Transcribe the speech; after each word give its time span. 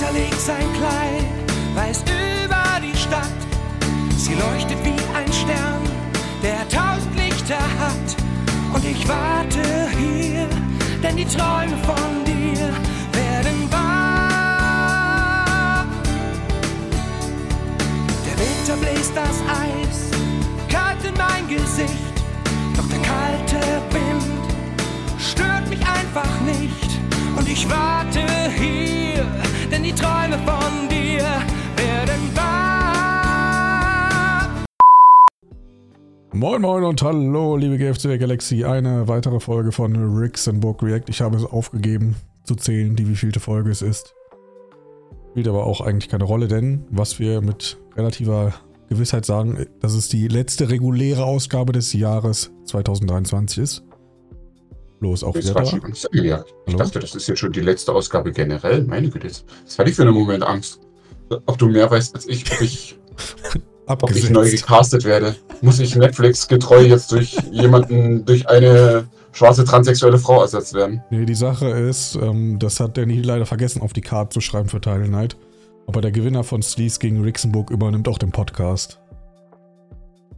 Winter 0.00 0.12
legt 0.18 0.40
sein 0.40 0.72
Kleid 0.72 1.26
weiß 1.74 2.02
über 2.02 2.80
die 2.80 2.96
Stadt. 2.96 3.28
Sie 4.16 4.32
leuchtet 4.32 4.82
wie 4.82 4.96
ein 5.14 5.30
Stern, 5.30 5.82
der 6.42 6.66
tausend 6.70 7.14
Lichter 7.16 7.58
hat. 7.78 8.16
Und 8.72 8.82
ich 8.82 9.06
warte 9.06 9.60
hier, 9.98 10.48
denn 11.02 11.16
die 11.16 11.26
Träume 11.26 11.76
von 11.84 12.24
dir 12.24 12.72
werden 13.12 13.70
wahr. 13.70 15.04
Der 18.24 18.38
Winter 18.38 18.76
bläst 18.80 19.14
das 19.14 19.42
Eis, 19.50 20.08
kalt 20.70 21.04
in 21.04 21.14
mein 21.18 21.46
Gesicht. 21.46 22.24
Doch 22.74 22.88
der 22.88 23.00
kalte 23.00 23.82
Wind 23.90 24.24
stört 25.18 25.68
mich 25.68 25.80
einfach 25.86 26.40
nicht. 26.46 26.69
Ich 27.52 27.68
warte 27.68 28.20
hier, 28.56 29.26
denn 29.72 29.82
die 29.82 29.92
Träume 29.92 30.38
von 30.46 30.88
dir 30.88 31.24
werden 31.76 32.36
wahr. 32.36 33.66
Moin 36.32 36.62
Moin 36.62 36.84
und 36.84 37.02
hallo, 37.02 37.56
liebe 37.56 37.76
GFC 37.76 38.20
Galaxy. 38.20 38.64
Eine 38.64 39.08
weitere 39.08 39.40
Folge 39.40 39.72
von 39.72 39.94
Book 40.60 40.84
React. 40.84 41.06
Ich 41.08 41.20
habe 41.22 41.36
es 41.36 41.44
aufgegeben 41.44 42.14
zu 42.44 42.54
zählen, 42.54 42.94
die 42.94 43.08
wievielte 43.08 43.40
Folge 43.40 43.70
es 43.70 43.82
ist. 43.82 44.14
Spielt 45.32 45.48
aber 45.48 45.66
auch 45.66 45.80
eigentlich 45.80 46.08
keine 46.08 46.22
Rolle, 46.24 46.46
denn 46.46 46.84
was 46.88 47.18
wir 47.18 47.40
mit 47.40 47.78
relativer 47.96 48.54
Gewissheit 48.88 49.26
sagen, 49.26 49.66
dass 49.80 49.94
es 49.94 50.08
die 50.08 50.28
letzte 50.28 50.70
reguläre 50.70 51.24
Ausgabe 51.24 51.72
des 51.72 51.92
Jahres 51.94 52.52
2023 52.66 53.58
ist. 53.60 53.89
Los, 55.00 55.24
auch 55.24 55.34
wieder 55.34 55.54
da. 55.54 55.64
Ja, 56.12 56.44
ich 56.66 56.76
dachte, 56.76 56.98
das 56.98 57.14
ist 57.14 57.26
jetzt 57.26 57.38
schon 57.38 57.52
die 57.52 57.62
letzte 57.62 57.92
Ausgabe 57.92 58.32
generell. 58.32 58.84
Meine 58.84 59.08
Güte, 59.08 59.28
jetzt 59.28 59.44
jetzt 59.62 59.78
hatte 59.78 59.88
ich 59.88 59.96
für 59.96 60.02
einen 60.02 60.12
Moment 60.12 60.44
Angst. 60.44 60.80
Ob 61.46 61.56
du 61.56 61.68
mehr 61.68 61.90
weißt 61.90 62.14
als 62.14 62.28
ich, 62.28 62.44
ob 62.52 62.60
ich, 62.60 62.98
ob 63.86 64.10
ich 64.14 64.28
neu 64.28 64.50
gecastet 64.50 65.04
werde. 65.04 65.34
Muss 65.62 65.80
ich 65.80 65.96
Netflix 65.96 66.46
getreu 66.46 66.82
jetzt 66.82 67.12
durch 67.12 67.34
jemanden, 67.50 68.26
durch 68.26 68.46
eine 68.48 69.08
schwarze 69.32 69.64
transsexuelle 69.64 70.18
Frau 70.18 70.42
ersetzt 70.42 70.74
werden? 70.74 71.02
Nee, 71.10 71.24
die 71.24 71.34
Sache 71.34 71.68
ist, 71.68 72.16
ähm, 72.16 72.58
das 72.58 72.78
hat 72.78 72.98
Danny 72.98 73.22
leider 73.22 73.46
vergessen, 73.46 73.80
auf 73.80 73.94
die 73.94 74.02
Karte 74.02 74.34
zu 74.34 74.40
schreiben 74.42 74.68
für 74.68 74.82
Title 74.82 75.08
Night. 75.08 75.36
Aber 75.86 76.02
der 76.02 76.12
Gewinner 76.12 76.44
von 76.44 76.60
Sleaze 76.60 76.98
gegen 76.98 77.22
Rixenburg 77.22 77.70
übernimmt 77.70 78.06
auch 78.06 78.18
den 78.18 78.32
Podcast. 78.32 79.00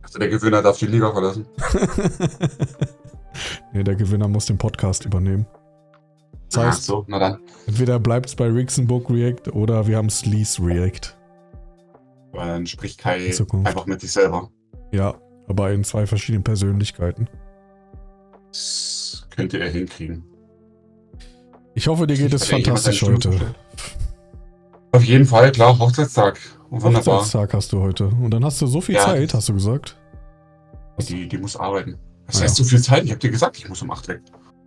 Also 0.03 0.21
der 0.21 0.29
Gewinner 0.29 0.63
darf 0.63 0.79
die 0.79 0.87
Liga 0.87 1.11
verlassen. 1.11 1.47
nee, 3.73 3.83
der 3.83 3.95
Gewinner 3.95 4.29
muss 4.29 4.47
den 4.47 4.59
Podcast 4.59 5.05
übernehmen. 5.05 5.47
Das 6.51 6.59
Ach 6.59 6.67
heißt, 6.69 6.85
so, 6.85 7.05
na 7.09 7.19
dann. 7.19 7.39
entweder 7.67 7.99
bleibt 7.99 8.27
es 8.27 8.37
bei 8.37 8.47
Rixenburg 8.47 9.09
React 9.09 9.53
oder 9.53 9.87
wir 9.87 9.97
haben 9.97 10.11
Sleaze 10.11 10.63
React. 10.63 11.17
Dann 12.33 12.67
spricht 12.67 12.99
Kai 12.99 13.31
einfach 13.65 13.87
mit 13.87 14.01
sich 14.01 14.13
selber. 14.13 14.51
Ja, 14.93 15.15
aber 15.49 15.73
in 15.73 15.85
zwei 15.85 16.07
verschiedenen 16.07 16.45
Persönlichkeiten. 16.45 17.29
Das 18.49 19.27
könnte 19.31 19.59
er 19.59 19.71
hinkriegen. 19.71 20.25
Ich 21.75 21.89
hoffe, 21.89 22.07
dir 22.07 22.17
geht 22.17 22.35
es 22.35 22.49
jemand 22.51 22.67
fantastisch 22.67 23.03
heute. 23.03 23.55
Auf 24.93 25.05
jeden 25.05 25.25
Fall, 25.25 25.53
klar, 25.53 25.79
Hochzeitstag. 25.79 26.39
Wunderbar. 26.69 27.17
Hochzeitstag 27.17 27.55
hast 27.55 27.73
du 27.73 27.81
heute. 27.81 28.07
Und 28.09 28.31
dann 28.31 28.45
hast 28.45 28.61
du 28.61 28.67
so 28.67 28.83
viel 28.83 28.97
Ja. 28.97 29.07
Zeit, 29.07 29.33
hast 29.33 29.49
du 29.49 29.55
gesagt. 29.55 29.97
Die, 31.09 31.27
die 31.29 31.39
muss 31.39 31.57
arbeiten. 31.57 31.99
Was 32.27 32.41
heißt 32.43 32.57
so 32.57 32.65
viel 32.65 32.81
Zeit? 32.81 33.05
Ich 33.05 33.11
habe 33.11 33.19
dir 33.21 33.31
gesagt, 33.31 33.59
ich 33.59 33.69
muss 33.69 33.83
um 33.83 33.91
8 33.91 34.09
weg. 34.09 34.21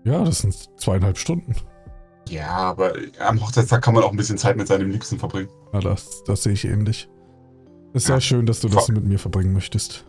Ja, 0.03 0.23
das 0.23 0.39
sind 0.39 0.56
zweieinhalb 0.80 1.17
Stunden. 1.17 1.56
Ja, 2.30 2.50
aber 2.50 2.94
am 3.20 3.39
Hochzeitstag 3.42 3.84
kann 3.84 3.94
man 3.94 4.03
auch 4.03 4.12
ein 4.12 4.17
bisschen 4.17 4.38
Zeit 4.38 4.58
mit 4.58 4.67
seinem 4.67 4.89
Liebsten 4.89 5.17
verbringen. 5.20 5.50
Ja, 5.73 5.80
das, 5.80 6.23
das 6.25 6.44
sehe 6.44 6.53
ich 6.53 6.66
ähnlich. 6.66 7.09
Ist 7.94 8.06
sehr 8.08 8.16
Ja. 8.16 8.22
schön, 8.22 8.45
dass 8.45 8.59
du 8.59 8.67
das 8.67 8.86
Vor- 8.86 8.95
mit 8.95 9.06
mir 9.06 9.20
verbringen 9.20 9.53
möchtest. 9.53 10.06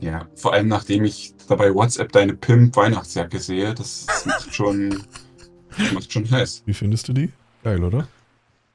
Ja, 0.00 0.26
vor 0.34 0.52
allem 0.52 0.66
nachdem 0.68 1.04
ich 1.04 1.34
dabei 1.48 1.72
WhatsApp 1.74 2.10
deine 2.12 2.34
Pimp-Weihnachtsjacke 2.34 3.38
sehe, 3.38 3.72
das 3.74 4.06
macht 4.26 4.52
schon, 4.54 5.02
das 5.78 5.92
macht 5.92 6.12
schon 6.12 6.28
heiß. 6.30 6.62
Wie 6.66 6.74
findest 6.74 7.06
du 7.08 7.12
die? 7.12 7.32
Geil, 7.62 7.82
oder? 7.82 8.08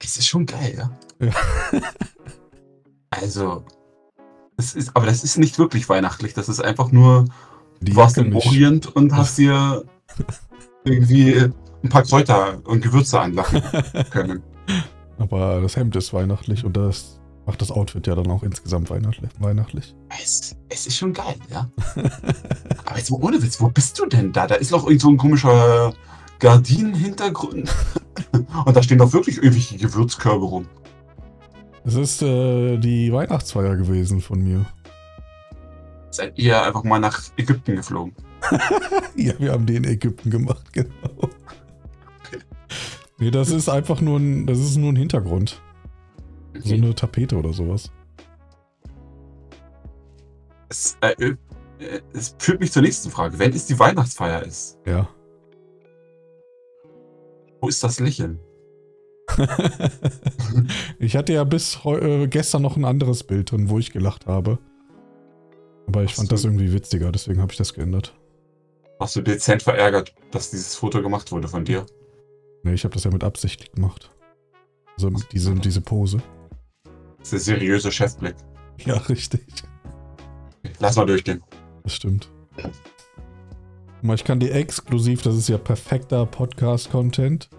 Es 0.01 0.17
ist 0.17 0.27
schon 0.27 0.45
geil, 0.45 0.75
ja. 0.77 0.91
Ja. 1.27 1.81
Also, 3.09 3.65
das 4.57 4.73
ist, 4.75 4.95
aber 4.95 5.05
das 5.05 5.23
ist 5.23 5.37
nicht 5.37 5.59
wirklich 5.59 5.89
weihnachtlich. 5.89 6.33
Das 6.33 6.47
ist 6.49 6.61
einfach 6.61 6.91
nur, 6.91 7.25
Die 7.81 7.91
du 7.91 7.97
warst 7.97 8.17
im. 8.17 8.35
Orient 8.35 8.87
und 8.95 9.13
hast 9.13 9.37
dir 9.37 9.83
irgendwie 10.83 11.51
ein 11.83 11.89
paar 11.89 12.03
Kräuter 12.03 12.59
und 12.65 12.81
Gewürze 12.81 13.19
anlachen 13.19 13.61
können. 14.11 14.43
Aber 15.17 15.61
das 15.61 15.75
Hemd 15.75 15.95
ist 15.95 16.13
weihnachtlich 16.13 16.63
und 16.63 16.77
das 16.77 17.19
macht 17.45 17.61
das 17.61 17.71
Outfit 17.71 18.07
ja 18.07 18.15
dann 18.15 18.29
auch 18.29 18.43
insgesamt 18.43 18.89
weihnachtlich. 18.89 19.31
weihnachtlich. 19.39 19.95
Es, 20.21 20.55
es 20.69 20.87
ist 20.87 20.97
schon 20.97 21.13
geil, 21.13 21.35
ja. 21.49 21.69
Aber 22.85 22.97
jetzt 22.97 23.11
mal 23.11 23.21
ohne 23.21 23.41
Witz, 23.41 23.59
wo 23.59 23.69
bist 23.69 23.99
du 23.99 24.05
denn 24.05 24.31
da? 24.31 24.47
Da 24.47 24.55
ist 24.55 24.71
noch 24.71 24.85
irgend 24.85 25.01
so 25.01 25.09
ein 25.09 25.17
komischer 25.17 25.93
Gardinenhintergrund. 26.39 27.73
Und 28.65 28.77
da 28.77 28.83
stehen 28.83 28.99
doch 28.99 29.11
wirklich 29.13 29.37
irgendwelche 29.37 29.77
Gewürzkörbe 29.77 30.45
rum. 30.45 30.67
Es 31.83 31.95
ist 31.95 32.21
äh, 32.21 32.77
die 32.77 33.11
Weihnachtsfeier 33.11 33.75
gewesen 33.75 34.21
von 34.21 34.41
mir. 34.41 34.65
Seid 36.11 36.37
ihr 36.39 36.61
einfach 36.61 36.83
mal 36.83 36.99
nach 36.99 37.21
Ägypten 37.37 37.75
geflogen? 37.75 38.13
Ja, 39.15 39.33
wir 39.37 39.51
haben 39.51 39.65
die 39.65 39.75
in 39.75 39.83
Ägypten 39.83 40.29
gemacht, 40.29 40.65
genau. 40.73 41.29
Nee, 43.17 43.31
das 43.31 43.49
ist 43.51 43.67
einfach 43.67 43.99
nur 43.99 44.17
ein, 44.17 44.47
das 44.47 44.59
ist 44.59 44.77
nur 44.77 44.93
ein 44.93 44.95
Hintergrund. 44.95 45.61
So 46.59 46.73
eine 46.73 46.95
Tapete 46.95 47.35
oder 47.37 47.51
sowas. 47.51 47.91
Es, 50.69 50.97
äh, 51.01 51.11
äh, 51.21 51.35
es 52.13 52.35
führt 52.39 52.61
mich 52.61 52.71
zur 52.71 52.81
nächsten 52.81 53.09
Frage. 53.11 53.37
Wenn 53.39 53.51
es 53.51 53.65
die 53.65 53.77
Weihnachtsfeier 53.77 54.43
ist, 54.43 54.77
Ja. 54.85 55.09
wo 57.61 57.67
ist 57.67 57.83
das 57.83 57.99
Lächeln? 57.99 58.39
ich 60.99 61.15
hatte 61.17 61.33
ja 61.33 61.43
bis 61.43 61.77
äh, 61.85 62.27
gestern 62.27 62.61
noch 62.61 62.77
ein 62.77 62.85
anderes 62.85 63.23
Bild 63.23 63.51
drin, 63.51 63.69
wo 63.69 63.79
ich 63.79 63.91
gelacht 63.91 64.27
habe. 64.27 64.59
Aber 65.89 66.03
ich 66.03 66.11
Ach 66.11 66.15
fand 66.17 66.31
das 66.31 66.43
irgendwie 66.43 66.71
witziger, 66.71 67.11
deswegen 67.11 67.41
habe 67.41 67.51
ich 67.51 67.57
das 67.57 67.73
geändert. 67.73 68.13
Warst 68.99 69.15
du 69.15 69.21
dezent 69.21 69.63
verärgert, 69.63 70.13
dass 70.29 70.51
dieses 70.51 70.75
Foto 70.75 71.01
gemacht 71.01 71.31
wurde 71.31 71.47
von 71.47 71.65
dir? 71.65 71.83
Nee, 72.61 72.73
ich 72.73 72.83
habe 72.83 72.93
das 72.93 73.05
ja 73.05 73.11
mit 73.11 73.23
Absicht 73.23 73.73
gemacht. 73.73 74.11
Also 74.95 75.09
diese, 75.31 75.55
diese 75.55 75.81
Pose. 75.81 76.21
Das 77.17 77.33
ist 77.33 77.47
der 77.47 77.55
seriöse 77.55 77.91
Chefblick. 77.91 78.35
Ja, 78.85 78.97
richtig. 78.97 79.41
Lass 80.77 80.95
mal 80.95 81.07
durchgehen. 81.07 81.41
Das 81.81 81.95
stimmt. 81.95 82.29
Guck 82.55 84.03
mal, 84.03 84.13
ich 84.13 84.23
kann 84.23 84.39
dir 84.39 84.53
exklusiv, 84.53 85.23
das 85.23 85.35
ist 85.37 85.49
ja 85.49 85.57
perfekter 85.57 86.27
Podcast-Content, 86.27 87.49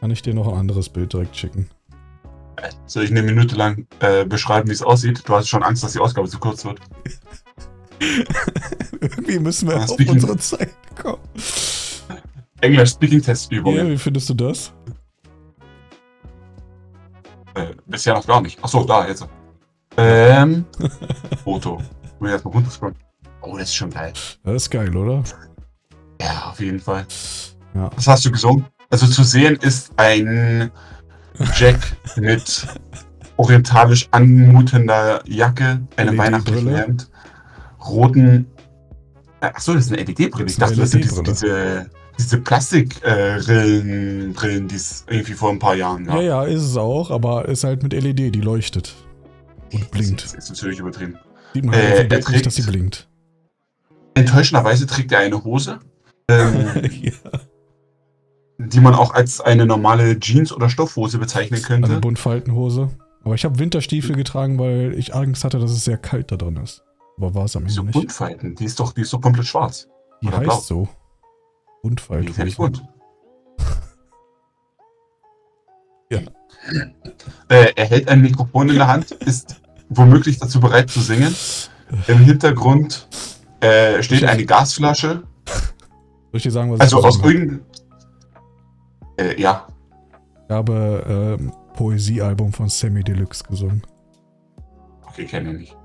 kann 0.00 0.10
ich 0.10 0.22
dir 0.22 0.34
noch 0.34 0.48
ein 0.48 0.58
anderes 0.58 0.88
Bild 0.88 1.12
direkt 1.12 1.36
schicken. 1.36 1.70
Soll 2.86 3.04
ich 3.04 3.10
eine 3.12 3.22
Minute 3.22 3.54
lang 3.54 3.86
äh, 4.00 4.24
beschreiben, 4.24 4.68
wie 4.68 4.72
es 4.72 4.82
aussieht? 4.82 5.22
Du 5.28 5.34
hast 5.34 5.48
schon 5.48 5.62
Angst, 5.62 5.84
dass 5.84 5.92
die 5.92 6.00
Ausgabe 6.00 6.28
zu 6.28 6.40
kurz 6.40 6.64
wird. 6.64 6.80
Irgendwie 9.00 9.38
müssen 9.38 9.68
wir 9.68 9.76
Ah, 9.76 9.84
auf 9.84 9.90
speaking- 9.90 10.14
unsere 10.14 10.36
Zeit 10.38 10.70
kommen. 11.00 11.18
Englisch 12.60 12.90
Speaking 12.90 13.18
Ja, 13.20 13.24
Testübungen. 13.26 13.90
wie 13.90 13.98
findest 13.98 14.28
du 14.30 14.34
das? 14.34 14.72
Äh, 17.54 17.74
bisher 17.86 18.14
noch 18.14 18.26
gar 18.26 18.40
nicht. 18.40 18.62
Achso, 18.62 18.84
da, 18.84 19.06
jetzt. 19.06 19.26
Ähm. 19.96 20.64
Foto. 21.44 21.76
Muss 22.18 22.28
ich 22.28 22.32
erstmal 22.32 22.54
runterscrollen. 22.54 22.96
Oh, 23.42 23.56
das 23.58 23.68
ist 23.68 23.74
schon 23.74 23.90
geil. 23.90 24.12
Das 24.44 24.54
ist 24.54 24.70
geil, 24.70 24.96
oder? 24.96 25.22
Ja, 26.20 26.50
auf 26.50 26.60
jeden 26.60 26.78
Fall. 26.80 27.04
Ja. 27.74 27.90
Was 27.96 28.06
hast 28.06 28.24
du 28.24 28.30
gesungen? 28.30 28.64
Also 28.90 29.06
zu 29.06 29.24
sehen 29.24 29.56
ist 29.56 29.90
ein 29.96 30.70
Jack 31.56 31.78
mit 32.16 32.66
orientalisch 33.36 34.06
anmutender 34.12 35.20
Jacke, 35.26 35.80
einem 35.96 36.14
LED-Brille. 36.14 36.18
weihnachtlichen 36.18 36.74
Hemd, 36.76 37.10
roten. 37.88 38.46
Äh, 39.40 39.46
Achso, 39.46 39.74
das 39.74 39.86
ist 39.86 39.92
eine 39.92 40.02
LED-Brille. 40.02 40.46
Ich 40.48 40.56
Das 40.56 40.70
eine 40.70 40.76
dachte, 40.76 40.80
das 40.80 40.90
sind 40.90 41.04
diese, 41.04 41.22
diese, 41.22 41.90
diese 42.18 42.38
Plastikbrillen, 42.38 44.32
Brillen, 44.32 44.68
die 44.68 44.76
es 44.76 45.04
irgendwie 45.08 45.32
vor 45.34 45.50
ein 45.50 45.58
paar 45.58 45.74
Jahren 45.74 46.04
gab. 46.04 46.16
Ja, 46.16 46.22
ja, 46.22 46.44
ist 46.44 46.62
es 46.62 46.76
auch, 46.76 47.10
aber 47.10 47.48
ist 47.48 47.64
halt 47.64 47.82
mit 47.82 47.92
LED, 47.92 48.34
die 48.34 48.40
leuchtet. 48.40 48.94
Und 49.72 49.82
Das 49.82 49.90
blinkt. 49.90 50.24
ist 50.36 50.50
natürlich 50.50 50.78
übertrieben. 50.78 51.18
Sieht 51.54 51.64
man 51.64 51.74
halt 51.74 51.98
Äh, 52.00 52.04
Bild 52.04 52.28
nicht, 52.30 52.46
dass 52.46 52.54
sie 52.54 52.62
blinkt. 52.62 53.08
Enttäuschenderweise 54.14 54.86
trägt 54.86 55.10
er 55.12 55.20
eine 55.20 55.42
Hose, 55.42 55.78
ähm, 56.28 56.66
ja, 57.02 57.12
die 58.58 58.80
man 58.80 58.94
auch 58.94 59.14
als 59.14 59.40
eine 59.40 59.64
normale 59.66 60.20
Jeans- 60.20 60.52
oder 60.52 60.68
Stoffhose 60.68 61.18
bezeichnen 61.18 61.56
eine 61.56 61.64
könnte. 61.66 62.00
Buntfaltenhose. 62.00 62.90
Aber 63.24 63.34
ich 63.34 63.44
habe 63.44 63.58
Winterstiefel 63.58 64.14
getragen, 64.16 64.58
weil 64.58 64.94
ich 64.98 65.14
Angst 65.14 65.44
hatte, 65.44 65.58
dass 65.58 65.70
es 65.70 65.84
sehr 65.84 65.96
kalt 65.96 66.30
da 66.30 66.36
drin 66.36 66.56
ist. 66.62 66.82
Aber 67.18 67.34
war 67.34 67.44
es 67.44 67.56
am 67.56 67.66
Ende 67.66 67.82
nicht. 67.84 67.92
Buntfalten? 67.92 68.54
Die 68.54 68.64
ist 68.64 68.80
doch, 68.80 68.92
die 68.92 69.02
ist 69.02 69.12
doch 69.12 69.20
komplett 69.20 69.46
schwarz. 69.46 69.88
Die 70.22 70.28
oder 70.28 70.38
heißt 70.38 70.46
blau? 70.46 70.58
so. 70.60 70.88
Die 71.84 72.28
ist 72.28 72.38
ja 72.38 72.44
nicht 72.44 72.56
bunt. 72.56 72.82
Ja. 76.10 76.20
Äh, 77.48 77.72
er 77.74 77.86
hält 77.86 78.08
ein 78.08 78.20
Mikrofon 78.20 78.68
in 78.68 78.74
der 78.74 78.86
Hand, 78.86 79.12
ist 79.12 79.62
womöglich 79.88 80.38
dazu 80.38 80.60
bereit 80.60 80.90
zu 80.90 81.00
singen. 81.00 81.34
Im 82.06 82.18
Hintergrund 82.18 83.08
äh, 83.60 84.02
steht 84.02 84.24
eine 84.24 84.44
Gasflasche. 84.44 85.22
Soll 85.46 85.62
ich 86.34 86.42
dir 86.42 86.50
sagen, 86.50 86.70
was 86.70 86.80
Also 86.80 86.98
ich 86.98 87.04
aus 87.06 87.18
irgendeinem. 87.22 87.64
Äh, 89.16 89.40
ja, 89.40 89.66
Ich 90.44 90.50
habe 90.54 91.38
ähm, 91.40 91.50
Poesiealbum 91.74 92.52
von 92.52 92.68
Sammy 92.68 93.02
Deluxe 93.02 93.44
gesungen. 93.44 93.82
okay, 95.06 95.24
kenne 95.24 95.52
ich 95.52 95.58
nicht. 95.60 95.76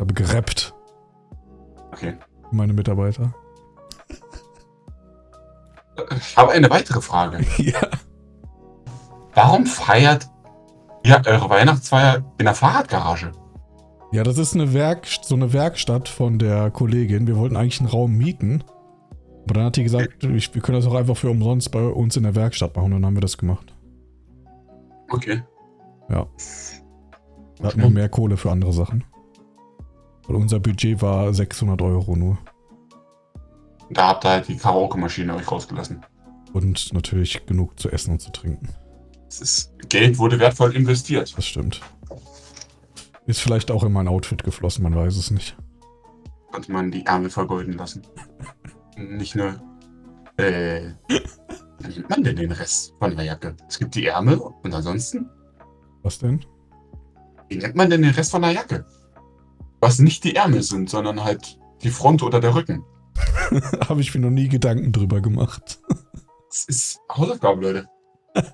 Habe 0.00 0.14
gerappt. 0.14 0.74
Okay. 1.92 2.16
Meine 2.50 2.72
Mitarbeiter. 2.72 3.32
Ich 6.16 6.34
habe 6.34 6.52
eine 6.52 6.70
weitere 6.70 7.02
Frage. 7.02 7.44
ja. 7.58 7.80
Warum 9.34 9.66
feiert 9.66 10.30
ihr 11.04 11.20
eure 11.26 11.50
Weihnachtsfeier 11.50 12.24
in 12.38 12.46
der 12.46 12.54
Fahrradgarage? 12.54 13.32
Ja, 14.10 14.22
das 14.24 14.38
ist 14.38 14.54
eine 14.54 14.72
Werk 14.72 15.06
so 15.06 15.34
eine 15.34 15.52
Werkstatt 15.52 16.08
von 16.08 16.38
der 16.38 16.70
Kollegin. 16.70 17.26
Wir 17.26 17.36
wollten 17.36 17.54
eigentlich 17.54 17.80
einen 17.80 17.90
Raum 17.90 18.16
mieten. 18.16 18.64
Aber 19.44 19.54
dann 19.54 19.64
hat 19.64 19.76
die 19.76 19.82
gesagt, 19.82 20.24
ich, 20.24 20.54
wir 20.54 20.62
können 20.62 20.78
das 20.78 20.86
auch 20.86 20.94
einfach 20.94 21.18
für 21.18 21.28
umsonst 21.28 21.70
bei 21.70 21.84
uns 21.84 22.16
in 22.16 22.22
der 22.22 22.34
Werkstatt 22.34 22.74
machen. 22.74 22.86
Und 22.86 23.02
dann 23.02 23.06
haben 23.06 23.16
wir 23.16 23.20
das 23.20 23.36
gemacht. 23.36 23.74
Okay. 25.10 25.42
Ja. 26.08 26.26
Wir 27.58 27.68
hatten 27.68 27.80
nur 27.80 27.90
mehr 27.90 28.08
Kohle 28.08 28.38
für 28.38 28.50
andere 28.50 28.72
Sachen. 28.72 29.04
Weil 30.30 30.36
unser 30.36 30.60
Budget 30.60 31.02
war 31.02 31.34
600 31.34 31.82
Euro 31.82 32.14
nur. 32.14 32.38
Da 33.90 34.06
habt 34.06 34.24
ihr 34.24 34.30
halt 34.30 34.46
die 34.46 34.56
Karaoke-Maschine 34.56 35.34
euch 35.34 35.50
rausgelassen. 35.50 36.06
Und 36.52 36.92
natürlich 36.92 37.44
genug 37.46 37.80
zu 37.80 37.90
essen 37.90 38.12
und 38.12 38.20
zu 38.20 38.30
trinken. 38.30 38.68
Das 39.24 39.40
ist, 39.40 39.72
Geld 39.88 40.18
wurde 40.18 40.38
wertvoll 40.38 40.76
investiert. 40.76 41.36
Das 41.36 41.44
stimmt. 41.44 41.80
Ist 43.26 43.40
vielleicht 43.40 43.72
auch 43.72 43.82
in 43.82 43.90
mein 43.90 44.06
Outfit 44.06 44.44
geflossen, 44.44 44.84
man 44.84 44.94
weiß 44.94 45.16
es 45.16 45.32
nicht. 45.32 45.56
Konnte 46.52 46.70
man 46.70 46.92
die 46.92 47.04
Ärmel 47.06 47.30
vergolden 47.30 47.72
lassen. 47.72 48.02
Nicht 48.96 49.34
nur. 49.34 49.60
Äh. 50.36 50.92
Wie 51.80 51.88
nennt 51.88 52.08
man 52.08 52.22
denn 52.22 52.36
den 52.36 52.52
Rest 52.52 52.94
von 53.00 53.16
der 53.16 53.24
Jacke? 53.24 53.56
Es 53.68 53.80
gibt 53.80 53.96
die 53.96 54.06
Ärmel 54.06 54.38
und 54.38 54.72
ansonsten? 54.72 55.28
Was 56.04 56.20
denn? 56.20 56.44
Wie 57.48 57.56
nennt 57.56 57.74
man 57.74 57.90
denn 57.90 58.02
den 58.02 58.12
Rest 58.12 58.30
von 58.30 58.42
der 58.42 58.52
Jacke? 58.52 58.86
Was 59.80 59.98
nicht 59.98 60.24
die 60.24 60.36
Ärmel 60.36 60.62
sind, 60.62 60.90
sondern 60.90 61.24
halt 61.24 61.58
die 61.82 61.90
Front 61.90 62.22
oder 62.22 62.40
der 62.40 62.54
Rücken. 62.54 62.84
Habe 63.88 64.00
ich 64.00 64.14
mir 64.14 64.20
noch 64.20 64.30
nie 64.30 64.48
Gedanken 64.48 64.92
drüber 64.92 65.20
gemacht. 65.20 65.80
Das 66.48 66.64
ist 66.64 67.00
Hausaufgabe, 67.10 67.62
Leute. 67.62 67.88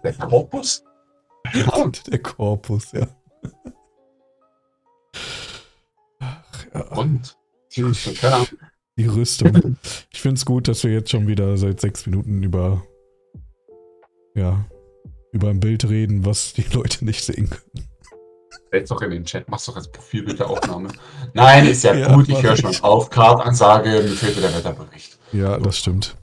Der 0.02 0.14
Korpus? 0.14 0.84
Ja, 1.52 1.90
Der 2.06 2.18
Korpus, 2.20 2.92
ja. 2.92 3.06
Ach, 6.20 6.66
ja. 6.74 6.80
und? 6.96 7.36
Ich, 7.70 8.20
Keine 8.20 8.34
Ahnung. 8.34 8.46
die 8.96 9.06
Rüstung. 9.06 9.76
Ich 10.10 10.22
finde 10.22 10.36
es 10.36 10.46
gut, 10.46 10.66
dass 10.68 10.82
wir 10.82 10.92
jetzt 10.92 11.10
schon 11.10 11.26
wieder 11.26 11.56
seit 11.58 11.80
sechs 11.80 12.06
Minuten 12.06 12.42
über 12.42 12.82
ja 14.34 14.64
über 15.32 15.50
ein 15.50 15.60
Bild 15.60 15.88
reden, 15.88 16.24
was 16.24 16.54
die 16.54 16.64
Leute 16.72 17.04
nicht 17.04 17.22
sehen 17.24 17.50
können. 17.50 17.88
Setz 18.76 18.88
doch 18.90 19.00
in 19.00 19.10
den 19.10 19.24
Chat, 19.24 19.48
mach's 19.48 19.64
doch 19.64 19.76
als 19.76 19.88
Profilbild 19.88 20.38
der 20.38 20.50
Aufnahme. 20.50 20.88
Nein, 21.32 21.66
ist 21.66 21.82
ja, 21.82 21.94
Ja, 21.94 22.14
gut, 22.14 22.28
ich 22.28 22.42
höre 22.42 22.56
schon 22.56 22.74
auf. 22.82 23.08
Kartansage, 23.08 23.88
mir 23.88 24.08
fehlte 24.08 24.40
der 24.42 24.54
Wetterbericht. 24.54 25.18
Ja, 25.32 25.58
das 25.58 25.78
stimmt. 25.78 26.16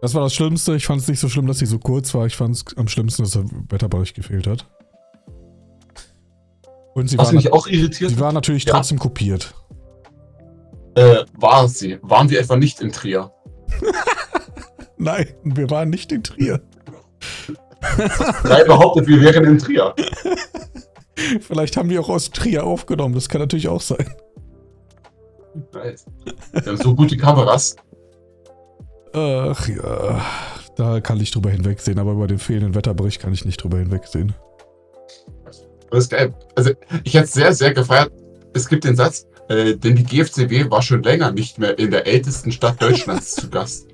Das 0.00 0.14
war 0.14 0.22
das 0.22 0.34
Schlimmste. 0.34 0.74
Ich 0.76 0.86
fand 0.86 1.02
es 1.02 1.08
nicht 1.08 1.20
so 1.20 1.28
schlimm, 1.28 1.46
dass 1.46 1.58
sie 1.58 1.66
so 1.66 1.78
kurz 1.78 2.14
war. 2.14 2.24
Ich 2.24 2.34
fand 2.36 2.56
es 2.56 2.64
am 2.78 2.88
schlimmsten, 2.88 3.22
dass 3.24 3.32
der 3.32 3.44
Wetterbericht 3.68 4.14
gefehlt 4.16 4.46
hat. 4.46 4.66
Und 6.94 7.08
sie 7.08 7.18
Was 7.18 7.26
war, 7.28 7.34
mich 7.34 7.52
auch 7.52 7.66
irritiert 7.66 8.10
sie 8.10 8.18
war 8.18 8.32
natürlich 8.32 8.64
Ja. 8.64 8.72
trotzdem 8.74 8.98
kopiert. 8.98 9.54
äh, 10.94 11.24
war 11.34 11.68
sie. 11.68 11.98
Waren 12.02 12.30
wir 12.30 12.40
etwa 12.40 12.56
nicht 12.56 12.80
in 12.80 12.90
Trier? 12.92 13.30
Nein, 14.96 15.26
wir 15.44 15.68
waren 15.70 15.90
nicht 15.90 16.10
in 16.12 16.22
Trier. 16.22 16.60
Drei 18.42 18.64
behauptet, 18.64 19.06
wir 19.06 19.20
wären 19.20 19.44
in 19.44 19.58
Trier. 19.58 19.94
Vielleicht 21.40 21.76
haben 21.76 21.90
wir 21.90 22.00
auch 22.00 22.08
aus 22.08 22.30
Trier 22.30 22.64
aufgenommen. 22.64 23.14
Das 23.14 23.28
kann 23.28 23.40
natürlich 23.40 23.68
auch 23.68 23.80
sein. 23.80 24.14
Nice. 25.72 26.06
Haben 26.54 26.76
so 26.76 26.94
gute 26.94 27.16
Kameras. 27.16 27.76
Ach 29.12 29.68
ja, 29.68 30.24
da 30.76 31.00
kann 31.00 31.20
ich 31.20 31.32
drüber 31.32 31.50
hinwegsehen, 31.50 31.98
aber 31.98 32.12
über 32.12 32.28
den 32.28 32.38
fehlenden 32.38 32.74
Wetterbericht 32.76 33.20
kann 33.20 33.32
ich 33.32 33.44
nicht 33.44 33.62
drüber 33.62 33.78
hinwegsehen. 33.78 34.34
Das 35.90 36.04
ist 36.04 36.10
geil. 36.10 36.32
Also, 36.54 36.70
ich 37.02 37.14
hätte 37.14 37.24
es 37.24 37.32
sehr, 37.32 37.52
sehr 37.52 37.74
gefeiert. 37.74 38.12
Es 38.54 38.68
gibt 38.68 38.84
den 38.84 38.94
Satz, 38.94 39.26
äh, 39.48 39.76
denn 39.76 39.96
die 39.96 40.04
GFCW 40.04 40.70
war 40.70 40.82
schon 40.82 41.02
länger 41.02 41.32
nicht 41.32 41.58
mehr 41.58 41.76
in 41.78 41.90
der 41.90 42.06
ältesten 42.06 42.52
Stadt 42.52 42.80
Deutschlands 42.80 43.34
zu 43.34 43.50
Gast. 43.50 43.88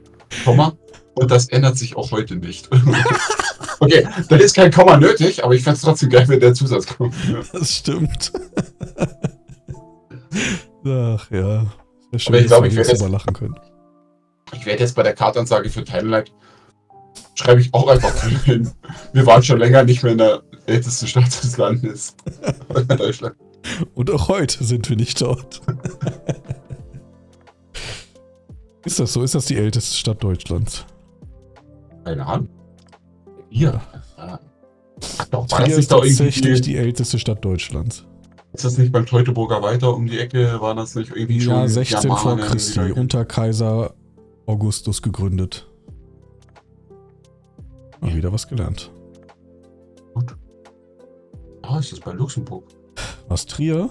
Komma. 0.45 0.75
Und 1.15 1.31
das 1.31 1.49
ändert 1.49 1.79
sich 1.79 1.97
auch 1.97 2.11
heute 2.11 2.37
nicht. 2.37 2.69
okay, 3.81 4.07
da 4.29 4.37
ist 4.37 4.55
kein 4.57 4.71
Komma 4.73 4.97
nötig, 4.97 5.43
aber 5.45 5.55
ich 5.55 5.63
fände 5.63 5.77
es 5.77 5.83
trotzdem 5.83 6.11
geil, 6.11 6.27
wenn 6.29 6.41
der 6.41 6.55
Zusatz 6.55 6.87
kommt. 6.87 7.15
Das 7.53 7.77
stimmt. 7.77 8.33
Ach 10.85 11.31
ja. 11.31 11.67
Sehr 12.13 12.19
schön, 12.19 12.35
Aber 12.35 12.41
ich 12.41 12.47
glaube, 12.47 12.69
ich 12.69 12.77
werde 12.77 12.91
jetzt- 12.91 13.09
lachen 13.09 13.33
können. 13.35 13.59
Ich 14.53 14.65
werde 14.65 14.81
jetzt 14.81 14.95
bei 14.95 15.03
der 15.03 15.15
Kartansage 15.15 15.69
für 15.71 15.83
Timeline 15.85 16.25
schreibe 17.35 17.61
ich 17.61 17.75
auch 17.75 17.89
einfach 17.89 18.15
hin. 18.45 18.71
Wir 19.13 19.27
waren 19.27 19.43
schon 19.43 19.59
länger 19.59 19.83
nicht 19.85 20.03
mehr 20.03 20.13
in 20.13 20.19
der 20.19 20.43
ältesten 20.67 21.07
Stadt 21.07 21.27
des 21.27 21.57
Landes. 21.57 22.15
Deutschland. 22.97 23.35
Und 23.95 24.11
auch 24.11 24.29
heute 24.29 24.63
sind 24.63 24.89
wir 24.89 24.97
nicht 24.97 25.21
dort. 25.21 25.61
Ist 28.85 29.01
das 29.01 29.13
so? 29.13 29.23
Ist 29.23 29.35
das 29.35 29.47
die 29.47 29.57
älteste 29.57 29.97
Stadt 29.97 30.23
Deutschlands? 30.23 30.87
Keine 32.05 32.25
Ahnung. 32.25 32.49
Hier. 33.49 33.81
Ja. 34.17 34.41
Ach 35.19 35.25
doch, 35.27 35.51
war 35.51 35.59
das 35.61 35.69
Trier 35.69 35.79
ist 35.79 35.93
da 35.93 35.97
tatsächlich 35.99 36.45
irgendwie. 36.45 36.61
die 36.63 36.77
älteste 36.77 37.19
Stadt 37.19 37.45
Deutschlands. 37.45 38.05
Ist 38.53 38.65
das 38.65 38.79
nicht 38.79 38.93
beim 38.93 39.05
Teutoburger 39.05 39.63
weiter 39.63 39.95
um 39.95 40.07
die 40.07 40.19
Ecke? 40.19 40.61
War 40.61 40.75
das 40.75 40.95
nicht 40.95 41.11
irgendwie 41.15 41.41
schon. 41.41 41.53
Ja, 41.53 41.69
16 41.69 42.11
vor 42.11 42.37
Christi, 42.39 42.93
unter 42.93 43.25
Kaiser 43.25 43.95
Augustus 44.47 45.03
gegründet. 45.03 45.67
Mal 48.01 48.15
wieder 48.15 48.33
was 48.33 48.49
gelernt. 48.49 48.91
Ah, 51.63 51.79
ist 51.79 51.93
das 51.93 52.01
bei 52.01 52.13
Luxemburg? 52.13 52.65
Was, 53.29 53.45
Trier? 53.45 53.91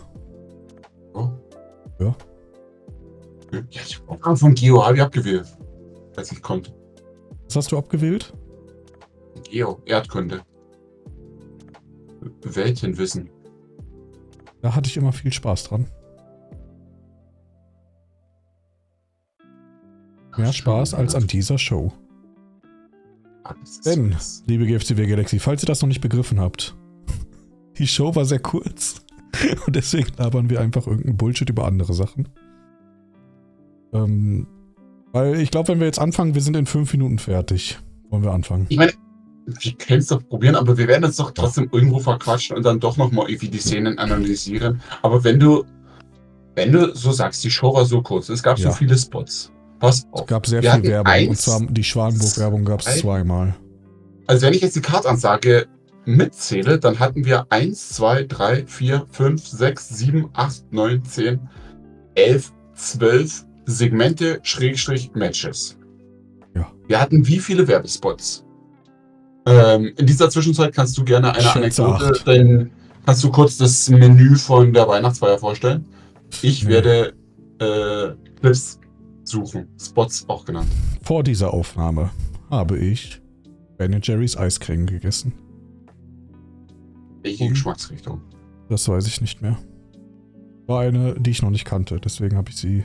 Oh. 1.13 1.29
Ja. 1.99 2.15
Ja, 3.51 3.61
ich 3.69 4.01
habe 4.21 4.37
von 4.37 4.55
Geo 4.55 4.83
habe 4.83 4.95
ich 4.95 5.01
abgewählt. 5.03 5.45
Als 6.15 6.31
ich 6.31 6.41
konnte. 6.41 6.71
Was 7.45 7.57
hast 7.57 7.71
du 7.71 7.77
abgewählt? 7.77 8.33
Geo, 9.49 9.81
Erdkunde. 9.85 10.41
Weltenwissen. 12.43 13.29
Da 14.61 14.75
hatte 14.75 14.89
ich 14.89 14.97
immer 14.97 15.13
viel 15.13 15.31
Spaß 15.31 15.65
dran. 15.65 15.85
Mehr 20.37 20.51
Spaß 20.53 20.93
als 20.93 21.15
an 21.15 21.27
dieser 21.27 21.57
Show. 21.57 21.93
Ist- 23.63 23.85
Denn, 23.85 24.15
liebe 24.47 24.65
GFCW 24.65 25.05
Galaxy, 25.07 25.39
falls 25.39 25.63
ihr 25.63 25.67
das 25.67 25.81
noch 25.81 25.87
nicht 25.87 26.01
begriffen 26.01 26.39
habt, 26.39 26.75
die 27.77 27.87
Show 27.87 28.15
war 28.15 28.25
sehr 28.25 28.39
kurz. 28.39 29.05
Und 29.67 29.75
deswegen 29.75 30.11
labern 30.17 30.49
wir 30.49 30.59
einfach 30.61 30.87
irgendeinen 30.87 31.17
Bullshit 31.17 31.49
über 31.49 31.65
andere 31.65 31.93
Sachen. 31.93 32.27
Ähm, 33.93 34.47
weil 35.13 35.39
ich 35.39 35.51
glaube, 35.51 35.69
wenn 35.69 35.79
wir 35.79 35.85
jetzt 35.85 35.99
anfangen, 35.99 36.33
wir 36.33 36.41
sind 36.41 36.57
in 36.57 36.65
fünf 36.65 36.91
Minuten 36.91 37.19
fertig. 37.19 37.79
Wollen 38.09 38.23
wir 38.23 38.31
anfangen? 38.33 38.65
Ich 38.69 38.77
meine, 38.77 38.93
wir 39.45 39.73
können 39.73 39.99
es 39.99 40.07
doch 40.07 40.27
probieren, 40.27 40.55
aber 40.55 40.77
wir 40.77 40.87
werden 40.87 41.05
uns 41.05 41.17
doch 41.17 41.31
trotzdem 41.31 41.69
irgendwo 41.71 41.99
verquatschen 41.99 42.57
und 42.57 42.63
dann 42.65 42.79
doch 42.79 42.97
nochmal 42.97 43.29
irgendwie 43.29 43.49
die 43.49 43.59
Szenen 43.59 43.97
analysieren. 43.99 44.81
Aber 45.01 45.23
wenn 45.23 45.39
du, 45.39 45.63
wenn 46.55 46.71
du 46.71 46.95
so 46.95 47.11
sagst, 47.11 47.43
die 47.43 47.51
Show 47.51 47.73
war 47.73 47.85
so 47.85 48.01
kurz, 48.01 48.29
es 48.29 48.41
gab 48.41 48.57
Ja. 48.57 48.69
so 48.71 48.75
viele 48.75 48.97
Spots. 48.97 49.51
Pass 49.79 49.99
Es 49.99 50.05
auf. 50.11 50.25
gab 50.25 50.47
sehr 50.47 50.63
Wir 50.63 50.71
viel 50.73 50.83
Werbung. 50.83 51.11
und 51.13 51.29
eins, 51.29 51.41
zwar 51.41 51.59
die 51.61 51.83
Schwanenburg-Werbung 51.83 52.65
gab 52.65 52.79
es 52.79 52.85
zwei- 52.85 52.99
zweimal. 53.01 53.55
Also 54.27 54.45
wenn 54.47 54.53
ich 54.53 54.61
jetzt 54.61 54.75
die 54.75 54.81
Kartansage 54.81 55.67
mitzähle, 56.05 56.79
dann 56.79 56.99
hatten 56.99 57.25
wir 57.25 57.45
1, 57.51 57.89
2, 57.89 58.23
3, 58.23 58.65
4, 58.67 59.05
5, 59.11 59.45
6, 59.45 59.89
7, 59.89 60.29
8, 60.33 60.71
9, 60.71 61.03
10, 61.03 61.39
11, 62.15 62.51
12 62.73 63.45
Segmente, 63.65 64.39
Schrägstrich, 64.43 65.11
Matches. 65.13 65.77
Ja. 66.55 66.71
Wir 66.87 67.01
hatten 67.01 67.25
wie 67.27 67.39
viele 67.39 67.67
Werbespots? 67.67 68.44
Ähm, 69.45 69.93
in 69.97 70.05
dieser 70.07 70.29
Zwischenzeit 70.29 70.73
kannst 70.73 70.97
du 70.97 71.03
gerne 71.03 71.33
eine 71.33 71.41
schätze 71.43 71.85
Anekdote, 71.85 72.23
denn 72.25 72.71
kannst 73.05 73.23
du 73.23 73.31
kurz 73.31 73.57
das 73.57 73.89
Menü 73.89 74.35
von 74.35 74.73
der 74.73 74.87
Weihnachtsfeier 74.87 75.37
vorstellen? 75.37 75.85
Ich 76.41 76.63
Nee. 76.63 76.69
werde 76.71 77.13
äh, 77.59 78.15
Clips 78.41 78.79
suchen, 79.23 79.67
Spots 79.79 80.25
auch 80.27 80.45
genannt. 80.45 80.67
Vor 81.03 81.23
dieser 81.23 81.53
Aufnahme 81.53 82.09
habe 82.49 82.77
ich 82.77 83.21
Ben 83.77 83.99
Jerry's 84.01 84.35
Eiscreme 84.35 84.85
gegessen. 84.87 85.33
Welche 87.23 87.43
Und- 87.45 87.49
Geschmacksrichtung? 87.51 88.21
Das 88.69 88.87
weiß 88.87 89.05
ich 89.07 89.21
nicht 89.21 89.41
mehr. 89.43 89.57
War 90.67 90.81
eine, 90.81 91.13
die 91.19 91.29
ich 91.29 91.43
noch 91.43 91.51
nicht 91.51 91.65
kannte, 91.65 91.99
deswegen 92.03 92.35
habe 92.37 92.49
ich 92.49 92.57
sie 92.57 92.83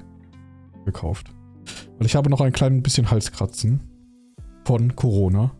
gekauft. 0.84 1.28
Weil 1.98 2.06
ich 2.06 2.16
habe 2.16 2.28
noch 2.28 2.40
ein 2.42 2.52
klein 2.52 2.82
bisschen 2.82 3.10
Halskratzen 3.10 3.80
von 4.66 4.94
Corona. 4.94 5.52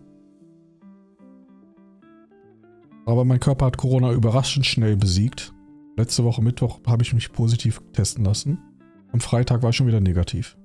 Aber 3.10 3.24
mein 3.24 3.40
Körper 3.40 3.66
hat 3.66 3.76
Corona 3.76 4.12
überraschend 4.12 4.66
schnell 4.66 4.96
besiegt. 4.96 5.52
Letzte 5.96 6.22
Woche 6.22 6.42
Mittwoch 6.42 6.78
habe 6.86 7.02
ich 7.02 7.12
mich 7.12 7.32
positiv 7.32 7.82
testen 7.92 8.24
lassen. 8.24 8.60
Am 9.12 9.18
Freitag 9.18 9.64
war 9.64 9.70
ich 9.70 9.76
schon 9.76 9.88
wieder 9.88 9.98
negativ. 10.00 10.56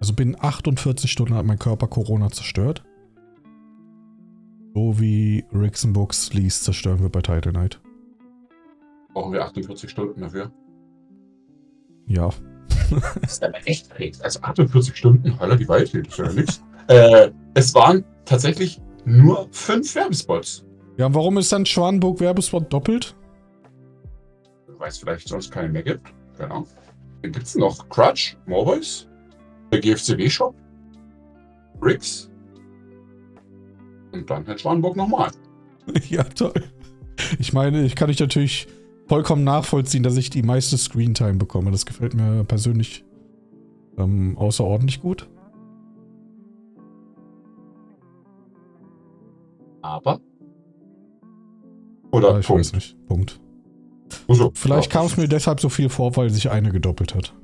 Also 0.00 0.12
binnen 0.12 0.36
48 0.38 1.10
Stunden 1.10 1.34
hat 1.34 1.46
mein 1.46 1.60
Körper 1.60 1.86
Corona 1.86 2.30
zerstört. 2.30 2.84
So 4.74 4.98
wie 4.98 5.44
Rixen 5.52 5.92
Books 5.92 6.26
Sleaze 6.26 6.64
zerstören 6.64 7.00
wir 7.00 7.10
bei 7.10 7.22
Title 7.22 7.52
Knight. 7.52 7.80
Brauchen 9.14 9.32
wir 9.32 9.44
48 9.44 9.88
Stunden 9.88 10.20
dafür? 10.20 10.50
Ja, 12.08 12.30
Das 13.22 13.32
ist 13.34 13.44
aber 13.44 13.58
echt 13.66 13.92
fix. 13.94 14.20
Also 14.20 14.40
48 14.42 14.96
Stunden, 14.96 15.38
holla 15.38 15.54
die 15.54 15.64
ist 15.64 16.18
ja 16.18 16.32
nichts. 16.32 16.62
Äh, 16.88 17.30
es 17.54 17.74
waren 17.74 18.04
tatsächlich 18.24 18.80
nur 19.06 19.48
fünf 19.52 19.94
Werbespots. 19.94 20.64
Ja, 20.98 21.06
und 21.06 21.14
warum 21.14 21.38
ist 21.38 21.52
dann 21.52 21.64
Schwanburg 21.64 22.20
Werbespot 22.20 22.72
doppelt? 22.72 23.16
Weil 24.78 24.88
es 24.88 24.98
vielleicht 24.98 25.28
sonst 25.28 25.50
keine 25.50 25.68
mehr 25.68 25.82
gibt. 25.82 26.12
Genau. 26.38 26.66
Dann 27.22 27.32
gibt 27.32 27.46
es 27.46 27.54
noch 27.54 27.88
Crutch, 27.88 28.36
Morboys, 28.46 29.08
der 29.72 29.80
GFCW-Shop, 29.80 30.54
Riggs 31.80 32.30
und 34.12 34.28
dann 34.28 34.46
halt 34.46 34.60
Schwanburg 34.60 34.96
nochmal. 34.96 35.30
ja, 36.08 36.24
toll. 36.24 36.52
Ich 37.38 37.52
meine, 37.52 37.84
ich 37.84 37.94
kann 37.94 38.08
dich 38.08 38.18
natürlich 38.18 38.66
vollkommen 39.06 39.44
nachvollziehen, 39.44 40.02
dass 40.02 40.16
ich 40.16 40.30
die 40.30 40.42
meiste 40.42 40.76
Screentime 40.76 41.34
bekomme. 41.34 41.70
Das 41.70 41.86
gefällt 41.86 42.14
mir 42.14 42.44
persönlich 42.44 43.04
ähm, 43.96 44.36
außerordentlich 44.36 45.00
gut. 45.00 45.28
Aber. 49.86 50.20
Oder 52.12 52.28
Aber 52.30 52.40
ich 52.40 52.48
weiß 52.50 52.72
nicht. 52.72 52.96
Punkt. 53.06 53.40
Also, 54.28 54.50
Vielleicht 54.54 54.92
ja, 54.92 55.00
kam 55.00 55.06
es 55.06 55.16
mir 55.16 55.28
deshalb 55.28 55.60
so 55.60 55.68
viel 55.68 55.88
vor, 55.88 56.16
weil 56.16 56.30
sich 56.30 56.50
eine 56.50 56.70
gedoppelt 56.70 57.14
hat. 57.14 57.34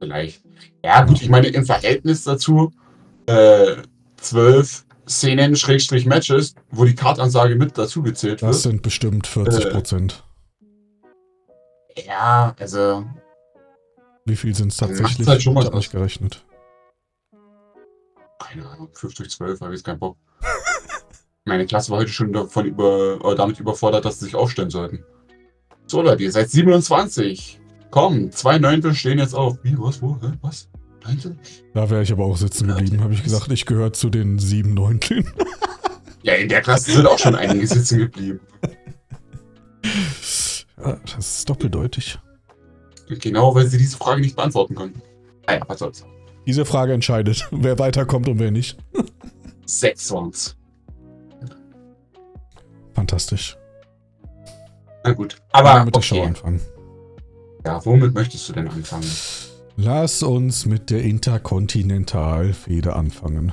Vielleicht. 0.00 0.42
Ja, 0.84 1.04
gut, 1.04 1.20
ich 1.20 1.28
meine, 1.28 1.48
im 1.48 1.64
Verhältnis 1.64 2.24
dazu 2.24 2.70
äh, 3.26 3.76
zwölf 4.16 4.84
Szenen, 5.08 5.56
Schrägstrich 5.56 6.06
Matches, 6.06 6.54
wo 6.70 6.84
die 6.84 6.94
Kartansage 6.94 7.56
mit 7.56 7.76
dazu 7.76 8.02
gezählt 8.02 8.42
Das 8.42 8.48
wird. 8.48 8.62
sind 8.74 8.82
bestimmt 8.82 9.26
40 9.26 9.70
Prozent. 9.70 10.24
Ja, 12.06 12.54
also, 12.58 13.04
Wie 14.24 14.36
viel 14.36 14.54
sind 14.54 14.72
es 14.72 14.80
macht's 14.80 14.98
tatsächlich? 14.98 15.26
halt 15.28 15.42
schon 15.42 15.54
mal 15.54 15.60
ich 15.62 15.66
habe 15.66 15.76
nicht 15.76 15.90
gerechnet. 15.90 16.44
keine 18.38 18.66
Ahnung, 18.68 18.88
5 18.92 19.14
durch 19.14 19.30
12, 19.30 19.60
habe 19.60 19.72
ich 19.74 19.78
jetzt 19.78 19.84
keinen 19.84 19.98
Bock. 19.98 20.16
Meine 21.48 21.64
Klasse 21.64 21.90
war 21.90 22.00
heute 22.00 22.12
schon 22.12 22.30
davon 22.30 22.66
über, 22.66 23.18
äh, 23.24 23.34
damit 23.34 23.58
überfordert, 23.58 24.04
dass 24.04 24.20
sie 24.20 24.26
sich 24.26 24.34
aufstellen 24.34 24.68
sollten. 24.68 25.02
So, 25.86 26.02
Leute, 26.02 26.22
ihr 26.22 26.30
seid 26.30 26.50
27. 26.50 27.58
Komm, 27.90 28.30
zwei 28.30 28.58
Neuntel 28.58 28.94
stehen 28.94 29.18
jetzt 29.18 29.34
auf. 29.34 29.56
Wie, 29.62 29.74
was, 29.78 30.02
wo, 30.02 30.18
hä, 30.20 30.32
was? 30.42 30.68
Neuntel? 31.06 31.38
Da 31.72 31.88
wäre 31.88 32.02
ich 32.02 32.12
aber 32.12 32.26
auch 32.26 32.36
sitzen 32.36 32.68
geblieben, 32.68 33.02
habe 33.02 33.14
ich 33.14 33.22
gesagt. 33.22 33.50
Ich 33.50 33.64
gehöre 33.64 33.94
zu 33.94 34.10
den 34.10 34.38
sieben 34.38 34.74
Neunteln. 34.74 35.26
Ja, 36.24 36.34
in 36.34 36.48
der 36.48 36.60
Klasse 36.60 36.90
sind 36.90 37.06
auch 37.06 37.18
schon 37.18 37.36
einige 37.36 37.64
sitzen 37.66 38.00
geblieben. 38.00 38.40
Ja, 40.76 40.98
das 41.16 41.38
ist 41.38 41.48
doppeldeutig. 41.48 42.18
Genau, 43.08 43.54
weil 43.54 43.68
sie 43.68 43.78
diese 43.78 43.96
Frage 43.96 44.20
nicht 44.20 44.34
beantworten 44.34 44.74
konnten. 44.74 45.00
Naja, 45.46 45.62
was 45.68 45.78
soll's. 45.78 46.04
Diese 46.44 46.64
Frage 46.64 46.92
entscheidet, 46.92 47.48
wer 47.52 47.78
weiterkommt 47.78 48.28
und 48.28 48.40
wer 48.40 48.50
nicht. 48.50 48.76
Sechs 49.64 50.10
waren's. 50.10 50.57
Fantastisch. 52.98 53.56
Na 55.04 55.12
gut. 55.12 55.40
Aber 55.52 55.84
mit 55.84 55.94
der 55.94 56.02
Show 56.02 56.16
okay. 56.16 56.26
anfangen. 56.26 56.60
Ja, 57.64 57.84
womit 57.84 58.12
möchtest 58.12 58.48
du 58.48 58.52
denn 58.54 58.68
anfangen? 58.68 59.08
Lass 59.76 60.22
uns 60.24 60.66
mit 60.66 60.90
der 60.90 61.02
Interkontinentalfehde 61.02 62.96
anfangen. 62.96 63.52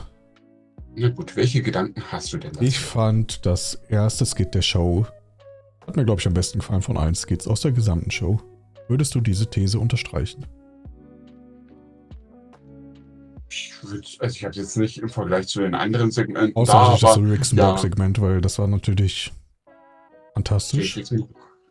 Na 0.95 1.09
gut, 1.09 1.35
welche 1.35 1.61
Gedanken 1.61 2.01
hast 2.11 2.33
du 2.33 2.37
denn 2.37 2.53
dazu? 2.53 2.65
Ich 2.65 2.79
fand 2.79 3.45
das 3.45 3.75
erste 3.89 4.25
Skit 4.25 4.55
der 4.55 4.63
Show 4.63 5.05
hat 5.85 5.95
mir, 5.95 6.05
glaube 6.05 6.19
ich, 6.19 6.27
am 6.27 6.33
besten 6.33 6.59
gefallen 6.59 6.81
von 6.81 6.97
allen 6.97 7.13
Skits 7.13 7.47
aus 7.47 7.61
der 7.61 7.71
gesamten 7.71 8.09
Show. 8.09 8.39
Würdest 8.87 9.13
du 9.13 9.21
diese 9.21 9.47
These 9.47 9.79
unterstreichen? 9.79 10.45
Ich 13.55 13.73
also 14.19 14.35
ich 14.35 14.43
habe 14.43 14.55
jetzt 14.55 14.75
nicht 14.75 14.97
im 14.97 15.07
Vergleich 15.07 15.47
zu 15.47 15.61
den 15.61 15.75
anderen 15.75 16.11
Segmenten 16.11 16.55
Außer 16.55 16.73
da, 16.73 16.97
das 16.99 17.17
Rixenburg-Segment, 17.17 18.19
weil 18.19 18.41
das 18.41 18.59
war 18.59 18.67
natürlich 18.67 19.31
fantastisch. 20.33 20.93
Felix 20.93 21.11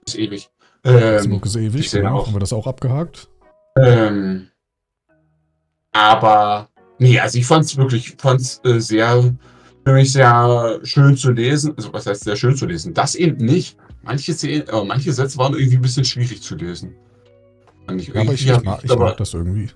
ist 0.07 0.19
ewig. 0.19 0.51
Ähm, 0.83 0.97
Rixenburg 0.97 1.45
ist 1.45 1.57
ewig, 1.57 1.91
genau. 1.91 2.21
auch. 2.21 2.27
Haben 2.27 2.35
wir 2.35 2.41
das 2.41 2.55
auch 2.55 2.67
abgehakt? 2.67 3.29
ähm, 3.77 4.49
aber 5.93 6.71
nee, 6.99 7.19
also 7.21 7.39
ich 7.39 7.47
fand 7.47 7.65
es 7.65 7.77
wirklich, 7.77 8.17
fand's 8.19 8.61
äh, 8.65 8.81
sehr, 8.81 9.35
für 9.85 9.93
mich 9.93 10.13
sehr 10.13 10.81
schön 10.85 11.17
zu 11.19 11.33
lesen. 11.33 11.75
Also 11.77 11.93
was 11.93 12.07
heißt 12.07 12.25
sehr 12.25 12.37
schön 12.37 12.57
zu 12.57 12.67
lesen? 12.67 12.95
Das 12.95 13.15
eben 13.15 13.45
nicht. 13.45 13.77
Manche, 14.03 14.33
Szenen, 14.33 14.69
äh, 14.69 14.85
manche 14.85 15.13
Sätze 15.13 15.37
waren 15.37 15.55
irgendwie 15.55 15.77
ein 15.77 15.83
bisschen 15.83 16.05
schwierig 16.05 16.41
zu 16.41 16.57
lesen. 16.57 16.95
Fand 17.87 18.01
ich 18.01 18.09
Ja, 18.09 18.23
aber 18.23 18.33
ich, 18.33 18.47
ich, 18.47 18.63
mag, 18.63 18.83
ich 18.83 18.97
mag 18.97 19.17
das 19.19 19.35
irgendwie. 19.35 19.69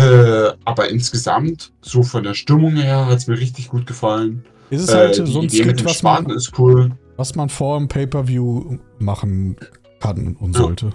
Äh, 0.00 0.52
aber 0.64 0.88
insgesamt, 0.88 1.72
so 1.82 2.02
von 2.02 2.22
der 2.22 2.34
Stimmung 2.34 2.76
her, 2.76 3.06
hat 3.06 3.18
es 3.18 3.26
mir 3.26 3.38
richtig 3.38 3.68
gut 3.68 3.86
gefallen. 3.86 4.44
Es 4.70 4.82
ist 4.82 4.94
halt 4.94 5.18
äh, 5.18 5.26
so 5.26 5.40
ein 5.40 5.44
Idee 5.46 5.64
mit 5.64 5.78
Skit, 5.78 5.84
was 5.88 6.02
man, 6.02 6.30
ist 6.30 6.58
cool. 6.58 6.92
was 7.16 7.34
man 7.34 7.48
vor 7.48 7.78
dem 7.78 7.88
Pay-Per-View 7.88 8.78
machen 8.98 9.56
kann 10.00 10.36
und 10.36 10.54
Ja. 10.54 10.62
sollte. 10.62 10.92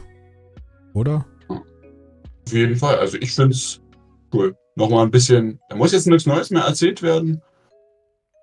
Oder? 0.93 1.25
Auf 1.49 2.51
jeden 2.53 2.75
Fall. 2.75 2.97
Also 2.99 3.17
ich 3.19 3.33
finde 3.33 3.51
es 3.55 3.81
cool. 4.33 4.55
Nochmal 4.75 5.05
ein 5.05 5.11
bisschen, 5.11 5.59
da 5.69 5.75
muss 5.75 5.91
jetzt 5.91 6.07
nichts 6.07 6.25
Neues 6.25 6.49
mehr 6.49 6.63
erzählt 6.63 7.01
werden. 7.01 7.41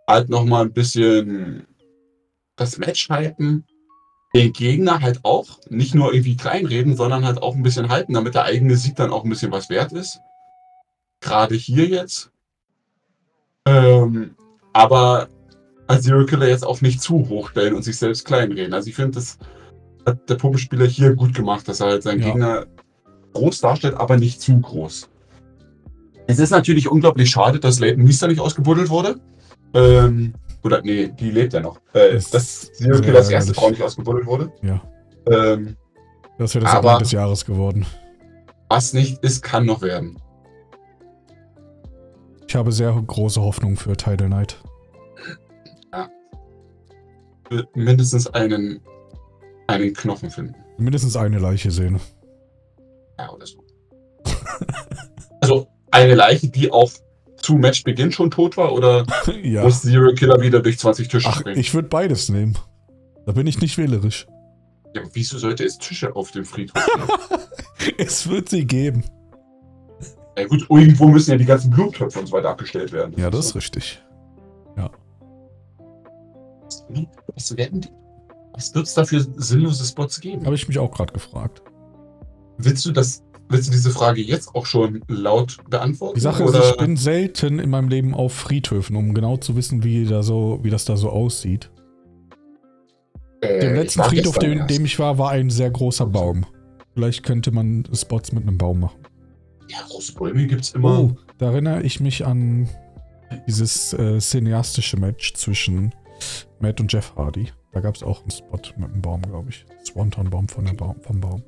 Halt 0.09 0.28
nochmal 0.28 0.64
ein 0.64 0.73
bisschen 0.73 1.66
das 2.57 2.78
Match 2.78 3.09
halten. 3.09 3.64
Den 4.35 4.52
Gegner 4.52 5.00
halt 5.00 5.21
auch 5.25 5.59
nicht 5.69 5.95
nur 5.95 6.12
irgendwie 6.14 6.37
kleinreden, 6.37 6.97
sondern 6.97 7.25
halt 7.25 7.42
auch 7.42 7.54
ein 7.54 7.62
bisschen 7.62 7.88
halten, 7.90 8.14
damit 8.14 8.35
der 8.35 8.45
eigene 8.45 8.76
Sieg 8.76 8.97
dann 8.97 9.11
auch 9.11 9.25
ein 9.25 9.31
bisschen 9.31 9.52
was 9.52 9.69
wert 9.69 9.92
ist. 9.92 10.21
Gerade 11.22 11.54
hier 11.54 11.86
jetzt. 11.86 12.30
Ähm, 13.66 14.34
aber 14.72 15.28
als 15.86 16.04
Zero 16.04 16.24
Killer 16.26 16.48
jetzt 16.48 16.66
auch 16.66 16.80
nicht 16.80 17.00
zu 17.00 17.28
hoch 17.28 17.50
stellen 17.50 17.74
und 17.74 17.82
sich 17.82 17.96
selbst 17.96 18.24
kleinreden. 18.24 18.74
Also 18.74 18.88
ich 18.88 18.96
finde, 18.96 19.12
das 19.12 19.38
hat 20.04 20.28
der 20.28 20.34
Puppenspieler 20.36 20.86
hier 20.86 21.14
gut 21.14 21.34
gemacht, 21.34 21.66
dass 21.68 21.80
er 21.80 21.88
halt 21.88 22.02
seinen 22.02 22.20
Ja. 22.20 22.26
Gegner 22.28 22.66
groß 23.34 23.60
darstellt, 23.60 23.94
aber 23.94 24.16
nicht 24.16 24.40
zu 24.40 24.60
groß. 24.60 25.08
Es 26.26 26.38
ist 26.38 26.50
natürlich 26.50 26.88
unglaublich 26.90 27.30
schade, 27.30 27.58
dass 27.60 27.78
Leighton 27.80 28.04
Meester 28.04 28.28
nicht 28.28 28.40
ausgebuddelt 28.40 28.90
wurde. 28.90 29.16
Ähm, 29.74 30.34
oder 30.64 30.80
nee, 30.82 31.08
die 31.08 31.30
lebt 31.30 31.52
ja 31.52 31.60
noch. 31.60 31.78
Äh, 31.92 32.12
Das 32.14 32.30
dass 32.30 32.72
Zero 32.72 32.94
sehr 32.94 33.02
Killers 33.04 33.30
erste. 33.30 33.54
Frau 33.54 33.70
nicht 33.70 33.82
ausgebuddelt 33.82 34.26
wurde. 34.26 34.52
Ja. 34.62 34.80
Ähm, 35.30 35.76
Das 36.38 36.54
wäre 36.54 36.64
das 36.64 36.74
Aber- 36.74 36.98
des 36.98 37.12
Jahres 37.12 37.44
geworden. 37.44 37.86
was 38.68 38.92
nicht 38.94 39.22
ist, 39.22 39.42
kann 39.42 39.66
noch 39.66 39.82
werden. 39.82 40.18
Ich 42.52 42.56
habe 42.56 42.71
sehr 42.71 42.92
große 42.92 43.40
Hoffnung 43.40 43.78
für 43.78 43.97
Tidal 43.97 44.28
Night. 44.28 44.59
Wird 47.49 47.75
mindestens 47.75 48.26
einen, 48.26 48.82
einen 49.68 49.94
Knochen 49.94 50.28
finden. 50.28 50.54
Mindestens 50.76 51.16
eine 51.16 51.38
Leiche 51.38 51.71
sehen. 51.71 51.99
Ja, 53.18 53.30
oder 53.30 53.47
so. 53.47 53.64
also 55.40 55.66
eine 55.92 56.14
Leiche, 56.14 56.50
die 56.50 56.71
auch 56.71 56.90
zu 57.37 57.54
Matchbeginn 57.54 58.12
schon 58.12 58.30
tot 58.30 58.59
war, 58.59 58.75
oder 58.75 59.06
ja. 59.42 59.62
muss 59.62 59.80
Zero 59.80 60.12
Killer 60.12 60.38
wieder 60.42 60.61
durch 60.61 60.78
20 60.78 61.09
Tische 61.09 61.28
Ach, 61.30 61.40
springen? 61.40 61.59
ich 61.59 61.73
würde 61.73 61.88
beides 61.88 62.28
nehmen. 62.28 62.59
Da 63.25 63.32
bin 63.32 63.47
ich 63.47 63.62
nicht 63.62 63.78
wählerisch. 63.78 64.26
Ja, 64.94 65.00
wieso 65.14 65.38
sollte 65.38 65.64
es 65.64 65.78
Tische 65.78 66.14
auf 66.14 66.32
dem 66.32 66.44
Friedhof 66.44 66.87
geben? 67.78 67.97
Es 67.97 68.28
wird 68.28 68.50
sie 68.50 68.66
geben. 68.66 69.04
Ja 70.36 70.46
gut, 70.46 70.66
irgendwo 70.68 71.08
müssen 71.08 71.32
ja 71.32 71.36
die 71.36 71.44
ganzen 71.44 71.70
Blumentöpfe 71.70 72.20
und 72.20 72.26
so 72.26 72.32
weiter 72.32 72.50
abgestellt 72.50 72.92
werden. 72.92 73.14
Ja, 73.16 73.30
das 73.30 73.46
ist 73.46 73.54
richtig. 73.54 74.02
Was 77.34 77.56
werden 77.56 77.80
die? 77.80 77.88
Was 78.54 78.74
wird 78.74 78.86
es 78.86 78.94
da 78.94 79.04
für 79.04 79.20
sinnlose 79.36 79.84
Spots 79.84 80.20
geben? 80.20 80.44
Habe 80.44 80.54
ich 80.54 80.68
mich 80.68 80.78
auch 80.78 80.90
gerade 80.90 81.12
gefragt. 81.12 81.62
Willst 82.58 82.84
du 82.84 82.92
das, 82.92 83.22
willst 83.48 83.68
du 83.68 83.72
diese 83.72 83.90
Frage 83.90 84.20
jetzt 84.20 84.54
auch 84.54 84.66
schon 84.66 85.02
laut 85.08 85.56
beantworten? 85.70 86.16
Die 86.16 86.20
Sache 86.20 86.44
ist, 86.44 86.50
oder? 86.50 86.68
ich 86.68 86.76
bin 86.76 86.96
selten 86.96 87.58
in 87.58 87.70
meinem 87.70 87.88
Leben 87.88 88.14
auf 88.14 88.34
Friedhöfen, 88.34 88.94
um 88.96 89.14
genau 89.14 89.38
zu 89.38 89.56
wissen, 89.56 89.84
wie, 89.84 90.04
da 90.04 90.22
so, 90.22 90.60
wie 90.62 90.70
das 90.70 90.84
da 90.84 90.96
so 90.96 91.08
aussieht. 91.08 91.70
Äh, 93.40 93.60
Dem 93.60 93.74
letzten 93.74 94.02
Friedhof, 94.02 94.38
dem, 94.38 94.58
erst. 94.58 94.70
dem 94.70 94.84
ich 94.84 94.98
war, 94.98 95.16
war 95.16 95.30
ein 95.30 95.48
sehr 95.48 95.70
großer 95.70 96.06
Baum. 96.06 96.44
Vielleicht 96.94 97.22
könnte 97.22 97.50
man 97.52 97.84
Spots 97.94 98.32
mit 98.32 98.46
einem 98.46 98.58
Baum 98.58 98.80
machen. 98.80 99.00
Ja, 99.72 99.78
große 99.88 100.12
Bäume 100.14 100.46
gibt's 100.46 100.70
immer. 100.72 101.00
Oh, 101.00 101.16
da 101.38 101.46
erinnere 101.46 101.82
ich 101.82 101.98
mich 102.00 102.26
an 102.26 102.68
dieses 103.46 103.94
äh, 103.94 104.18
cineastische 104.18 104.98
Match 104.98 105.32
zwischen 105.34 105.94
Matt 106.60 106.80
und 106.80 106.92
Jeff 106.92 107.14
Hardy. 107.16 107.50
Da 107.72 107.80
gab 107.80 107.94
es 107.94 108.02
auch 108.02 108.20
einen 108.20 108.30
Spot 108.30 108.58
mit 108.76 108.90
einem 108.90 109.00
Baum, 109.00 109.22
glaube 109.22 109.48
ich. 109.48 109.64
Swanton-Baum 109.86 110.48
von 110.48 110.66
der 110.66 110.74
Baum, 110.74 110.96
vom 111.00 111.20
Baum. 111.20 111.42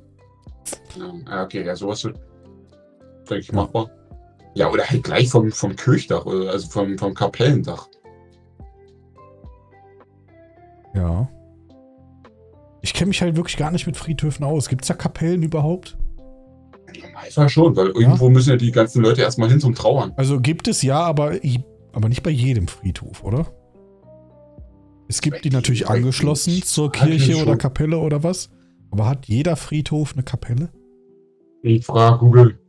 Ja, 1.29 1.43
okay, 1.43 1.63
ja, 1.63 1.75
sowas 1.75 2.03
wird, 2.03 2.17
denke 3.29 3.39
ich, 3.41 3.47
Ja. 3.49 3.55
machbar. 3.55 3.91
Ja, 4.55 4.71
oder 4.71 4.85
halt 4.85 5.03
gleich 5.03 5.29
vom, 5.29 5.51
vom 5.51 5.75
Kirchdach, 5.75 6.25
oder 6.25 6.49
also 6.49 6.67
vom, 6.69 6.97
vom 6.97 7.13
Kapellendach. 7.13 7.87
Ja. 10.95 11.29
Ich 12.81 12.93
kenne 12.93 13.09
mich 13.09 13.21
halt 13.21 13.35
wirklich 13.35 13.57
gar 13.57 13.71
nicht 13.71 13.85
mit 13.85 13.97
Friedhöfen 13.97 14.45
aus. 14.45 14.69
Gibt 14.69 14.83
es 14.83 14.87
da 14.87 14.93
Kapellen 14.93 15.43
überhaupt? 15.43 15.97
Normalfall 17.15 17.49
schon, 17.49 17.75
weil 17.75 17.87
irgendwo 17.87 18.29
müssen 18.29 18.49
ja 18.49 18.55
die 18.57 18.71
ganzen 18.71 19.01
Leute 19.01 19.21
erstmal 19.21 19.49
hin 19.49 19.59
zum 19.59 19.73
Trauern. 19.73 20.13
Also 20.17 20.39
gibt 20.39 20.67
es 20.67 20.81
ja, 20.81 20.99
aber, 20.99 21.33
aber 21.93 22.09
nicht 22.09 22.23
bei 22.23 22.29
jedem 22.29 22.67
Friedhof, 22.67 23.23
oder? 23.23 23.47
Es 25.07 25.21
gibt 25.21 25.45
die 25.45 25.49
natürlich 25.51 25.87
angeschlossen 25.87 26.63
zur 26.63 26.91
Kirche 26.91 27.41
oder. 27.41 27.57
Kapelle 27.57 27.99
oder 27.99 28.23
was. 28.23 28.49
Aber 28.91 29.07
hat 29.07 29.27
jeder 29.27 29.55
Friedhof 29.55 30.13
eine 30.13 30.23
Kapelle? 30.23 30.69
Ich 31.61 31.85
frage 31.85 32.17
Google. 32.19 32.59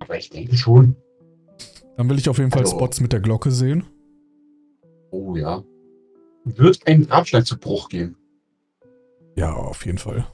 Aber 0.00 0.16
ich 0.16 0.30
denke 0.30 0.56
schon. 0.56 0.96
Dann 1.96 2.08
will 2.08 2.18
ich 2.18 2.28
auf 2.28 2.38
jeden 2.38 2.50
Fall 2.50 2.62
Also- 2.62 2.76
Spots 2.76 3.00
mit 3.00 3.12
der 3.12 3.20
Glocke 3.20 3.50
sehen. 3.50 3.84
Oh 5.10 5.36
ja. 5.36 5.62
Wird 6.44 6.86
ein 6.86 7.06
Grabstein 7.06 7.44
zu 7.44 7.58
Bruch 7.58 7.88
gehen? 7.88 8.16
Ja, 9.36 9.52
auf 9.52 9.84
jeden 9.86 9.98
Fall. 9.98 10.26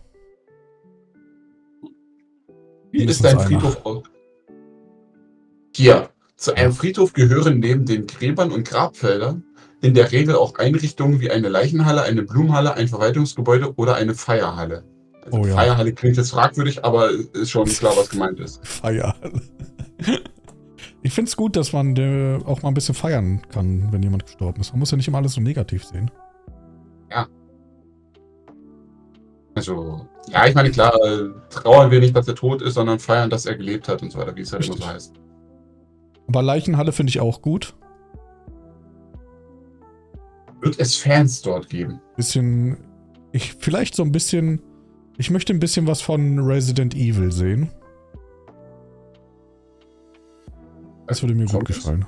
Wie 2.97 3.05
ist 3.05 3.25
dein. 3.25 3.39
Friedhof 3.39 3.85
aus? 3.85 4.03
Hier. 5.75 6.11
Zu 6.37 6.55
einem 6.55 6.73
Friedhof 6.73 7.15
gehören 7.15 7.61
neben 7.61 7.87
den 7.87 8.07
Gräbern 8.07 8.53
und 8.53 8.69
Grabfeldern 8.69 9.43
in 9.81 9.95
der 9.95 10.13
Regel 10.13 10.35
auch 10.35 10.57
Einrichtungen 10.57 11.21
wie 11.21 11.31
eine 11.31 11.49
Leichenhalle, 11.49 12.03
eine 12.03 12.23
Blumenhalle, 12.23 12.75
ein 12.75 12.89
Verwaltungsgebäude 12.89 13.75
oder 13.77 13.95
eine 13.95 14.15
Feierhalle. 14.15 14.85
Also 15.25 15.39
Oh 15.39 15.47
ja. 15.47 15.55
Feierhalle 15.55 15.93
klingt 15.93 16.17
jetzt 16.17 16.31
fragwürdig, 16.31 16.85
aber 16.85 17.11
ist 17.11 17.51
schon 17.51 17.67
klar, 17.67 17.95
was 17.97 18.11
gemeint 18.11 18.39
ist. 18.41 18.61
Feierhalle. 18.67 19.41
Ich 21.03 21.13
finde 21.13 21.29
es 21.29 21.37
gut, 21.37 21.57
dass 21.57 21.73
man 21.73 21.97
äh, 21.97 22.39
auch 22.45 22.63
mal 22.63 22.69
ein 22.69 22.75
bisschen 22.75 22.95
feiern 22.95 23.43
kann, 23.51 23.89
wenn 23.93 24.03
jemand 24.03 24.27
gestorben 24.27 24.61
ist. 24.61 24.73
Man 24.73 24.81
muss 24.81 24.91
ja 24.91 24.97
nicht 24.97 25.09
immer 25.09 25.19
alles 25.19 25.33
so 25.33 25.41
negativ 25.41 25.85
sehen. 25.85 26.11
Also, 29.57 30.07
ja, 30.29 30.47
ich 30.47 30.55
meine, 30.55 30.71
klar, 30.71 30.93
trauern 31.49 31.91
wir 31.91 31.99
nicht, 31.99 32.15
dass 32.15 32.29
er 32.29 32.35
tot 32.35 32.61
ist, 32.61 32.75
sondern 32.75 32.99
feiern, 32.99 33.31
dass 33.31 33.47
er 33.47 33.57
gelebt 33.57 33.89
hat 33.89 34.03
und 34.03 34.13
so 34.13 34.19
weiter, 34.19 34.37
wie 34.37 34.43
es 34.43 34.53
halt 34.53 34.67
immer 34.67 34.77
so 34.77 34.87
heißt. 34.87 35.15
Aber 36.29 36.43
Leichenhalle 36.43 36.93
finde 36.93 37.09
ich 37.09 37.21
auch 37.21 37.41
gut. 37.41 37.75
Wird 40.61 40.79
es 40.79 40.97
Fans 40.97 41.41
dort 41.41 41.71
geben? 41.71 42.03
Bisschen, 42.17 42.77
ich 43.33 43.55
vielleicht 43.55 43.95
so 43.95 44.03
ein 44.03 44.13
bisschen, 44.13 44.61
ich 45.17 45.31
möchte 45.31 45.55
ein 45.55 45.61
bisschen 45.61 45.87
was 45.87 46.03
von 46.03 46.39
Resident 46.39 46.95
Evil 46.95 47.33
sehen. 47.33 47.71
Das 51.07 51.23
würde 51.23 51.35
mir 51.35 51.45
gut 51.45 51.53
Zombies? 51.53 51.77
gefallen. 51.77 52.07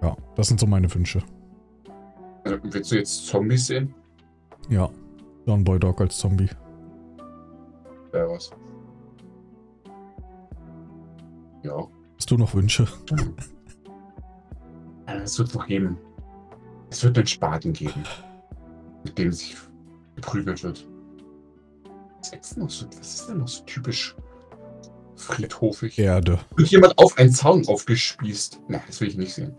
Ja, 0.00 0.16
das 0.34 0.48
sind 0.48 0.60
so 0.60 0.66
meine 0.66 0.92
Wünsche. 0.94 1.22
Äh, 2.44 2.58
Willst 2.62 2.90
du 2.90 2.96
jetzt 2.96 3.26
Zombies 3.26 3.66
sehen? 3.66 3.94
Ja, 4.68 4.88
John 5.46 5.64
Boy 5.64 5.78
Dog 5.78 6.00
als 6.00 6.16
Zombie. 6.18 6.48
Ja, 8.12 8.28
was? 8.28 8.50
Ja. 11.62 11.86
Hast 12.16 12.30
du 12.30 12.36
noch 12.36 12.54
Wünsche? 12.54 12.86
Es 15.06 15.38
wird 15.38 15.54
noch 15.54 15.66
geben. 15.66 15.98
Es 16.90 17.04
wird 17.04 17.16
einen 17.18 17.26
Spaten 17.26 17.72
geben, 17.72 18.02
mit 19.04 19.16
dem 19.18 19.32
sich 19.32 19.56
geprügelt 20.16 20.62
wird. 20.62 20.86
Was 22.18 22.32
ist, 22.32 22.56
denn 22.56 22.64
noch 22.64 22.70
so, 22.70 22.86
was 22.98 23.14
ist 23.14 23.28
denn 23.28 23.38
noch 23.38 23.48
so 23.48 23.64
typisch 23.64 24.16
friedhofig? 25.16 25.98
Erde. 25.98 26.38
Wird 26.56 26.70
jemand 26.70 26.98
auf 26.98 27.16
einen 27.18 27.30
Zaun 27.30 27.66
aufgespießt? 27.66 28.60
Nein, 28.68 28.82
das 28.86 29.00
will 29.00 29.08
ich 29.08 29.16
nicht 29.16 29.34
sehen. 29.34 29.54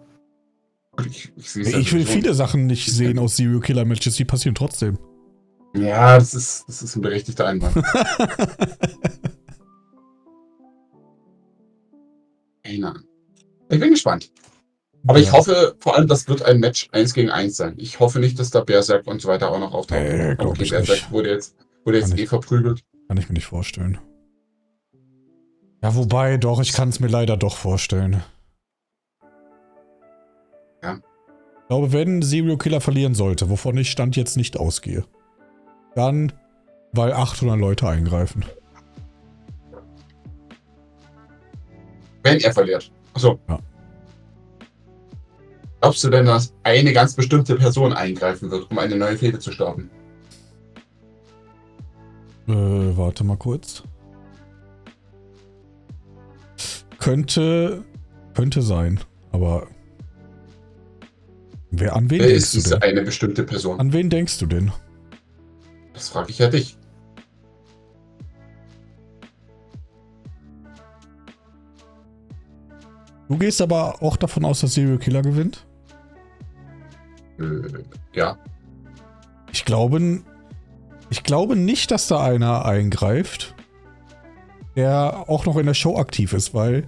Ich, 1.07 1.31
ich, 1.35 1.55
ja 1.55 1.79
Ich 1.79 1.93
will 1.93 2.01
sowieso. 2.05 2.11
viele 2.11 2.33
Sachen 2.33 2.65
nicht 2.67 2.91
sehen 2.91 3.17
aus 3.19 3.37
Serial 3.37 3.61
Killer 3.61 3.85
Matches, 3.85 4.15
die 4.15 4.25
passieren 4.25 4.55
trotzdem. 4.55 4.97
Ja, 5.75 6.17
das 6.17 6.33
ist, 6.33 6.65
das 6.67 6.81
ist 6.83 6.95
ein 6.97 7.01
berechtigter 7.01 7.47
Einwand. 7.47 7.75
Ahnung. 12.65 13.03
Ich 13.69 13.79
bin 13.79 13.89
gespannt. 13.91 14.31
Aber 15.07 15.19
ich 15.19 15.27
Ja. 15.27 15.33
hoffe 15.33 15.75
vor 15.79 15.95
allem, 15.97 16.07
das 16.07 16.27
wird 16.27 16.43
ein 16.43 16.59
Match 16.59 16.87
1 16.91 17.13
gegen 17.13 17.29
1 17.31 17.55
sein. 17.57 17.73
Ich 17.77 17.99
hoffe 17.99 18.19
nicht, 18.19 18.37
dass 18.39 18.51
da 18.51 18.61
Berserk 18.61 19.07
und 19.07 19.21
so 19.21 19.27
weiter 19.29 19.49
auch 19.51 19.59
noch 19.59 19.73
auftauchen. 19.73 20.03
Nee, 20.03 20.35
glaub 20.35 20.51
okay, 20.51 20.63
ich 20.63 20.69
Berserk 20.69 20.97
nicht. 20.99 21.11
wurde 21.11 21.29
jetzt, 21.31 21.55
wurde 21.85 21.97
jetzt 21.99 22.09
Kann 22.09 22.19
eh 22.19 22.23
ich. 22.23 22.29
verprügelt. 22.29 22.81
Kann 23.07 23.17
ich 23.17 23.27
mir 23.27 23.33
nicht 23.33 23.45
vorstellen. 23.47 23.97
Ja, 25.81 25.95
wobei, 25.95 26.37
doch, 26.37 26.61
ich 26.61 26.73
kann 26.73 26.89
es 26.89 26.99
mir 26.99 27.07
leider 27.07 27.35
doch 27.37 27.57
vorstellen. 27.57 28.23
Glaube, 31.71 31.93
wenn 31.93 32.21
Serial 32.21 32.57
Killer 32.57 32.81
verlieren 32.81 33.15
sollte, 33.15 33.49
wovon 33.49 33.77
ich 33.77 33.89
Stand 33.89 34.17
jetzt 34.17 34.35
nicht 34.35 34.57
ausgehe, 34.57 35.05
dann, 35.95 36.33
weil 36.91 37.13
800 37.13 37.57
Leute 37.57 37.87
eingreifen. 37.87 38.43
Wenn 42.23 42.41
er 42.41 42.51
verliert. 42.51 42.91
Achso. 43.13 43.39
Ja. 43.47 43.57
Glaubst 45.79 46.03
du 46.03 46.09
denn, 46.09 46.25
dass 46.25 46.53
eine 46.63 46.91
ganz 46.91 47.15
bestimmte 47.15 47.55
Person 47.55 47.93
eingreifen 47.93 48.51
wird, 48.51 48.69
um 48.69 48.77
eine 48.77 48.97
neue 48.97 49.17
Fehde 49.17 49.39
zu 49.39 49.53
starten? 49.53 49.89
Äh, 52.49 52.97
warte 52.97 53.23
mal 53.23 53.37
kurz. 53.37 53.83
Könnte, 56.99 57.85
könnte 58.33 58.61
sein, 58.61 58.99
aber 59.31 59.67
wer, 61.71 61.95
an 61.95 62.09
wen 62.09 62.19
Wer 62.19 62.27
denkst 62.27 62.43
ist 62.43 62.53
du 62.53 62.57
diese 62.59 62.79
denn? 62.79 62.83
eine 62.89 63.01
bestimmte 63.01 63.43
Person? 63.43 63.79
An 63.79 63.91
wen 63.93 64.09
denkst 64.09 64.37
du 64.39 64.45
denn? 64.45 64.71
Das 65.93 66.09
frage 66.09 66.29
ich 66.29 66.39
ja 66.39 66.49
dich. 66.49 66.77
Du 73.27 73.37
gehst 73.37 73.61
aber 73.61 74.01
auch 74.03 74.17
davon 74.17 74.43
aus, 74.43 74.59
dass 74.59 74.73
Serial 74.73 74.97
Killer 74.97 75.21
gewinnt? 75.21 75.65
Äh, 77.39 77.43
ja. 78.13 78.37
Ich 79.53 79.63
glaube, 79.63 80.21
ich 81.09 81.23
glaube 81.23 81.55
nicht, 81.55 81.91
dass 81.91 82.07
da 82.07 82.21
einer 82.21 82.65
eingreift, 82.65 83.55
der 84.75 85.25
auch 85.29 85.45
noch 85.45 85.55
in 85.57 85.65
der 85.65 85.73
Show 85.73 85.97
aktiv 85.97 86.33
ist, 86.33 86.53
weil 86.53 86.87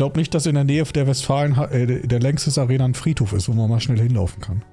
glaube 0.00 0.18
nicht, 0.18 0.32
dass 0.34 0.46
in 0.46 0.54
der 0.54 0.64
Nähe 0.64 0.82
der 0.84 1.06
Westfalen 1.06 1.54
äh, 1.58 2.06
der 2.06 2.20
längstes 2.20 2.56
Arena 2.56 2.86
ein 2.86 2.94
Friedhof 2.94 3.34
ist, 3.34 3.50
wo 3.50 3.52
man 3.52 3.68
mal 3.68 3.80
schnell 3.80 3.98
hinlaufen 3.98 4.40
kann. 4.40 4.64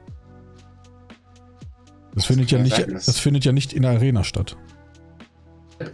Das, 2.13 2.13
Das 2.15 2.25
findet 2.27 2.49
ja 2.49 2.59
nicht, 2.59 2.77
das- 2.93 3.19
findet 3.19 3.43
ja 3.43 3.51
nicht 3.51 3.73
in 3.73 3.81
der 3.81 3.91
Arena 3.91 4.23
statt. 4.23 4.55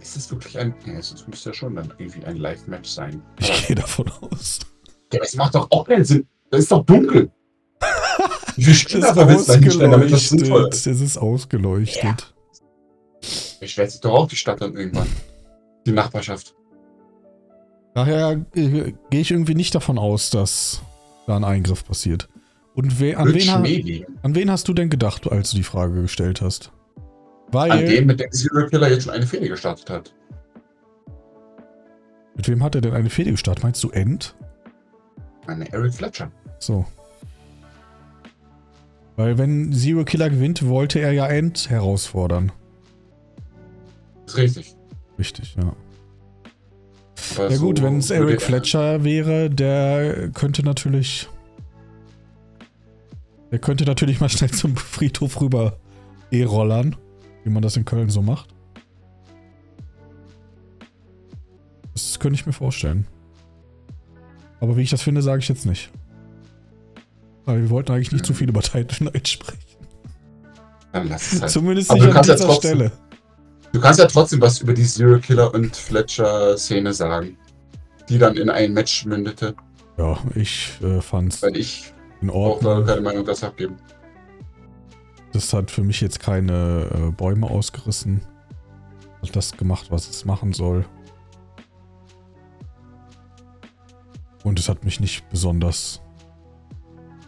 Ist 0.00 0.16
es 0.16 0.30
wirklich 0.30 0.56
ein. 0.56 0.72
Ja, 0.86 0.92
es 0.94 1.26
müsste 1.26 1.50
ja 1.50 1.54
schon 1.54 1.74
dann 1.74 1.92
irgendwie 1.98 2.24
ein 2.24 2.36
Live-Match 2.36 2.88
sein. 2.88 3.20
Ich 3.40 3.66
gehe 3.66 3.74
davon 3.74 4.08
aus. 4.20 4.60
Ja, 5.12 5.18
das 5.18 5.34
macht 5.34 5.56
doch 5.56 5.68
auch 5.72 5.84
keinen 5.86 6.04
Sinn. 6.04 6.26
Das 6.50 6.60
ist 6.60 6.70
doch 6.70 6.84
dunkel. 6.86 7.30
Wie 8.56 8.70
ist 8.70 8.82
Spieler 8.82 9.14
willst 9.28 9.48
du 9.48 9.52
da 9.54 9.58
hinstellen, 9.58 9.90
damit 9.90 10.12
das 10.12 10.28
sinnvoll 10.28 10.68
ist? 10.70 10.86
Es 10.86 11.00
ist 11.00 11.18
ausgeleuchtet. 11.18 12.32
Beschwert 13.58 13.90
sich 13.90 14.00
doch 14.00 14.12
auch 14.14 14.28
die 14.28 14.36
Stadt 14.36 14.60
dann 14.60 14.76
irgendwann. 14.76 15.08
Die 15.86 15.92
Nachbarschaft. 15.92 16.54
Daher 17.94 18.44
äh, 18.54 18.92
gehe 19.10 19.20
ich 19.20 19.30
irgendwie 19.30 19.54
nicht 19.54 19.74
davon 19.74 19.98
aus, 19.98 20.30
dass 20.30 20.82
da 21.26 21.36
ein 21.36 21.44
Eingriff 21.44 21.84
passiert. 21.84 22.28
Und 22.74 23.00
we 23.00 23.16
an, 23.16 23.32
wen 23.32 24.04
an 24.22 24.34
wen 24.34 24.50
hast 24.50 24.66
du 24.66 24.74
denn 24.74 24.90
gedacht, 24.90 25.30
als 25.30 25.52
du 25.52 25.56
die 25.58 25.62
Frage 25.62 26.02
gestellt 26.02 26.40
hast? 26.40 26.72
Weil, 27.52 27.70
An 27.70 27.86
dem, 27.86 28.06
mit 28.06 28.18
dem 28.18 28.32
Serial 28.32 28.68
Killer 28.68 28.90
jetzt 28.90 29.04
schon 29.04 29.12
eine 29.12 29.26
Fehde 29.26 29.48
gestartet 29.48 29.88
hat. 29.90 30.12
mit 32.34 32.48
wem 32.48 32.64
hat 32.64 32.74
er 32.74 32.80
denn 32.80 32.94
eine 32.94 33.10
Fehde 33.10 33.30
gestartet? 33.30 33.62
Meinst 33.62 33.84
du 33.84 33.90
End? 33.90 34.34
Meine 35.46 35.72
Eric 35.72 35.94
Fletcher. 35.94 36.32
So. 36.58 36.84
Weil 39.16 39.38
wenn 39.38 39.72
Zero 39.72 40.04
Killer 40.04 40.30
gewinnt, 40.30 40.66
wollte 40.66 40.98
er 40.98 41.12
ja 41.12 41.28
End 41.28 41.70
herausfordern. 41.70 42.50
Ist 44.26 44.36
richtig. 44.36 44.74
Richtig, 45.16 45.54
ja. 45.54 45.72
Aber 47.36 47.50
Ja 47.50 47.58
gut, 47.58 47.78
so 47.78 47.84
wenn 47.84 47.98
es 47.98 48.10
Eric 48.10 48.40
er- 48.40 48.46
Fletcher 48.46 49.04
wäre, 49.04 49.50
der 49.50 50.30
könnte 50.30 50.62
natürlich 50.62 51.28
Der 53.50 53.58
könnte 53.60 53.84
natürlich 53.84 54.20
mal 54.20 54.28
schnell 54.28 54.50
zum 54.50 54.76
Friedhof 54.76 55.40
rüber 55.40 55.78
e-rollern, 56.30 56.96
wie 57.44 57.50
man 57.50 57.62
das 57.62 57.76
in 57.76 57.84
Köln 57.84 58.08
so 58.10 58.20
macht. 58.22 58.48
Das 61.92 62.18
könnte 62.18 62.34
ich 62.38 62.46
mir 62.46 62.52
vorstellen. 62.52 63.06
Aber 64.60 64.76
wie 64.76 64.82
ich 64.82 64.90
das 64.90 65.02
finde, 65.02 65.22
sage 65.22 65.40
ich 65.40 65.48
jetzt 65.48 65.66
nicht. 65.66 65.90
Weil 67.44 67.60
wir 67.62 67.70
wollten 67.70 67.92
eigentlich 67.92 68.10
nicht 68.12 68.26
zu 68.26 68.34
viel 68.34 68.48
über 68.48 68.62
Titan 68.62 69.10
sprechen. 69.24 69.60
Dann 70.92 71.08
lass 71.08 71.32
es 71.32 71.40
halt. 71.42 71.50
Zumindest 71.52 71.92
nicht 71.92 72.02
an 72.04 72.22
dieser 72.22 72.52
Stelle. 72.52 72.92
Du 73.74 73.80
kannst 73.80 73.98
ja 73.98 74.06
trotzdem 74.06 74.40
was 74.40 74.60
über 74.60 74.72
die 74.72 74.84
Serial 74.84 75.18
Killer 75.18 75.52
und 75.52 75.74
Fletcher-Szene 75.74 76.94
sagen, 76.94 77.36
die 78.08 78.18
dann 78.18 78.36
in 78.36 78.48
ein 78.48 78.72
Match 78.72 79.04
mündete, 79.04 79.56
Ja, 79.98 80.16
ich 80.36 80.78
äh, 80.80 81.00
fand's 81.00 81.42
weil 81.42 81.56
ich 81.56 81.92
in 82.20 82.30
auch 82.30 82.62
Ordnung. 82.62 82.86
keine 82.86 83.00
Meinung 83.00 83.24
dazu 83.24 83.46
abgeben. 83.46 83.74
Das 85.32 85.52
hat 85.52 85.72
für 85.72 85.82
mich 85.82 86.00
jetzt 86.00 86.20
keine 86.20 86.88
äh, 86.94 87.10
Bäume 87.10 87.50
ausgerissen. 87.50 88.20
Hat 89.20 89.34
das 89.34 89.50
gemacht, 89.56 89.86
was 89.90 90.08
es 90.08 90.24
machen 90.24 90.52
soll. 90.52 90.84
Und 94.44 94.60
es 94.60 94.68
hat 94.68 94.84
mich 94.84 95.00
nicht 95.00 95.28
besonders 95.30 96.00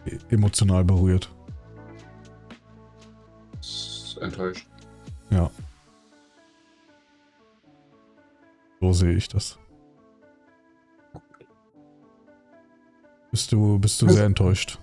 e- 0.06 0.16
emotional 0.32 0.84
berührt. 0.84 1.28
Ist 3.60 4.16
enttäuscht. 4.20 4.68
Ja. 5.30 5.50
So 8.86 8.92
sehe 8.92 9.16
ich 9.16 9.26
das. 9.26 9.58
Bist 13.32 13.50
du, 13.50 13.80
bist 13.80 14.00
du 14.00 14.08
sehr 14.08 14.26
enttäuscht? 14.26 14.78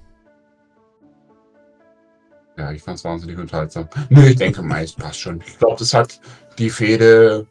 Ja, 2.58 2.74
ich 2.74 2.84
fand 2.84 2.98
es 2.98 3.06
wahnsinnig 3.06 3.38
unterhaltsam. 3.38 3.88
Nö, 4.10 4.26
ich 4.28 4.36
denke, 4.36 4.62
meist 4.62 4.98
passt 4.98 5.22
schon. 5.22 5.40
Ich 5.48 5.58
glaube, 5.58 5.78
das 5.80 5.94
hat 5.94 6.20
die 6.60 6.70
Fehde 6.70 7.48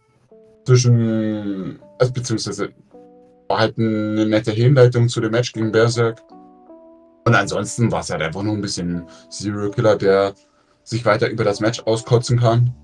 zwischen, 0.66 1.80
also 1.98 2.12
beziehungsweise 2.12 2.68
war 3.48 3.60
halt 3.60 3.78
eine 3.78 4.26
nette 4.26 4.52
Hinleitung 4.52 5.08
zu 5.08 5.22
dem 5.22 5.30
Match 5.30 5.54
gegen 5.54 5.72
Berserk. 5.72 6.20
Und 7.24 7.34
ansonsten 7.34 7.90
war 7.90 8.00
es 8.00 8.10
halt 8.10 8.20
einfach 8.20 8.42
nur 8.42 8.52
ein 8.52 8.60
bisschen 8.60 9.06
Serial 9.30 9.70
Killer, 9.70 9.96
der 9.96 10.34
sich 10.84 11.02
weiter 11.06 11.30
über 11.30 11.44
das 11.44 11.60
Match 11.60 11.80
auskotzen 11.84 12.38
kann. 12.38 12.74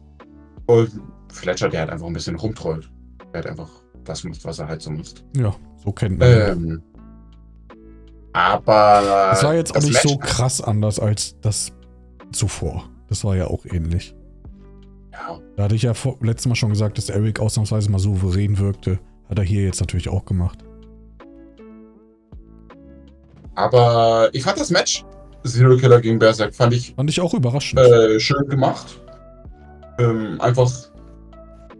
Und 0.65 0.91
Fletcher, 1.31 1.69
der 1.69 1.81
halt 1.81 1.91
einfach 1.91 2.07
ein 2.07 2.15
bisschen 2.15 2.37
rumtrollt. 2.37 2.91
Halt 3.39 3.47
einfach 3.47 3.71
das 4.05 4.25
macht, 4.25 4.45
was 4.45 4.59
er 4.59 4.67
halt 4.69 4.83
so 4.83 4.91
macht. 4.91 5.25
Ja, 5.37 5.55
so 5.85 5.93
kennt 5.93 6.19
man. 6.19 6.29
Ähm, 6.29 6.83
aber. 8.33 9.31
Es 9.33 9.43
war 9.45 9.55
jetzt 9.55 9.77
auch 9.77 9.81
nicht 9.83 10.01
so 10.03 10.17
Match- 10.17 10.27
krass 10.27 10.61
anders 10.61 10.99
als 10.99 11.39
das 11.41 11.73
zuvor. 12.33 12.89
Das 13.09 13.23
war 13.25 13.37
ja 13.37 13.47
auch 13.47 13.65
ähnlich. 13.65 14.15
Ja, 15.13 15.39
Da 15.57 15.65
hatte 15.65 15.75
ich 15.77 15.83
ja 15.83 15.95
vor, 15.95 16.17
letztes 16.21 16.47
Mal 16.47 16.55
schon 16.57 16.71
gesagt, 16.71 16.99
dass 16.99 17.09
Eric 17.11 17.41
ausnahmsweise 17.41 17.91
mal 17.91 17.99
souverän 17.99 18.59
wirkte. 18.59 18.99
Hat 19.29 19.39
er 19.39 19.45
hier 19.45 19.63
jetzt 19.65 19.81
natürlich 19.81 20.09
auch 20.09 20.25
gemacht. 20.25 20.59
aber 23.55 24.29
ich 24.33 24.43
fand 24.45 24.59
das 24.61 24.71
Match, 24.71 25.05
Zero 25.45 25.77
Killer 25.77 26.01
gegen 26.01 26.19
Berserk, 26.19 26.55
fand 26.55 26.75
ich 26.75 26.95
Fand 26.95 27.11
ich 27.11 27.21
auch 27.21 27.35
überraschend. 27.35 27.81
äh, 27.81 28.19
schön 28.21 28.47
gemacht. 28.49 29.01
Ähm, 29.99 30.41
einfach, 30.41 30.71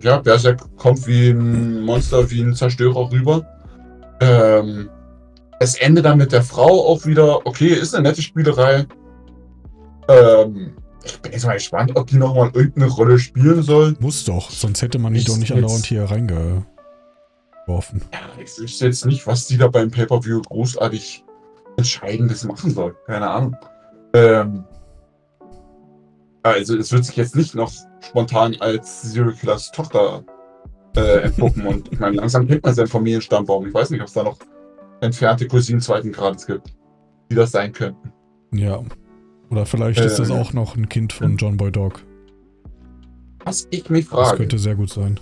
ja, 0.03 0.19
Berserk 0.19 0.61
kommt 0.77 1.07
wie 1.07 1.31
ein 1.31 1.83
Monster, 1.83 2.31
wie 2.31 2.43
ein 2.43 2.55
Zerstörer 2.55 3.11
rüber. 3.11 3.47
Ähm, 4.21 4.89
das 5.61 5.75
Ende 5.77 6.03
dann 6.03 6.19
mit 6.19 6.33
der 6.33 6.43
Frau 6.43 6.87
auch 6.87 7.05
wieder, 7.05 7.47
okay, 7.47 7.69
ist 7.69 7.95
eine 7.95 8.09
nette 8.09 8.23
Spielerei. 8.23 8.87
Ähm, 10.09 10.73
ich 11.05 11.21
bin 11.21 11.33
jetzt 11.33 11.47
mal 11.47 11.55
gespannt, 11.55 11.93
ob 11.95 12.07
die 12.07 12.17
nochmal 12.17 12.51
irgendeine 12.55 12.91
Rolle 12.91 13.19
spielen 13.19 13.63
soll. 13.63 13.97
Muss 13.99 14.25
doch, 14.25 14.51
sonst 14.51 14.83
hätte 14.83 14.99
man 14.99 15.15
die 15.15 15.25
doch 15.25 15.37
nicht 15.37 15.53
andauernd 15.53 15.87
hier 15.87 16.05
reingeworfen. 16.05 16.67
Ja, 18.13 18.21
ich 18.43 18.59
wüsste 18.59 18.87
jetzt 18.87 19.07
nicht, 19.07 19.27
was 19.27 19.47
die 19.47 19.57
da 19.57 19.69
beim 19.69 19.91
Pay-Per-View 19.91 20.43
großartig 20.43 21.25
Entscheidendes 21.77 22.45
machen 22.45 22.73
soll. 22.73 22.97
Keine 23.07 23.29
Ahnung. 23.29 23.57
Ähm, 24.15 24.65
also 26.55 26.77
es 26.77 26.93
wird 26.93 27.05
sich 27.05 27.17
jetzt 27.17 27.37
nicht 27.37 27.55
noch 27.55 27.73
spontan 28.01 28.57
als 28.61 29.13
Zero 29.13 29.33
Killers 29.33 29.71
Tochter 29.73 30.25
äh, 30.97 31.23
entpuppen. 31.23 31.67
Und 31.67 31.93
ich 31.93 31.99
meine, 31.99 32.17
langsam 32.17 32.47
kennt 32.47 32.63
man 32.65 32.75
seinen 32.75 32.89
Familienstammbaum. 32.89 33.67
Ich 33.69 33.75
weiß 33.75 33.91
nicht, 33.91 34.01
ob 34.01 34.09
es 34.09 34.15
da 34.15 34.23
noch 34.25 34.39
entfernte 35.01 35.47
Cousinen 35.47 35.81
zweiten 35.81 36.13
Grades 36.13 36.47
gibt, 36.47 36.75
die 37.31 37.35
das 37.35 37.53
sein 37.53 37.73
könnten. 37.73 38.13
Ja. 38.53 38.83
Oder 39.51 39.65
vielleicht 39.67 40.01
ist 40.01 40.19
das 40.19 40.31
Äh. 40.31 40.35
auch 40.35 40.53
noch 40.53 40.77
ein 40.77 40.89
Kind 40.89 41.13
von 41.13 41.37
John 41.37 41.57
Boy 41.57 41.71
Dog. 41.73 42.01
Was 43.45 43.67
ich 43.71 43.89
mich 43.89 44.09
Das 44.09 44.15
frage, 44.29 44.37
könnte 44.39 44.59
sehr 44.59 44.75
gut 44.75 44.91
sein. 44.91 45.19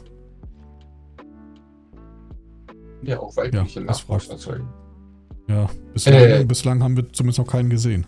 ja 3.03 3.21
auch 3.21 3.37
weibliche 3.37 3.81
Ja, 3.81 3.87
das 3.87 4.01
Nachwuchs 4.03 4.29
erzeugen. 4.29 4.69
Ja, 5.49 5.69
bislang, 5.93 6.15
Äh. 6.15 6.45
bislang 6.45 6.83
haben 6.83 6.97
wir 6.97 7.13
zumindest 7.13 7.39
noch 7.39 7.47
keinen 7.47 7.71
gesehen. 7.71 8.07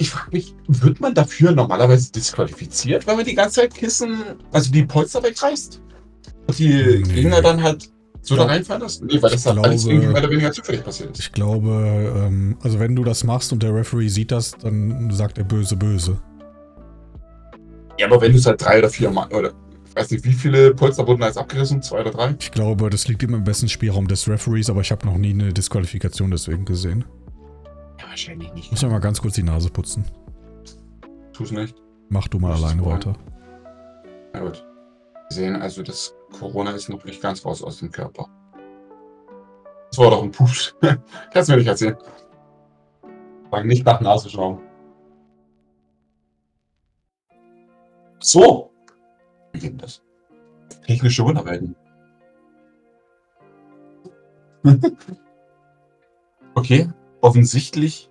Ich 0.00 0.10
frage 0.10 0.30
mich, 0.32 0.54
wird 0.66 0.98
man 1.00 1.14
dafür 1.14 1.52
normalerweise 1.52 2.10
disqualifiziert, 2.10 3.06
wenn 3.06 3.16
man 3.16 3.24
die 3.26 3.34
ganze 3.34 3.60
Zeit 3.60 3.74
Kissen, 3.74 4.16
also 4.50 4.72
die 4.72 4.82
Polster 4.84 5.22
wegreißt? 5.22 5.80
Und 6.46 6.58
die 6.58 7.02
Nee. 7.06 7.12
Gegner 7.14 7.42
dann 7.42 7.62
halt 7.62 7.90
so 8.22 8.34
da 8.34 8.44
reinfallen 8.46 8.82
lassen? 8.82 9.06
Nee, 9.06 9.20
weil 9.22 9.30
das 9.30 9.40
Ich 9.40 9.44
dann 9.44 9.58
alles 9.58 9.82
glaube- 9.82 9.92
irgendwie 9.94 10.12
mehr 10.12 10.22
oder 10.22 10.30
weniger 10.30 10.52
zufällig 10.52 10.82
passiert 10.82 11.10
ist. 11.10 11.20
Ich 11.20 11.32
glaube, 11.32 12.14
ähm, 12.16 12.56
also 12.62 12.78
wenn 12.80 12.96
du 12.96 13.04
das 13.04 13.24
machst 13.24 13.52
und 13.52 13.62
der 13.62 13.74
Referee 13.74 14.08
sieht 14.08 14.30
das, 14.32 14.52
dann 14.52 15.10
sagt 15.10 15.36
er 15.38 15.44
böse, 15.44 15.76
böse. 15.76 16.18
Ja, 17.98 18.06
aber 18.06 18.20
wenn 18.22 18.32
du 18.32 18.38
es 18.38 18.46
halt 18.46 18.62
drei 18.64 18.78
oder 18.78 18.88
vier 18.88 19.10
Mal, 19.10 19.28
oder 19.28 19.52
ich 19.86 19.94
weiß 19.96 20.10
nicht, 20.12 20.24
wie 20.24 20.32
viele 20.32 20.74
Polster 20.74 21.06
wurden 21.06 21.20
da 21.20 21.26
jetzt 21.26 21.36
abgerissen? 21.36 21.82
Zwei 21.82 22.00
oder 22.00 22.10
drei? 22.10 22.34
Ich 22.40 22.50
glaube, 22.52 22.88
das 22.88 23.06
liegt 23.08 23.22
immer 23.22 23.36
im 23.36 23.44
besten 23.44 23.68
Spielraum 23.68 24.08
des 24.08 24.26
Referees, 24.28 24.70
aber 24.70 24.80
ich 24.80 24.90
habe 24.92 25.04
noch 25.06 25.18
nie 25.18 25.30
eine 25.34 25.52
Disqualifikation 25.52 26.30
deswegen 26.30 26.64
gesehen. 26.64 27.04
Ja, 28.00 28.08
wahrscheinlich 28.08 28.52
nicht. 28.54 28.70
Muss 28.70 28.82
ja 28.82 28.88
mal 28.88 28.98
ganz 28.98 29.20
kurz 29.20 29.34
die 29.34 29.42
Nase 29.42 29.68
putzen. 29.70 30.04
Tu's 31.32 31.50
nicht. 31.50 31.76
Mach 32.08 32.28
du 32.28 32.38
mal 32.38 32.54
ist 32.54 32.62
alleine 32.64 32.84
weiter. 32.84 33.12
Na 34.32 34.40
gut. 34.40 34.64
Wir 35.28 35.34
sehen 35.34 35.56
also, 35.56 35.82
das 35.82 36.14
Corona 36.38 36.70
ist 36.72 36.88
noch 36.88 37.04
nicht 37.04 37.20
ganz 37.22 37.44
raus 37.44 37.62
aus 37.62 37.78
dem 37.78 37.90
Körper. 37.90 38.28
Das 39.90 39.98
war 39.98 40.10
doch 40.10 40.22
ein 40.22 40.30
Pups. 40.30 40.74
Kannst 41.32 41.48
du 41.48 41.52
mir 41.52 41.58
nicht 41.58 41.66
erzählen. 41.66 41.96
Fang 43.50 43.66
nicht 43.66 43.84
nach 43.84 44.00
Nase 44.00 44.30
schauen. 44.30 44.60
So. 48.20 48.70
Wie 49.52 49.58
geht 49.58 49.72
denn 49.72 49.78
das? 49.78 50.02
Technische 50.86 51.24
Wunderwelten. 51.24 51.74
okay, 56.54 56.88
offensichtlich 57.20 58.10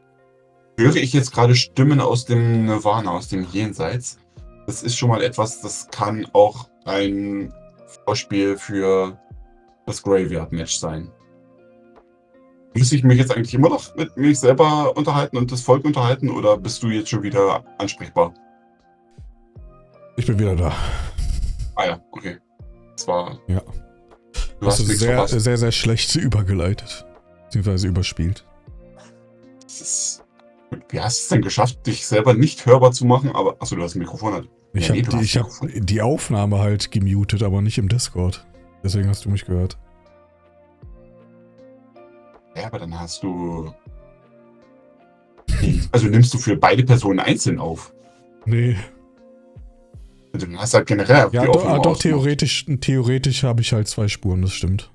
höre 0.78 0.95
ich 0.95 1.13
jetzt 1.13 1.32
gerade 1.34 1.56
Stimmen 1.56 2.00
aus 2.00 2.26
dem 2.26 2.65
Nirvana, 2.65 3.12
aus 3.12 3.28
dem 3.28 3.45
Jenseits. 3.52 4.17
Das 4.65 4.84
ist 4.84 4.98
schon 4.98 5.10
mal 5.10 5.22
etwas, 5.22 5.62
das 5.62 5.88
kann 5.91 6.28
auch 6.34 6.69
ein 6.86 7.54
Vorspiel 8.06 8.58
für 8.58 9.17
das 9.86 10.02
Graveyard-Match 10.04 10.78
sein. 10.78 11.12
Muss 12.78 12.91
ich 12.91 13.04
mich 13.04 13.17
jetzt 13.17 13.36
eigentlich 13.36 13.54
immer 13.56 13.69
noch 13.69 13.95
mit 13.95 14.15
mir 14.15 14.34
selber 14.36 14.95
unterhalten 14.95 15.38
und 15.38 15.52
das 15.52 15.62
Volk 15.62 15.84
unterhalten 15.86 16.30
oder 16.30 16.56
bist 16.58 16.84
du 16.84 16.88
jetzt 16.89 17.10
schon 17.10 17.24
wieder 17.24 17.63
ansprechbar? 17.80 18.34
Ich 20.17 20.26
bin 20.28 20.38
wieder 20.38 20.56
da. 20.56 20.74
Ah 21.76 21.86
ja, 21.86 22.02
okay. 22.12 22.38
Das 22.95 23.08
war. 23.08 23.39
Ja. 23.48 23.62
Du 24.60 24.67
Hast 24.67 24.80
hast 24.80 24.89
du 24.89 24.93
sehr, 24.93 25.13
verpasst. 25.13 25.39
sehr, 25.39 25.58
sehr 25.58 25.72
schlecht 25.72 26.15
übergeleitet. 26.17 27.06
Beziehungsweise 27.45 27.88
überspielt. 27.88 28.45
Ist, 29.69 30.23
wie 30.89 30.99
hast 30.99 31.19
du 31.19 31.21
es 31.21 31.27
denn 31.27 31.41
geschafft, 31.43 31.86
dich 31.86 32.05
selber 32.08 32.34
nicht 32.34 32.65
hörbar 32.65 32.91
zu 32.91 33.05
machen? 33.05 33.32
Aber, 33.36 33.55
achso, 33.62 33.75
du 33.75 33.84
hast 33.84 33.95
ein 33.95 33.99
Mikrofon. 33.99 34.34
Halt. 34.34 34.49
Ich 34.73 34.88
Ja, 34.88 34.95
habe 34.95 35.03
du 35.03 35.17
die, 35.17 35.27
hab 35.27 35.47
die 35.86 36.01
Aufnahme 36.01 36.60
halt 36.60 36.91
gemutet, 36.91 37.43
aber 37.43 37.62
nicht 37.62 37.77
im 37.77 37.88
Discord. 37.88 38.45
Deswegen 38.84 39.08
hast 39.08 39.25
du 39.25 39.29
mich 39.29 39.45
gehört. 39.45 39.77
Ja, 42.55 42.65
aber 42.65 42.79
dann 42.79 42.99
hast 42.99 43.21
du. 43.23 43.71
Also 45.91 46.08
nimmst 46.08 46.34
du 46.34 46.38
für 46.38 46.55
beide 46.55 46.84
Personen 46.84 47.19
einzeln 47.19 47.60
auf. 47.60 47.93
Nee. 48.45 48.75
Also 50.34 50.47
du 50.47 50.58
hast 50.58 50.73
halt 50.73 50.88
generell 50.88 51.29
Ja, 51.32 51.45
doch, 51.45 51.65
ah, 51.65 51.79
doch 51.79 51.97
theoretisch, 51.97 52.65
theoretisch 52.82 53.43
habe 53.43 53.62
ich 53.62 53.73
halt 53.73 53.88
zwei 53.88 54.08
Spuren, 54.08 54.41
das 54.41 54.53
stimmt. 54.53 54.91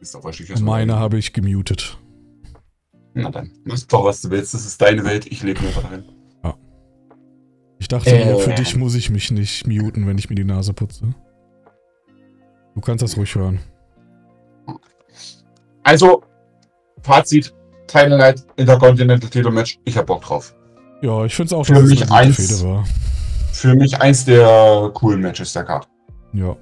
Ist 0.00 0.14
doch 0.14 0.24
wahrscheinlich 0.24 0.56
Und 0.56 0.64
meine 0.64 0.96
habe 0.96 1.18
ich 1.18 1.32
gemutet. 1.32 1.98
Na 3.14 3.30
dann, 3.30 3.50
mach 3.64 3.78
doch, 3.88 4.04
was 4.04 4.22
du 4.22 4.30
willst. 4.30 4.54
Das 4.54 4.64
ist 4.64 4.80
deine 4.80 5.04
Welt. 5.04 5.26
Ich 5.26 5.42
lebe 5.42 5.62
nur 5.62 5.72
darin. 5.72 6.04
Ich 7.78 7.88
dachte 7.88 8.10
Äh. 8.10 8.38
für 8.38 8.52
dich 8.54 8.76
muss 8.76 8.94
ich 8.94 9.10
mich 9.10 9.32
nicht 9.32 9.66
muten, 9.66 10.06
wenn 10.06 10.16
ich 10.16 10.30
mir 10.30 10.36
die 10.36 10.44
Nase 10.44 10.72
putze. 10.72 11.12
Du 12.76 12.80
kannst 12.80 13.02
das 13.02 13.16
ruhig 13.16 13.34
hören. 13.34 13.58
Also, 15.82 16.22
Fazit. 17.02 17.52
Title 17.88 18.16
Night 18.16 18.46
Intercontinental 18.56 19.28
Title 19.28 19.50
Match. 19.50 19.78
Ich 19.84 19.96
hab 19.98 20.06
Bock 20.06 20.22
drauf. 20.22 20.54
Ja, 21.02 21.24
ich 21.24 21.34
finde 21.34 21.46
es 21.48 21.52
auch, 21.52 21.64
Für 21.66 21.74
dass 21.74 21.82
es 21.82 21.90
mich 21.90 22.02
eine 22.04 22.12
eins- 22.14 22.36
Fehde 22.36 22.62
war. 22.70 22.84
Für 23.52 23.74
mich 23.74 24.00
eins 24.00 24.24
der 24.24 24.90
coolen 24.94 25.20
Matches 25.20 25.52
der 25.52 25.64
Card. 25.64 25.88
Ja. 26.32 26.56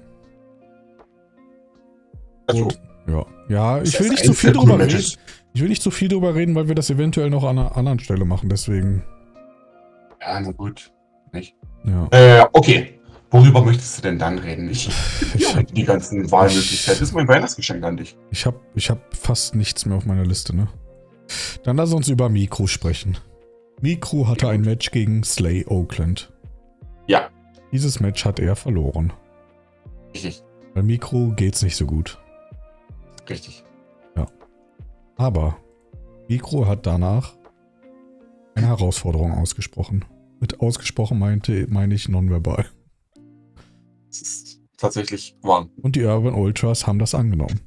Also, 2.47 2.63
Und, 2.63 2.81
ja. 3.07 3.25
Ja, 3.47 3.81
ich 3.83 3.97
will 3.99 4.09
nicht 4.09 4.23
zu 4.25 4.31
eins 4.31 4.39
viel 4.39 4.51
drüber 4.53 4.79
reden. 4.79 5.03
Ich 5.53 5.61
will 5.61 5.69
nicht 5.69 5.81
zu 5.81 5.91
viel 5.91 6.07
drüber 6.07 6.33
reden, 6.35 6.55
weil 6.55 6.67
wir 6.67 6.75
das 6.75 6.89
eventuell 6.89 7.29
noch 7.29 7.43
an 7.43 7.59
einer 7.59 7.75
anderen 7.75 7.99
Stelle 7.99 8.25
machen, 8.25 8.49
deswegen. 8.49 9.03
Ja, 10.21 10.39
na 10.39 10.51
gut. 10.51 10.91
Nicht. 11.33 11.55
Ja. 11.85 12.07
Äh, 12.11 12.45
okay. 12.53 12.99
Worüber 13.31 13.61
möchtest 13.63 13.97
du 13.97 14.01
denn 14.01 14.19
dann 14.19 14.37
reden? 14.39 14.69
Ich, 14.69 14.89
Ich 15.35 15.55
hab, 15.55 15.65
die 15.67 15.83
ganzen 15.83 16.29
Wahlmöglichkeiten. 16.31 16.99
Das 16.99 17.09
ist 17.09 17.13
mein 17.13 17.27
Weihnachtsgeschenk 17.27 17.83
an 17.83 17.97
dich. 17.97 18.17
ich 18.29 18.45
hab, 18.45 18.55
ich 18.75 18.89
hab 18.89 19.15
fast 19.15 19.55
nichts 19.55 19.85
mehr 19.85 19.97
auf 19.97 20.05
meiner 20.05 20.25
Liste, 20.25 20.55
ne? 20.55 20.67
Dann 21.63 21.77
lass 21.77 21.93
uns 21.93 22.09
über 22.09 22.27
Mikro 22.29 22.67
sprechen. 22.67 23.17
Mikro 23.79 24.27
hatte 24.27 24.49
ein 24.49 24.61
Match 24.61 24.91
gegen 24.91 25.23
Slay 25.23 25.65
Oakland. 25.65 26.31
Ja, 27.07 27.29
Dieses 27.71 27.99
Match 27.99 28.25
hat 28.25 28.39
er 28.39 28.55
verloren. 28.55 29.13
richtig. 30.13 30.43
Bei 30.73 30.81
Mikro 30.83 31.33
geht's 31.35 31.61
nicht 31.63 31.75
so 31.75 31.85
gut. 31.85 32.17
Richtig. 33.29 33.63
Aber 35.21 35.55
Mikro 36.29 36.65
hat 36.65 36.87
danach 36.87 37.37
eine 38.55 38.65
Herausforderung 38.65 39.33
ausgesprochen. 39.33 40.03
Mit 40.39 40.61
ausgesprochen 40.61 41.19
meinte, 41.19 41.67
meine 41.69 41.93
ich 41.93 42.09
nonverbal. 42.09 42.65
Das 44.07 44.19
ist 44.19 44.59
tatsächlich 44.77 45.37
wahr. 45.43 45.69
Und 45.79 45.95
die 45.95 46.05
Urban 46.05 46.33
Ultras 46.33 46.87
haben 46.87 46.97
das 46.97 47.13
angenommen. 47.13 47.61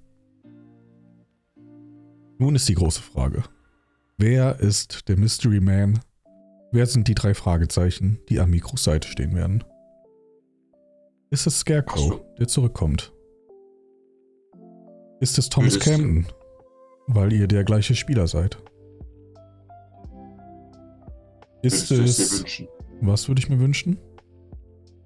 Nun 2.38 2.56
ist 2.56 2.68
die 2.68 2.74
große 2.74 3.00
Frage. 3.00 3.44
Wer 4.18 4.58
ist 4.58 5.08
der 5.08 5.16
Mystery 5.16 5.60
Man? 5.60 6.00
Wer 6.72 6.86
sind 6.86 7.06
die 7.06 7.14
drei 7.14 7.34
Fragezeichen, 7.34 8.18
die 8.28 8.40
an 8.40 8.50
Mikros 8.50 8.82
Seite 8.82 9.06
stehen 9.06 9.32
werden? 9.36 9.62
Ist 11.30 11.46
es 11.46 11.60
Scarecrow, 11.60 12.20
der 12.36 12.48
zurückkommt? 12.48 13.12
Ist 15.20 15.38
es 15.38 15.48
Thomas 15.48 15.78
Camden, 15.78 16.26
weil 17.06 17.32
ihr 17.32 17.46
der 17.46 17.64
gleiche 17.64 17.94
Spieler 17.94 18.26
seid? 18.26 18.58
Ist 21.62 21.90
Würdest 21.90 22.44
es? 22.44 22.62
Was 23.00 23.28
würde 23.28 23.40
ich 23.40 23.48
mir 23.48 23.58
wünschen? 23.58 23.98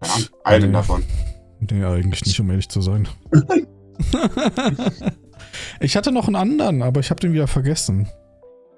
Ahnung. 0.00 0.28
Einen 0.44 0.66
Nee. 0.66 0.72
davon. 0.72 1.04
Nee, 1.60 1.84
eigentlich 1.84 2.24
nicht, 2.24 2.38
um 2.40 2.50
ehrlich 2.50 2.68
zu 2.68 2.80
sein. 2.80 3.08
ich 5.80 5.96
hatte 5.96 6.12
noch 6.12 6.26
einen 6.26 6.36
anderen, 6.36 6.82
aber 6.82 7.00
ich 7.00 7.10
habe 7.10 7.20
den 7.20 7.32
wieder 7.32 7.48
vergessen. 7.48 8.08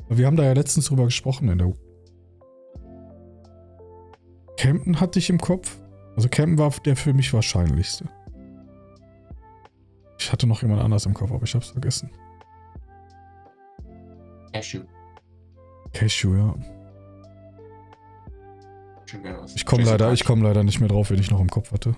Wir 0.08 0.26
haben 0.26 0.36
da 0.36 0.44
ja 0.44 0.52
letztens 0.52 0.86
drüber 0.86 1.04
gesprochen 1.04 1.48
in 1.48 1.58
der. 1.58 1.72
Camden 4.56 5.00
hatte 5.00 5.18
ich 5.18 5.30
im 5.30 5.38
Kopf. 5.38 5.78
Also 6.16 6.28
Camden 6.28 6.58
war 6.58 6.70
der 6.84 6.96
für 6.96 7.12
mich 7.12 7.32
wahrscheinlichste. 7.32 8.06
Ich 10.18 10.32
hatte 10.32 10.46
noch 10.46 10.62
jemand 10.62 10.82
anders 10.82 11.06
im 11.06 11.14
Kopf, 11.14 11.32
aber 11.32 11.44
ich 11.44 11.54
hab's 11.54 11.68
vergessen. 11.70 12.10
Cashew. 14.52 14.82
Cashew, 15.92 16.36
ja. 16.36 16.54
Ich 19.56 19.66
komme 19.66 19.82
leider, 19.82 20.12
ich 20.12 20.24
komme 20.24 20.44
leider 20.44 20.62
nicht 20.62 20.78
mehr 20.78 20.88
drauf, 20.88 21.10
wen 21.10 21.18
ich 21.18 21.30
noch 21.30 21.40
im 21.40 21.50
Kopf 21.50 21.72
hatte. 21.72 21.96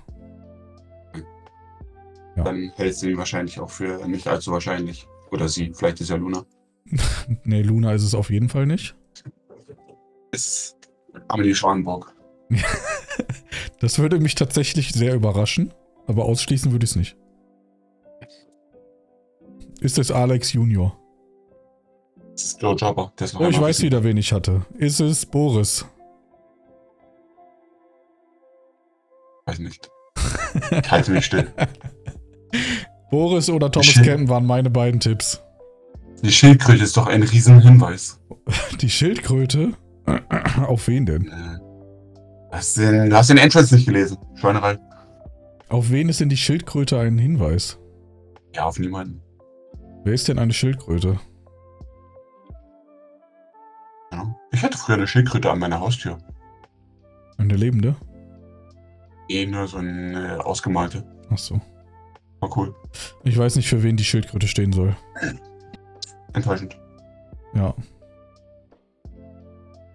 ja. 2.37 2.45
Dann 2.45 2.73
hältst 2.77 3.03
du 3.03 3.11
ihn 3.11 3.19
wahrscheinlich 3.19 3.61
auch 3.61 3.71
für 3.71 4.07
nicht 4.09 4.27
allzu 4.27 4.51
wahrscheinlich. 4.53 5.07
Oder 5.31 5.49
sie. 5.49 5.73
Vielleicht 5.75 6.01
ist 6.01 6.11
ja 6.11 6.17
Luna. 6.17 6.45
Nee, 7.45 7.63
Luna 7.63 7.93
ist 7.93 8.03
es 8.03 8.15
auf 8.15 8.31
jeden 8.31 8.49
Fall 8.49 8.67
nicht. 8.67 8.95
Ist 10.33 10.77
Amelie 11.29 11.55
Schwanenburg. 11.55 12.15
Das 13.81 13.99
würde 13.99 14.21
mich 14.21 14.37
tatsächlich 14.37 14.93
sehr 14.93 15.13
überraschen, 15.13 15.75
aber 16.07 16.25
ausschließen 16.25 16.71
würde 16.71 16.85
ich 16.85 16.91
es 16.93 16.97
nicht. 16.97 17.17
Ist 19.81 19.99
es 19.99 20.13
Alex 20.13 20.53
Junior? 20.53 20.97
Das 22.33 22.45
ist 22.45 22.63
Joe 22.63 22.75
Jobber. 22.75 23.13
Der 23.19 23.27
ist 23.27 23.35
noch 23.35 23.41
Oh, 23.43 23.49
ich 23.49 23.61
weiß 23.61 23.83
wieder, 23.83 24.03
wen 24.05 24.17
ich 24.17 24.33
hatte. 24.33 24.65
Ist 24.79 25.01
es 25.01 25.27
Boris? 25.27 25.85
Weiß 29.47 29.59
nicht. 29.59 29.91
Ich 30.71 30.91
halte 30.91 31.11
mich 31.11 31.27
still. 31.27 31.51
Boris 33.11 33.51
oder 33.51 33.71
Thomas. 33.71 33.93
Kenton 33.95 34.29
waren 34.29 34.47
meine 34.47 34.71
beiden 34.71 35.01
Tipps. 35.01 35.43
Die 36.23 36.33
Schildkröte 36.33 36.85
ist 36.85 36.97
doch 36.97 37.07
ein 37.07 37.23
Riesenhinweis. 37.23 38.21
Die 38.81 38.89
Schildkröte? 38.91 39.73
Auf 40.67 40.89
wen 40.89 41.07
denn? 41.07 41.27
Äh, 41.29 41.59
Hast 42.53 42.77
du 42.77 42.83
den, 42.83 43.15
hast 43.15 43.31
den 43.31 43.39
Entrance 43.39 43.75
nicht 43.75 43.87
gelesen? 43.87 44.19
Schweinerei. 44.35 44.79
Auf 45.71 45.91
wen 45.91 46.11
ist 46.11 46.21
denn 46.21 46.29
die 46.29 46.37
Schildkröte 46.37 46.99
ein 46.99 47.17
Hinweis? 47.17 47.79
Ja, 48.55 48.67
auf 48.67 48.79
niemanden. 48.79 49.23
Wer 50.05 50.13
ist 50.13 50.29
denn 50.29 50.39
eine 50.39 50.53
Schildkröte? 50.53 51.19
Ja. 54.13 54.35
Ich 54.53 54.63
hatte 54.63 54.79
früher 54.79 54.97
eine 54.97 55.07
Schildkröte 55.07 55.51
an 55.51 55.59
meiner 55.59 55.81
Haustür. 55.81 56.19
Eine 57.39 57.55
lebende? 57.57 57.97
Eh 59.29 59.47
nur 59.47 59.67
so 59.67 59.79
eine 59.79 60.45
ausgemalte. 60.45 61.05
Ach 61.31 61.39
so. 61.39 61.61
War 62.41 62.57
cool. 62.57 62.75
Ich 63.25 63.39
weiß 63.39 63.57
nicht, 63.57 63.69
für 63.69 63.83
wen 63.83 63.97
die 63.97 64.05
Schildkröte 64.05 64.47
stehen 64.47 64.73
soll. 64.73 64.95
Enttäuschend. 66.35 66.77
Ja. 67.55 67.75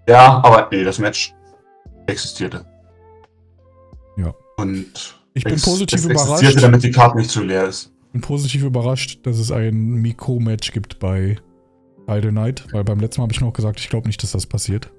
Ja, 0.08 0.41
aber 0.43 0.67
nee, 0.71 0.84
das 0.84 0.99
Match 0.99 1.34
existierte. 2.08 2.65
Ja. 4.15 4.34
Und 4.58 5.19
Ich 5.34 5.43
bin 5.43 5.60
positiv 5.60 5.99
es 5.99 6.06
überrascht. 6.06 6.63
damit 6.63 6.84
die 6.84 6.91
Karte 6.91 7.17
nicht 7.17 7.30
zu 7.30 7.43
leer 7.43 7.65
ist. 7.67 7.91
bin 8.13 8.21
positiv 8.21 8.63
überrascht, 8.63 9.19
dass 9.27 9.38
es 9.38 9.51
ein 9.51 9.95
Mikro-Match 9.95 10.71
gibt 10.71 10.99
bei 10.99 11.38
Idle 12.08 12.32
Night, 12.32 12.65
weil 12.72 12.84
beim 12.84 13.00
letzten 13.00 13.22
Mal 13.22 13.26
habe 13.26 13.34
ich 13.34 13.41
noch 13.41 13.54
gesagt, 13.54 13.80
ich 13.80 13.89
glaube 13.89 14.08
nicht, 14.08 14.22
dass 14.24 14.32
das 14.32 14.46
passiert. 14.46 14.89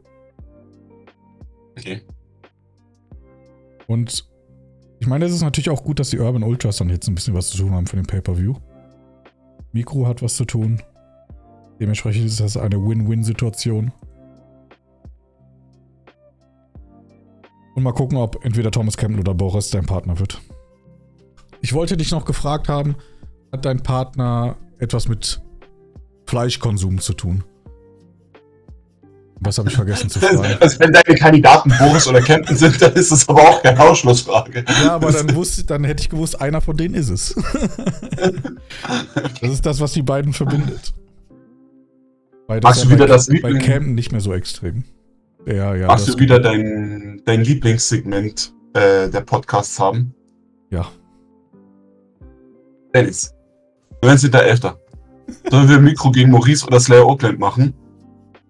Okay. 1.77 2.03
Und 3.87 4.29
ich 5.01 5.07
meine, 5.07 5.25
es 5.25 5.33
ist 5.33 5.43
natürlich 5.43 5.71
auch 5.71 5.85
gut, 5.85 6.01
dass 6.01 6.11
die 6.11 6.19
Urban 6.19 6.43
Ultras 6.43 6.79
dann 6.79 6.91
jetzt 6.91 7.09
ein 7.09 7.15
bisschen 7.15 7.35
was 7.35 7.51
zu 7.51 7.59
tun 7.59 7.73
haben 7.73 7.87
für 7.87 7.97
den 7.97 8.07
Pay-Per-View. 8.07 8.55
Mikro 9.73 10.07
hat 10.07 10.23
was 10.23 10.37
zu 10.37 10.45
tun. 10.45 10.83
Dementsprechend 11.81 12.27
ist 12.27 12.41
das 12.41 12.57
eine 12.57 12.77
Win-Win-Situation. 12.77 13.93
Und 17.75 17.83
mal 17.83 17.93
gucken, 17.93 18.19
ob 18.19 18.45
entweder 18.45 18.73
Thomas 18.73 18.97
Campbell 18.97 19.21
oder 19.21 19.35
Boris 19.35 19.71
dein 19.71 19.87
Partner 19.87 20.19
wird. 20.19 20.41
Ich 21.61 21.73
wollte 21.73 21.97
dich 21.97 22.11
noch 22.11 22.25
gefragt 22.25 22.69
haben, 22.69 22.97
hat 23.53 23.65
dein 23.65 23.83
Partner 23.83 24.57
etwas 24.79 25.09
mit 25.09 25.41
Fleischkonsum 26.29 27.01
zu 27.01 27.15
tun? 27.15 27.43
Was 29.41 29.57
habe 29.59 29.69
ich 29.69 29.77
vergessen 29.77 30.11
zu 30.11 30.19
fragen? 30.21 30.57
Also 30.61 30.79
wenn 30.81 30.93
deine 30.93 31.17
Kandidaten 31.17 31.73
Boris 31.79 32.07
oder 32.09 32.21
Kempten 32.21 32.57
sind, 32.57 32.83
dann 32.83 32.93
ist 32.95 33.13
das 33.13 33.29
aber 33.29 33.41
auch 33.41 33.63
keine 33.63 33.81
Ausschlussfrage. 33.81 34.65
Ja, 34.83 34.97
aber 34.97 35.13
dann, 35.13 35.35
wusste, 35.35 35.65
dann 35.65 35.85
hätte 35.85 36.03
ich 36.03 36.09
gewusst, 36.11 36.41
einer 36.41 36.61
von 36.61 36.77
denen 36.77 36.95
ist 36.95 37.09
es. 37.11 37.35
Das 39.41 39.51
ist 39.51 39.65
das, 39.65 39.81
was 39.81 39.93
die 39.93 40.03
beiden 40.03 40.33
verbindet. 40.33 40.93
Beides 42.47 42.65
Magst 42.65 42.85
du 42.85 42.89
wieder 42.91 43.07
bei, 43.07 43.13
das 43.13 43.27
bei 43.29 43.35
Liebling- 43.35 43.59
Camden 43.63 43.95
nicht 43.95 44.11
mehr 44.13 44.21
so 44.21 44.33
extrem. 44.35 44.85
Ja, 45.47 45.75
ja. 45.75 45.87
Magst 45.87 46.09
das- 46.09 46.17
du 46.17 46.21
wieder 46.21 46.41
dein, 46.41 47.23
dein 47.25 47.43
Lieblingssegment 47.43 48.53
äh, 48.75 49.09
der 49.09 49.21
Podcasts 49.21 49.79
haben? 49.79 50.15
Ja. 50.71 50.87
Dennis, 52.95 53.33
19.11. 54.03 54.75
Sollen 55.51 55.69
wir 55.69 55.79
Mikro 55.79 56.11
gegen 56.11 56.31
Maurice 56.31 56.67
oder 56.67 56.81
Slayer 56.81 57.07
Oakland 57.07 57.39
machen? 57.39 57.75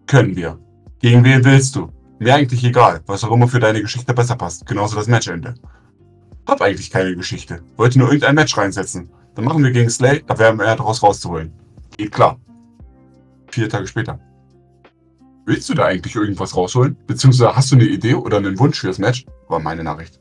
Können 0.06 0.36
wir. 0.36 0.58
Gegen 1.00 1.24
wen 1.24 1.44
willst 1.44 1.76
du? 1.76 1.92
Mir 2.18 2.34
eigentlich 2.34 2.64
egal, 2.64 3.00
was 3.06 3.22
auch 3.22 3.32
immer 3.32 3.46
für 3.48 3.60
deine 3.60 3.80
Geschichte 3.80 4.12
besser 4.12 4.36
passt. 4.36 4.66
Genauso 4.66 4.96
das 4.96 5.06
Matchende. 5.06 5.54
Hab 6.46 6.60
eigentlich 6.60 6.90
keine 6.90 7.14
Geschichte. 7.14 7.60
Wollte 7.76 7.98
nur 7.98 8.08
irgendein 8.08 8.34
Match 8.34 8.56
reinsetzen. 8.56 9.10
Dann 9.34 9.44
machen 9.44 9.62
wir 9.62 9.70
gegen 9.70 9.90
Slay, 9.90 10.24
da 10.26 10.38
wäre 10.38 10.54
mehr 10.54 10.74
daraus 10.74 11.02
rauszuholen. 11.02 11.52
Geht 11.96 12.10
klar. 12.10 12.40
Vier 13.50 13.68
Tage 13.68 13.86
später. 13.86 14.18
Willst 15.46 15.68
du 15.68 15.74
da 15.74 15.84
eigentlich 15.84 16.16
irgendwas 16.16 16.56
rausholen? 16.56 16.96
Beziehungsweise 17.06 17.54
hast 17.54 17.70
du 17.70 17.76
eine 17.76 17.84
Idee 17.84 18.14
oder 18.14 18.38
einen 18.38 18.58
Wunsch 18.58 18.80
für 18.80 18.88
das 18.88 18.98
Match? 18.98 19.24
War 19.48 19.60
meine 19.60 19.84
Nachricht. 19.84 20.20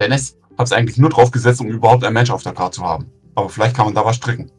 Dennis, 0.00 0.36
hab's 0.58 0.72
eigentlich 0.72 0.98
nur 0.98 1.10
drauf 1.10 1.30
gesetzt, 1.30 1.60
um 1.60 1.68
überhaupt 1.68 2.04
ein 2.04 2.12
Match 2.12 2.30
auf 2.30 2.42
der 2.42 2.52
Karte 2.52 2.76
zu 2.76 2.84
haben. 2.84 3.06
Aber 3.34 3.48
vielleicht 3.48 3.76
kann 3.76 3.86
man 3.86 3.94
da 3.94 4.04
was 4.04 4.16
stricken. 4.16 4.50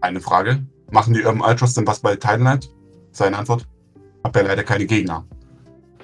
Eine 0.00 0.20
Frage. 0.20 0.64
Machen 0.90 1.14
die 1.14 1.24
Urban 1.24 1.42
Ultras 1.42 1.74
denn 1.74 1.86
was 1.86 2.00
bei 2.00 2.16
Title 2.16 2.38
Night? 2.38 2.70
Seine 3.12 3.38
Antwort. 3.38 3.66
Hab 4.24 4.34
ja 4.36 4.42
leider 4.42 4.64
keine 4.64 4.86
Gegner. 4.86 5.26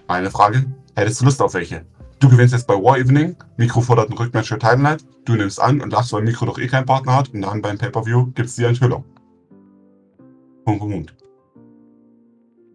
Eine 0.08 0.30
Frage. 0.30 0.66
Hättest 0.94 1.20
du 1.20 1.24
Lust 1.24 1.40
auf 1.40 1.54
welche? 1.54 1.86
du 2.24 2.30
gewinnst 2.30 2.54
jetzt 2.54 2.66
bei 2.66 2.74
War 2.74 2.98
Evening, 2.98 3.36
Mikro 3.56 3.80
fordert 3.80 4.10
ein 4.10 4.16
Rückmatch 4.16 4.48
für 4.48 4.58
Titan 4.58 4.82
Light, 4.82 5.04
du 5.26 5.34
nimmst 5.34 5.60
an 5.60 5.80
und 5.80 5.92
lachst, 5.92 6.12
weil 6.12 6.22
Mikro 6.22 6.46
doch 6.46 6.58
eh 6.58 6.66
keinen 6.66 6.86
Partner 6.86 7.16
hat 7.16 7.32
und 7.34 7.42
dann 7.42 7.60
beim 7.60 7.76
Pay-Per-View 7.76 8.32
gibt 8.32 8.48
es 8.48 8.56
die 8.56 8.64
Enthüllung. 8.64 9.04
Punkt, 10.64 10.80
Punkt, 10.80 10.94
Punkt. 10.94 11.14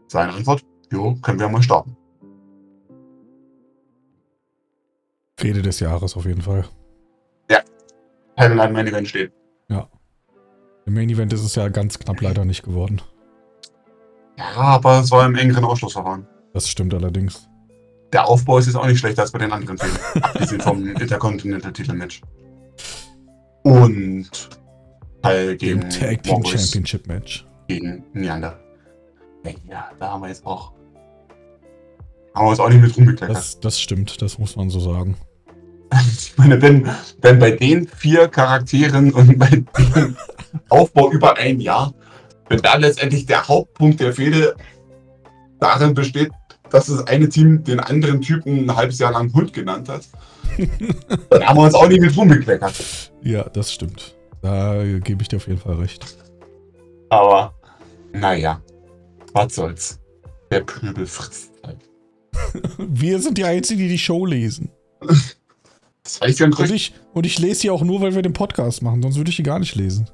Seine 0.08 0.34
Antwort, 0.34 0.64
jo, 0.92 1.16
können 1.22 1.40
wir 1.40 1.50
mal 1.50 1.64
starten. 1.64 1.96
Fehde 5.40 5.62
des 5.62 5.80
Jahres 5.80 6.16
auf 6.16 6.26
jeden 6.26 6.42
Fall. 6.42 6.66
Titan 8.36 8.58
Light 8.58 8.72
Main 8.72 8.88
Event 8.88 9.08
steht. 9.08 9.34
Im 10.90 10.96
Main 10.96 11.10
Event 11.12 11.32
ist 11.34 11.44
es 11.44 11.54
ja 11.54 11.68
ganz 11.68 12.00
knapp 12.00 12.20
leider 12.20 12.46
nicht 12.46 12.64
geworden. 12.64 13.00
Ja, 14.40 14.56
aber 14.56 15.02
es 15.02 15.12
war 15.12 15.24
im 15.24 15.36
engeren 15.36 15.64
Ausschlussverfahren. 15.64 16.26
Das 16.52 16.68
stimmt 16.68 16.96
allerdings. 16.96 17.48
Der 18.12 18.28
Aufbau 18.28 18.58
ist 18.58 18.66
jetzt 18.66 18.76
auch 18.76 18.88
nicht 18.88 18.98
schlechter 18.98 19.22
als 19.22 19.32
bei 19.32 19.38
den 19.38 19.52
anderen 19.52 19.78
Filmen. 19.78 20.00
abgesehen 20.20 20.62
vom 20.62 20.88
Intercontinental-Titel-Match. 20.96 22.22
Und 23.62 24.32
Teil 25.22 25.58
gegen 25.58 25.82
Dem 25.82 25.90
Tag 25.92 26.24
Team 26.24 26.42
Morris 26.42 26.72
Championship 26.72 27.06
Match. 27.06 27.46
gegen 27.68 28.04
Neander. 28.14 28.60
Ja, 29.70 29.92
da 30.00 30.14
haben 30.14 30.22
wir 30.22 30.30
jetzt 30.30 30.44
auch. 30.44 30.72
Haben 32.34 32.46
wir 32.48 32.50
uns 32.50 32.60
auch 32.60 32.70
nicht 32.70 32.82
mit 32.82 32.98
rumgekleckert. 32.98 33.38
Das, 33.38 33.60
das 33.60 33.80
stimmt, 33.80 34.24
das 34.24 34.40
muss 34.40 34.56
man 34.56 34.72
so 34.72 34.80
sagen. 34.80 35.18
Ich 36.18 36.38
meine, 36.38 36.62
wenn, 36.62 36.88
wenn 37.22 37.40
bei 37.40 37.52
den 37.52 37.88
vier 37.88 38.28
Charakteren 38.28 39.12
und 39.12 39.38
bei 39.38 39.50
dem 39.50 39.68
Aufbau 40.70 41.12
über 41.12 41.38
ein 41.38 41.60
Jahr, 41.60 41.94
wenn 42.50 42.62
da 42.62 42.76
letztendlich 42.76 43.26
der 43.26 43.48
Hauptpunkt 43.48 44.00
der 44.00 44.14
Fehde 44.14 44.56
darin 45.60 45.94
besteht, 45.94 46.32
dass 46.70 46.88
das 46.88 47.08
eine 47.08 47.30
Team 47.30 47.64
den 47.64 47.80
anderen 47.80 48.22
Typen 48.22 48.66
ein 48.66 48.76
halbes 48.76 49.00
Jahr 49.00 49.12
lang 49.12 49.34
Hund 49.34 49.54
genannt 49.54 49.90
hat, 49.90 50.02
dann 51.30 51.46
haben 51.46 51.58
wir 51.58 51.64
uns 51.64 51.74
auch 51.74 51.88
nicht 51.88 52.02
mit 52.02 52.16
rumgekleckert. 52.16 53.12
Ja, 53.24 53.44
das 53.44 53.72
stimmt. 53.72 54.16
Da 54.42 54.84
gebe 54.84 55.22
ich 55.22 55.28
dir 55.28 55.38
auf 55.38 55.48
jeden 55.48 55.60
Fall 55.60 55.76
recht. 55.76 56.06
Aber, 57.10 57.54
naja, 58.14 58.62
was 59.34 59.56
soll's. 59.56 60.00
Der 60.52 60.62
Pöbel 60.62 61.06
frisst 61.06 61.52
halt. 61.66 61.80
Wir 62.78 63.20
sind 63.20 63.38
die 63.38 63.44
Einzigen, 63.44 63.80
die 63.80 63.90
die 63.90 64.00
Show 64.00 64.26
lesen. 64.26 64.72
Das 66.02 66.22
heißt 66.22 66.40
ja 66.40 66.48
Und 66.48 66.72
ich, 66.72 66.94
und 67.14 67.26
ich 67.28 67.38
lese 67.38 67.60
sie 67.60 67.70
auch 67.70 67.84
nur, 67.84 68.02
weil 68.02 68.16
wir 68.16 68.24
den 68.24 68.34
Podcast 68.34 68.82
machen, 68.82 69.00
sonst 69.04 69.18
würde 69.18 69.30
ich 69.30 69.36
die 69.36 69.44
gar 69.44 69.60
nicht 69.60 69.76
lesen. 69.76 70.10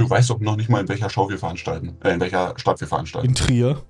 Du 0.00 0.08
weißt 0.08 0.30
doch 0.30 0.40
noch 0.40 0.56
nicht 0.56 0.70
mal, 0.70 0.80
in 0.80 0.88
welcher 0.88 1.10
Show 1.10 1.28
wir 1.28 1.36
veranstalten. 1.36 1.94
Äh, 2.02 2.14
in 2.14 2.20
welcher 2.20 2.54
Stadt 2.58 2.80
wir 2.80 2.88
veranstalten. 2.88 3.28
In 3.28 3.34
Trier. 3.34 3.82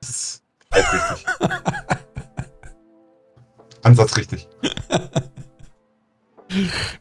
Das 0.00 0.10
ist 0.10 0.42
halt 0.72 0.84
richtig. 0.92 1.26
Ansatz 3.82 4.16
richtig. 4.16 4.48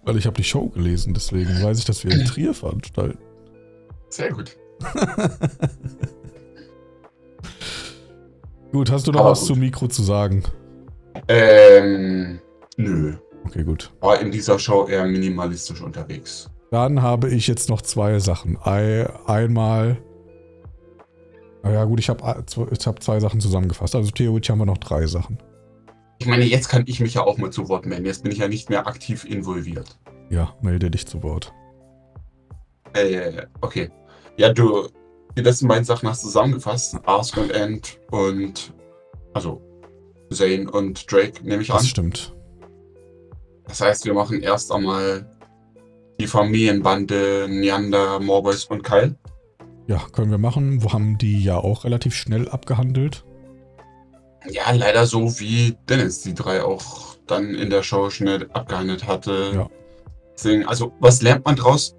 Weil 0.04 0.18
ich 0.18 0.28
habe 0.28 0.36
die 0.36 0.44
Show 0.44 0.70
gelesen, 0.70 1.16
deswegen 1.16 1.64
weiß 1.64 1.80
ich, 1.80 1.86
dass 1.86 2.04
wir 2.04 2.12
in 2.12 2.26
Trier 2.28 2.54
veranstalten. 2.54 3.18
Sehr 4.10 4.32
gut. 4.32 4.56
Gut, 8.72 8.92
hast 8.92 9.08
du 9.08 9.12
noch 9.12 9.22
Aber 9.22 9.32
was 9.32 9.40
gut. 9.40 9.48
zum 9.50 9.60
Mikro 9.60 9.88
zu 9.88 10.04
sagen? 10.04 10.44
Ähm, 11.28 12.40
nö. 12.78 13.16
Okay, 13.46 13.64
gut. 13.64 13.92
War 14.00 14.20
in 14.20 14.32
dieser 14.32 14.58
Show 14.58 14.88
eher 14.88 15.06
minimalistisch 15.06 15.82
unterwegs. 15.82 16.50
Dann 16.74 17.04
habe 17.04 17.30
ich 17.30 17.46
jetzt 17.46 17.70
noch 17.70 17.84
zwei 17.84 18.18
Sachen. 18.18 18.58
Ei- 18.64 19.08
Einmal. 19.28 20.02
Naja, 21.62 21.86
gut, 21.86 22.00
ich 22.00 22.10
habe 22.10 22.44
ich 22.72 22.88
hab 22.88 23.04
zwei 23.04 23.20
Sachen 23.20 23.40
zusammengefasst. 23.40 23.94
Also 23.94 24.10
theoretisch 24.10 24.50
haben 24.50 24.58
wir 24.58 24.66
noch 24.66 24.80
drei 24.80 25.06
Sachen. 25.06 25.38
Ich 26.18 26.26
meine, 26.26 26.46
jetzt 26.46 26.70
kann 26.70 26.84
ich 26.88 27.00
mich 27.00 27.14
ja 27.14 27.22
auch 27.26 27.38
mal 27.38 27.52
zu 27.52 27.70
Wort 27.70 27.86
melden. 27.86 28.08
Jetzt 28.08 28.24
bin 28.24 28.32
ich 28.32 28.40
ja 28.40 28.48
nicht 28.48 28.72
mehr 28.72 28.88
aktiv 28.88 29.24
involviert. 29.24 30.00
Ja, 30.32 30.56
melde 30.64 30.90
dich 30.90 31.06
zu 31.06 31.22
Wort. 31.22 31.54
Äh, 32.94 33.44
okay. 33.62 33.92
Ja, 34.38 34.52
du, 34.52 34.88
die 35.38 35.42
letzten 35.44 35.68
beiden 35.68 35.86
Sachen 35.86 36.10
hast 36.10 36.24
du 36.24 36.28
zusammengefasst. 36.30 36.98
Ask 37.06 37.38
und 37.38 37.52
End 37.52 38.00
und, 38.10 38.74
also, 39.36 39.62
Zane 40.32 40.72
und 40.72 41.12
Drake 41.12 41.44
nehme 41.48 41.62
ich 41.62 41.68
Das 41.68 41.82
an. 41.82 41.86
stimmt. 41.86 42.36
Das 43.68 43.80
heißt, 43.80 44.06
wir 44.06 44.16
machen 44.16 44.42
erst 44.42 44.72
einmal 44.72 45.30
die 46.20 46.28
Familienbande 46.28 47.48
Neander, 47.50 48.20
Morboys 48.20 48.66
und 48.66 48.84
Kyle. 48.84 49.16
Ja, 49.88 50.02
können 50.14 50.32
wir 50.32 50.38
machen. 50.38 50.84
Wo 50.84 50.94
haben 50.94 51.18
die 51.18 51.44
ja 51.44 51.58
auch 51.58 51.84
relativ 51.84 52.16
schnell 52.16 52.48
abgehandelt? 52.50 53.26
Ja, 54.50 54.72
leider 54.72 55.06
so 55.06 55.40
wie 55.40 55.76
Dennis 55.90 56.22
die 56.22 56.34
drei 56.34 56.64
auch 56.64 57.16
dann 57.28 57.56
in 57.56 57.70
der 57.70 57.84
Show 57.84 58.10
schnell 58.10 58.50
abgehandelt 58.54 59.08
hatte. 59.08 59.52
Ja. 59.54 59.70
Deswegen, 60.36 60.66
also, 60.66 60.92
was 61.00 61.22
lernt 61.22 61.46
man 61.46 61.56
draus? 61.56 61.96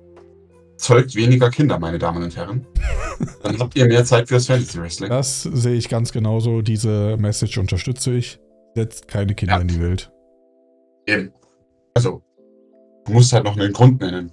Zeugt 0.77 1.15
weniger 1.15 1.51
Kinder, 1.51 1.79
meine 1.79 1.99
Damen 1.99 2.23
und 2.23 2.37
Herren. 2.37 2.67
Dann 3.45 3.59
habt 3.61 3.77
ihr 3.77 3.87
mehr 3.87 4.05
Zeit 4.05 4.29
fürs 4.29 4.47
Fantasy 4.49 4.81
Wrestling. 4.81 5.09
Das 5.09 5.43
sehe 5.43 5.77
ich 5.77 5.89
ganz 5.89 6.11
genauso. 6.11 6.63
Diese 6.63 7.17
Message 7.17 7.57
unterstütze 7.59 8.13
ich. 8.13 8.41
Setzt 8.75 9.07
keine 9.07 9.35
Kinder 9.37 9.55
Ja. 9.55 9.61
in 9.61 9.69
die 9.69 9.81
Welt. 9.81 10.11
Eben. 11.07 11.33
Also, 11.95 12.23
du 13.05 13.13
musst 13.13 13.33
halt 13.33 13.45
noch 13.45 13.57
einen 13.57 13.73
Grund 13.73 14.01
nennen. 14.01 14.33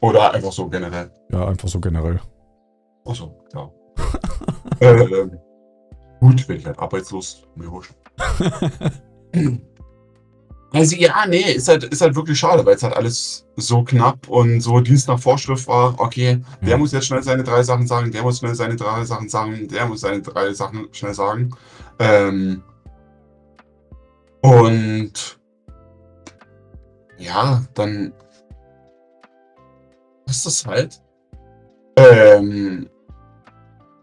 Oder 0.00 0.32
einfach 0.34 0.52
so 0.52 0.68
generell. 0.68 1.10
Ja, 1.30 1.46
einfach 1.46 1.68
so 1.68 1.78
generell. 1.80 2.20
Achso, 3.04 3.34
ja. 3.54 3.70
ähm, 4.80 5.38
gut, 6.20 6.48
wenn 6.48 6.56
ich 6.56 6.66
halt 6.66 6.78
arbeitslos, 6.78 7.42
mir 7.56 7.70
wurscht. 7.70 7.92
Also 10.74 10.96
ja, 10.96 11.26
nee, 11.28 11.52
ist 11.52 11.68
halt, 11.68 11.84
ist 11.84 12.00
halt 12.00 12.14
wirklich 12.16 12.38
schade, 12.38 12.64
weil 12.64 12.76
es 12.76 12.82
halt 12.82 12.96
alles 12.96 13.46
so 13.56 13.84
knapp 13.84 14.26
und 14.28 14.62
so 14.62 14.80
Dienst 14.80 15.06
nach 15.06 15.18
Vorschrift 15.18 15.68
war. 15.68 16.00
Okay, 16.00 16.40
der 16.62 16.68
Ja. 16.70 16.76
muss 16.78 16.92
jetzt 16.92 17.06
schnell 17.06 17.22
seine 17.22 17.42
drei 17.44 17.62
Sachen 17.62 17.86
sagen, 17.86 18.10
der 18.10 18.22
muss 18.22 18.38
schnell 18.38 18.54
seine 18.54 18.76
drei 18.76 19.04
Sachen 19.04 19.28
sagen, 19.28 19.68
der 19.68 19.84
muss 19.86 20.00
seine 20.00 20.22
drei 20.22 20.54
Sachen 20.54 20.88
schnell 20.92 21.12
sagen. 21.12 21.50
Ähm, 21.98 22.62
und 24.40 25.38
ja, 27.22 27.62
dann 27.74 28.12
ist 30.26 30.46
das 30.46 30.66
halt. 30.66 31.00
Ähm, 31.96 32.88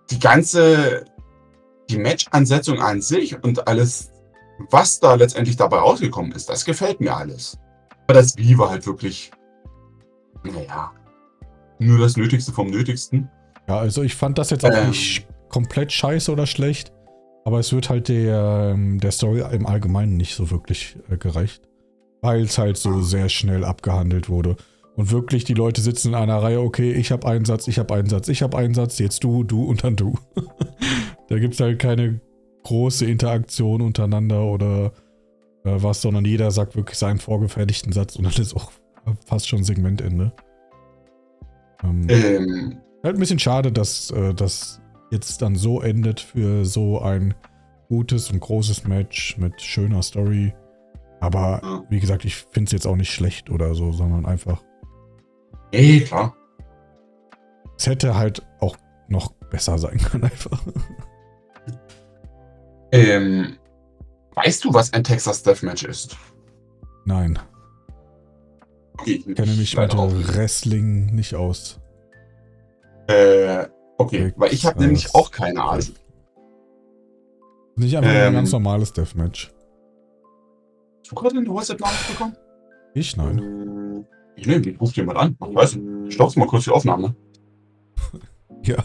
die 0.10 0.20
ganze, 0.20 1.06
die 1.90 1.98
Match-Ansetzung 1.98 2.80
an 2.82 3.02
sich 3.02 3.42
und 3.44 3.68
alles, 3.68 4.12
was 4.70 5.00
da 5.00 5.16
letztendlich 5.16 5.58
dabei 5.58 5.78
rausgekommen 5.78 6.32
ist, 6.32 6.50
das 6.50 6.66
gefällt 6.66 7.00
mir 7.00 7.16
alles. 7.16 7.58
Aber 8.04 8.14
das 8.16 8.36
Wie 8.38 8.58
war 8.58 8.70
halt 8.70 8.86
wirklich, 8.86 9.32
naja, 10.44 10.92
nur 11.80 12.00
das 12.00 12.18
Nötigste 12.18 12.52
vom 12.52 12.68
Nötigsten. 12.68 13.30
Ja, 13.68 13.78
also 13.80 14.04
ich 14.04 14.16
fand 14.16 14.38
das 14.38 14.50
jetzt 14.50 14.66
auch 14.66 14.72
Ähm. 14.74 14.90
nicht 14.90 15.28
komplett 15.50 15.92
scheiße 15.92 16.32
oder 16.32 16.46
schlecht. 16.46 16.92
Aber 17.46 17.60
es 17.60 17.72
wird 17.72 17.90
halt 17.90 18.10
der, 18.10 18.74
ähm, 18.74 19.00
der 19.00 19.12
Story 19.12 19.44
im 19.52 19.66
Allgemeinen 19.66 20.18
nicht 20.18 20.36
so 20.36 20.52
wirklich 20.52 20.98
äh, 21.10 21.18
gerecht. 21.18 21.69
Weil 22.22 22.44
es 22.44 22.58
halt 22.58 22.78
so 22.78 23.02
sehr 23.02 23.30
schnell 23.30 23.64
abgehandelt 23.64 24.30
wurde. 24.30 24.58
Und 24.96 25.12
wirklich, 25.12 25.46
die 25.46 25.54
Leute 25.54 25.80
sitzen 25.82 26.10
in 26.10 26.16
einer 26.16 26.42
Reihe, 26.42 26.60
okay, 26.60 26.92
ich 26.92 27.12
habe 27.12 27.28
einen 27.28 27.46
Satz, 27.46 27.68
ich 27.68 27.80
habe 27.80 27.94
einen 27.94 28.10
Satz, 28.10 28.28
ich 28.28 28.42
habe 28.42 28.58
einen 28.58 28.74
Satz, 28.74 29.00
jetzt 29.00 29.24
du, 29.24 29.44
du 29.44 29.64
und 29.64 29.84
dann 29.84 29.96
du. 29.96 30.16
da 31.30 31.40
gibt 31.40 31.54
es 31.54 31.60
halt 31.62 31.80
keine 31.80 32.20
große 32.64 33.06
Interaktion 33.06 33.82
untereinander 33.82 34.44
oder 34.44 34.92
äh, 35.64 35.76
was, 35.78 36.02
sondern 36.02 36.26
jeder 36.26 36.52
sagt 36.52 36.76
wirklich 36.76 36.98
seinen 36.98 37.20
vorgefertigten 37.20 37.94
Satz 37.94 38.18
und 38.18 38.26
dann 38.26 38.34
ist 38.34 38.56
auch 38.56 38.72
fast 39.26 39.48
schon 39.48 39.64
Segmentende. 39.64 40.34
Ähm, 41.84 42.08
Ähm, 42.10 42.78
Halt 43.04 43.16
ein 43.16 43.20
bisschen 43.20 43.40
schade, 43.40 43.72
dass 43.72 44.12
äh, 44.12 44.34
das 44.34 44.82
jetzt 45.10 45.42
dann 45.42 45.56
so 45.56 45.82
endet 45.82 46.20
für 46.20 46.66
so 46.66 47.00
ein 47.00 47.34
gutes 47.88 48.30
und 48.30 48.42
großes 48.42 48.86
Match 48.86 49.38
mit 49.38 49.62
schöner 49.62 50.04
Story. 50.04 50.54
Aber 51.22 51.60
Ja. 51.64 51.84
wie 51.90 52.00
gesagt, 52.00 52.24
ich 52.26 52.36
finde 52.36 52.68
es 52.68 52.72
jetzt 52.72 52.88
auch 52.88 52.96
nicht 52.96 53.12
schlecht 53.14 53.50
oder 53.50 53.76
so, 53.76 53.92
sondern 53.92 54.26
einfach, 54.26 54.64
eh, 55.72 56.02
klar. 56.02 56.36
es 57.78 57.88
hätte 57.88 58.16
halt 58.18 58.46
auch 58.60 58.78
noch 59.10 59.32
besser 59.50 59.78
sein 59.78 59.98
können 59.98 60.24
einfach. 60.32 60.62
Ähm, 62.92 63.58
weißt 64.36 64.64
du, 64.66 64.74
was 64.74 64.94
ein 64.94 65.04
Texas 65.04 65.44
Deathmatch 65.44 65.84
ist? 65.84 66.16
Nein, 67.06 67.38
Okay, 69.02 69.24
ich 69.26 69.36
kenne 69.36 69.54
mich 69.54 69.78
mit. 69.78 69.94
Wrestling 70.36 71.06
nicht 71.16 71.34
aus. 71.34 71.80
Äh, 73.08 73.66
okay, 73.98 74.18
Texas. 74.26 74.34
weil 74.42 74.54
ich 74.54 74.66
habe 74.66 74.80
nämlich 74.82 75.16
auch 75.16 75.32
keine 75.32 75.64
Ahnung. 75.64 75.86
Nicht 77.78 77.96
einfach 77.98 78.12
nur 78.12 78.20
ein 78.22 78.28
Ähm. 78.28 78.34
ganz 78.34 78.52
normales 78.52 78.92
Deathmatch. 78.92 79.52
Hast 81.10 81.18
du 81.18 81.22
gerade 81.24 81.38
eine 81.40 81.50
WhatsApp-Nachricht 81.50 82.08
bekommen? 82.10 82.36
Ich 82.94 83.18
nein. 83.18 84.06
Ich 84.36 84.46
nehme 84.46 84.62
die, 84.62 84.76
ruft 84.76 84.96
jemand 84.96 85.18
an. 85.18 85.36
Ich 85.50 85.56
weiß 85.56 85.76
nicht. 85.78 86.14
Stoppst 86.14 86.38
mal 86.38 86.46
kurz 86.46 86.66
die 86.66 86.70
Aufnahme. 86.72 87.16
Ja. 88.64 88.76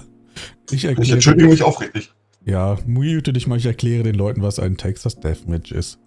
Ich 0.71 0.77
Ich 0.77 0.85
erkläre. 0.87 1.13
entschuldige 1.15 1.49
mich 1.51 1.63
aufrichtig. 1.63 2.15
Ja, 2.47 2.79
mute 2.87 3.35
dich 3.35 3.47
mal, 3.47 3.59
ich 3.59 3.67
erkläre 3.67 4.05
den 4.05 4.15
Leuten, 4.15 4.41
was 4.41 4.59
ein 4.59 4.79
Texas 4.79 5.21
Deathmatch 5.21 5.71
ist. 5.73 5.99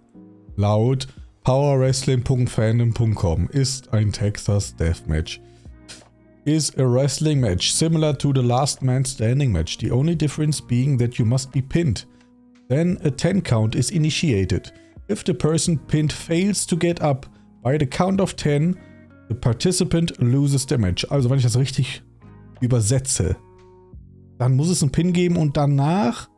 laut 0.56 1.06
powerwrestling.fandom.com 1.44 3.48
ist 3.50 3.92
ein 3.92 4.10
Texas 4.10 4.74
Deathmatch. 4.74 5.40
Is 6.44 6.76
a 6.78 6.82
wrestling 6.82 7.38
match 7.40 7.70
similar 7.72 8.18
to 8.18 8.32
the 8.34 8.42
last 8.42 8.82
man 8.82 9.04
standing 9.04 9.52
match, 9.52 9.78
the 9.78 9.92
only 9.92 10.16
difference 10.16 10.60
being 10.60 10.98
that 10.98 11.14
you 11.16 11.24
must 11.24 11.52
be 11.52 11.62
pinned. 11.62 12.08
Then 12.68 12.98
a 13.04 13.10
10 13.10 13.42
count 13.42 13.76
is 13.76 13.90
initiated. 13.90 14.72
If 15.10 15.24
the 15.24 15.32
person 15.32 15.78
pinned 15.78 16.12
fails 16.12 16.66
to 16.66 16.76
get 16.76 17.00
up 17.00 17.26
by 17.62 17.78
the 17.78 17.86
count 17.86 18.20
of 18.20 18.36
10, 18.36 18.76
the 19.28 19.34
participant 19.34 20.18
loses 20.18 20.68
match. 20.78 21.06
Also, 21.10 21.30
wenn 21.30 21.38
ich 21.38 21.44
das 21.44 21.56
richtig 21.56 22.02
übersetze, 22.60 23.36
dann 24.38 24.54
muss 24.56 24.68
es 24.68 24.82
einen 24.82 24.92
Pin 24.92 25.12
geben 25.12 25.36
und 25.36 25.56
danach 25.56 26.28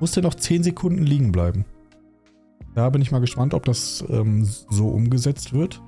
muss 0.00 0.12
der 0.12 0.22
noch 0.22 0.34
10 0.34 0.62
Sekunden 0.62 1.04
liegen 1.04 1.32
bleiben. 1.32 1.64
Da 2.74 2.90
bin 2.90 3.02
ich 3.02 3.12
mal 3.12 3.20
gespannt, 3.20 3.54
ob 3.54 3.64
das 3.64 4.04
ähm, 4.08 4.44
so 4.44 4.88
umgesetzt 4.88 5.52
wird. 5.52 5.80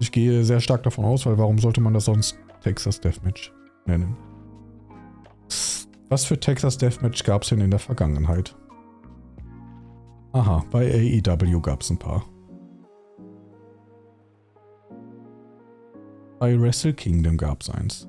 Ich 0.00 0.12
gehe 0.12 0.44
sehr 0.44 0.60
stark 0.60 0.82
davon 0.82 1.04
aus, 1.04 1.24
weil 1.24 1.38
warum 1.38 1.58
sollte 1.58 1.80
man 1.80 1.94
das 1.94 2.04
sonst 2.04 2.36
Texas 2.62 3.00
Deathmatch 3.00 3.52
nennen? 3.86 4.16
Was 6.08 6.24
für 6.24 6.38
Texas 6.38 6.76
Deathmatch 6.76 7.24
gab 7.24 7.42
es 7.42 7.48
denn 7.48 7.60
in 7.60 7.70
der 7.70 7.78
Vergangenheit? 7.78 8.54
Aha, 10.32 10.64
bei 10.70 10.90
AEW 10.90 11.60
gab 11.60 11.82
es 11.82 11.90
ein 11.90 11.98
paar. 11.98 12.24
Bei 16.38 16.58
Wrestle 16.58 16.94
Kingdom 16.94 17.36
gab 17.36 17.60
es 17.60 17.70
eins. 17.70 18.08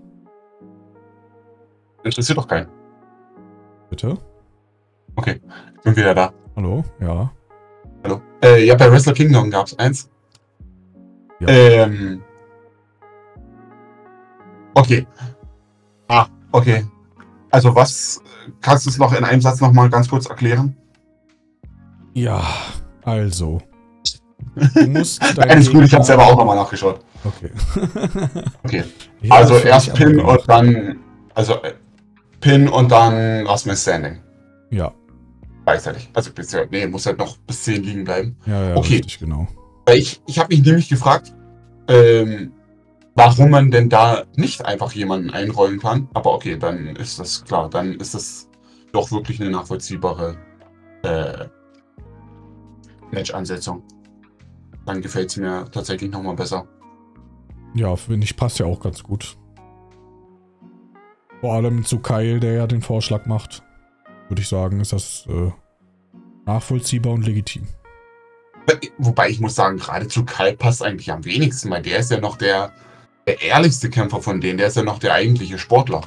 Interessiert 2.03 2.37
doch 2.37 2.47
keinen. 2.47 2.69
Bitte? 3.89 4.17
Okay, 5.15 5.39
ich 5.75 5.81
bin 5.81 5.95
wieder 5.95 6.15
da. 6.15 6.33
Hallo? 6.55 6.83
Ja. 6.99 7.31
Hallo. 8.03 8.21
Äh, 8.41 8.65
ja, 8.65 8.75
bei 8.75 8.89
Wrestle 8.91 9.13
Kingdom 9.13 9.49
gab 9.49 9.67
es 9.67 9.77
eins. 9.77 10.09
Ja. 11.41 11.49
Ähm. 11.49 12.23
Okay. 14.73 15.05
Ah, 16.07 16.27
okay. 16.53 16.85
Also 17.51 17.75
was, 17.75 18.21
kannst 18.61 18.85
du 18.85 18.89
es 18.89 18.97
noch 18.97 19.13
in 19.13 19.23
einem 19.23 19.41
Satz 19.41 19.61
nochmal 19.61 19.89
ganz 19.89 20.09
kurz 20.09 20.25
erklären? 20.25 20.75
Ja, 22.13 22.43
also. 23.03 23.61
Du 24.75 24.87
musst 24.87 25.21
Alles 25.39 25.71
gut, 25.71 25.85
ich 25.85 25.93
habe 25.93 26.03
selber 26.03 26.25
auch 26.25 26.37
nochmal 26.37 26.55
nachgeschaut. 26.57 26.99
Okay. 27.23 27.51
Okay. 28.63 28.83
Ja, 29.21 29.35
also 29.35 29.55
erst 29.55 29.87
ich 29.87 29.93
Pin 29.93 30.19
aber 30.19 30.33
und 30.33 30.49
dann, 30.49 30.99
also 31.33 31.53
äh, 31.63 31.73
Pin 32.39 32.67
und 32.67 32.91
dann 32.91 33.45
Last 33.45 33.65
Man 33.65 33.75
Standing. 33.77 34.19
Ja, 34.69 34.93
Gleichzeitig. 35.65 36.09
Also 36.13 36.31
bis, 36.33 36.55
nee, 36.71 36.85
muss 36.87 37.05
halt 37.05 37.17
noch 37.17 37.37
bis 37.37 37.63
10 37.63 37.83
liegen 37.83 38.03
bleiben. 38.03 38.35
ja, 38.45 38.69
ja, 38.69 38.75
Okay. 38.75 38.95
richtig, 38.95 39.19
genau. 39.19 39.47
Weil 39.85 39.97
ich, 39.97 40.21
ich 40.27 40.37
habe 40.39 40.53
mich 40.53 40.65
nämlich 40.65 40.89
gefragt, 40.89 41.33
ähm, 41.87 42.51
warum 43.15 43.49
man 43.49 43.71
denn 43.71 43.89
da 43.89 44.23
nicht 44.35 44.65
einfach 44.65 44.91
jemanden 44.91 45.29
einrollen 45.29 45.79
kann. 45.79 46.09
Aber 46.13 46.33
okay, 46.33 46.57
dann 46.57 46.95
ist 46.97 47.19
das 47.19 47.45
klar. 47.45 47.69
Dann 47.69 47.93
ist 47.93 48.13
das 48.13 48.49
doch 48.91 49.11
wirklich 49.11 49.39
eine 49.39 49.51
nachvollziehbare 49.51 50.35
äh, 51.03 51.45
Match-Ansetzung. 53.13 53.83
Dann 54.85 55.01
gefällt 55.01 55.29
es 55.29 55.37
mir 55.37 55.65
tatsächlich 55.71 56.11
nochmal 56.11 56.35
besser. 56.35 56.67
Ja, 57.75 57.95
finde 57.95 58.25
ich, 58.25 58.35
passt 58.35 58.59
ja 58.59 58.65
auch 58.65 58.79
ganz 58.79 59.01
gut. 59.01 59.37
Vor 61.41 61.53
allem 61.53 61.83
zu 61.85 61.99
Kyle, 61.99 62.39
der 62.39 62.53
ja 62.53 62.67
den 62.67 62.81
Vorschlag 62.81 63.25
macht, 63.25 63.63
würde 64.29 64.41
ich 64.41 64.47
sagen, 64.47 64.79
ist 64.79 64.93
das 64.93 65.25
äh, 65.27 65.51
nachvollziehbar 66.45 67.13
und 67.13 67.25
legitim. 67.25 67.67
Wobei 68.97 69.29
ich 69.29 69.39
muss 69.39 69.55
sagen, 69.55 69.77
gerade 69.77 70.07
zu 70.07 70.23
Kai 70.23 70.55
passt 70.55 70.81
eigentlich 70.81 71.11
am 71.11 71.25
wenigsten, 71.25 71.69
weil 71.69 71.81
der 71.81 71.99
ist 71.99 72.11
ja 72.11 72.19
noch 72.19 72.37
der, 72.37 72.71
der 73.27 73.41
ehrlichste 73.41 73.89
Kämpfer 73.89 74.21
von 74.21 74.39
denen. 74.39 74.57
Der 74.57 74.67
ist 74.67 74.77
ja 74.77 74.83
noch 74.83 74.99
der 74.99 75.13
eigentliche 75.13 75.57
Sportler. 75.57 76.01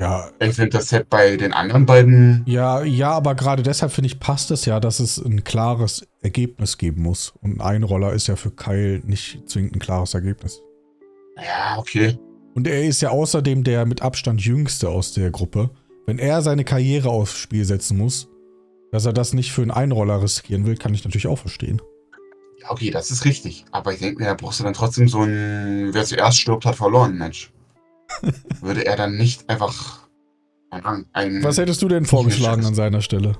Ja, 0.00 0.30
Ich 0.40 0.54
finde 0.54 0.70
das 0.70 0.88
Set 0.88 1.10
bei 1.10 1.36
den 1.36 1.52
anderen 1.52 1.84
beiden. 1.84 2.42
ja, 2.46 2.82
ja, 2.82 3.10
aber 3.10 3.34
gerade 3.34 3.62
deshalb 3.62 3.92
finde 3.92 4.06
ich, 4.06 4.18
passt 4.18 4.50
es 4.50 4.64
ja, 4.64 4.80
dass 4.80 4.98
es 4.98 5.18
ein 5.18 5.44
klares 5.44 6.06
Ergebnis 6.22 6.78
geben 6.78 7.02
muss. 7.02 7.34
Und 7.42 7.58
ein 7.58 7.60
Einroller 7.60 8.14
ist 8.14 8.26
ja 8.26 8.36
für 8.36 8.50
Kyle 8.50 9.00
nicht 9.04 9.46
zwingend 9.48 9.76
ein 9.76 9.78
klares 9.78 10.14
Ergebnis. 10.14 10.62
Ja, 11.36 11.78
okay. 11.78 12.18
Und 12.54 12.66
er 12.66 12.82
ist 12.84 13.02
ja 13.02 13.10
außerdem 13.10 13.62
der 13.62 13.84
mit 13.84 14.00
Abstand 14.00 14.42
jüngste 14.44 14.88
aus 14.88 15.12
der 15.12 15.30
Gruppe. 15.30 15.70
Wenn 16.06 16.18
er 16.18 16.40
seine 16.40 16.64
Karriere 16.64 17.10
aufs 17.10 17.36
Spiel 17.36 17.64
setzen 17.66 17.98
muss, 17.98 18.28
dass 18.92 19.04
er 19.04 19.12
das 19.12 19.34
nicht 19.34 19.52
für 19.52 19.62
einen 19.62 19.70
Einroller 19.70 20.22
riskieren 20.22 20.64
will, 20.66 20.76
kann 20.76 20.94
ich 20.94 21.04
natürlich 21.04 21.28
auch 21.28 21.38
verstehen. 21.38 21.80
Ja, 22.62 22.70
okay, 22.70 22.90
das 22.90 23.10
ist 23.10 23.24
richtig. 23.26 23.66
Aber 23.70 23.92
ich 23.92 24.00
denke 24.00 24.22
mir, 24.22 24.28
da 24.28 24.34
brauchst 24.34 24.60
du 24.60 24.64
dann 24.64 24.72
trotzdem 24.74 25.08
so 25.08 25.20
ein, 25.22 25.90
wer 25.92 26.04
zuerst 26.04 26.40
stirbt, 26.40 26.64
hat 26.64 26.76
verloren, 26.76 27.16
Mensch. 27.16 27.52
Würde 28.60 28.84
er 28.86 28.96
dann 28.96 29.16
nicht 29.16 29.48
einfach 29.48 30.00
keine 30.70 30.84
Ahnung, 30.84 31.06
ein 31.12 31.42
Was 31.42 31.58
hättest 31.58 31.82
du 31.82 31.88
denn 31.88 32.04
vorgeschlagen 32.04 32.64
an 32.64 32.74
seiner 32.74 33.00
Stelle? 33.00 33.36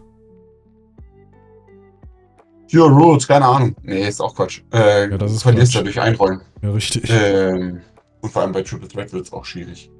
Pure 2.70 2.88
Rules, 2.90 3.26
keine 3.26 3.44
Ahnung. 3.46 3.74
Nee, 3.82 4.06
ist 4.08 4.20
auch 4.20 4.34
Quatsch. 4.34 4.62
Äh, 4.72 5.10
Ja, 5.10 5.18
das 5.18 5.32
ist 5.32 5.42
verlierst 5.42 5.72
Quatsch. 5.72 5.80
du 5.80 5.84
durch 5.84 6.00
Einrollen. 6.00 6.40
Ja, 6.62 6.70
richtig. 6.70 7.10
Ähm, 7.10 7.80
und 8.20 8.30
vor 8.32 8.42
allem 8.42 8.52
bei 8.52 8.62
Triple 8.62 8.88
Threat 8.88 9.12
wird 9.12 9.26
es 9.26 9.32
auch 9.32 9.44
schwierig. 9.44 9.90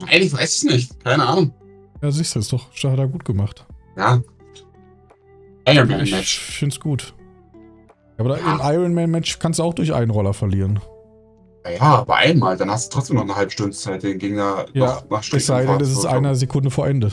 Nein, 0.00 0.22
ich 0.22 0.32
weiß 0.32 0.56
es 0.56 0.64
nicht. 0.64 1.04
Keine 1.04 1.24
Ahnung. 1.26 1.52
Ja, 2.02 2.10
siehst 2.10 2.34
du, 2.34 2.40
ist 2.40 2.52
doch, 2.52 2.68
hat 2.72 2.98
er 2.98 3.08
gut 3.08 3.24
gemacht. 3.24 3.64
Ja. 3.96 4.20
Iron 5.68 5.88
Man 5.88 6.00
Ich 6.04 6.12
Match. 6.12 6.38
find's 6.40 6.78
gut. 6.80 7.14
Aber 8.18 8.30
da, 8.30 8.36
im 8.36 8.60
Ironman-Match 8.62 9.38
kannst 9.38 9.58
du 9.58 9.62
auch 9.62 9.74
durch 9.74 9.92
Einroller 9.92 10.32
verlieren. 10.32 10.80
Ja, 11.66 11.76
ja, 11.76 11.80
aber 11.80 12.16
einmal, 12.16 12.56
dann 12.56 12.70
hast 12.70 12.86
du 12.92 12.96
trotzdem 12.96 13.16
noch 13.16 13.22
eine 13.24 13.34
halbe 13.36 13.50
Stunde 13.50 13.72
Zeit, 13.76 14.02
den 14.02 14.18
Gegner 14.18 14.66
Ja, 14.72 15.02
noch 15.08 15.10
nach 15.10 15.32
Es 15.32 15.46
sei 15.46 15.66
denn, 15.66 15.78
das 15.78 15.90
ist 15.90 16.04
einer 16.06 16.34
Sekunde 16.34 16.70
vor 16.70 16.86
Ende. 16.86 17.12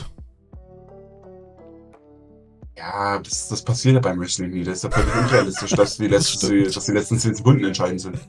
Ja, 2.76 3.18
das, 3.18 3.48
das 3.48 3.62
passiert 3.62 3.94
ja 3.94 4.00
beim 4.00 4.20
Wrestling 4.20 4.50
nie. 4.50 4.64
Das 4.64 4.78
ist 4.78 4.84
ja 4.84 4.90
völlig 4.90 5.14
unrealistisch, 5.14 5.70
dass 5.70 5.96
die, 5.96 6.06
letzten, 6.08 6.64
dass 6.64 6.84
die 6.86 6.92
letzten 6.92 7.18
10 7.18 7.34
Sekunden 7.36 7.64
entscheidend 7.64 8.00
sind. 8.00 8.18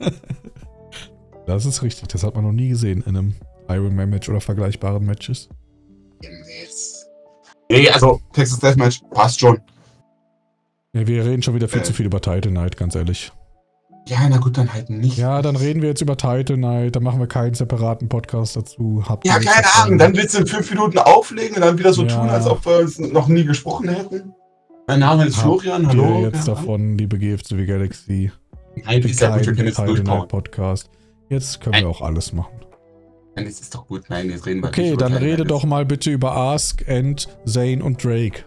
Das 1.46 1.64
ist 1.64 1.80
richtig. 1.84 2.08
Das 2.08 2.24
hat 2.24 2.34
man 2.34 2.42
noch 2.42 2.50
nie 2.50 2.70
gesehen 2.70 3.04
in 3.06 3.16
einem 3.16 3.34
Ironman-Match 3.68 4.28
oder 4.28 4.40
vergleichbaren 4.40 5.06
Matches. 5.06 5.48
Yes. 6.20 7.06
Nee, 7.70 7.88
also 7.88 8.20
Texas 8.32 8.58
Deathmatch 8.58 9.00
passt 9.12 9.38
schon. 9.38 9.60
Ja, 10.92 11.06
wir 11.06 11.24
reden 11.24 11.42
schon 11.42 11.54
wieder 11.54 11.68
viel 11.68 11.82
Äh. 11.82 11.84
zu 11.84 11.92
viel 11.92 12.06
über 12.06 12.20
Title 12.20 12.50
Night, 12.50 12.76
ganz 12.76 12.96
ehrlich. 12.96 13.30
Ja, 14.08 14.18
na 14.28 14.38
gut, 14.38 14.56
dann 14.56 14.72
halt 14.72 14.88
nicht. 14.88 15.18
Ja, 15.18 15.42
dann 15.42 15.56
reden 15.56 15.82
wir 15.82 15.88
jetzt 15.88 16.00
über 16.00 16.16
Title 16.16 16.56
Night, 16.56 16.94
dann 16.94 17.02
machen 17.02 17.18
wir 17.18 17.26
keinen 17.26 17.54
separaten 17.54 18.08
Podcast 18.08 18.54
dazu. 18.56 19.02
Habt 19.08 19.26
Ja, 19.26 19.38
keine? 19.40 19.66
Ahnung. 19.82 19.98
Dann 19.98 20.16
willst 20.16 20.34
du 20.36 20.38
in 20.42 20.46
fünf 20.46 20.70
Minuten 20.70 20.98
auflegen 20.98 21.56
und 21.56 21.62
dann 21.62 21.76
wieder 21.78 21.92
so 21.92 22.02
Ja. 22.04 22.08
tun, 22.20 22.28
als 22.30 22.46
ob 22.46 22.64
wir 22.64 22.78
uns 22.78 22.98
noch 23.00 23.26
nie 23.26 23.44
gesprochen 23.44 23.88
hätten. 23.88 24.32
Mein 24.86 25.00
Name 25.00 25.26
ist 25.26 25.36
Habt 25.38 25.44
Florian, 25.44 25.88
hallo. 25.88 26.20
jetzt 26.20 26.46
Ja, 26.46 26.54
davon, 26.54 26.96
liebe 26.96 27.18
GFCW 27.18 27.66
Galaxy, 27.66 28.30
Nein, 28.84 29.02
ist 29.02 29.20
ja 29.20 29.36
gut, 29.36 29.46
wir 29.46 29.54
können 29.54 29.66
jetzt 29.68 29.76
Title 29.76 30.02
Night. 30.04 30.28
Podcast. 30.28 30.88
Jetzt 31.28 31.60
können 31.60 31.74
wir 31.80 31.88
auch 31.88 32.02
alles 32.02 32.32
machen. 32.32 32.52
Nein, 33.34 33.46
das 33.46 33.60
ist 33.60 33.74
doch 33.74 33.86
gut. 33.88 34.04
Nein, 34.08 34.30
jetzt 34.30 34.46
reden 34.46 34.62
wir 34.62 34.68
Okay, 34.68 34.82
nicht 34.82 34.92
über 34.92 35.00
dann 35.00 35.12
Title 35.14 35.26
rede 35.28 35.42
Night. 35.42 35.50
doch 35.50 35.64
mal 35.64 35.84
bitte 35.84 36.10
über 36.12 36.36
Ask, 36.36 36.86
End, 36.86 37.26
Zane 37.44 37.82
und 37.82 38.02
Drake. 38.04 38.44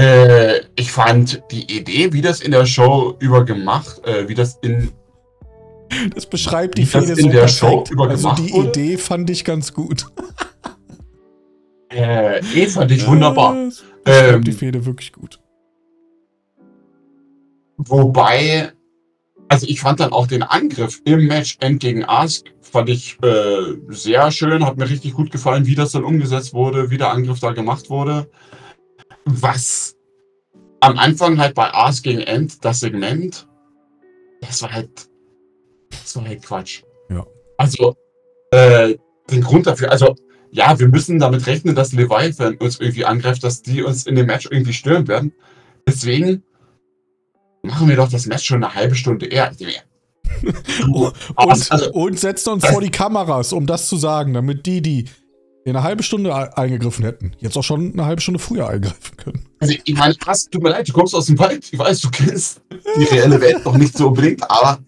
Äh, 0.00 0.60
ich 0.76 0.90
fand 0.90 1.42
die 1.50 1.70
Idee, 1.76 2.10
wie 2.14 2.22
das 2.22 2.40
in 2.40 2.52
der 2.52 2.64
Show 2.64 3.16
über 3.18 3.44
gemacht, 3.44 4.00
äh, 4.06 4.26
wie 4.28 4.34
das 4.34 4.58
in 4.62 4.90
Das 6.14 6.24
beschreibt 6.24 6.78
die 6.78 6.86
Fehde 6.86 7.12
in 7.12 7.16
so 7.16 7.28
der 7.28 7.48
Show 7.48 7.84
Also 7.98 8.32
die 8.32 8.50
wurde? 8.50 8.68
Idee 8.70 8.96
fand 8.96 9.28
ich 9.28 9.44
ganz 9.44 9.74
gut. 9.74 10.06
äh, 11.92 12.38
eh 12.38 12.66
fand 12.66 12.90
ich 12.92 13.06
wunderbar. 13.06 13.54
Das 13.66 13.84
Ähm, 14.06 14.42
die 14.42 14.52
Fehde 14.52 14.86
wirklich 14.86 15.12
gut. 15.12 15.38
Wobei, 17.76 18.72
also 19.48 19.66
ich 19.68 19.82
fand 19.82 20.00
dann 20.00 20.12
auch 20.12 20.26
den 20.26 20.42
Angriff 20.42 21.02
im 21.04 21.26
Match 21.26 21.58
End 21.60 21.80
gegen 21.80 22.06
Ask, 22.06 22.46
fand 22.62 22.88
ich 22.88 23.18
äh, 23.22 23.74
sehr 23.88 24.30
schön, 24.30 24.64
hat 24.64 24.78
mir 24.78 24.88
richtig 24.88 25.12
gut 25.12 25.30
gefallen, 25.30 25.66
wie 25.66 25.74
das 25.74 25.92
dann 25.92 26.04
umgesetzt 26.04 26.54
wurde, 26.54 26.90
wie 26.90 26.96
der 26.96 27.10
Angriff 27.10 27.40
da 27.40 27.52
gemacht 27.52 27.90
wurde. 27.90 28.30
Was 29.24 29.96
am 30.80 30.98
Anfang 30.98 31.38
halt 31.38 31.54
bei 31.54 31.72
Ask 31.72 32.02
gegen 32.02 32.20
End, 32.20 32.64
das 32.64 32.80
Segment, 32.80 33.46
das 34.40 34.62
war 34.62 34.72
halt, 34.72 35.08
das 35.90 36.16
war 36.16 36.26
halt 36.26 36.42
Quatsch. 36.42 36.82
Ja. 37.10 37.26
Also, 37.58 37.94
äh, 38.50 38.96
den 39.30 39.42
Grund 39.42 39.66
dafür, 39.66 39.90
also, 39.90 40.16
ja, 40.50 40.78
wir 40.78 40.88
müssen 40.88 41.18
damit 41.18 41.46
rechnen, 41.46 41.74
dass 41.74 41.92
Leviathan 41.92 42.56
uns 42.56 42.80
irgendwie 42.80 43.04
angreift, 43.04 43.44
dass 43.44 43.62
die 43.62 43.82
uns 43.82 44.06
in 44.06 44.16
dem 44.16 44.26
Match 44.26 44.48
irgendwie 44.50 44.72
stören 44.72 45.06
werden. 45.06 45.32
Deswegen 45.86 46.42
machen 47.62 47.88
wir 47.88 47.96
doch 47.96 48.10
das 48.10 48.26
Match 48.26 48.44
schon 48.44 48.64
eine 48.64 48.74
halbe 48.74 48.94
Stunde 48.94 49.26
eher. 49.26 49.52
Und, 50.92 51.14
also, 51.36 51.92
und 51.92 52.18
setzt 52.18 52.46
uns 52.46 52.64
vor 52.64 52.80
die 52.80 52.90
Kameras, 52.90 53.52
um 53.52 53.66
das 53.66 53.88
zu 53.88 53.96
sagen, 53.96 54.32
damit 54.32 54.64
die, 54.64 54.80
die 54.80 55.04
in 55.64 55.76
einer 55.76 55.82
halben 55.82 56.02
Stunde 56.02 56.30
e- 56.30 56.58
eingegriffen 56.58 57.04
hätten. 57.04 57.32
Jetzt 57.38 57.56
auch 57.56 57.62
schon 57.62 57.92
eine 57.92 58.06
halbe 58.06 58.20
Stunde 58.22 58.40
früher 58.40 58.68
eingreifen 58.68 59.16
können. 59.16 59.44
Also, 59.58 59.74
ich 59.84 59.94
meine, 59.94 60.14
krass, 60.14 60.46
tut 60.50 60.62
mir 60.62 60.70
leid, 60.70 60.88
du 60.88 60.92
kommst 60.92 61.14
aus 61.14 61.26
dem 61.26 61.38
Wald. 61.38 61.68
Ich 61.70 61.78
weiß, 61.78 62.00
du 62.00 62.10
kennst 62.10 62.62
die 62.98 63.04
reelle 63.04 63.40
Welt 63.40 63.64
noch 63.64 63.76
nicht 63.76 63.96
so 63.96 64.08
unbedingt, 64.08 64.42
aber 64.50 64.78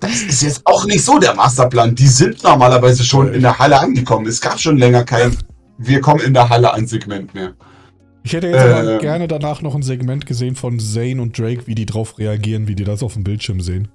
das 0.00 0.22
ist 0.22 0.42
jetzt 0.42 0.62
auch 0.66 0.84
nicht 0.86 1.04
so 1.04 1.18
der 1.18 1.34
Masterplan. 1.34 1.94
Die 1.94 2.06
sind 2.08 2.42
normalerweise 2.42 3.04
schon 3.04 3.32
in 3.32 3.42
der 3.42 3.58
Halle 3.58 3.78
angekommen. 3.80 4.26
Es 4.26 4.40
gab 4.40 4.60
schon 4.60 4.76
länger 4.76 5.04
kein 5.04 5.36
Wir 5.78 6.00
kommen 6.00 6.20
in 6.20 6.34
der 6.34 6.48
Halle 6.48 6.72
an 6.72 6.86
Segment 6.86 7.32
mehr. 7.34 7.54
Ich 8.24 8.32
hätte 8.32 8.48
jetzt 8.48 8.64
Ähm. 8.64 8.98
gerne 8.98 9.28
danach 9.28 9.62
noch 9.62 9.74
ein 9.76 9.82
Segment 9.82 10.26
gesehen 10.26 10.56
von 10.56 10.80
Zane 10.80 11.22
und 11.22 11.38
Drake, 11.38 11.66
wie 11.66 11.76
die 11.76 11.86
drauf 11.86 12.18
reagieren, 12.18 12.66
wie 12.66 12.74
die 12.74 12.82
das 12.84 13.02
auf 13.04 13.12
dem 13.14 13.22
Bildschirm 13.24 13.60
sehen. 13.60 13.88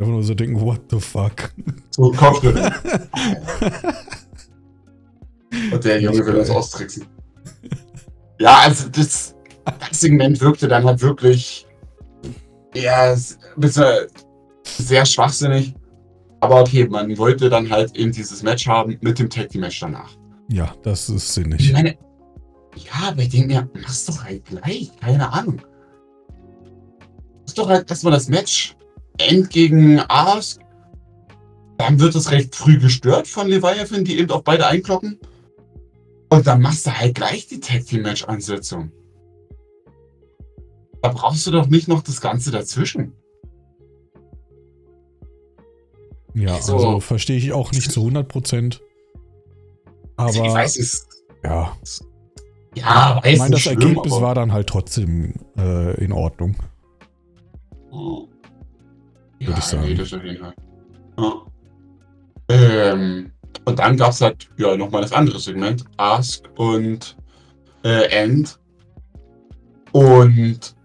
Einfach 0.00 0.12
nur 0.12 0.22
so 0.24 0.34
denken, 0.34 0.60
what 0.60 0.80
the 0.90 0.98
fuck? 0.98 1.52
So, 1.90 2.10
Kopfschütteln. 2.10 2.72
Und 5.72 5.84
der 5.84 6.00
Junge 6.00 6.24
will 6.24 6.36
uns 6.36 6.50
austricksen. 6.50 7.06
Ja, 8.38 8.58
also 8.64 8.88
das, 8.88 9.34
das 9.64 10.00
Segment 10.00 10.40
wirkte 10.40 10.68
dann 10.68 10.84
halt 10.84 11.00
wirklich 11.02 11.66
ja, 12.74 13.12
s- 13.12 13.38
bisschen 13.56 14.06
sehr 14.64 15.04
schwachsinnig. 15.04 15.74
Aber 16.40 16.60
okay, 16.62 16.86
man 16.88 17.16
wollte 17.18 17.50
dann 17.50 17.68
halt 17.68 17.94
eben 17.96 18.12
dieses 18.12 18.42
Match 18.42 18.66
haben 18.66 18.96
mit 19.02 19.18
dem 19.18 19.28
Tag 19.28 19.50
Team 19.50 19.60
Match 19.62 19.80
danach. 19.80 20.10
Ja, 20.48 20.72
das 20.82 21.10
ist 21.10 21.24
Ich 21.28 21.34
sinnig. 21.34 21.72
meine, 21.72 21.90
ja, 22.76 23.08
aber 23.08 23.22
ich 23.22 23.28
denke 23.28 23.48
mir, 23.48 23.68
mach's 23.82 24.06
doch 24.06 24.24
halt 24.24 24.44
gleich, 24.46 24.90
keine 25.00 25.30
Ahnung. 25.32 25.60
Ist 27.46 27.58
doch 27.58 27.68
halt 27.68 27.90
erstmal 27.90 28.12
das 28.12 28.28
Match 28.28 28.76
End 29.18 29.50
gegen 29.50 30.00
Ask. 30.08 30.60
Dann 31.76 31.98
wird 32.00 32.14
es 32.14 32.30
recht 32.30 32.54
früh 32.54 32.78
gestört 32.78 33.26
von 33.28 33.48
Leviathan, 33.48 34.04
die 34.04 34.18
eben 34.18 34.30
auf 34.30 34.44
beide 34.44 34.66
einkloppen. 34.66 35.18
Und 36.30 36.46
dann 36.46 36.62
machst 36.62 36.86
du 36.86 36.96
halt 36.96 37.14
gleich 37.16 37.48
die 37.48 37.60
Tag 37.60 37.84
Team 37.86 38.02
Match 38.02 38.24
Ansetzung. 38.24 38.92
Da 41.02 41.08
brauchst 41.08 41.46
du 41.46 41.50
doch 41.50 41.66
nicht 41.66 41.88
noch 41.88 42.02
das 42.02 42.20
Ganze 42.20 42.50
dazwischen. 42.50 43.12
Ja, 46.34 46.60
So. 46.60 46.74
also 46.76 47.00
verstehe 47.00 47.36
ich 47.36 47.52
auch 47.52 47.72
nicht 47.72 47.90
zu 47.90 48.00
100 48.00 48.28
Prozent. 48.28 48.80
Also 50.16 50.40
Aber 50.40 50.48
ich 50.48 50.54
weiß 50.54 50.78
es. 50.78 51.08
ja, 51.42 51.76
Ja, 52.76 53.20
weiß 53.22 53.32
ich 53.32 53.38
meine, 53.38 53.52
das 53.52 53.62
schlimm, 53.62 53.80
Ergebnis 53.80 54.12
war 54.20 54.34
dann 54.34 54.52
halt 54.52 54.68
trotzdem 54.68 55.34
äh, 55.56 55.94
in 56.04 56.12
Ordnung. 56.12 56.54
Ja, 59.40 59.56
ich 59.56 59.64
sagen. 59.64 59.84
Nee, 59.84 59.94
das 59.94 60.12
auf 60.12 60.22
jeden 60.22 60.38
Fall. 60.38 60.54
Ja. 61.18 61.32
Ähm, 62.50 63.32
und 63.70 63.78
dann 63.78 63.96
gab 63.96 64.10
es 64.10 64.20
halt 64.20 64.48
ja 64.58 64.76
nochmal 64.76 65.02
das 65.02 65.12
andere 65.12 65.38
Segment, 65.38 65.84
Ask 65.96 66.44
und 66.56 67.16
äh, 67.84 68.06
End. 68.08 68.58
Und 69.92 70.76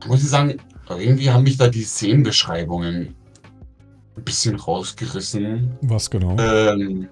da 0.00 0.08
muss 0.08 0.22
ich 0.22 0.28
sagen, 0.28 0.56
irgendwie 0.88 1.30
haben 1.30 1.42
mich 1.42 1.56
da 1.58 1.68
die 1.68 1.82
Szenenbeschreibungen 1.82 3.14
ein 4.16 4.24
bisschen 4.24 4.56
rausgerissen. 4.56 5.76
Was 5.82 6.08
genau? 6.08 6.36
Ähm, 6.38 7.08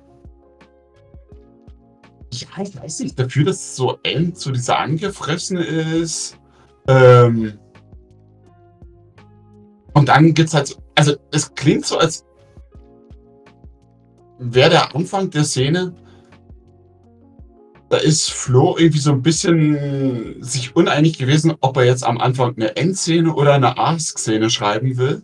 ja, 2.33 2.49
ich 2.63 2.81
weiß 2.81 3.01
nicht, 3.01 3.19
dafür, 3.19 3.45
dass 3.45 3.77
so 3.77 3.99
End 4.03 4.39
so 4.39 4.51
dieser 4.51 4.79
angefressen 4.79 5.59
ist. 5.59 6.39
Ähm, 6.89 7.59
und 9.95 10.09
dann 10.09 10.35
gibt's 10.35 10.55
halt, 10.55 10.69
so- 10.69 10.83
also 10.95 11.15
es 11.31 11.55
klingt 11.55 11.85
so, 11.87 11.99
als 11.99 12.25
wäre 14.39 14.71
der 14.71 14.95
Anfang 14.95 15.31
der 15.31 15.45
Szene, 15.45 15.95
da 17.91 17.97
ist 17.99 18.33
Flo 18.33 18.77
irgendwie 18.77 18.99
so 18.99 19.13
ein 19.13 19.23
bisschen 19.23 20.43
sich 20.43 20.75
uneinig 20.75 21.19
gewesen, 21.19 21.55
ob 21.61 21.77
er 21.77 21.85
jetzt 21.85 22.05
am 22.05 22.19
Anfang 22.19 22.55
eine 22.57 22.77
Endszene 22.77 23.33
oder 23.33 23.55
eine 23.55 23.79
Ask-Szene 23.79 24.51
schreiben 24.51 24.97
will. 24.97 25.23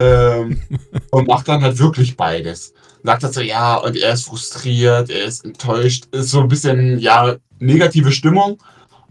Ähm, 0.00 0.60
und 1.10 1.28
macht 1.28 1.48
dann 1.48 1.62
halt 1.62 1.78
wirklich 1.78 2.16
beides. 2.16 2.74
Sagt 3.02 3.22
er 3.22 3.32
so, 3.32 3.40
ja, 3.40 3.76
und 3.76 3.96
er 3.96 4.12
ist 4.12 4.26
frustriert, 4.26 5.10
er 5.10 5.24
ist 5.24 5.44
enttäuscht, 5.44 6.06
ist 6.12 6.30
so 6.30 6.40
ein 6.40 6.48
bisschen, 6.48 6.98
ja, 6.98 7.36
negative 7.58 8.12
Stimmung. 8.12 8.58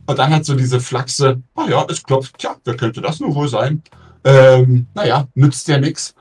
Und 0.06 0.20
dann 0.20 0.32
halt 0.32 0.46
so 0.46 0.56
diese 0.56 0.80
Flachse, 0.80 1.42
ah 1.56 1.68
ja, 1.70 1.86
es 1.89 2.04
klopft, 2.04 2.38
tja, 2.38 2.56
wer 2.66 2.76
könnte 2.76 3.02
das 3.02 3.20
nur 3.20 3.34
wohl 3.34 3.48
sein? 3.48 3.82
Ähm, 4.24 4.88
naja, 4.94 5.28
nützt 5.36 5.68
ja 5.68 5.80
nix. 5.80 6.14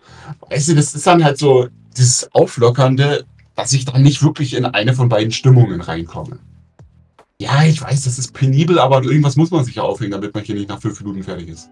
Weißt 0.49 0.69
du, 0.69 0.75
das 0.75 0.95
ist 0.95 1.07
dann 1.07 1.23
halt 1.25 1.39
so 1.39 1.69
dieses 1.97 2.33
Auflockernde, 2.35 3.25
dass 3.57 3.73
ich 3.73 3.85
dann 3.85 4.03
nicht 4.03 4.23
wirklich 4.23 4.55
in 4.55 4.65
eine 4.65 4.95
von 4.95 5.09
beiden 5.09 5.33
Stimmungen 5.33 5.81
reinkomme. 5.81 6.39
Ja, 7.41 7.65
ich 7.65 7.81
weiß, 7.81 8.05
das 8.05 8.19
ist 8.19 8.35
penibel, 8.35 8.79
aber 8.79 9.03
irgendwas 9.03 9.37
muss 9.37 9.51
man 9.51 9.65
sich 9.65 9.77
ja 9.77 9.83
aufhängen, 9.83 10.13
damit 10.13 10.35
man 10.35 10.45
hier 10.45 10.55
nicht 10.55 10.69
nach 10.69 10.81
fünf 10.81 11.01
Minuten 11.01 11.23
fertig 11.23 11.49
ist. 11.49 11.71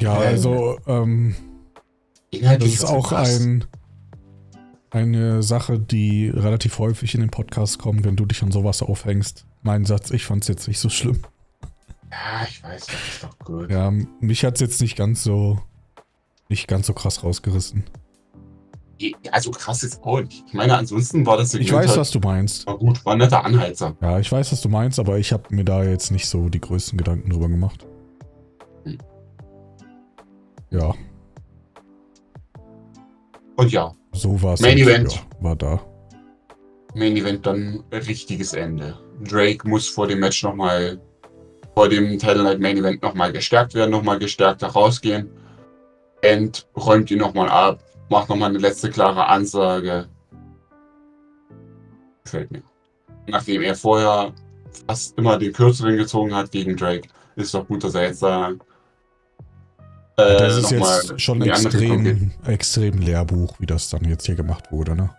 ja, 0.00 0.14
also 0.14 0.78
ähm, 0.86 1.34
das 2.32 2.64
ist 2.64 2.84
auch 2.84 3.10
krass. 3.10 3.40
ein, 3.40 3.64
eine 4.90 5.42
Sache, 5.42 5.78
die 5.78 6.30
relativ 6.30 6.78
häufig 6.78 7.14
in 7.14 7.20
den 7.20 7.30
Podcast 7.30 7.78
kommt, 7.78 8.04
wenn 8.04 8.16
du 8.16 8.24
dich 8.24 8.42
an 8.42 8.50
sowas 8.50 8.82
aufhängst. 8.82 9.44
Mein 9.62 9.84
Satz, 9.84 10.10
ich 10.10 10.24
fand 10.24 10.42
es 10.42 10.48
jetzt 10.48 10.68
nicht 10.68 10.78
so 10.78 10.88
schlimm. 10.88 11.22
Ja, 12.10 12.46
ich 12.48 12.62
weiß, 12.62 12.86
das 12.86 13.08
ist 13.08 13.22
doch 13.22 13.38
gut. 13.40 13.70
Ja, 13.70 13.92
mich 14.20 14.44
hat 14.44 14.54
es 14.54 14.60
jetzt 14.60 14.80
nicht 14.80 14.96
ganz 14.96 15.22
so 15.22 15.60
nicht 16.48 16.66
ganz 16.66 16.86
so 16.86 16.94
krass 16.94 17.22
rausgerissen. 17.22 17.84
Also 19.30 19.50
krass 19.50 19.82
ist 19.82 20.02
auch 20.02 20.20
nicht. 20.20 20.44
Ich 20.46 20.54
meine, 20.54 20.76
ansonsten 20.76 21.24
war 21.26 21.36
das 21.36 21.54
Ich 21.54 21.72
weiß, 21.72 21.88
halt, 21.88 21.98
was 21.98 22.10
du 22.10 22.18
meinst. 22.20 22.66
war 22.66 22.78
gut, 22.78 23.04
war 23.04 23.12
ein 23.12 23.18
netter 23.18 23.44
Anheizer. 23.44 23.96
Ja, 24.00 24.18
ich 24.18 24.30
weiß, 24.30 24.50
was 24.52 24.60
du 24.60 24.68
meinst, 24.68 24.98
aber 24.98 25.18
ich 25.18 25.32
habe 25.32 25.44
mir 25.50 25.64
da 25.64 25.84
jetzt 25.84 26.10
nicht 26.10 26.28
so 26.28 26.48
die 26.48 26.60
größten 26.60 26.96
Gedanken 26.98 27.30
drüber 27.30 27.48
gemacht. 27.48 27.86
Hm. 28.84 28.98
Ja, 30.70 30.94
Und 33.56 33.72
ja, 33.72 33.92
so 34.12 34.40
war 34.42 34.54
es. 34.54 34.60
Main 34.60 34.78
Event. 34.78 35.12
Ja, 35.14 35.20
war 35.40 35.56
da. 35.56 35.80
Main 36.94 37.16
Event 37.16 37.44
dann 37.46 37.82
richtiges 37.92 38.52
Ende. 38.54 38.98
Drake 39.24 39.68
muss 39.68 39.88
vor 39.88 40.06
dem 40.06 40.20
Match 40.20 40.42
nochmal, 40.42 41.00
vor 41.74 41.88
dem 41.88 42.18
Title 42.18 42.44
Night 42.44 42.60
Main 42.60 42.76
Event 42.78 43.02
nochmal 43.02 43.32
gestärkt 43.32 43.74
werden, 43.74 43.90
nochmal 43.90 44.18
gestärkt 44.18 44.62
rausgehen. 44.62 45.28
End 46.22 46.66
räumt 46.76 47.10
ihn 47.10 47.18
nochmal 47.18 47.48
ab, 47.48 47.82
macht 48.10 48.28
nochmal 48.28 48.50
eine 48.50 48.58
letzte 48.58 48.90
klare 48.90 49.26
Ansage. 49.26 50.08
Gefällt 52.24 52.50
mir. 52.50 52.62
Nachdem 53.26 53.62
er 53.62 53.74
vorher 53.74 54.32
fast 54.86 55.18
immer 55.18 55.38
den 55.38 55.52
kürzeren 55.52 55.96
gezogen 55.96 56.34
hat 56.34 56.50
gegen 56.50 56.76
Drake, 56.76 57.08
ist 57.36 57.54
doch 57.54 57.66
gut, 57.66 57.84
dass 57.84 57.94
er 57.94 58.02
jetzt 58.04 58.22
da. 58.22 58.50
Äh, 58.50 58.56
Das 60.16 60.56
ist 60.56 60.70
jetzt 60.70 61.20
schon 61.20 61.42
extrem, 61.42 62.32
extrem 62.46 62.98
Lehrbuch, 62.98 63.54
wie 63.60 63.66
das 63.66 63.90
dann 63.90 64.04
jetzt 64.04 64.26
hier 64.26 64.34
gemacht 64.34 64.72
wurde, 64.72 64.94
ne? 64.96 65.10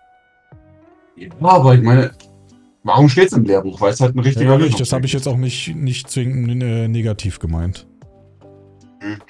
Ja, 1.15 1.29
aber 1.41 1.75
ich 1.75 1.81
meine, 1.81 2.11
warum 2.83 3.09
steht 3.09 3.27
es 3.27 3.33
im 3.33 3.43
Lehrbuch? 3.43 3.79
Weil 3.81 3.91
es 3.93 3.99
halt 3.99 4.15
ein 4.15 4.19
richtiger 4.19 4.51
Ja, 4.53 4.57
nicht, 4.57 4.79
das 4.79 4.93
habe 4.93 5.05
ich 5.05 5.13
jetzt 5.13 5.27
auch 5.27 5.37
nicht, 5.37 5.75
nicht 5.75 6.09
zwingend 6.09 6.63
äh, 6.63 6.87
negativ 6.87 7.39
gemeint. 7.39 7.87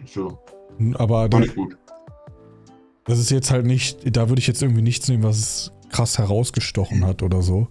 ist. 0.03 0.14
So, 0.14 0.39
Aber 0.95 1.16
war 1.22 1.30
da, 1.30 1.39
nicht 1.39 1.55
gut. 1.55 1.76
Das 3.10 3.20
ist 3.20 3.32
jetzt 3.32 3.49
halt 3.51 3.66
nicht, 3.66 4.16
da 4.16 4.30
würde 4.30 4.39
ich 4.39 4.47
jetzt 4.47 4.62
irgendwie 4.62 4.84
nichts 4.84 5.07
nehmen, 5.07 5.24
was 5.24 5.38
es 5.38 5.72
krass 5.89 6.18
herausgestochen 6.20 7.05
hat 7.05 7.24
oder 7.24 7.41
so. 7.41 7.68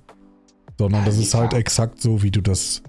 Sondern 0.79 1.05
das 1.05 1.17
ist 1.17 1.35
halt 1.35 1.53
Ja. 1.53 1.59
exakt 1.59 2.01
so, 2.03 2.23
wie 2.23 2.31
du 2.31 2.41
das, 2.41 2.83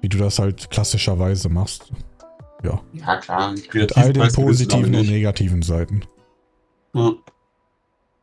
wie 0.00 0.08
du 0.08 0.18
das 0.18 0.38
halt 0.38 0.70
klassischerweise 0.70 1.48
machst. 1.48 1.92
Ja, 2.62 3.16
klar. 3.16 3.54
Mit 3.72 3.96
all 3.96 4.12
den 4.12 4.32
positiven 4.32 4.94
und 4.94 5.06
negativen 5.08 5.62
Seiten. 5.62 6.02
Ja. 6.94 7.12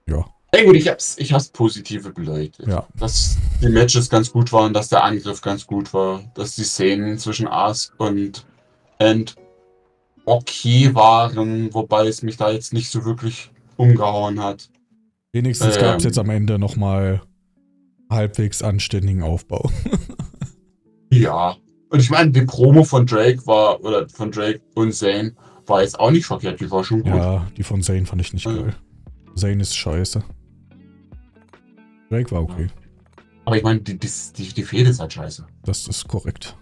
Ja. 0.07 0.25
Ey, 0.51 0.65
gut, 0.65 0.75
ich 0.75 0.87
hab's, 0.87 1.17
ich 1.17 1.33
hab's 1.33 1.49
positive 1.49 2.11
beleuchtet. 2.11 2.67
Ja. 2.67 2.87
Dass 2.95 3.37
die 3.61 3.69
Matches 3.69 4.09
ganz 4.09 4.31
gut 4.31 4.51
waren, 4.53 4.73
dass 4.73 4.89
der 4.89 5.03
Angriff 5.03 5.41
ganz 5.41 5.65
gut 5.67 5.93
war, 5.93 6.21
dass 6.35 6.55
die 6.55 6.63
Szenen 6.63 7.17
zwischen 7.17 7.47
Ask 7.47 7.93
und 7.97 8.45
End 8.99 9.35
okay 10.25 10.93
waren, 10.95 11.73
wobei 11.73 12.07
es 12.07 12.21
mich 12.21 12.37
da 12.37 12.51
jetzt 12.51 12.73
nicht 12.73 12.89
so 12.89 13.05
wirklich 13.05 13.51
umgehauen 13.77 14.41
hat. 14.41 14.69
Wenigstens 15.33 15.75
Ähm. 15.75 15.81
gab 15.81 15.97
es 15.97 16.03
jetzt 16.03 16.17
am 16.19 16.29
Ende 16.29 16.57
nochmal 16.59 17.21
halbwegs 18.09 18.61
anständigen 18.61 19.23
Aufbau. 19.23 19.69
Ja. 21.11 21.55
Und 21.89 21.99
ich 22.01 22.09
meine, 22.09 22.31
die 22.31 22.41
Promo 22.41 22.83
von 22.83 23.05
Drake 23.05 23.45
war, 23.47 23.81
oder 23.83 24.09
von 24.09 24.31
Drake 24.31 24.59
und 24.73 24.93
Zane, 24.93 25.33
war 25.65 25.81
jetzt 25.81 25.97
auch 25.99 26.11
nicht 26.11 26.25
verkehrt, 26.25 26.59
die 26.59 26.69
war 26.69 26.83
schon 26.83 27.03
gut. 27.03 27.13
Ja, 27.13 27.47
die 27.55 27.63
von 27.63 27.81
Zane 27.81 28.05
fand 28.05 28.21
ich 28.21 28.33
nicht 28.33 28.45
Ja. 28.45 28.53
geil. 28.53 28.75
Zane 29.35 29.61
ist 29.61 29.75
scheiße. 29.77 30.23
Drake 32.09 32.31
war 32.31 32.41
okay. 32.41 32.67
Aber 33.45 33.55
ich 33.55 33.63
meine, 33.63 33.79
die, 33.79 33.97
die, 33.97 34.09
die, 34.35 34.53
die 34.53 34.63
Fehde 34.63 34.89
ist 34.89 34.99
halt 34.99 35.13
scheiße. 35.13 35.45
Das 35.63 35.87
ist 35.87 36.07
korrekt. 36.07 36.57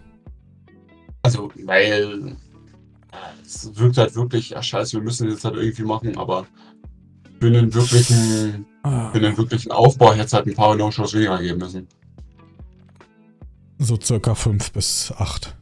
Also, 1.22 1.50
weil 1.64 2.36
es 3.44 3.74
wirkt 3.76 3.98
halt 3.98 4.14
wirklich, 4.14 4.50
ja 4.50 4.62
scheiße, 4.62 4.96
wir 4.96 5.02
müssen 5.02 5.28
das 5.28 5.44
halt 5.44 5.56
irgendwie 5.56 5.82
machen, 5.84 6.16
aber 6.16 6.46
für 7.40 7.46
einen 7.48 7.72
wirklichen 7.74 8.66
Ah, 8.86 9.10
Für 9.12 9.20
den 9.20 9.34
wirklichen 9.38 9.72
Aufbau 9.72 10.12
hätte 10.12 10.26
es 10.26 10.32
halt 10.34 10.46
ein 10.46 10.54
paar 10.54 10.74
No-Shows 10.76 11.14
weniger 11.14 11.38
geben 11.38 11.58
müssen. 11.58 11.88
So 13.78 13.98
circa 13.98 14.34
5 14.34 14.72
bis 14.72 15.10
8. 15.16 15.56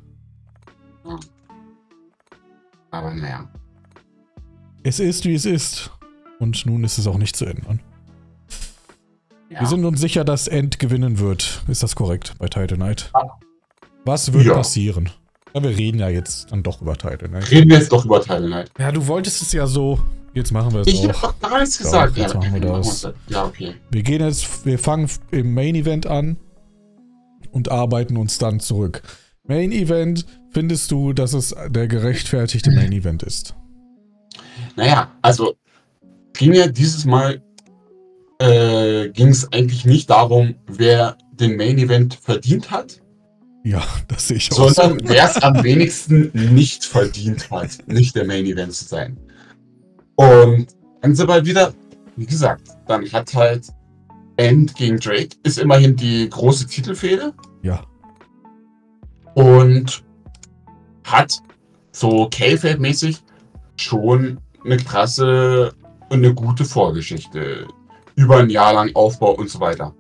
Aber 2.91 3.15
naja. 3.15 3.49
Es 4.83 4.99
ist, 4.99 5.25
wie 5.25 5.35
es 5.35 5.45
ist. 5.47 5.91
Und 6.41 6.67
nun 6.67 6.83
ist 6.83 6.99
es 6.99 7.07
auch 7.07 7.17
nicht 7.17 7.37
zu 7.37 7.45
ändern. 7.45 7.81
Ja. 9.49 9.61
Wir 9.61 9.67
sind 9.69 9.85
uns 9.85 10.01
sicher, 10.01 10.25
dass 10.25 10.49
End 10.49 10.79
gewinnen 10.81 11.19
wird. 11.21 11.63
Ist 11.69 11.83
das 11.85 11.95
korrekt 11.95 12.35
bei 12.39 12.49
Title 12.49 12.79
Night? 12.79 13.13
Was 14.05 14.33
wird 14.33 14.47
Ja. 14.47 14.55
passieren? 14.55 15.11
Ja, 15.55 15.63
wir 15.63 15.71
reden 15.77 15.99
ja 15.99 16.09
jetzt 16.09 16.51
dann 16.51 16.63
doch 16.63 16.81
über 16.81 16.97
Title 16.97 17.29
Night. 17.29 17.51
Reden 17.51 17.71
wir 17.71 17.79
jetzt 17.79 17.93
doch 17.93 18.05
über 18.05 18.23
Teil 18.23 18.49
Night. 18.49 18.71
Ja, 18.79 18.91
du 18.91 19.07
wolltest 19.07 19.43
es 19.43 19.53
ja 19.53 19.67
so. 19.67 19.99
Jetzt 20.35 20.51
machen 20.51 20.73
wir 20.73 20.81
es 20.81 20.87
Ich 20.87 21.07
auch. 21.11 21.23
hab 21.23 21.41
doch 21.41 21.51
gar 21.51 21.61
nichts 21.61 21.77
gesagt. 21.77 22.17
jetzt 22.17 22.35
machen 22.35 22.55
wir 22.55 22.61
das. 22.61 23.07
Ja, 23.29 23.45
okay. 23.45 23.75
Wir 23.91 24.03
gehen 24.03 24.23
jetzt, 24.23 24.65
wir 24.65 24.79
fangen 24.79 25.11
im 25.31 25.53
Main 25.53 25.75
Event 25.75 26.07
an 26.07 26.39
und 27.51 27.71
arbeiten 27.71 28.17
uns 28.17 28.39
dann 28.39 28.59
zurück. 28.59 29.03
Main 29.45 29.73
Event, 29.73 30.25
findest 30.51 30.91
du, 30.91 31.13
dass 31.13 31.35
es 31.35 31.55
der 31.69 31.87
gerechtfertigte 31.87 32.71
Main 32.75 32.93
Event 32.93 33.23
ist? 33.23 33.55
Naja, 34.77 35.11
also 35.21 35.55
ging 36.33 36.55
ja 36.55 36.67
dieses 36.67 37.05
Mal 37.05 37.43
äh, 38.39 39.11
ging 39.11 39.29
es 39.29 39.53
eigentlich 39.53 39.85
nicht 39.85 40.09
darum, 40.09 40.55
wer 40.67 41.19
den 41.33 41.57
Main 41.57 41.77
Event 41.77 42.15
verdient 42.15 42.71
hat, 42.71 43.02
Ja, 43.65 43.83
das 44.09 44.29
sehe 44.29 44.37
ich 44.37 44.53
auch. 44.53 44.69
so. 44.69 44.69
sondern 44.69 45.09
wer 45.09 45.25
es 45.25 45.37
am 45.43 45.63
wenigsten 45.63 46.31
nicht 46.33 46.85
verdient 46.85 47.51
hat, 47.51 47.79
nicht 47.87 48.15
der 48.17 48.25
Main 48.25 48.47
Event 48.47 48.73
zu 48.73 48.85
sein. 48.85 49.17
Und 50.17 50.69
dann 51.01 51.15
sind 51.15 51.29
wir 51.29 51.35
halt 51.35 51.47
wieder, 51.47 51.73
wie 52.17 52.27
gesagt, 52.27 52.69
dann 52.87 53.11
hat 53.13 53.35
halt 53.35 53.67
End 54.37 54.75
gegen 54.75 54.99
Drake, 54.99 55.37
ist 55.43 55.59
immerhin 55.59 55.97
die 55.97 56.29
große 56.29 56.67
Titelfehde 56.67 57.33
Ja, 57.63 57.85
und 59.35 60.03
hat 61.05 61.41
so 61.91 62.29
K-Fab-mäßig 62.31 63.19
schon 63.77 64.39
eine 64.65 64.77
krasse 64.77 65.75
und 66.11 66.19
eine 66.19 66.35
gute 66.35 66.65
Vorgeschichte. 66.65 67.67
Über 68.15 68.39
ein 68.39 68.51
Jahr 68.51 68.75
lang 68.75 68.91
Aufbau 68.95 69.33
und 69.33 69.49
so 69.49 69.59
weiter. 69.61 69.95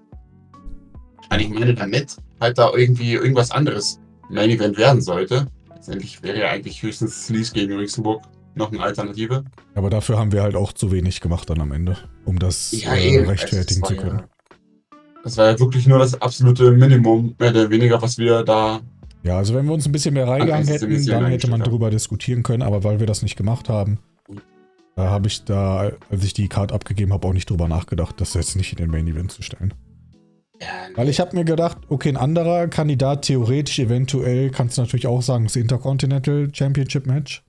Und 1.31 1.41
ich 1.41 1.49
meine, 1.49 1.75
damit 1.75 2.17
halt 2.43 2.59
da 2.59 2.71
irgendwie 2.75 3.15
irgendwas 3.15 3.51
anderes 3.51 3.99
Main 4.29 4.51
Event 4.51 4.77
werden 4.77 5.01
sollte. 5.01 5.47
Letztendlich 5.75 6.23
wäre 6.23 6.39
ja 6.39 6.51
eigentlich 6.51 6.83
höchstens 6.83 7.27
Sleaze 7.27 7.53
gegen 7.53 7.73
Luxemburg 7.73 8.23
noch 8.55 8.71
eine 8.71 8.83
Alternative. 8.83 9.45
aber 9.75 9.89
dafür 9.89 10.19
haben 10.19 10.31
wir 10.33 10.43
halt 10.43 10.57
auch 10.57 10.73
zu 10.73 10.93
wenig 10.93 11.21
gemacht 11.23 11.49
dann 11.49 11.61
am 11.61 11.73
Ende, 11.73 11.97
um 12.27 12.39
das 12.39 12.73
äh, 12.73 13.17
eben. 13.17 13.27
rechtfertigen 13.27 13.83
Also, 13.83 13.95
zu 13.95 14.01
das 14.01 14.05
können. 14.05 14.19
Ja, 14.19 14.29
das 15.25 15.37
war 15.39 15.51
ja 15.53 15.59
wirklich 15.59 15.87
nur 15.87 15.99
das 15.99 16.21
absolute 16.21 16.71
Minimum, 16.73 17.35
mehr 17.39 17.51
oder 17.51 17.71
weniger, 17.71 18.03
was 18.03 18.19
wir 18.19 18.43
da. 18.43 18.81
Ja, 19.23 19.39
also 19.39 19.55
wenn 19.55 19.65
wir 19.67 19.73
uns 19.73 19.87
ein 19.87 19.93
bisschen 19.93 20.15
mehr 20.15 20.29
reingegangen 20.29 20.69
An 20.69 20.73
hätten, 20.73 21.07
dann 21.07 21.27
hätte 21.27 21.49
man 21.49 21.63
drüber 21.63 21.91
diskutieren 21.91 22.43
können, 22.43 22.63
aber 22.63 22.85
weil 22.85 23.01
wir 23.01 23.07
das 23.07 23.23
nicht 23.23 23.37
gemacht 23.37 23.69
haben, 23.69 23.99
da 24.97 25.09
habe 25.09 25.29
ich 25.29 25.45
da, 25.45 25.93
als 26.11 26.25
ich 26.25 26.35
die 26.35 26.49
Card 26.49 26.73
abgegeben 26.73 27.13
habe, 27.13 27.27
auch 27.27 27.33
nicht 27.33 27.49
drüber 27.49 27.69
nachgedacht, 27.69 28.21
das 28.21 28.35
jetzt 28.35 28.57
nicht 28.57 28.73
in 28.73 28.79
den 28.79 28.91
Main 28.91 29.07
Event 29.07 29.33
zu 29.33 29.43
stellen. 29.43 29.73
Weil 30.95 31.09
ich 31.09 31.21
habe 31.21 31.35
mir 31.37 31.45
gedacht, 31.45 31.79
okay, 31.89 32.09
ein 32.11 32.17
anderer 32.17 32.69
Kandidat, 32.69 33.23
theoretisch, 33.25 33.79
eventuell, 33.79 34.51
kannst 34.51 34.77
du 34.77 34.83
natürlich 34.83 35.07
auch 35.07 35.23
sagen, 35.23 35.45
das 35.45 35.57
Intercontinental 35.57 36.51
Championship 36.53 37.07
Match. 37.07 37.45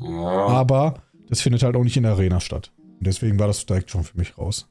Ja, 0.00 0.46
Aber 0.46 1.02
das 1.28 1.40
findet 1.40 1.62
halt 1.62 1.74
auch 1.76 1.82
nicht 1.84 1.96
in 1.96 2.02
der 2.04 2.12
Arena 2.12 2.40
statt. 2.40 2.72
Und 2.98 3.06
deswegen 3.06 3.38
war 3.38 3.46
das 3.46 3.66
direkt 3.66 3.90
schon 3.90 4.04
für 4.04 4.16
mich 4.18 4.36
raus. 4.38 4.68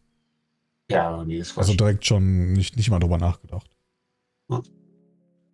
ja 0.89 1.23
nee, 1.25 1.39
das 1.39 1.55
war 1.57 1.63
Also 1.63 1.73
direkt 1.75 2.05
schon 2.05 2.53
nicht, 2.53 2.77
nicht 2.77 2.89
mal 2.89 2.99
drüber 2.99 3.17
nachgedacht. 3.17 3.69
Na 4.47 4.61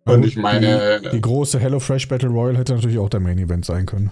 Und 0.04 0.20
gut, 0.20 0.26
ich 0.26 0.36
meine- 0.36 1.00
Die, 1.00 1.10
die 1.10 1.20
große 1.20 1.58
HelloFresh 1.58 2.08
Battle 2.08 2.28
Royale 2.30 2.58
hätte 2.58 2.74
natürlich 2.74 2.98
auch 2.98 3.08
der 3.08 3.20
Main 3.20 3.38
Event 3.38 3.64
sein 3.64 3.86
können. 3.86 4.10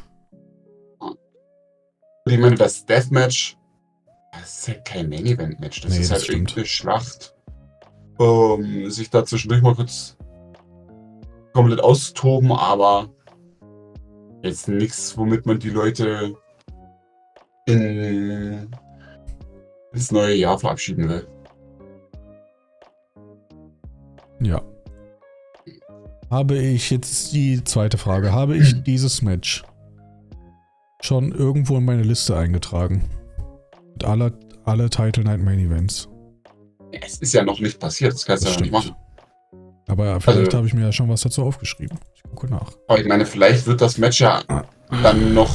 Ich 2.26 2.38
meine, 2.38 2.54
das 2.54 2.84
Deathmatch, 2.86 3.56
das 4.32 4.58
ist 4.60 4.68
ja 4.68 4.74
kein 4.74 5.08
Main-Event-Match. 5.08 5.80
Das 5.82 5.90
Nee, 5.92 5.98
ist 5.98 6.10
das 6.10 6.18
halt 6.18 6.22
stimmt. 6.24 6.38
irgendeine 6.50 6.66
Schlacht, 6.66 7.34
um 8.18 8.90
sich 8.90 9.10
da 9.10 9.24
zwischendurch 9.24 9.62
mal 9.62 9.74
kurz 9.74 10.16
komplett 11.52 11.80
auszutoben, 11.80 12.52
aber 12.52 13.08
jetzt 14.42 14.68
nichts, 14.68 15.16
womit 15.18 15.46
man 15.46 15.58
die 15.58 15.70
Leute 15.70 16.34
in 17.66 18.68
ins 19.92 20.12
neue 20.12 20.34
Jahr 20.36 20.58
verabschieden 20.58 21.08
will. 21.08 21.26
Ja. 24.40 24.62
Habe 26.30 26.56
ich 26.56 26.90
jetzt 26.90 27.32
die 27.32 27.62
zweite 27.64 27.98
Frage. 27.98 28.32
Habe 28.32 28.56
ich 28.56 28.82
dieses 28.84 29.20
Match 29.22 29.64
schon 31.00 31.32
irgendwo 31.32 31.76
in 31.78 31.84
meine 31.84 32.04
Liste 32.04 32.36
eingetragen? 32.36 33.02
Mit 34.00 34.08
aller, 34.08 34.32
alle 34.64 34.88
Title 34.88 35.24
Night 35.24 35.42
Main 35.42 35.58
Events. 35.58 36.08
Es 36.90 37.18
ist 37.18 37.34
ja 37.34 37.44
noch 37.44 37.60
nicht 37.60 37.78
passiert, 37.78 38.14
das 38.14 38.24
kannst 38.24 38.44
du 38.44 38.48
ja 38.48 38.54
noch 38.54 38.60
nicht 38.62 38.72
machen. 38.72 38.92
Aber 39.88 40.18
vielleicht 40.22 40.38
Also- 40.46 40.56
habe 40.56 40.66
ich 40.66 40.72
mir 40.72 40.82
ja 40.86 40.92
schon 40.92 41.10
was 41.10 41.20
dazu 41.20 41.42
aufgeschrieben. 41.42 41.98
Ich 42.14 42.22
gucke 42.22 42.46
nach. 42.46 42.72
Aber 42.88 42.98
ich 42.98 43.06
meine, 43.06 43.26
vielleicht 43.26 43.66
wird 43.66 43.82
das 43.82 43.98
Match 43.98 44.22
ja 44.22 44.42
dann 45.02 45.34
noch 45.34 45.50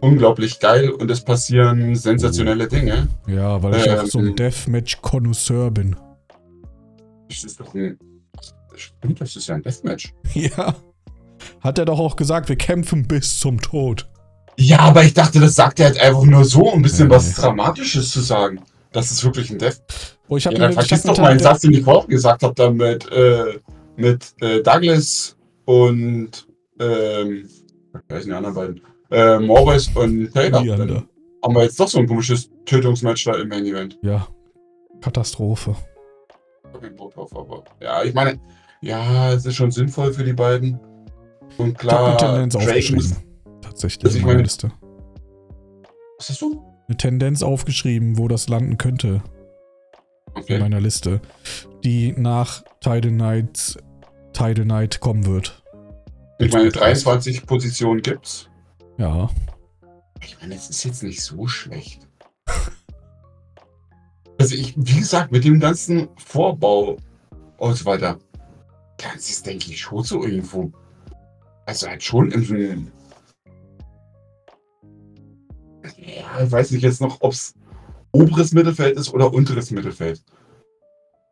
unglaublich 0.00 0.60
geil 0.60 0.90
und 0.90 1.10
es 1.10 1.22
passieren 1.24 1.96
sensationelle 1.96 2.68
Dinge. 2.68 3.08
Ja, 3.26 3.62
weil 3.62 3.76
ich 3.76 3.90
auch 3.90 4.04
so 4.04 4.18
ein 4.18 4.26
Ähm. 4.28 4.36
Deathmatch-Konnoisseur 4.36 5.70
bin. 5.70 5.96
Das 7.30 7.44
ist 7.44 7.58
doch 7.60 7.74
ein. 7.74 7.98
Stimmt, 8.74 9.22
das 9.22 9.34
ist 9.36 9.46
ja 9.48 9.54
ein 9.54 9.62
Deathmatch. 9.62 10.12
Ja. 10.34 10.74
Hat 11.62 11.78
er 11.78 11.86
doch 11.86 11.98
auch 11.98 12.16
gesagt, 12.16 12.50
wir 12.50 12.56
kämpfen 12.56 13.08
bis 13.08 13.40
zum 13.40 13.58
Tod. 13.62 14.06
Ja, 14.60 14.80
aber 14.80 15.04
ich 15.04 15.14
dachte, 15.14 15.38
das 15.38 15.54
sagt 15.54 15.78
er 15.78 15.86
halt 15.86 16.00
einfach 16.00 16.24
nur 16.24 16.44
so, 16.44 16.62
um 16.72 16.80
ein 16.80 16.82
bisschen 16.82 17.06
Nee, 17.08 17.14
was. 17.14 17.32
Dramatisches 17.34 18.10
zu 18.10 18.20
sagen. 18.20 18.60
Das 18.92 19.10
ist 19.12 19.22
wirklich 19.22 19.50
ein 19.50 19.58
Death. 19.58 19.80
Oh, 20.28 20.36
ich 20.36 20.44
Ja, 20.44 20.50
habe 20.50 20.60
dann 20.60 20.70
ich 20.72 20.76
hab 20.78 20.84
vergiss 20.86 21.02
doch 21.04 21.16
mal 21.18 21.28
einen 21.30 21.38
Teil- 21.38 21.44
Satz, 21.52 21.60
den 21.62 21.72
ich 21.72 21.82
vorhin 21.84 22.10
gesagt 22.10 22.42
habe, 22.42 22.54
dann 22.54 22.76
mit, 22.76 23.08
äh, 23.12 23.60
mit 23.96 24.34
äh, 24.40 24.60
Douglas 24.62 25.36
und 25.64 26.30
ähm, 26.80 27.48
wer 28.08 28.16
heißen 28.16 28.30
die 28.30 28.36
anderen 28.36 28.54
beiden? 28.54 28.80
Äh, 29.10 29.38
Morris 29.38 29.88
und 29.94 30.32
Taylor. 30.34 30.64
Dann 30.76 31.06
haben 31.44 31.54
wir 31.54 31.62
jetzt 31.62 31.78
doch 31.78 31.88
so 31.88 31.98
ein 31.98 32.06
komisches 32.08 32.50
Tötungsmatch 32.66 33.24
da 33.26 33.34
im 33.36 33.48
Main 33.48 33.64
Event. 33.64 33.96
Ja. 34.02 34.26
Katastrophe. 35.00 35.76
Ja, 37.80 38.02
ich 38.02 38.12
meine, 38.14 38.40
ja, 38.82 39.32
es 39.32 39.46
ist 39.46 39.54
schon 39.56 39.70
sinnvoll 39.70 40.12
für 40.12 40.24
die 40.24 40.32
beiden. 40.32 40.78
Und 41.56 41.68
Ich 41.70 41.74
klar, 41.78 42.16
Drake 42.16 42.94
muss. 42.94 43.12
Tatsächlich 43.62 44.04
Also 44.04 44.18
in 44.18 44.24
meine- 44.26 44.42
Liste. 44.42 44.72
Was 46.18 46.30
hast 46.30 46.40
du? 46.42 46.64
Eine 46.88 46.96
Tendenz 46.96 47.42
aufgeschrieben, 47.42 48.18
wo 48.18 48.28
das 48.28 48.48
landen 48.48 48.78
könnte 48.78 49.22
in 50.34 50.42
Okay. 50.42 50.58
meiner 50.58 50.80
Liste, 50.80 51.20
die 51.84 52.12
nach 52.12 52.62
Tidal 52.80 53.10
Night, 53.12 53.76
Tidal 54.32 54.64
Night 54.64 55.00
kommen 55.00 55.26
wird. 55.26 55.62
Ich 56.38 56.52
meine, 56.52 56.70
23 56.70 57.44
Positionen 57.46 58.00
gibt's. 58.02 58.48
Ja. 58.96 59.28
Ich 60.22 60.36
meine, 60.40 60.54
es 60.54 60.70
ist 60.70 60.84
jetzt 60.84 61.02
nicht 61.02 61.22
so 61.22 61.46
schlecht. 61.46 62.06
Also 64.40 64.54
ich, 64.54 64.74
wie 64.76 65.00
gesagt, 65.00 65.32
mit 65.32 65.42
dem 65.44 65.58
ganzen 65.58 66.08
Vorbau 66.16 66.96
und 67.56 67.74
so 67.76 67.84
weiter, 67.86 68.18
kann 68.96 69.18
sie 69.18 69.32
es, 69.32 69.42
denke 69.42 69.72
ich, 69.72 69.80
schon 69.80 70.04
so 70.04 70.22
irgendwo. 70.22 70.70
Also 71.66 71.88
halt 71.88 72.04
schon 72.04 72.30
im. 72.30 72.92
Ja, 76.18 76.42
ich 76.42 76.50
weiß 76.50 76.72
nicht 76.72 76.82
jetzt 76.82 77.00
noch, 77.00 77.20
ob 77.20 77.32
es 77.32 77.54
oberes 78.12 78.52
Mittelfeld 78.52 78.96
ist 78.96 79.12
oder 79.12 79.32
unteres 79.32 79.70
Mittelfeld. 79.70 80.22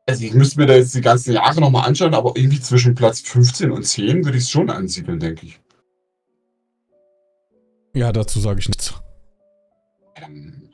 Also 0.07 0.25
ich 0.25 0.35
müsste 0.35 0.61
mir 0.61 0.67
da 0.67 0.75
jetzt 0.75 0.95
die 0.95 1.01
ganzen 1.01 1.33
Jahre 1.33 1.61
nochmal 1.61 1.89
anschauen, 1.89 2.15
aber 2.15 2.35
irgendwie 2.37 2.61
zwischen 2.61 2.95
Platz 2.95 3.21
15 3.21 3.73
und 3.73 3.83
10 3.83 4.25
würde 4.25 4.39
ich 4.39 4.45
es 4.45 4.51
schon 4.51 4.71
ansiedeln, 4.71 5.19
denke 5.19 5.47
ich. 5.47 5.61
Ja, 7.95 8.13
dazu 8.13 8.39
sage 8.39 8.61
ich 8.61 8.69
nichts. 8.69 8.95
Ähm, 10.15 10.71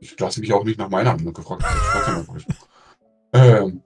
ich 0.00 0.18
lasse 0.20 0.38
mich 0.38 0.52
auch 0.52 0.62
nicht 0.62 0.78
nach 0.78 0.90
meiner 0.90 1.16
Meinung 1.16 1.32
gefragt. 1.32 1.64
Ich 2.36 2.46
ähm, 3.32 3.82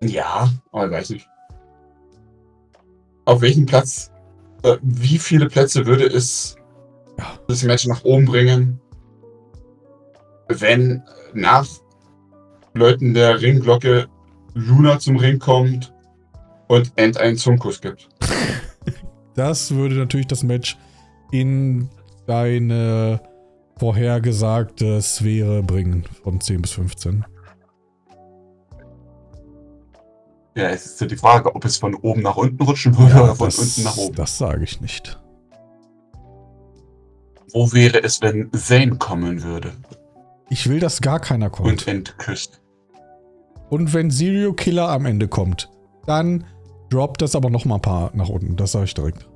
ja, 0.00 0.48
aber 0.72 0.86
ich 0.86 0.92
weiß 0.92 1.10
nicht. 1.10 1.28
Auf 3.24 3.42
welchen 3.42 3.66
Platz, 3.66 4.10
äh, 4.62 4.76
wie 4.82 5.18
viele 5.18 5.48
Plätze 5.48 5.86
würde 5.86 6.06
es 6.06 6.56
das 7.48 7.62
Match 7.64 7.86
nach 7.86 8.04
oben 8.04 8.24
bringen, 8.26 8.80
wenn 10.48 11.02
nach 11.34 11.66
Leuten 12.74 13.14
der 13.14 13.40
Ringglocke 13.40 14.06
Luna 14.54 14.98
zum 14.98 15.16
Ring 15.16 15.38
kommt 15.38 15.92
und 16.68 16.92
End 16.96 17.18
einen 17.18 17.36
Zungenkuss 17.36 17.80
gibt? 17.80 18.08
Das 19.34 19.72
würde 19.72 19.94
natürlich 19.94 20.26
das 20.26 20.42
Match 20.42 20.76
in 21.30 21.88
deine 22.26 23.20
vorhergesagte 23.78 25.00
Sphäre 25.00 25.62
bringen 25.62 26.04
von 26.24 26.40
10 26.40 26.62
bis 26.62 26.72
15. 26.72 27.24
Ja, 30.58 30.70
es 30.70 30.86
ist 30.86 31.00
ja 31.00 31.06
die 31.06 31.16
Frage, 31.16 31.54
ob 31.54 31.64
es 31.64 31.76
von 31.76 31.94
oben 31.94 32.22
nach 32.22 32.36
unten 32.36 32.60
rutschen 32.60 32.98
würde 32.98 33.14
Ja, 33.14 33.22
oder 33.22 33.36
von 33.36 33.46
das, 33.46 33.58
unten 33.60 33.84
nach 33.84 33.96
oben. 33.96 34.16
Das 34.16 34.38
sage 34.38 34.64
ich 34.64 34.80
nicht. 34.80 35.20
Wo 37.52 37.72
wäre 37.72 38.02
es, 38.02 38.20
wenn 38.22 38.50
Zane 38.52 38.96
kommen 38.96 39.44
würde 39.44 39.70
Ich 40.50 40.68
will, 40.68 40.80
dass 40.80 41.00
gar 41.00 41.20
keiner 41.20 41.48
kommt. 41.48 41.68
und 41.68 41.86
entküsst? 41.86 42.60
Und 43.70 43.94
wenn 43.94 44.10
Serial 44.10 44.52
Killer 44.52 44.88
am 44.88 45.06
Ende 45.06 45.28
kommt, 45.28 45.70
dann 46.06 46.42
droppt 46.90 47.22
das 47.22 47.36
aber 47.36 47.50
noch 47.50 47.64
mal 47.64 47.76
ein 47.76 47.82
paar 47.82 48.10
nach 48.14 48.28
unten. 48.28 48.56
Das 48.56 48.72
sage 48.72 48.86
ich 48.86 48.94
direkt. 48.94 49.28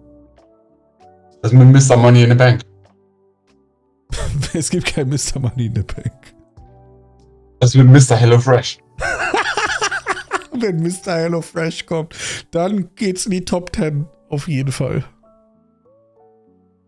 Das 1.41 1.53
mit 1.53 1.69
Mr. 1.69 1.97
Money 1.99 2.25
in 2.25 2.31
the 2.31 2.37
Bank. 2.37 2.63
es 4.55 4.71
gibt 4.71 4.87
kein 4.87 5.09
Mr. 5.09 5.39
Money 5.39 5.67
in 5.67 5.75
the 5.77 5.83
Bank. 5.83 6.35
Das 7.61 7.77
mit 7.77 7.87
Mr. 7.87 8.17
Hello 8.17 8.41
Fresh. 8.41 8.81
Wenn 10.63 10.81
Mr. 10.81 11.17
Hello 11.17 11.41
Fresh 11.41 11.87
kommt, 11.87 12.15
dann 12.53 12.95
geht's 12.95 13.27
in 13.27 13.33
die 13.33 13.45
Top 13.45 13.75
10. 13.75 14.07
Auf 14.29 14.47
jeden 14.47 14.71
Fall. 14.71 15.05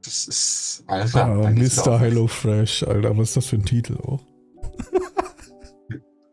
Das 0.05 0.29
ist. 0.29 0.85
Alles 0.87 1.11
klar. 1.11 1.29
Ah, 1.29 1.51
Mr. 1.51 1.57
wieder 1.57 1.93
auf. 1.93 2.01
Hello 2.01 2.27
Fresh, 2.29 2.85
Alter. 2.85 3.19
Was 3.19 3.31
ist 3.31 3.37
das 3.37 3.47
für 3.47 3.57
ein 3.57 3.65
Titel 3.65 3.97
auch? 4.07 4.21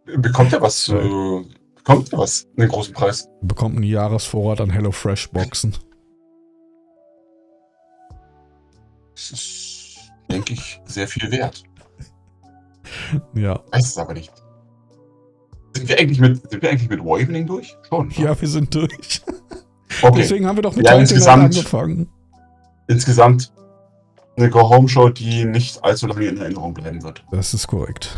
Bekommt 0.06 0.54
er 0.54 0.62
was 0.62 0.84
zu. 0.84 1.48
Bekommt 1.76 2.14
er 2.14 2.20
was? 2.20 2.48
Einen 2.58 2.70
großen 2.70 2.94
Preis. 2.94 3.28
Bekommt 3.42 3.76
einen 3.76 3.86
Jahresvorrat 3.86 4.62
an 4.62 4.70
Hello 4.70 4.92
Fresh 4.92 5.32
Boxen. 5.32 5.76
Das 9.16 9.32
ist, 9.32 10.12
denke 10.30 10.54
ich, 10.54 10.80
sehr 10.86 11.08
viel 11.08 11.32
wert. 11.32 11.64
Ja. 13.34 13.64
Weiß 13.72 13.88
es 13.88 13.98
aber 13.98 14.14
nicht. 14.14 14.32
Sind 15.76 15.88
wir 15.90 16.00
eigentlich 16.00 16.20
mit, 16.20 16.50
sind 16.50 16.62
wir 16.62 16.70
eigentlich 16.70 16.90
mit 16.90 17.00
Wavening 17.00 17.48
durch? 17.48 17.76
Schon. 17.90 18.08
ne? 18.10 18.14
Ja, 18.18 18.40
wir 18.40 18.48
sind 18.48 18.74
durch. 18.74 19.22
Okay. 20.02 20.20
Deswegen 20.20 20.48
haben 20.48 20.56
wir 20.56 20.62
doch 20.64 20.74
mit 20.76 20.86
Ja, 20.88 20.96
insgesamt- 20.98 21.44
angefangen. 21.44 22.08
Insgesamt 22.88 23.52
eine 24.38 24.50
Go-Home-Show, 24.50 25.10
die 25.10 25.44
nicht 25.44 25.84
allzu 25.84 26.08
lange 26.08 26.26
in 26.28 26.38
Erinnerung 26.38 26.74
bleiben 26.74 27.04
wird. 27.04 27.26
Das 27.30 27.54
ist 27.54 27.68
korrekt. 27.68 28.16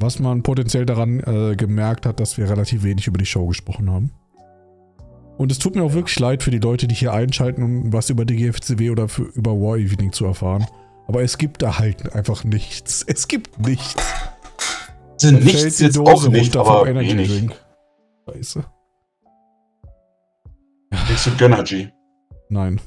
Was 0.00 0.20
man 0.20 0.44
potenziell 0.44 0.86
daran 0.86 1.18
äh, 1.20 1.56
gemerkt 1.56 2.06
hat, 2.06 2.20
dass 2.20 2.38
wir 2.38 2.48
relativ 2.48 2.84
wenig 2.84 3.08
über 3.08 3.18
die 3.18 3.26
Show 3.26 3.46
gesprochen 3.48 3.90
haben. 3.90 4.12
Und 5.38 5.50
es 5.50 5.58
tut 5.58 5.74
mir 5.74 5.82
auch 5.82 5.92
wirklich 5.92 6.18
leid 6.20 6.44
für 6.44 6.52
die 6.52 6.58
Leute, 6.60 6.86
die 6.86 6.94
hier 6.94 7.12
einschalten, 7.12 7.62
um 7.64 7.92
was 7.92 8.10
über 8.10 8.24
die 8.24 8.36
GFCW 8.36 8.90
oder 8.90 9.08
für, 9.08 9.22
über 9.22 9.52
War 9.52 9.76
Evening 9.76 10.12
zu 10.12 10.24
erfahren. 10.24 10.66
Aber 11.08 11.22
es 11.22 11.36
gibt 11.36 11.62
da 11.62 11.78
halt 11.80 12.12
einfach 12.14 12.44
nichts. 12.44 13.02
Es 13.06 13.26
gibt 13.26 13.58
nichts. 13.66 13.96
Da 15.20 15.30
nichts 15.32 15.80
jetzt 15.80 15.96
Dose 15.96 16.10
auch 16.10 16.28
nicht, 16.28 16.56
aber 16.56 16.86
wenig. 16.86 17.28
Drink. 17.28 17.54
Scheiße. 18.28 18.64
Nichts 20.90 21.26
mit 21.26 21.38
Gönnergy, 21.38 21.88
Nein. 22.48 22.80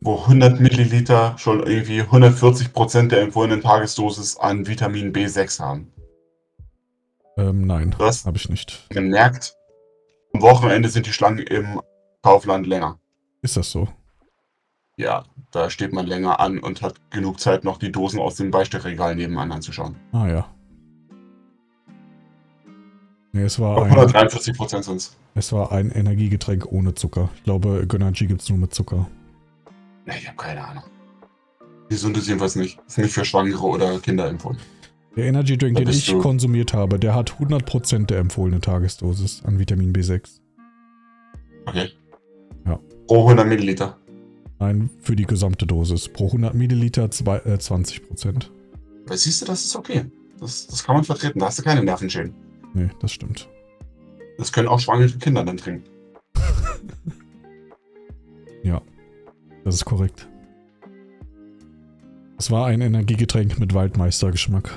wo 0.00 0.20
100 0.20 0.60
Milliliter 0.60 1.36
schon 1.38 1.66
irgendwie 1.66 2.00
140 2.02 2.72
Prozent 2.72 3.12
der 3.12 3.22
empfohlenen 3.22 3.60
Tagesdosis 3.60 4.36
an 4.38 4.66
Vitamin 4.66 5.12
B6 5.12 5.60
haben. 5.60 5.92
Ähm, 7.36 7.66
nein. 7.66 7.94
Was? 7.98 8.24
Habe 8.24 8.36
ich 8.36 8.48
nicht. 8.48 8.86
Gemerkt, 8.90 9.54
am 10.34 10.42
Wochenende 10.42 10.88
sind 10.88 11.06
die 11.06 11.12
Schlangen 11.12 11.38
im 11.38 11.80
Kaufland 12.22 12.66
länger. 12.66 12.98
Ist 13.42 13.56
das 13.56 13.70
so? 13.70 13.88
Ja, 14.96 15.24
da 15.50 15.70
steht 15.70 15.92
man 15.92 16.06
länger 16.06 16.38
an 16.40 16.58
und 16.58 16.82
hat 16.82 16.94
genug 17.10 17.40
Zeit, 17.40 17.64
noch 17.64 17.78
die 17.78 17.90
Dosen 17.90 18.20
aus 18.20 18.36
dem 18.36 18.50
Beistellregal 18.50 19.16
nebenan 19.16 19.50
anzuschauen. 19.52 19.96
Ah 20.12 20.28
ja. 20.28 20.46
Nee, 23.32 23.42
es 23.42 23.58
war 23.58 23.76
Auf 23.78 23.84
ein, 23.84 23.90
143 23.92 24.56
Prozent 24.56 24.84
sind 24.84 25.10
es. 25.34 25.52
war 25.52 25.72
ein 25.72 25.90
Energiegetränk 25.90 26.66
ohne 26.70 26.94
Zucker. 26.94 27.30
Ich 27.36 27.44
glaube, 27.44 27.86
Gönnergy 27.86 28.26
gibt 28.26 28.42
es 28.42 28.48
nur 28.50 28.58
mit 28.58 28.74
Zucker. 28.74 29.08
Ne, 30.06 30.14
ich 30.18 30.26
habe 30.26 30.36
keine 30.36 30.62
Ahnung. 30.66 30.84
Gesund 31.88 32.16
ist 32.18 32.26
jedenfalls 32.28 32.56
nicht. 32.56 32.78
Ist 32.86 32.98
nicht 32.98 33.12
für 33.12 33.24
Schwangere 33.24 33.62
oder 33.62 33.98
Kinder 34.00 34.28
empfohlen. 34.28 34.58
Der 35.16 35.26
Energy 35.26 35.56
Drink, 35.58 35.76
den 35.76 35.88
ich 35.88 36.06
du- 36.06 36.18
konsumiert 36.20 36.72
habe, 36.74 36.98
der 36.98 37.14
hat 37.14 37.38
100% 37.38 38.06
der 38.06 38.18
empfohlene 38.18 38.60
Tagesdosis 38.60 39.42
an 39.44 39.58
Vitamin 39.58 39.92
B6. 39.92 40.40
Okay. 41.66 41.90
Ja. 42.66 42.78
Pro 43.06 43.22
100 43.28 43.46
Milliliter. 43.46 43.98
Nein, 44.58 44.90
für 45.00 45.16
die 45.16 45.24
gesamte 45.26 45.66
Dosis. 45.66 46.08
Pro 46.08 46.26
100 46.26 46.54
Milliliter 46.54 47.10
zwei, 47.10 47.38
äh, 47.38 47.58
20%. 47.58 48.50
Weil 49.06 49.16
siehst 49.16 49.42
du, 49.42 49.46
das 49.46 49.64
ist 49.64 49.76
okay. 49.76 50.04
Das, 50.40 50.66
das 50.66 50.84
kann 50.84 50.96
man 50.96 51.04
vertreten. 51.04 51.38
Da 51.40 51.46
hast 51.46 51.58
du 51.58 51.62
keine 51.62 51.82
Nervenschäden. 51.82 52.34
Nee, 52.74 52.88
das 53.00 53.12
stimmt. 53.12 53.48
Das 54.38 54.52
können 54.52 54.68
auch 54.68 54.80
schwangere 54.80 55.10
Kinder 55.18 55.44
dann 55.44 55.56
trinken. 55.56 55.84
Das 59.64 59.76
ist 59.76 59.84
korrekt. 59.84 60.28
Es 62.38 62.50
war 62.50 62.66
ein 62.66 62.80
Energiegetränk 62.80 63.58
mit 63.60 63.74
Waldmeister-Geschmack. 63.74 64.76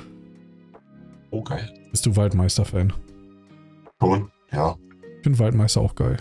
Oh, 1.30 1.42
geil. 1.42 1.68
Bist 1.90 2.06
du 2.06 2.14
Waldmeister-Fan? 2.14 2.92
Schon. 4.00 4.30
Ja. 4.52 4.76
Ich 5.18 5.22
finde 5.24 5.38
Waldmeister 5.40 5.80
auch 5.80 5.94
geil. 5.96 6.16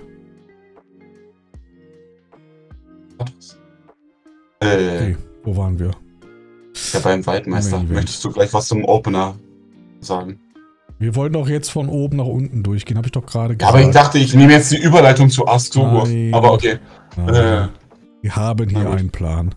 Was? 3.20 3.60
Äh, 4.62 4.96
Okay, 4.96 5.18
wo 5.44 5.56
waren 5.56 5.78
wir? 5.78 5.92
ja, 6.94 7.00
beim 7.00 7.26
Waldmeister. 7.26 7.84
Möchtest 7.84 8.24
du 8.26 8.32
gleich 8.32 8.52
was 8.54 8.68
zum 8.68 8.84
Opener 8.84 9.36
sagen? 10.00 10.40
Wir 10.98 11.16
wollten 11.16 11.34
doch 11.34 11.50
jetzt 11.50 11.70
von 11.72 11.90
oben 11.90 12.18
nach 12.18 12.26
unten 12.26 12.64
durchgehen, 12.64 12.98
habe 12.98 13.08
ich 13.08 13.12
doch 13.12 13.26
gerade 13.26 13.56
gesagt. 13.58 13.74
aber 13.74 13.84
ich 13.86 13.92
dachte, 13.94 14.18
ich 14.18 14.34
nehme 14.34 14.54
jetzt 14.54 14.72
die 14.72 14.78
Überleitung 14.82 15.30
zu. 15.30 15.44
Nein. 15.44 16.34
Aber 16.34 16.54
okay. 16.54 16.80
Äh, 17.18 17.68
wir 18.22 18.36
haben 18.36 18.70
hier 18.70 18.90
einen 18.90 19.10
Plan. 19.10 19.54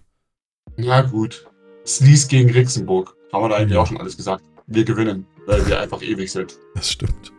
na 0.77 1.03
gut. 1.03 1.47
Sleaze 1.87 2.29
gegen 2.29 2.51
Rixenburg. 2.51 3.15
Haben 3.33 3.45
wir 3.45 3.49
da 3.51 3.57
eigentlich 3.57 3.75
Ja. 3.75 3.81
auch 3.83 3.87
schon 3.87 3.99
alles 3.99 4.17
gesagt. 4.17 4.43
Wir 4.67 4.85
gewinnen, 4.85 5.27
weil 5.47 5.67
wir 5.67 5.81
einfach 5.81 6.03
ewig 6.03 6.31
sind. 6.31 6.59
Das 6.75 6.91
stimmt. 6.91 7.33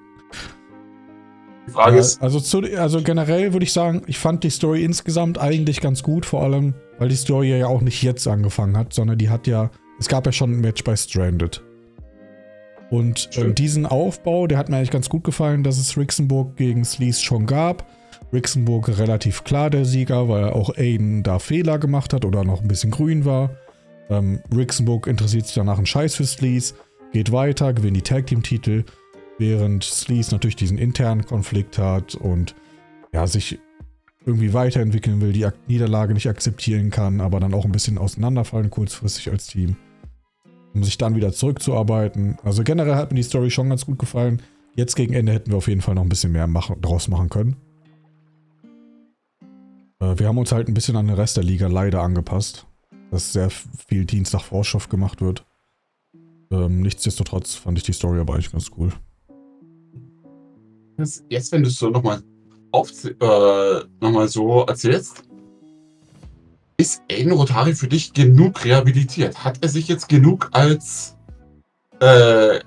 Die 1.67 1.71
Frage 1.71 1.95
Ja, 1.97 2.01
ist, 2.01 2.21
also, 2.21 2.39
zu, 2.39 2.61
also 2.77 3.01
generell 3.03 3.53
würde 3.53 3.63
ich 3.63 3.73
sagen, 3.73 4.01
ich 4.07 4.17
fand 4.17 4.43
die 4.43 4.49
Story 4.49 4.83
insgesamt 4.83 5.37
eigentlich 5.37 5.81
ganz 5.81 6.01
gut, 6.01 6.25
vor 6.25 6.41
allem, 6.43 6.73
weil 6.97 7.09
die 7.09 7.15
Story 7.15 7.55
ja 7.59 7.67
auch 7.67 7.81
nicht 7.81 8.01
jetzt 8.01 8.27
angefangen 8.27 8.75
hat, 8.75 8.93
sondern 8.93 9.17
die 9.19 9.29
hat 9.29 9.45
ja, 9.45 9.69
es 9.99 10.07
gab 10.07 10.25
ja 10.25 10.31
schon 10.31 10.51
ein 10.53 10.61
Match 10.61 10.83
bei 10.83 10.95
Stranded. 10.95 11.61
Und 12.89 13.19
Stimmt. 13.19 13.59
diesen 13.59 13.85
Aufbau, 13.85 14.47
der 14.47 14.57
hat 14.57 14.69
mir 14.69 14.77
eigentlich 14.77 14.91
ganz 14.91 15.09
gut 15.09 15.23
gefallen, 15.23 15.63
dass 15.63 15.77
es 15.77 15.97
Rixenburg 15.97 16.55
gegen 16.55 16.83
Sleaze 16.85 17.23
schon 17.23 17.45
gab. 17.45 17.85
Rixenburg 18.33 18.97
relativ 18.97 19.43
klar 19.43 19.69
der 19.69 19.85
Sieger, 19.85 20.29
weil 20.29 20.45
auch 20.45 20.75
Aiden 20.75 21.23
da 21.23 21.39
Fehler 21.39 21.79
gemacht 21.79 22.13
hat 22.13 22.25
oder 22.25 22.43
noch 22.43 22.61
ein 22.61 22.67
bisschen 22.67 22.91
grün 22.91 23.25
war. 23.25 23.51
Ähm, 24.09 24.39
Rixenburg 24.55 25.07
interessiert 25.07 25.45
sich 25.45 25.55
danach 25.55 25.77
einen 25.77 25.85
Scheiß 25.85 26.15
für 26.15 26.25
Sleaze, 26.25 26.73
geht 27.11 27.31
weiter, 27.31 27.73
gewinnt 27.73 27.97
die 27.97 28.01
Tag 28.01 28.27
Team 28.27 28.43
Titel, 28.43 28.83
während 29.37 29.83
Sleaze 29.83 30.33
natürlich 30.33 30.55
diesen 30.55 30.77
internen 30.77 31.25
Konflikt 31.25 31.77
hat 31.77 32.15
und 32.15 32.55
ja, 33.13 33.25
sich 33.25 33.59
irgendwie 34.25 34.53
weiterentwickeln 34.53 35.21
will, 35.21 35.31
die 35.31 35.47
Niederlage 35.67 36.13
nicht 36.13 36.27
akzeptieren 36.27 36.89
kann, 36.89 37.21
aber 37.21 37.39
dann 37.39 37.53
auch 37.53 37.65
ein 37.65 37.71
bisschen 37.71 37.97
auseinanderfallen 37.97 38.69
kurzfristig 38.69 39.31
als 39.31 39.47
Team, 39.47 39.75
um 40.73 40.83
sich 40.83 40.97
dann 40.97 41.15
wieder 41.15 41.31
zurückzuarbeiten. 41.31 42.37
Also 42.43 42.63
generell 42.63 42.95
hat 42.95 43.11
mir 43.11 43.17
die 43.17 43.23
Story 43.23 43.51
schon 43.51 43.69
ganz 43.69 43.85
gut 43.85 43.99
gefallen. 43.99 44.41
Jetzt 44.75 44.95
gegen 44.95 45.13
Ende 45.13 45.33
hätten 45.33 45.51
wir 45.51 45.57
auf 45.57 45.67
jeden 45.67 45.81
Fall 45.81 45.95
noch 45.95 46.03
ein 46.03 46.09
bisschen 46.09 46.31
mehr 46.31 46.47
machen, 46.47 46.79
draus 46.81 47.07
machen 47.07 47.29
können. 47.29 47.55
Äh, 49.99 50.17
wir 50.17 50.27
haben 50.27 50.37
uns 50.37 50.51
halt 50.51 50.67
ein 50.67 50.73
bisschen 50.73 50.95
an 50.95 51.07
den 51.07 51.15
Rest 51.15 51.37
der 51.37 51.43
Liga 51.43 51.67
leider 51.67 52.01
angepasst, 52.01 52.65
dass 53.11 53.33
sehr 53.33 53.49
viel 53.49 54.05
Dienstag 54.05 54.41
Vorschrift 54.41 54.89
gemacht 54.89 55.21
wird. 55.21 55.45
Ähm, 56.51 56.81
nichtsdestotrotz 56.81 57.55
fand 57.55 57.77
ich 57.77 57.83
die 57.83 57.93
Story 57.93 58.19
aber 58.19 58.33
eigentlich 58.33 58.51
ganz 58.51 58.71
cool. 58.77 58.91
Jetzt, 61.29 61.51
wenn 61.51 61.63
du 61.63 61.69
es 61.69 61.75
so 61.75 61.89
nochmal 61.89 62.21
äh, 62.73 63.79
noch 64.01 64.27
so 64.27 64.65
erzählst, 64.65 65.28
ist 66.79 67.01
Aiden 67.11 67.33
Rotari 67.33 67.75
für 67.75 67.89
dich 67.89 68.13
genug 68.13 68.63
rehabilitiert? 68.63 69.43
Hat 69.43 69.57
er 69.61 69.67
sich 69.67 69.89
jetzt 69.89 70.07
genug 70.07 70.49
als 70.53 71.17
äh, 71.99 72.59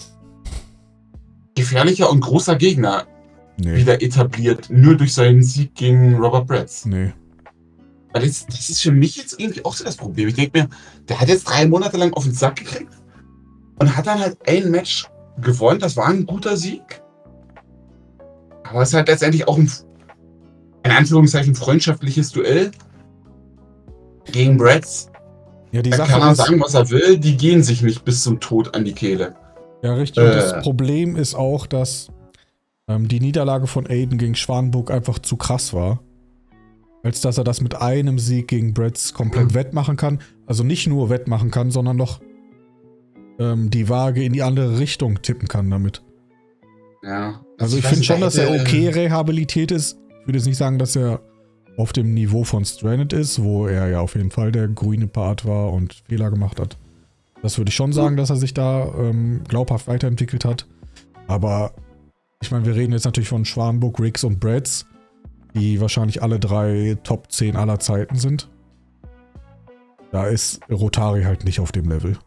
gefährlicher 1.57 2.11
und 2.11 2.21
großer 2.21 2.57
Gegner 2.57 3.07
Nee. 3.59 3.77
wieder 3.77 4.03
etabliert, 4.03 4.69
nur 4.71 4.97
durch 4.97 5.15
seinen 5.15 5.43
Sieg 5.43 5.75
gegen 5.75 6.17
Robert 6.17 6.47
Bratz? 6.47 6.85
Nee. 6.85 7.13
Weil 8.13 8.27
das, 8.27 8.47
das 8.47 8.69
ist 8.69 8.83
für 8.83 8.93
mich 8.93 9.17
jetzt 9.17 9.39
irgendwie 9.41 9.65
auch 9.65 9.75
so 9.75 9.85
das 9.85 9.97
Problem. 9.97 10.29
Ich 10.29 10.35
denke 10.35 10.61
mir, 10.61 10.69
der 11.09 11.21
hat 11.21 11.29
jetzt 11.29 11.45
drei 11.45 11.67
Monate 11.67 11.97
lang 11.97 12.13
auf 12.13 12.25
den 12.25 12.35
Sack 12.35 12.57
gekriegt 12.57 12.93
und 13.79 13.97
hat 13.97 14.07
dann 14.07 14.21
halt 14.21 14.37
ein 14.47 14.71
Match 14.71 15.07
gewonnen. 15.41 15.81
Das 15.81 15.97
war 15.97 16.09
ein 16.09 16.27
guter 16.27 16.57
Sieg. 16.57 17.03
Aber 18.65 18.83
es 18.83 18.91
ist 18.91 18.95
halt 18.95 19.09
letztendlich 19.09 19.47
auch 19.49 19.59
ein, 19.59 19.71
in 20.85 20.91
Anführungszeichen, 20.91 21.55
freundschaftliches 21.55 22.33
Duell 22.33 22.73
gegen 24.31 24.57
Bratz. 24.57 25.09
Ja, 25.73 25.83
die 25.83 25.91
Da 25.91 25.97
Sache 25.99 26.13
kann 26.13 26.23
er 26.23 26.33
ist, 26.33 26.39
sagen, 26.39 26.61
was 26.61 26.75
er 26.75 26.91
will, 26.91 27.19
die 27.19 27.37
gehen 27.37 27.63
sich 27.63 27.83
nicht 27.83 28.05
bis 28.05 28.23
zum 28.23 28.41
Tod 28.41 28.75
an 28.77 28.85
die 28.85 28.93
Kehle. 28.93 29.35
ja 29.83 29.95
richtig, 29.95 30.23
und 30.23 30.31
das 30.31 30.53
Äh. 30.53 30.61
Problem 30.63 31.17
ist 31.17 31.35
auch, 31.35 31.67
dass 31.67 32.09
ähm, 32.89 33.09
die 33.09 33.21
Niederlage 33.21 33.67
von 33.67 33.87
Aiden 33.89 34.19
gegen 34.19 34.35
Schwanburg 34.35 34.91
einfach 34.91 35.19
zu 35.19 35.37
krass 35.37 35.73
war. 35.73 36.01
Als 37.05 37.21
dass 37.21 37.37
er 37.39 37.43
das 37.45 37.61
mit 37.61 37.75
einem 37.75 38.19
Sieg 38.21 38.47
gegen 38.49 38.75
Bretts 38.75 39.13
komplett 39.13 39.47
Mhm. 39.47 39.55
wettmachen 39.55 39.97
kann. 39.97 40.21
Also 40.47 40.63
nicht 40.63 40.87
nur 40.87 41.09
wettmachen 41.11 41.51
kann, 41.51 41.71
sondern 41.73 41.97
noch 41.97 42.21
ähm, 43.41 43.71
die 43.71 43.89
Waage 43.89 44.23
in 44.23 44.33
die 44.35 44.43
andere 44.43 44.79
Richtung 44.79 45.21
tippen 45.23 45.49
kann 45.49 45.69
damit. 45.71 46.03
Ja. 47.03 47.41
Also 47.59 47.77
ich 47.79 47.83
weiß 47.85 47.91
finde 47.91 48.05
schon, 48.05 48.21
da 48.21 48.27
dass 48.27 48.37
er 48.37 48.51
okay 48.61 48.89
rehabilitiert 48.89 49.73
ist. 49.73 49.99
Ich 50.21 50.27
würde 50.29 50.39
jetzt 50.39 50.47
nicht 50.47 50.59
sagen, 50.59 50.79
dass 50.79 50.95
er 50.95 51.21
auf 51.77 51.93
dem 51.93 52.15
Niveau 52.15 52.45
von 52.45 52.65
Stranded 52.65 53.13
ist, 53.13 53.43
wo 53.43 53.67
er 53.67 53.89
ja 53.89 54.01
auf 54.01 54.15
jeden 54.15 54.31
Fall 54.31 54.53
der 54.53 54.69
grüne 54.69 55.07
Part 55.07 55.45
war 55.45 55.73
und 55.73 56.03
Fehler 56.09 56.31
gemacht 56.31 56.61
hat. 56.61 56.77
Das 57.43 57.59
würde 57.59 57.71
ich 57.71 57.75
schon 57.75 57.93
sagen, 57.93 58.17
dass 58.17 58.31
er 58.31 58.37
sich 58.37 58.55
da 58.55 58.93
ähm, 58.99 59.43
glaubhaft 59.49 59.89
weiterentwickelt 59.89 60.45
hat. 60.45 60.67
Aber 61.27 61.73
ich 62.41 62.51
meine, 62.51 62.67
wir 62.67 62.75
reden 62.75 62.93
jetzt 62.93 63.05
natürlich 63.05 63.29
von 63.29 63.45
Schwanburg, 63.45 63.99
Riggs 64.01 64.23
und 64.23 64.39
Brads, 64.39 64.87
die 65.55 65.81
wahrscheinlich 65.81 66.23
alle 66.23 66.39
drei 66.39 66.97
Top 67.03 67.33
10 67.33 67.57
aller 67.57 67.79
Zeiten 67.79 68.17
sind. 68.17 68.49
Da 70.13 70.27
ist 70.27 70.61
Rotari 70.71 71.23
halt 71.23 71.45
nicht 71.45 71.59
auf 71.59 71.73
dem 71.73 71.89
Level. 71.89 72.19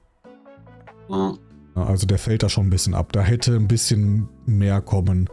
Also 1.75 2.07
der 2.07 2.17
fällt 2.17 2.43
da 2.43 2.49
schon 2.49 2.67
ein 2.67 2.71
bisschen 2.71 2.93
ab. 2.93 3.11
Da 3.11 3.21
hätte 3.21 3.55
ein 3.55 3.67
bisschen 3.67 4.27
mehr 4.45 4.81
kommen 4.81 5.29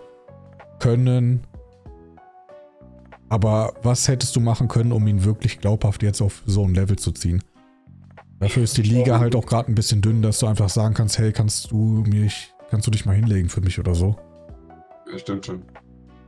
können. 0.79 1.47
Aber 3.33 3.73
was 3.83 4.09
hättest 4.09 4.37
du 4.37 4.41
machen 4.41 4.69
können, 4.69 4.93
um 4.93 5.07
ihn 5.07 5.25
wirklich 5.25 5.59
glaubhaft 5.59 6.03
jetzt 6.03 6.21
auf 6.21 6.43
so 6.45 6.65
ein 6.65 6.75
Level 6.75 6.97
zu 6.99 7.13
ziehen? 7.13 7.43
Dafür 8.41 8.63
ist 8.63 8.77
die 8.77 8.83
Liga 8.83 9.21
halt 9.21 9.35
auch 9.35 9.47
gerade 9.47 9.73
ein 9.73 9.75
bisschen 9.75 10.03
dünn, 10.03 10.21
dass 10.21 10.39
du 10.41 10.47
einfach 10.47 10.69
sagen 10.69 10.93
kannst, 10.93 11.17
hey, 11.19 11.33
kannst 11.33 11.71
du 11.71 11.77
mich, 12.07 12.53
kannst 12.69 12.87
du 12.87 12.91
dich 12.91 13.07
mal 13.07 13.17
hinlegen 13.17 13.49
für 13.49 13.63
mich 13.63 13.79
oder 13.79 13.95
so? 13.95 14.17
Ja, 15.11 15.19
stimmt 15.19 15.47
schon. 15.47 15.63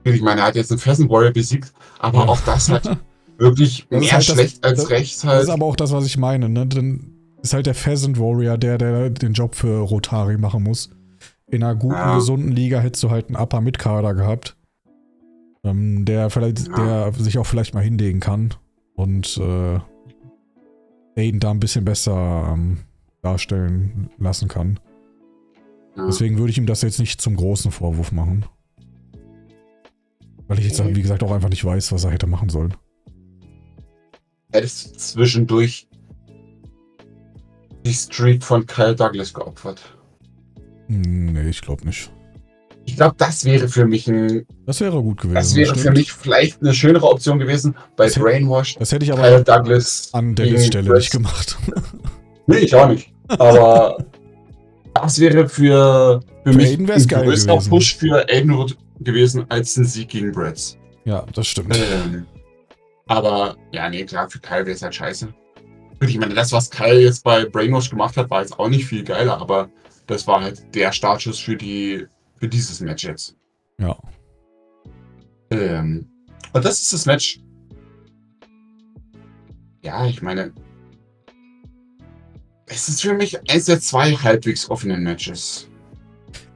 Ich 0.05 0.23
meine, 0.23 0.41
er 0.41 0.47
hat 0.47 0.55
jetzt 0.57 0.71
einen 0.71 0.81
Pheasant 0.81 1.11
Warrior 1.11 1.33
besiegt, 1.33 1.75
aber 1.99 2.21
Ja. 2.21 2.25
auch 2.29 2.41
das 2.41 2.71
hat 2.71 2.85
wirklich 3.37 3.87
Das 3.91 4.01
mehr 4.01 4.13
halt 4.13 4.27
das- 4.29 4.35
schlecht 4.35 4.65
als 4.65 4.81
das- 4.81 4.91
recht 4.91 5.17
Das 5.17 5.25
halt. 5.25 5.43
ist 5.43 5.49
aber 5.51 5.67
auch 5.67 5.77
das, 5.77 5.93
was 5.93 6.07
ich 6.07 6.17
meine, 6.17 6.49
ne? 6.49 6.67
Dann 6.67 7.11
ist 7.43 7.53
halt 7.53 7.67
der 7.67 7.75
Pheasant 7.75 8.19
Warrior, 8.19 8.57
der, 8.57 8.79
der 8.79 9.11
den 9.11 9.35
Job 9.35 9.55
für 9.57 9.81
Rotari 9.81 10.39
machen 10.39 10.63
muss. 10.63 10.89
In 11.49 11.63
einer 11.63 11.75
guten, 11.75 11.97
Ja. 11.97 12.15
gesunden 12.15 12.51
Liga 12.51 12.81
hättest 12.81 13.03
du 13.03 13.11
halt 13.11 13.27
einen 13.27 13.37
Upper 13.37 13.61
mit 13.61 13.79
Kader 13.79 14.15
gehabt. 14.15 14.57
Ähm, 15.65 16.05
der 16.05 16.31
vielleicht, 16.31 16.69
Ja. 16.69 17.11
der 17.11 17.13
sich 17.15 17.39
auch 17.39 17.47
vielleicht 17.47 17.75
mal 17.75 17.83
hinlegen 17.83 18.21
kann. 18.21 18.55
Und 18.95 19.37
äh, 19.39 19.79
Aiden 21.17 21.41
da 21.41 21.51
ein 21.51 21.61
bisschen 21.61 21.85
besser 21.85 22.51
ähm, 22.53 22.79
darstellen 23.23 24.11
lassen 24.19 24.49
kann. 24.49 24.79
ja. 25.97 26.07
Deswegen 26.07 26.39
würde 26.39 26.51
ich 26.51 26.59
ihm 26.59 26.67
das 26.67 26.83
jetzt 26.83 26.99
nicht 27.01 27.21
zum 27.21 27.37
großen 27.37 27.71
Vorwurf 27.71 28.13
machen. 28.13 28.45
Weil 30.47 30.59
ich 30.59 30.67
jetzt, 30.67 30.85
wie 30.95 31.01
gesagt, 31.03 31.23
auch 31.23 31.33
einfach 31.33 31.49
nicht 31.49 31.65
weiß, 31.65 31.91
was 31.93 32.05
er 32.05 32.11
hätte 32.11 32.27
machen 32.27 32.51
sollen. 32.51 32.75
hättest 34.53 35.01
zwischendurch 35.01 35.89
die 37.87 37.95
Streak 37.95 38.45
von 38.45 38.67
Kyle 38.67 38.95
Douglas 38.95 39.33
geopfert. 39.33 39.83
Hm, 40.89 41.33
Nee, 41.33 41.49
ich 41.49 41.63
glaube 41.63 41.85
nicht. 41.87 42.13
Ich 42.87 42.97
glaube, 42.97 43.15
das 43.19 43.45
wäre 43.45 43.67
für 43.69 43.87
mich 43.87 44.07
ein, 44.09 44.47
Das 44.67 44.81
wäre 44.81 45.01
gut 45.03 45.19
gewesen. 45.23 45.35
das 45.35 45.55
wäre 45.55 45.75
für 45.75 45.91
mich 45.91 46.13
vielleicht 46.13 46.61
eine 46.61 46.75
schönere 46.75 47.09
Option 47.09 47.39
gewesen 47.39 47.75
bei 47.97 48.05
Das 48.07 48.15
Brainwash. 48.19 48.77
Das 48.77 48.93
hätte 48.93 49.05
ich 49.07 49.13
aber 49.13 49.23
Kyle 49.23 49.43
Douglas 49.43 50.11
an 50.13 50.35
Dennis 50.35 50.53
gegen 50.53 50.65
Stelle 50.67 50.89
Brett. 50.91 50.99
nicht 50.99 51.13
gemacht. 51.13 51.57
Nee, 52.47 52.59
ich 52.59 52.75
auch 52.75 52.89
nicht. 52.89 53.11
Aber 53.29 53.97
das 54.93 55.19
wäre 55.19 55.49
für, 55.49 56.21
für, 56.45 56.53
Für 56.53 56.57
mich 56.59 56.73
Aiden 56.73 56.91
ein 56.91 57.09
größerer. 57.09 57.59
Push 57.71 57.97
für 57.97 58.29
Aiden 58.29 58.51
Root 58.51 58.77
gewesen 59.01 59.47
als 59.49 59.75
ein 59.79 59.87
Sieg 59.87 60.11
gegen 60.11 60.31
Bretts. 60.31 60.77
ja, 61.07 61.25
das 61.35 61.47
stimmt. 61.47 61.75
Ähm, 61.75 62.27
aber 63.07 63.57
ja, 63.73 63.89
nee, 63.89 64.05
klar, 64.05 64.29
für 64.29 64.41
Kyle 64.41 64.67
wäre 64.67 64.77
es 64.77 64.83
halt 64.83 64.95
scheiße. 64.95 65.29
Ich 66.07 66.19
meine, 66.19 66.35
das, 66.35 66.53
was 66.53 66.71
Kyle 66.71 67.01
jetzt 67.01 67.25
bei 67.25 67.47
Brainwash 67.47 67.89
gemacht 67.89 68.17
hat, 68.19 68.29
war 68.29 68.43
jetzt 68.43 68.59
auch 68.59 68.69
nicht 68.69 68.85
viel 68.85 69.05
geiler, 69.05 69.41
aber 69.41 69.71
das 70.07 70.27
war 70.27 70.43
halt 70.43 70.63
der 70.75 70.93
Startschuss 70.93 71.39
für 71.39 71.57
die 71.57 72.07
für 72.45 72.49
dieses 72.51 72.81
Match 72.81 73.05
jetzt. 73.05 73.37
Ja. 73.81 73.97
Ähm, 75.51 76.07
und 76.53 76.63
das 76.65 76.79
ist 76.83 76.93
das 76.93 77.07
Match. 77.07 77.41
Ja, 79.83 80.05
ich 80.07 80.21
meine, 80.21 80.53
es 82.67 82.87
ist 82.89 83.01
für 83.01 83.15
mich 83.15 83.39
eins 83.51 83.65
der 83.65 83.81
zwei 83.81 84.13
halbwegs 84.13 84.69
offenen 84.69 85.03
Matches. 85.05 85.71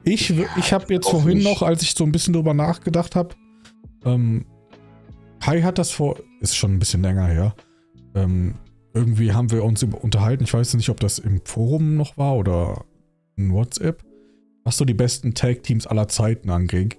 Ich, 0.03 0.29
Ja, 0.29 0.45
ich 0.57 0.73
habe 0.73 0.93
jetzt 0.93 1.09
vorhin 1.09 1.39
nicht. 1.39 1.43
noch, 1.47 1.63
als 1.63 1.81
ich 1.81 1.93
so 1.95 2.03
ein 2.03 2.11
bisschen 2.11 2.33
drüber 2.35 2.53
nachgedacht 2.53 3.15
habe, 3.15 3.33
ähm, 4.05 4.45
Kai 5.39 5.63
hat 5.63 5.79
das 5.79 5.89
vor, 5.89 6.19
ist 6.39 6.55
schon 6.55 6.73
ein 6.75 6.79
bisschen 6.79 7.01
länger 7.01 7.25
her. 7.25 7.55
Ähm, 8.13 8.53
irgendwie 8.93 9.33
haben 9.33 9.49
wir 9.49 9.63
uns 9.63 9.81
über- 9.81 10.03
unterhalten, 10.03 10.43
ich 10.43 10.53
weiß 10.53 10.75
nicht, 10.75 10.89
ob 10.89 10.99
das 10.99 11.17
im 11.17 11.41
Forum 11.45 11.95
noch 11.95 12.15
war 12.17 12.35
oder 12.35 12.85
in 13.37 13.51
WhatsApp, 13.53 14.03
was 14.69 14.77
so 14.77 14.85
die 14.85 14.93
besten 14.93 15.33
Tag-Teams 15.33 15.87
aller 15.87 16.07
Zeiten 16.07 16.51
anging. 16.51 16.93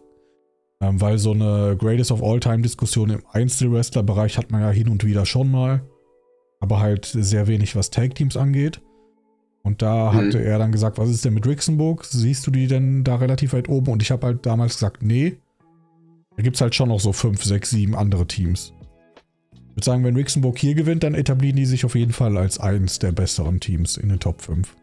Ähm, 0.83 1.01
weil 1.01 1.19
so 1.19 1.31
eine 1.33 1.77
Greatest 1.79 2.11
of 2.11 2.21
All-Time-Diskussion 2.23 3.11
im 3.11 3.23
Einzelwrestler-Bereich 3.31 4.39
hat 4.39 4.51
man 4.51 4.61
ja 4.63 4.71
hin 4.71 4.89
und 4.89 5.05
wieder 5.05 5.25
schon 5.25 5.51
mal, 5.53 5.83
aber 6.59 6.81
halt 6.81 7.05
sehr 7.05 7.47
wenig, 7.47 7.77
was 7.77 7.91
Tag-Teams 7.91 8.37
angeht. 8.37 8.81
Und 9.63 9.83
da 9.83 10.11
Mhm. 10.11 10.17
hatte 10.17 10.43
er 10.43 10.59
dann 10.59 10.73
gesagt, 10.73 10.99
was 10.99 11.11
ist 11.11 11.25
denn 11.25 11.35
mit 11.35 11.47
Rixenburg? 11.47 12.05
Siehst 12.07 12.45
du 12.47 12.51
die 12.51 12.67
denn 12.67 13.05
da 13.05 13.17
relativ 13.17 13.53
weit 13.53 13.69
oben? 13.69 13.93
Und 13.93 14.03
ich 14.03 14.11
habe 14.11 14.27
halt 14.27 14.47
damals 14.47 14.75
gesagt, 14.75 15.03
nee. 15.03 15.37
Da 16.37 16.43
gibt 16.43 16.57
es 16.57 16.61
halt 16.63 16.75
schon 16.75 16.89
noch 16.89 16.99
so 17.01 17.13
fünf, 17.13 17.45
sechs, 17.45 17.71
sieben 17.71 17.95
andere 17.95 18.27
Teams. 18.27 18.73
Ich 19.53 19.77
würde 19.77 19.85
sagen, 19.85 20.03
wenn 20.03 20.17
Rixenburg 20.17 20.59
hier 20.59 20.75
gewinnt, 20.75 21.05
dann 21.05 21.15
etablieren 21.15 21.57
die 21.57 21.67
sich 21.67 21.85
auf 21.85 21.95
jeden 21.95 22.13
Fall 22.13 22.37
als 22.37 22.59
eins 22.59 22.99
der 22.99 23.13
besseren 23.13 23.61
Teams 23.61 23.97
in 23.97 24.09
den 24.09 24.19
Top 24.19 24.43
5. 24.43 24.75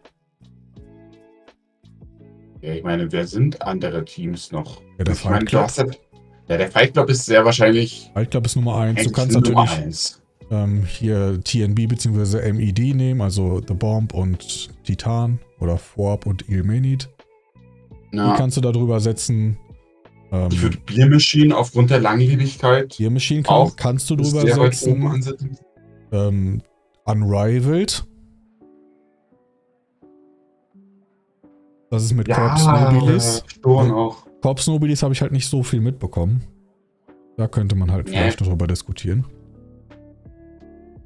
Ja, 2.67 2.73
ich 2.73 2.83
meine, 2.83 3.09
wer 3.13 3.25
sind 3.25 3.61
andere 3.61 4.03
Teams 4.03 4.51
noch? 4.51 4.81
Ja, 4.97 5.05
der 5.05 5.13
ich 5.13 5.21
Fight 5.21 5.45
Club. 5.45 5.69
halt, 5.77 5.99
ja, 6.49 6.57
der 6.57 6.69
Fight 6.69 6.91
Club 6.93 7.09
ist 7.09 7.25
sehr 7.25 7.45
wahrscheinlich 7.45 8.11
Fight 8.13 8.29
Club 8.29 8.45
ist 8.45 8.57
Nummer 8.57 8.75
eins. 8.75 8.95
Du 8.95 8.99
eigentlich 9.03 9.13
kannst 9.13 9.35
Nummer 9.35 9.61
natürlich 9.63 9.85
eins. 9.85 10.21
ähm, 10.51 10.83
hier 10.85 11.39
TNB 11.41 11.87
bzw. 11.87 12.51
MED 12.51 12.93
nehmen, 12.93 13.21
also 13.21 13.61
The 13.65 13.73
Bomb 13.73 14.13
und 14.13 14.69
Titan 14.83 15.39
oder 15.61 15.77
Forb 15.77 16.25
und 16.25 16.49
Ilmenit. 16.49 17.09
Die 18.11 18.17
Ja. 18.17 18.35
kannst 18.35 18.57
du 18.57 18.61
da 18.61 18.73
drüber 18.73 18.99
setzen. 18.99 19.57
Ähm, 20.33 20.49
Ich 20.51 20.61
würde 20.61 20.77
Beer 20.85 21.07
Machine 21.07 21.55
aufgrund 21.55 21.89
der 21.89 22.01
Langlebigkeit 22.01 22.97
Gear 22.97 23.11
Machine 23.11 23.43
kann, 23.43 23.55
auch 23.55 23.75
kannst 23.77 24.09
du 24.09 24.17
drüber 24.17 24.45
setzen. 24.45 25.57
Ähm, 26.11 26.61
Unrivaled. 27.05 28.03
Das 31.89 32.03
ist 32.03 32.13
mit 32.13 32.27
Corps 32.29 32.91
Nobilis. 32.91 33.43
Ja. 33.65 33.71
auch. 33.71 34.27
Corps 34.41 34.67
Nobilis 34.67 35.03
habe 35.03 35.13
ich 35.13 35.21
halt 35.21 35.31
nicht 35.31 35.47
so 35.47 35.63
viel 35.63 35.81
mitbekommen. 35.81 36.43
Da 37.37 37.47
könnte 37.47 37.75
man 37.75 37.91
halt 37.91 38.09
vielleicht 38.09 38.41
noch 38.41 38.47
drüber 38.47 38.67
diskutieren. 38.67 39.25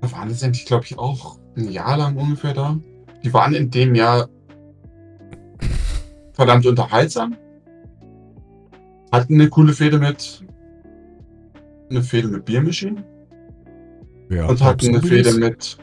Da 0.01 0.11
waren 0.11 0.29
eigentlich, 0.29 0.65
glaube 0.65 0.86
ich, 0.86 0.97
auch 0.97 1.38
ein 1.55 1.69
Jahr 1.69 1.97
lang 1.97 2.17
ungefähr 2.17 2.53
da. 2.53 2.79
Die 3.23 3.34
waren 3.34 3.53
in 3.53 3.69
dem 3.69 3.93
Jahr 3.93 4.27
verdammt 6.34 6.65
unterhaltsam. 6.65 7.36
Hatten 9.11 9.36
eine 9.36 9.49
coole 9.49 9.73
Fehde 9.73 9.99
mit 9.99 10.43
eine 11.91 12.01
Fehde 12.01 12.29
mit 12.29 12.45
Beer 12.45 12.63
Machine 12.63 13.03
Ja, 14.29 14.47
und 14.47 14.61
hatten 14.61 14.88
eine 14.88 15.01
Fehde 15.01 15.34
mit 15.34 15.77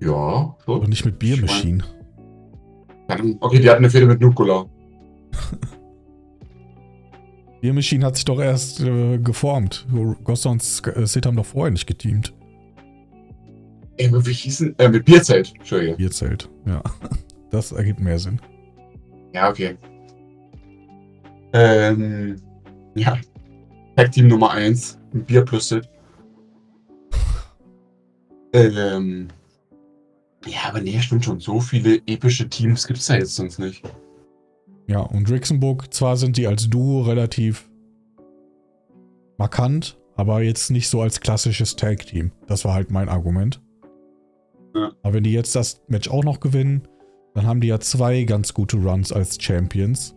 ja, 0.00 0.56
so. 0.64 0.74
aber 0.76 0.86
nicht 0.86 1.04
mit 1.04 1.18
Beer 1.18 1.42
Ich 1.42 1.64
mein-. 1.64 1.82
Okay, 3.40 3.58
die 3.58 3.68
hatten 3.70 3.78
eine 3.78 3.90
Fehde 3.90 4.06
mit 4.06 4.20
Nukular. 4.20 4.68
Beer 7.60 7.72
Machine 7.72 8.04
hat 8.06 8.16
sich 8.16 8.24
doch 8.24 8.40
erst 8.40 8.80
äh, 8.80 9.18
geformt. 9.18 9.86
Gossa 10.24 10.50
und 10.50 10.62
äh, 10.62 11.06
Sid 11.06 11.26
haben 11.26 11.36
doch 11.36 11.46
vorher 11.46 11.72
nicht 11.72 11.86
geteamt. 11.86 12.32
Ey, 13.96 14.12
wie 14.12 14.32
hießen? 14.32 14.78
Äh, 14.78 14.88
mit 14.88 15.04
Bierzelt. 15.04 15.52
Entschuldige. 15.56 15.96
Bierzelt, 15.96 16.48
ja. 16.66 16.82
Das 17.50 17.72
ergibt 17.72 17.98
mehr 17.98 18.18
Sinn. 18.18 18.38
Ja, 19.32 19.48
okay. 19.48 19.74
Ähm, 21.54 22.36
ja. 22.94 23.16
Tag 23.96 24.12
Team 24.12 24.28
Nummer 24.28 24.50
1. 24.50 24.98
Bier 25.12 25.42
plus 25.44 25.68
Sid. 25.70 25.88
Ähm, 28.54 29.28
ja, 30.46 30.58
aber 30.68 30.80
nee, 30.80 31.00
stimmt 31.00 31.24
schon. 31.24 31.40
So 31.40 31.60
viele 31.60 31.96
epische 32.06 32.48
Teams 32.48 32.86
gibt 32.86 33.00
es 33.00 33.06
da 33.06 33.16
jetzt 33.16 33.34
sonst 33.34 33.58
nicht. 33.58 33.82
Ja, 34.86 35.00
und 35.00 35.30
Rixenburg, 35.30 35.92
zwar 35.92 36.16
sind 36.16 36.36
die 36.36 36.46
als 36.46 36.70
Duo 36.70 37.02
relativ 37.02 37.68
markant, 39.36 39.98
aber 40.16 40.42
jetzt 40.42 40.70
nicht 40.70 40.88
so 40.88 41.02
als 41.02 41.20
klassisches 41.20 41.76
Tag-Team. 41.76 42.32
Das 42.46 42.64
war 42.64 42.74
halt 42.74 42.90
mein 42.90 43.08
Argument. 43.08 43.60
Ja. 44.74 44.92
Aber 45.02 45.14
wenn 45.14 45.24
die 45.24 45.32
jetzt 45.32 45.54
das 45.54 45.82
Match 45.88 46.08
auch 46.08 46.24
noch 46.24 46.40
gewinnen, 46.40 46.88
dann 47.34 47.46
haben 47.46 47.60
die 47.60 47.68
ja 47.68 47.80
zwei 47.80 48.24
ganz 48.24 48.54
gute 48.54 48.78
Runs 48.78 49.12
als 49.12 49.40
Champions. 49.40 50.14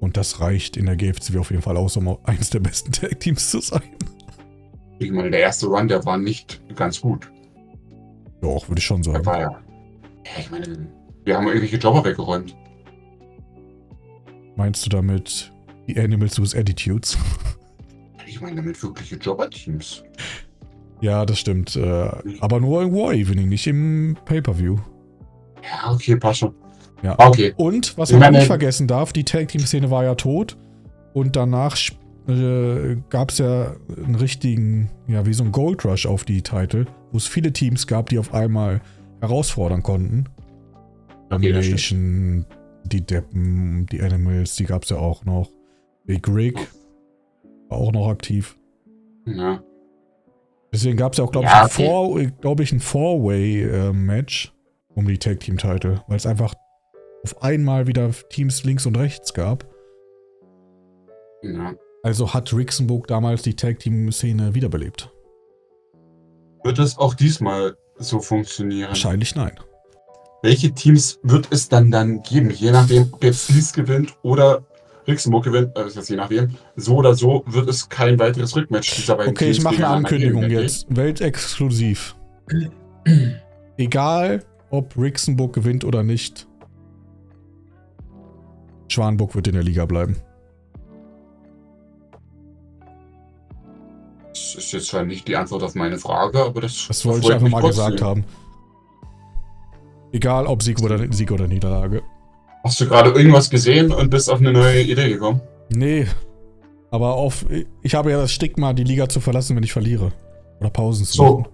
Und 0.00 0.16
das 0.16 0.40
reicht 0.40 0.76
in 0.76 0.86
der 0.86 0.96
GFCW 0.96 1.38
auf 1.38 1.50
jeden 1.50 1.62
Fall 1.62 1.76
aus, 1.76 1.96
um 1.96 2.18
eines 2.24 2.50
der 2.50 2.60
besten 2.60 2.92
Tag-Teams 2.92 3.50
zu 3.50 3.60
sein. 3.60 3.82
Ich 4.98 5.10
meine, 5.10 5.30
der 5.30 5.40
erste 5.40 5.66
Run, 5.66 5.88
der 5.88 6.04
war 6.04 6.18
nicht 6.18 6.62
ganz 6.76 7.00
gut. 7.00 7.30
Doch, 8.44 8.68
würde 8.68 8.78
ich 8.78 8.84
schon 8.84 9.02
sagen. 9.02 9.24
war 9.24 9.40
ja. 9.40 9.50
Ja, 9.50 10.30
ich 10.38 10.50
meine, 10.50 10.86
wir 11.24 11.36
haben 11.36 11.46
irgendwelche 11.46 11.76
Jobber 11.78 12.04
weggeräumt. 12.04 12.54
Meinst 14.56 14.84
du 14.86 14.90
damit 14.90 15.52
die 15.88 15.98
Animals 15.98 16.40
with 16.40 16.54
Attitudes? 16.54 17.16
Ich 18.26 18.40
meine 18.40 18.56
damit 18.56 18.82
wirkliche 18.82 19.16
Jobber-Teams. 19.16 20.02
ja, 21.02 21.24
das 21.26 21.38
stimmt. 21.38 21.76
Äh, 21.76 22.08
aber 22.40 22.58
nur 22.58 22.82
im 22.82 22.92
War 22.92 23.12
Evening, 23.12 23.48
nicht 23.50 23.66
im 23.66 24.16
Pay-Per-View. 24.24 24.78
Ja, 25.62 25.92
okay, 25.92 26.16
passt 26.16 26.40
schon. 26.40 26.54
Ja. 27.02 27.14
Ah, 27.18 27.28
Okay. 27.28 27.52
Und, 27.58 27.96
was 27.98 28.08
Ich 28.10 28.14
man 28.14 28.22
auch 28.22 28.26
meine- 28.28 28.38
nicht 28.38 28.46
vergessen 28.46 28.88
darf, 28.88 29.12
die 29.12 29.24
Tag-Team-Szene 29.24 29.90
war 29.90 30.04
ja 30.04 30.14
tot. 30.16 30.56
Und 31.12 31.36
danach 31.36 31.76
äh, 32.28 32.96
gab 33.10 33.30
es 33.30 33.38
ja 33.38 33.76
einen 33.96 34.14
richtigen, 34.14 34.90
ja, 35.06 35.26
wie 35.26 35.34
so 35.34 35.44
ein 35.44 35.52
Gold 35.52 35.84
Rush 35.84 36.06
auf 36.06 36.24
die 36.24 36.42
Titel, 36.42 36.86
wo 37.12 37.18
es 37.18 37.26
viele 37.26 37.52
Teams 37.52 37.86
gab, 37.86 38.08
die 38.08 38.18
auf 38.18 38.32
einmal 38.32 38.80
herausfordern 39.20 39.82
konnten. 39.82 40.24
Okay. 41.30 41.52
Domination, 41.52 42.46
die 42.84 43.04
Deppen, 43.04 43.86
die 43.86 44.00
Animals, 44.02 44.56
die 44.56 44.64
gab 44.64 44.84
es 44.84 44.90
ja 44.90 44.96
auch 44.96 45.24
noch. 45.24 45.50
Big 46.06 46.28
Rig 46.28 46.58
war 47.68 47.78
auch 47.78 47.92
noch 47.92 48.08
aktiv. 48.08 48.58
Ja. 49.26 49.62
Deswegen 50.72 50.96
gab 50.96 51.12
es 51.12 51.18
ja 51.18 51.24
auch, 51.24 51.32
glaube 51.32 51.46
Ja, 51.46 51.66
ich, 51.66 51.78
ein 51.78 51.86
Four, 51.86 52.20
glaub 52.40 52.60
ich, 52.60 52.72
ein 52.72 52.80
Four-Way-Match 52.80 54.52
um 54.94 55.06
die 55.06 55.18
Tag-Team-Title, 55.18 56.02
weil 56.08 56.16
es 56.16 56.26
einfach 56.26 56.54
auf 57.24 57.42
einmal 57.42 57.86
wieder 57.86 58.10
Teams 58.28 58.64
links 58.64 58.86
und 58.86 58.96
rechts 58.96 59.32
gab. 59.34 59.64
ja. 61.42 61.74
Also 62.04 62.34
hat 62.34 62.52
Rixenburg 62.52 63.06
damals 63.06 63.40
die 63.40 63.56
Tag-Team-Szene 63.56 64.54
wiederbelebt. 64.54 65.10
Wird 66.62 66.78
es 66.78 66.98
auch 66.98 67.14
diesmal 67.14 67.78
so 67.96 68.20
funktionieren? 68.20 68.88
Wahrscheinlich 68.88 69.34
nein. 69.34 69.58
Welche 70.42 70.70
Teams 70.72 71.18
wird 71.22 71.48
es 71.50 71.70
dann 71.70 71.90
dann 71.90 72.22
geben? 72.22 72.50
Je 72.50 72.72
nachdem, 72.72 73.08
ob 73.10 73.24
jetzt 73.24 73.48
Lies 73.48 73.72
gewinnt 73.72 74.14
oder 74.22 74.66
Rixenburg 75.08 75.44
gewinnt, 75.44 75.74
äh, 75.78 75.84
das 75.94 76.06
je 76.10 76.16
nachdem, 76.16 76.54
so 76.76 76.96
oder 76.96 77.14
so 77.14 77.42
wird 77.46 77.70
es 77.70 77.88
kein 77.88 78.18
weiteres 78.18 78.54
Rückmatch 78.54 78.96
dieser 78.96 79.16
beiden 79.16 79.32
Okay, 79.32 79.48
ich 79.48 79.56
Teams 79.56 79.64
mache 79.64 79.76
eine 79.76 79.88
Ankündigung 79.88 80.50
jetzt. 80.50 80.86
Weltexklusiv. 80.94 82.16
Egal, 83.78 84.44
ob 84.68 84.94
Rixenburg 84.98 85.54
gewinnt 85.54 85.84
oder 85.84 86.02
nicht. 86.02 86.46
Schwanburg 88.88 89.34
wird 89.34 89.46
in 89.46 89.54
der 89.54 89.62
Liga 89.62 89.86
bleiben. 89.86 90.16
Das 94.34 94.56
ist 94.56 94.72
jetzt 94.72 94.88
zwar 94.88 95.04
nicht 95.04 95.28
die 95.28 95.36
Antwort 95.36 95.62
auf 95.62 95.74
meine 95.76 95.96
Frage, 95.96 96.40
aber 96.44 96.60
das, 96.62 96.86
Das 96.88 97.06
wollte 97.06 97.26
ich 97.28 97.32
einfach 97.32 97.48
mal 97.48 97.60
trotzdem. 97.60 97.84
gesagt 97.84 98.02
haben. 98.02 98.24
Egal, 100.12 100.46
ob 100.46 100.62
Sieg 100.62 100.80
oder, 100.82 101.12
Sieg 101.12 101.30
oder 101.30 101.46
Niederlage. 101.46 102.02
Hast 102.64 102.80
du 102.80 102.86
gerade 102.88 103.10
irgendwas 103.10 103.48
gesehen 103.48 103.92
und 103.92 104.10
bist 104.10 104.28
auf 104.30 104.40
eine 104.40 104.52
neue 104.52 104.82
Idee 104.82 105.08
gekommen? 105.10 105.40
Nee. 105.70 106.06
Aber 106.90 107.14
auf, 107.14 107.44
ich 107.82 107.94
habe 107.94 108.10
ja 108.10 108.18
das 108.18 108.32
Stigma, 108.32 108.72
die 108.72 108.84
Liga 108.84 109.08
zu 109.08 109.20
verlassen, 109.20 109.54
wenn 109.56 109.62
ich 109.62 109.72
verliere. 109.72 110.12
Oder 110.60 110.70
Pausen 110.70 111.04
zu 111.04 111.12
So. 111.14 111.38
machen. 111.38 111.48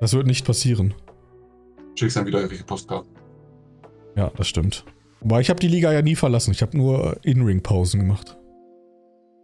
Das 0.00 0.12
wird 0.12 0.26
nicht 0.26 0.44
passieren. 0.44 0.94
Schickst 1.94 2.16
dann 2.16 2.26
wieder 2.26 2.38
irgendwelche 2.38 2.64
Postkarten. 2.64 3.10
Ja, 4.16 4.30
das 4.36 4.46
stimmt. 4.48 4.84
Aber 5.22 5.40
ich 5.40 5.50
habe 5.50 5.60
die 5.60 5.68
Liga 5.68 5.92
ja 5.92 6.02
nie 6.02 6.16
verlassen. 6.16 6.52
Ich 6.52 6.62
habe 6.62 6.76
nur 6.76 7.16
In-Ring-Pausen 7.24 8.00
gemacht. 8.00 8.38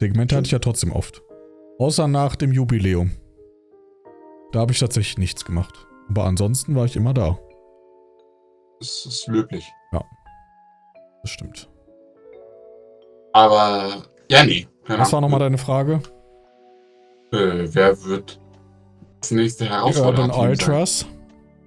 Segmente 0.00 0.36
hatte 0.36 0.46
ich 0.46 0.52
ja 0.52 0.58
trotzdem 0.58 0.92
oft. 0.92 1.22
Außer 1.78 2.08
nach 2.08 2.36
dem 2.36 2.52
Jubiläum. 2.52 3.12
Da 4.52 4.60
habe 4.60 4.72
ich 4.72 4.78
tatsächlich 4.78 5.18
nichts 5.18 5.44
gemacht. 5.44 5.86
Aber 6.08 6.24
ansonsten 6.24 6.74
war 6.74 6.84
ich 6.84 6.96
immer 6.96 7.14
da. 7.14 7.38
Das 8.80 9.06
ist 9.06 9.26
löblich. 9.28 9.70
Das 11.22 11.30
stimmt. 11.30 11.70
Aber, 13.32 14.02
ja, 14.28 14.44
nee. 14.44 14.66
Was 14.88 15.12
war 15.12 15.20
nochmal 15.20 15.40
deine 15.40 15.58
Frage? 15.58 16.02
Äh, 17.32 17.64
wer 17.72 18.04
wird 18.04 18.40
das 19.20 19.30
nächste 19.30 19.64
Die 19.64 19.70
Herausforderer 19.70 20.26
Urban 20.26 20.48
Ultras 20.48 21.06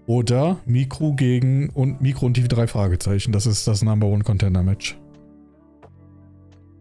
oder 0.07 0.57
Mikro 0.65 1.13
gegen 1.13 1.69
und 1.69 2.01
Mikro 2.01 2.25
und 2.27 2.37
die 2.37 2.47
drei 2.47 2.67
Fragezeichen. 2.67 3.31
Das 3.31 3.45
ist 3.45 3.67
das 3.67 3.81
Number 3.81 4.07
One 4.07 4.23
Contender 4.23 4.63
Match. 4.63 4.97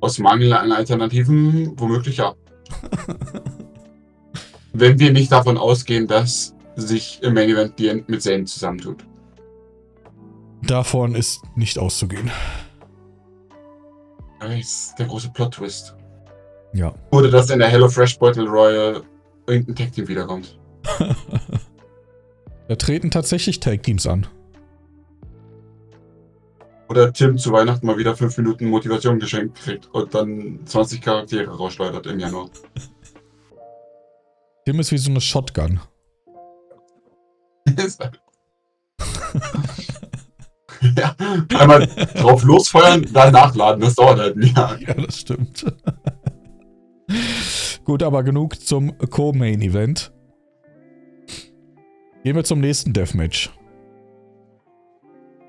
Aus 0.00 0.18
Mangel 0.18 0.52
an 0.52 0.72
Alternativen 0.72 1.72
womöglich 1.78 2.18
ja. 2.18 2.34
Wenn 4.72 4.98
wir 4.98 5.12
nicht 5.12 5.32
davon 5.32 5.56
ausgehen, 5.56 6.06
dass 6.06 6.54
sich 6.76 7.20
im 7.22 7.34
Main 7.34 7.48
Event 7.48 7.78
die 7.78 8.02
mit 8.06 8.22
Zane 8.22 8.44
zusammentut. 8.44 9.04
Davon 10.62 11.14
ist 11.14 11.42
nicht 11.56 11.78
auszugehen. 11.78 12.30
Das 14.40 14.54
ist 14.54 14.94
der 14.98 15.06
große 15.06 15.30
Plot-Twist. 15.30 15.94
Ja. 16.74 16.92
Oder 17.12 17.30
dass 17.30 17.50
in 17.50 17.60
der 17.60 17.68
Hello 17.68 17.88
Fresh 17.88 18.18
Battle 18.18 18.46
Royal 18.46 19.02
irgendein 19.46 19.76
Tag-Team 19.76 20.08
wiederkommt. 20.08 20.58
Da 22.68 22.76
treten 22.76 23.10
tatsächlich 23.10 23.60
Tag 23.60 23.82
Teams 23.82 24.06
an. 24.06 24.26
Oder 26.88 27.12
Tim 27.12 27.36
zu 27.38 27.52
Weihnachten 27.52 27.86
mal 27.86 27.98
wieder 27.98 28.16
5 28.16 28.36
Minuten 28.38 28.66
Motivation 28.66 29.18
geschenkt 29.18 29.58
kriegt 29.58 29.92
und 29.92 30.14
dann 30.14 30.60
20 30.64 31.00
Charaktere 31.00 31.50
rausschleudert 31.50 32.06
im 32.06 32.18
Januar. 32.20 32.50
Tim 34.64 34.80
ist 34.80 34.92
wie 34.92 34.98
so 34.98 35.10
eine 35.10 35.20
Shotgun. 35.20 35.80
ja, 40.96 41.16
einmal 41.58 41.86
drauf 42.14 42.44
losfeuern, 42.44 43.06
dann 43.12 43.32
nachladen. 43.32 43.80
Das 43.80 43.94
dauert 43.94 44.18
halt 44.18 44.36
ein 44.36 44.42
Jahr. 44.54 44.78
Ja, 44.80 44.94
das 44.94 45.20
stimmt. 45.20 45.64
Gut, 47.84 48.02
aber 48.02 48.22
genug 48.22 48.60
zum 48.60 48.98
Co-Main-Event. 48.98 50.12
Gehen 52.24 52.34
wir 52.36 52.44
zum 52.44 52.60
nächsten 52.60 52.92
Deathmatch. 52.92 53.50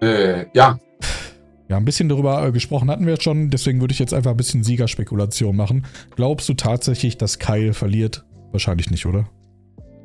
Äh, 0.01 0.45
ja, 0.53 0.77
Ja, 1.67 1.77
ein 1.77 1.85
bisschen 1.85 2.09
darüber 2.09 2.45
äh, 2.45 2.51
gesprochen 2.51 2.91
hatten 2.91 3.05
wir 3.07 3.13
jetzt 3.13 3.23
schon, 3.23 3.49
deswegen 3.49 3.81
würde 3.81 3.91
ich 3.91 3.97
jetzt 3.97 4.13
einfach 4.13 4.29
ein 4.31 4.37
bisschen 4.37 4.63
Siegerspekulation 4.63 5.55
machen. 5.55 5.87
Glaubst 6.15 6.47
du 6.47 6.53
tatsächlich, 6.53 7.17
dass 7.17 7.39
Kyle 7.39 7.73
verliert? 7.73 8.23
Wahrscheinlich 8.51 8.91
nicht, 8.91 9.05
oder? 9.07 9.27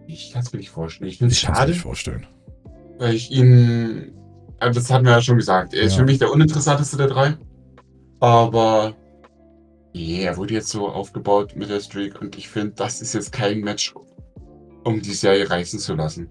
ich 0.07 0.33
kann 0.33 0.43
es 0.43 0.53
mir 0.53 0.59
nicht 0.59 0.71
vorstellen. 0.71 1.09
Ich 1.11 1.19
finde 1.19 1.33
es 1.33 1.39
Ich 1.39 1.45
kann 1.45 1.53
es 1.53 1.59
mir 1.59 1.61
schade, 1.61 1.73
nicht 1.73 1.83
vorstellen. 1.83 2.27
weil 2.99 3.15
ich 3.15 3.31
ihn. 3.31 4.13
äh, 4.59 4.71
Das 4.73 4.91
hatten 4.91 5.05
wir 5.05 5.13
ja 5.13 5.21
schon 5.21 5.37
gesagt. 5.37 5.73
Er 5.75 5.83
ist 5.83 5.93
Ja. 5.93 5.99
für 5.99 6.05
mich 6.07 6.19
der 6.19 6.33
uninteressanteste 6.33 6.97
der 6.97 7.07
drei. 7.09 7.37
Aber. 8.21 8.95
Nee, 9.95 10.23
er 10.23 10.37
wurde 10.37 10.55
jetzt 10.55 10.69
so 10.71 10.89
aufgebaut 10.89 11.55
mit 11.57 11.69
der 11.69 11.81
Streak 11.81 12.21
und 12.21 12.37
ich 12.39 12.49
finde, 12.49 12.73
das 12.77 13.01
ist 13.03 13.13
jetzt 13.13 13.33
kein 13.33 13.61
Match, 13.61 13.93
um 14.85 15.01
die 15.03 15.13
Serie 15.15 15.49
reißen 15.51 15.79
zu 15.79 15.95
lassen. 15.95 16.29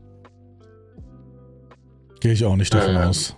Gehe 2.20 2.34
ich 2.34 2.46
auch 2.46 2.56
nicht 2.56 2.74
davon 2.74 2.96
Ähm. 2.96 3.02
aus. 3.02 3.36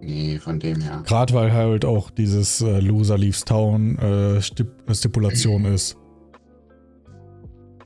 Nee, 0.00 0.38
von 0.38 0.60
dem 0.60 0.80
her. 0.82 1.02
Gerade 1.06 1.32
weil 1.32 1.52
halt 1.52 1.84
auch 1.86 2.10
dieses 2.10 2.60
äh, 2.60 2.80
Loser 2.80 3.16
Leaves 3.16 3.44
Town 3.44 3.98
äh, 3.98 4.42
Stip 4.42 4.68
Stipulation 4.92 5.64
ist. 5.74 5.96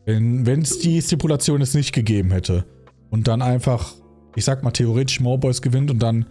Wenn 0.05 0.63
es 0.63 0.79
die 0.79 1.01
Stipulation 1.03 1.61
jetzt 1.61 1.75
nicht 1.75 1.93
gegeben 1.93 2.31
hätte 2.31 2.65
und 3.11 3.29
dann 3.29 3.43
einfach, 3.43 3.93
ich 4.37 4.45
sag 4.45 4.63
mal 4.63 4.71
theoretisch 4.71 5.21
Morboys 5.21 5.61
gewinnt 5.61 5.91
und 5.91 6.03
dann 6.03 6.27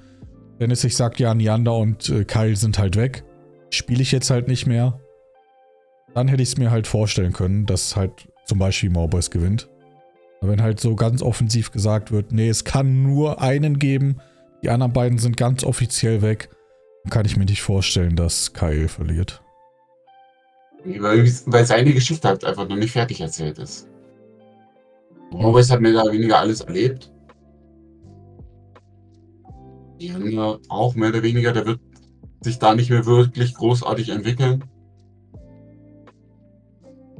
Dennis 0.60 0.82
sich 0.82 0.96
sagt, 0.98 1.20
ja, 1.20 1.34
Neander 1.36 1.78
und 1.78 2.10
äh, 2.10 2.26
Kyle 2.26 2.56
sind 2.56 2.80
halt 2.80 2.96
weg, 2.96 3.24
spiele 3.70 4.02
ich 4.02 4.12
jetzt 4.12 4.32
halt 4.32 4.48
nicht 4.48 4.66
mehr, 4.66 5.00
dann 6.16 6.28
hätte 6.28 6.42
ich 6.42 6.50
es 6.50 6.58
mir 6.58 6.72
halt 6.72 6.88
vorstellen 6.88 7.34
können, 7.34 7.68
dass 7.68 7.96
halt 7.96 8.28
zum 8.46 8.58
Beispiel 8.58 8.90
Morboys 8.90 9.30
gewinnt. 9.30 9.70
Aber 10.40 10.52
wenn 10.52 10.62
halt 10.62 10.80
so 10.80 10.96
ganz 10.96 11.22
offensiv 11.22 11.72
gesagt 11.72 12.12
wird, 12.12 12.32
nee, 12.32 12.50
es 12.50 12.64
kann 12.64 13.04
nur 13.04 13.42
einen 13.42 13.80
geben, 13.80 14.18
die 14.64 14.70
anderen 14.70 14.94
beiden 14.94 15.18
sind 15.18 15.38
ganz 15.38 15.64
offiziell 15.64 16.22
weg. 16.22 16.50
Dann 17.04 17.12
kann 17.12 17.26
ich 17.26 17.38
mir 17.38 17.46
nicht 17.46 17.62
vorstellen, 17.62 18.16
dass 18.16 18.54
Kyle 18.54 18.88
verliert. 18.88 19.42
Weil, 20.84 21.26
weil 21.46 21.66
seine 21.66 21.94
Geschichte 21.94 22.28
halt 22.28 22.46
einfach 22.46 22.68
noch 22.68 22.76
nicht 22.76 22.92
fertig 22.92 23.22
erzählt 23.22 23.58
ist. 23.60 23.88
Morris 25.32 25.70
hat 25.70 25.82
mehr 25.82 25.94
oder 26.02 26.12
weniger 26.12 26.40
alles 26.40 26.62
erlebt. 26.62 27.12
Die 30.00 30.08
Junge 30.08 30.60
auch 30.70 30.96
mehr 30.96 31.10
oder 31.10 31.24
weniger, 31.24 31.52
der 31.52 31.66
wird 31.66 31.80
sich 32.42 32.60
da 32.60 32.76
nicht 32.76 32.90
mehr 32.90 33.06
wirklich 33.06 33.56
großartig 33.56 34.10
entwickeln. 34.10 34.64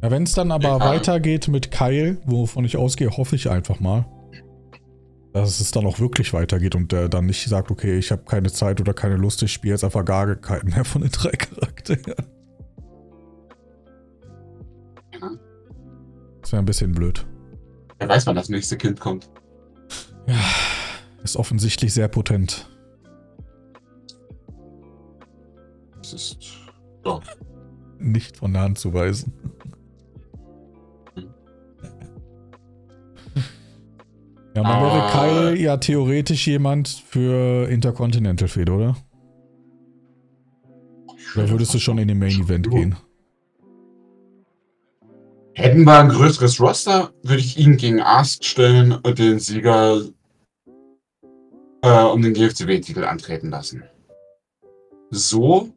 Ja, 0.02 0.12
wenn 0.12 0.24
es 0.24 0.34
dann 0.34 0.52
aber 0.52 0.68
Ja. 0.70 0.80
weitergeht 0.80 1.48
mit 1.48 1.72
Kyle, 1.72 2.18
wovon 2.26 2.66
ich 2.66 2.78
ausgehe, 2.78 3.10
hoffe 3.10 3.36
ich 3.36 3.50
einfach 3.50 3.80
mal, 3.80 4.06
dass 5.34 5.60
es 5.60 5.72
dann 5.72 5.86
auch 5.86 6.00
wirklich 6.00 6.34
weitergeht 6.34 6.76
und 6.76 6.92
der 6.92 7.10
dann 7.10 7.26
nicht 7.26 7.48
sagt, 7.48 7.72
okay, 7.72 7.98
ich 7.98 8.12
habe 8.12 8.24
keine 8.24 8.52
Zeit 8.52 8.80
oder 8.80 8.94
keine 8.94 9.16
Lust, 9.18 9.42
ich 9.44 9.52
spiele 9.54 9.74
jetzt 9.74 9.84
einfach 9.84 10.06
gar 10.06 10.36
keinen 10.36 10.70
mehr 10.70 10.86
von 10.86 11.02
den 11.02 11.12
drei 11.12 11.32
Charakteren. 11.38 12.14
Ja. 15.20 15.30
Das 16.42 16.52
wäre 16.52 16.62
ein 16.62 16.66
bisschen 16.66 16.92
blöd. 16.92 17.26
Wer 18.00 18.10
weiß, 18.10 18.28
wann 18.28 18.36
das 18.36 18.50
nächste 18.50 18.78
Kind 18.78 19.00
kommt. 19.00 19.30
Ja, 20.28 20.36
ist 21.24 21.36
offensichtlich 21.38 21.94
sehr 21.94 22.08
potent. 22.08 22.70
Das 25.98 26.14
ist. 26.14 26.38
Ja. 27.06 27.20
Nicht 28.00 28.38
von 28.38 28.54
der 28.54 28.62
Hand 28.62 28.78
zu 28.78 28.94
weisen. 28.94 29.34
Ja, 34.58 34.64
man 34.64 34.82
wäre 34.82 35.04
Ah. 35.04 35.12
Kyle 35.12 35.56
ja 35.56 35.78
theoretisch 35.78 36.48
jemand 36.48 36.88
für 36.88 37.70
Intercontinental 37.70 38.48
Fehde, 38.48 38.72
oder? 38.72 38.98
Oder 41.36 41.50
würdest 41.52 41.76
du 41.76 41.80
schon 41.80 42.00
in 42.00 42.08
den 42.08 42.18
Main 42.18 42.42
Event 42.42 42.68
gehen? 42.68 42.96
Hätten 45.54 45.84
wir 45.84 46.00
ein 46.00 46.10
größeres 46.10 46.60
Roster, 46.60 47.12
würde 47.22 47.40
ich 47.40 47.60
ihn 47.60 47.78
gegen 47.78 48.02
Ask 48.02 48.44
stellen 48.44 48.94
und 48.94 49.20
den 49.20 49.38
Sieger 49.38 50.02
äh, 51.84 52.04
um 52.06 52.24
den 52.24 52.34
GFCW-Titel 52.34 53.04
antreten 53.04 53.52
lassen. 53.52 53.84
So 55.12 55.70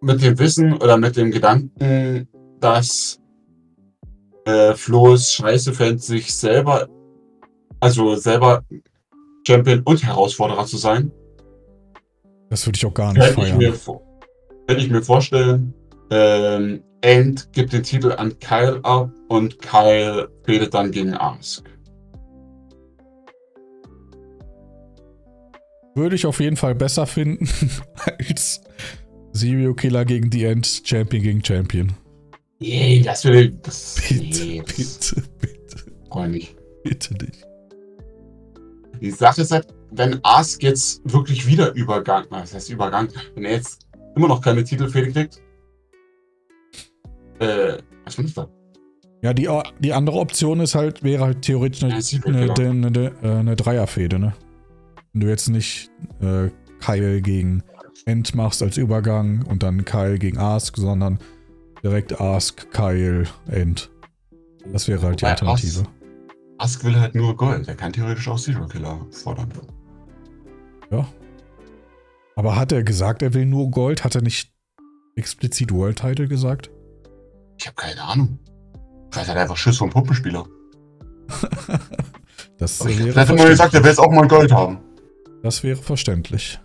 mit 0.00 0.22
dem 0.22 0.38
Wissen 0.38 0.74
oder 0.74 0.96
mit 0.96 1.16
dem 1.16 1.32
Gedanken, 1.32 2.28
dass 2.60 3.21
äh, 4.44 4.74
Flo 4.74 5.14
es 5.14 5.32
scheiße 5.32 5.72
fände, 5.72 5.98
sich 5.98 6.34
selber, 6.34 6.88
also 7.80 8.14
selber 8.16 8.62
Champion 9.46 9.80
und 9.84 10.04
Herausforderer 10.04 10.66
zu 10.66 10.76
sein, 10.76 11.10
Das 12.50 12.66
würde 12.66 12.76
ich 12.76 12.86
auch 12.86 12.94
gar 12.94 13.12
nicht 13.12 13.24
könnte 13.24 13.42
ich, 13.48 13.54
mir, 13.54 13.68
feiern. 13.68 13.74
vor- 13.74 14.02
könnte 14.66 14.82
ich 14.84 14.90
mir 14.90 15.02
vorstellen, 15.02 15.74
ähm, 16.10 16.82
End 17.00 17.52
gibt 17.52 17.72
den 17.72 17.82
Titel 17.82 18.12
an 18.12 18.38
Kyle 18.38 18.78
ab 18.84 19.10
und 19.28 19.58
Kyle 19.60 20.28
fädet 20.44 20.72
dann 20.74 20.92
gegen 20.92 21.14
Ask. 21.14 21.64
Würde 25.94 26.14
ich 26.14 26.24
auf 26.26 26.40
jeden 26.40 26.56
Fall 26.56 26.74
besser 26.74 27.06
finden 27.06 27.48
als 28.28 28.60
Serial 29.32 29.74
Killer 29.74 30.04
gegen 30.04 30.30
The 30.30 30.44
End, 30.44 30.82
Champion 30.84 31.22
gegen 31.22 31.44
Champion. 31.44 31.92
Nee, 32.62 33.02
das 33.04 33.24
will 33.24 33.50
das, 33.62 34.00
Bitte, 34.08 34.44
nee, 34.44 34.62
das 34.64 34.76
bitte, 34.76 35.22
bitte, 35.40 35.76
brauche 36.08 36.26
ich 36.26 36.32
nicht. 36.32 36.56
bitte 36.84 37.14
nicht. 37.14 37.44
Die 39.00 39.10
Sache 39.10 39.42
ist 39.42 39.50
halt, 39.50 39.66
wenn 39.90 40.20
Ask 40.22 40.62
jetzt 40.62 41.02
wirklich 41.04 41.44
wieder 41.46 41.72
Übergang, 41.74 42.24
was 42.30 42.54
heißt 42.54 42.70
Übergang, 42.70 43.08
wenn 43.34 43.44
er 43.44 43.52
jetzt 43.56 43.86
immer 44.14 44.28
noch 44.28 44.40
keine 44.40 44.62
Titelfehde 44.62 45.10
kriegt, 45.12 45.42
äh, 47.40 47.78
was 48.04 48.14
bin 48.16 48.26
ich 48.26 48.34
da? 48.34 48.48
Ja, 49.22 49.32
die, 49.34 49.48
die 49.80 49.92
andere 49.92 50.18
Option 50.18 50.60
ist 50.60 50.74
halt, 50.74 51.02
wäre 51.02 51.24
halt 51.24 51.42
theoretisch 51.42 51.82
eine, 51.82 51.98
Ja, 51.98 52.20
eine, 52.26 52.52
Killer. 52.54 52.70
eine, 52.70 52.86
eine, 52.86 53.12
äh, 53.22 53.38
eine 53.40 53.56
Dreierfehde, 53.56 54.18
ne? 54.18 54.34
Wenn 55.12 55.20
du 55.20 55.28
jetzt 55.28 55.48
nicht 55.48 55.90
äh, 56.20 56.48
Kyle 56.80 57.20
gegen 57.22 57.62
End 58.06 58.34
machst 58.34 58.62
als 58.62 58.76
Übergang 58.76 59.44
und 59.48 59.62
dann 59.62 59.84
Kyle 59.84 60.18
gegen 60.18 60.38
Ask, 60.38 60.76
sondern 60.76 61.18
direkt 61.82 62.20
Ask, 62.20 62.70
Kyle, 62.72 63.24
End. 63.50 63.90
Das 64.72 64.88
wäre 64.88 65.02
halt 65.02 65.20
die 65.20 65.24
Wobei 65.24 65.32
Alternative. 65.32 65.80
Ask, 65.80 65.90
Ask 66.58 66.84
will 66.84 66.98
halt 66.98 67.14
nur 67.14 67.36
Gold. 67.36 67.68
Er 67.68 67.74
kann 67.74 67.92
theoretisch 67.92 68.28
auch 68.28 68.38
Zero 68.38 68.66
Killer 68.66 69.04
fordern. 69.10 69.52
Ja. 70.90 71.06
Aber 72.36 72.56
hat 72.56 72.72
er 72.72 72.82
gesagt, 72.82 73.22
er 73.22 73.34
will 73.34 73.46
nur 73.46 73.70
Gold? 73.70 74.04
Hat 74.04 74.14
er 74.14 74.22
nicht 74.22 74.52
explizit 75.16 75.72
World 75.72 75.98
Title 75.98 76.28
gesagt? 76.28 76.70
Ich 77.58 77.66
habe 77.66 77.76
keine 77.76 78.02
Ahnung. 78.02 78.38
Vielleicht 79.10 79.28
hat 79.28 79.36
er 79.36 79.42
einfach 79.42 79.56
Schiss 79.56 79.76
vom 79.78 79.90
Puppenspieler. 79.90 80.46
Das 82.58 82.80
Er 82.80 82.96
wäre, 82.98 83.20
hat 83.20 83.30
immer 83.30 83.48
gesagt, 83.48 83.74
er 83.74 83.82
will 83.82 83.90
jetzt 83.90 83.98
auch 83.98 84.10
mal 84.10 84.28
Gold 84.28 84.52
haben. 84.52 84.78
das 85.42 85.64
wäre 85.64 85.76
verständlich. 85.76 86.60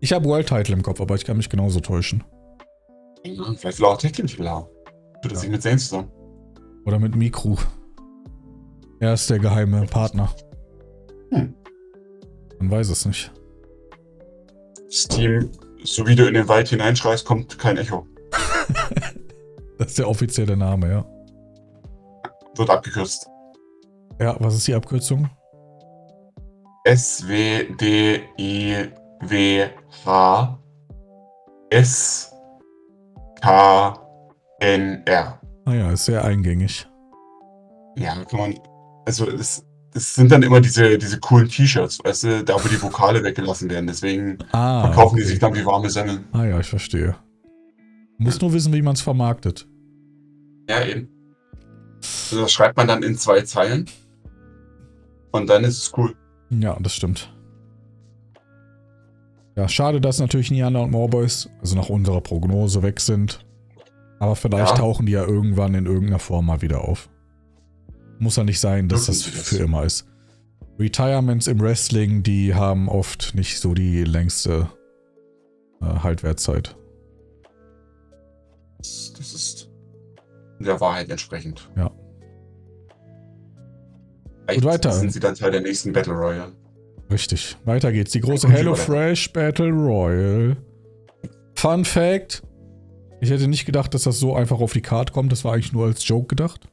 Ich 0.00 0.12
habe 0.12 0.24
World 0.24 0.48
Title 0.48 0.74
im 0.74 0.82
Kopf, 0.82 1.00
aber 1.00 1.14
ich 1.14 1.24
kann 1.24 1.36
mich 1.36 1.48
genauso 1.48 1.78
täuschen. 1.78 2.24
Ja, 3.24 3.44
vielleicht 3.56 3.78
will 3.78 3.86
er 3.86 3.90
auch 3.92 3.98
Tech-Team-Titel 3.98 4.48
haben. 4.48 4.66
Tut 5.22 5.32
er 5.32 5.32
Ja. 5.32 5.38
sich 5.38 5.50
mit 5.50 5.62
Saints 5.62 5.88
zusammen. 5.88 6.10
Oder 6.84 6.98
mit 6.98 7.14
Mikro. 7.14 7.56
Er 9.00 9.14
ist 9.14 9.28
der 9.30 9.38
geheime 9.38 9.86
Partner. 9.86 10.28
Hm. 11.30 11.54
Man 12.58 12.70
weiß 12.70 12.90
es 12.90 13.06
nicht. 13.06 13.32
Das 14.86 15.04
Team, 15.08 15.50
so 15.84 16.06
wie 16.06 16.14
du 16.14 16.26
in 16.26 16.34
den 16.34 16.48
Wald 16.48 16.68
hineinschreist, 16.68 17.24
kommt 17.26 17.58
kein 17.58 17.76
Echo. 17.76 18.06
Das 19.78 19.88
ist 19.88 19.98
der 19.98 20.08
offizielle 20.08 20.56
Name, 20.56 20.88
ja. 20.88 21.04
Wird 22.56 22.70
abgekürzt. 22.70 23.26
Ja, 24.20 24.36
was 24.38 24.54
ist 24.54 24.68
die 24.68 24.74
Abkürzung? 24.74 25.28
S-W-D-I-W-H 33.42 33.98
S-K-N-R. 34.60 35.40
Ah 35.64 35.74
ja, 35.74 35.90
ist 35.92 36.04
sehr 36.06 36.24
eingängig. 36.24 36.88
Ja, 37.96 38.24
kann 38.24 38.40
man. 38.40 38.54
Also, 39.06 39.26
das, 39.30 39.64
das 39.92 40.14
sind 40.14 40.30
dann 40.32 40.42
immer 40.42 40.60
diese, 40.60 40.96
diese 40.98 41.18
coolen 41.20 41.48
T-Shirts, 41.48 42.00
weißt 42.04 42.24
du, 42.24 42.44
da 42.44 42.54
wo 42.54 42.68
die 42.68 42.80
Vokale 42.80 43.22
weggelassen 43.22 43.68
werden. 43.70 43.86
Deswegen 43.86 44.38
Ah, 44.52 44.86
verkaufen 44.86 45.16
die 45.16 45.22
okay. 45.22 45.30
sich 45.30 45.38
dann 45.38 45.54
wie 45.54 45.64
warme 45.66 45.90
Semmeln. 45.90 46.24
Ah 46.32 46.44
ja, 46.44 46.58
ich 46.60 46.68
verstehe. 46.68 47.16
Muss 48.18 48.40
nur 48.40 48.52
wissen, 48.52 48.72
wie 48.72 48.82
man 48.82 48.94
es 48.94 49.00
vermarktet. 49.00 49.66
Ja, 50.68 50.84
eben. 50.84 51.08
Also, 52.30 52.42
das 52.42 52.52
schreibt 52.52 52.76
man 52.76 52.86
dann 52.88 53.02
in 53.02 53.16
zwei 53.16 53.42
Zeilen. 53.42 53.86
Und 55.32 55.48
dann 55.48 55.64
ist 55.64 55.78
es 55.78 55.92
cool. 55.96 56.14
Ja, 56.50 56.76
das 56.80 56.94
stimmt. 56.94 57.32
Ja, 59.56 59.68
schade, 59.68 60.00
dass 60.00 60.18
natürlich 60.18 60.50
Niana 60.50 60.80
und 60.80 60.90
Morboys, 60.90 61.50
also 61.60 61.76
nach 61.76 61.88
unserer 61.90 62.20
Prognose, 62.20 62.82
weg 62.82 63.00
sind. 63.00 63.44
Aber 64.18 64.36
vielleicht 64.36 64.72
Ja. 64.72 64.76
tauchen 64.78 65.06
die 65.06 65.12
ja 65.12 65.24
irgendwann 65.24 65.74
in 65.74 65.86
irgendeiner 65.86 66.18
Form 66.20 66.46
mal 66.46 66.62
wieder 66.62 66.82
auf. 66.88 67.10
Muss 68.18 68.36
ja 68.36 68.44
nicht 68.44 68.60
sein, 68.60 68.88
dass 68.88 69.06
das 69.06 69.22
für 69.22 69.56
immer 69.58 69.82
ist. 69.84 70.06
Retirements 70.78 71.48
im 71.48 71.60
Wrestling, 71.60 72.22
die 72.22 72.54
haben 72.54 72.88
oft 72.88 73.34
nicht 73.34 73.58
so 73.60 73.74
die 73.74 74.04
längste 74.04 74.68
äh, 75.82 75.86
Haltwertzeit. 75.86 76.76
Das, 78.78 79.12
das 79.16 79.34
ist 79.34 79.70
der 80.60 80.80
Wahrheit 80.80 81.10
entsprechend. 81.10 81.68
Ja. 81.76 81.90
Vielleicht 84.46 84.64
weiter. 84.64 84.92
sind 84.92 85.12
sie 85.12 85.20
dann 85.20 85.34
Teil 85.34 85.50
der 85.50 85.60
nächsten 85.60 85.92
Battle 85.92 86.14
Royale. 86.14 86.52
Richtig. 87.12 87.56
Weiter 87.64 87.92
geht's. 87.92 88.12
Die 88.12 88.20
große 88.20 88.46
Gut, 88.46 88.56
Hello 88.56 88.72
weiter. 88.72 88.82
Fresh 88.82 89.32
Battle 89.32 89.70
Royale. 89.70 90.56
Fun 91.54 91.84
Fact: 91.84 92.42
Ich 93.20 93.30
hätte 93.30 93.48
nicht 93.48 93.66
gedacht, 93.66 93.94
dass 93.94 94.04
das 94.04 94.18
so 94.18 94.34
einfach 94.34 94.60
auf 94.60 94.72
die 94.72 94.80
Karte 94.80 95.12
kommt. 95.12 95.30
Das 95.30 95.44
war 95.44 95.52
eigentlich 95.52 95.72
nur 95.72 95.86
als 95.86 96.06
Joke 96.06 96.28
gedacht. 96.28 96.68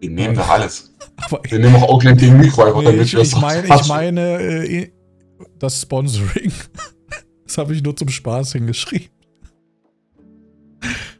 Wir 0.00 0.10
nehmen 0.10 0.34
doch 0.34 0.48
alles. 0.48 0.94
Aber 1.16 1.40
Wir 1.44 1.58
nehmen 1.58 1.76
auch 1.76 1.88
Oakland 1.88 2.18
gegen 2.18 2.38
Mikro, 2.38 2.80
Nee, 2.80 2.84
damit 2.86 3.02
ich, 3.02 3.14
ich 3.14 3.36
meine, 3.36 3.66
ich 3.66 3.88
meine 3.88 4.40
äh, 4.40 4.90
das 5.58 5.80
Sponsoring. 5.82 6.52
Das 7.44 7.58
habe 7.58 7.74
ich 7.74 7.82
nur 7.82 7.96
zum 7.96 8.08
Spaß 8.08 8.52
hingeschrieben. 8.52 9.08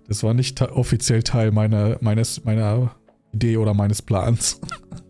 Das 0.07 0.23
war 0.23 0.32
nicht 0.32 0.62
offiziell 0.62 1.24
Teil 1.24 1.51
meiner, 1.51 1.98
meines, 2.01 2.44
meiner 2.44 2.94
Idee 3.32 3.57
oder 3.57 3.74
meines 3.74 4.01
Plans. 4.01 4.61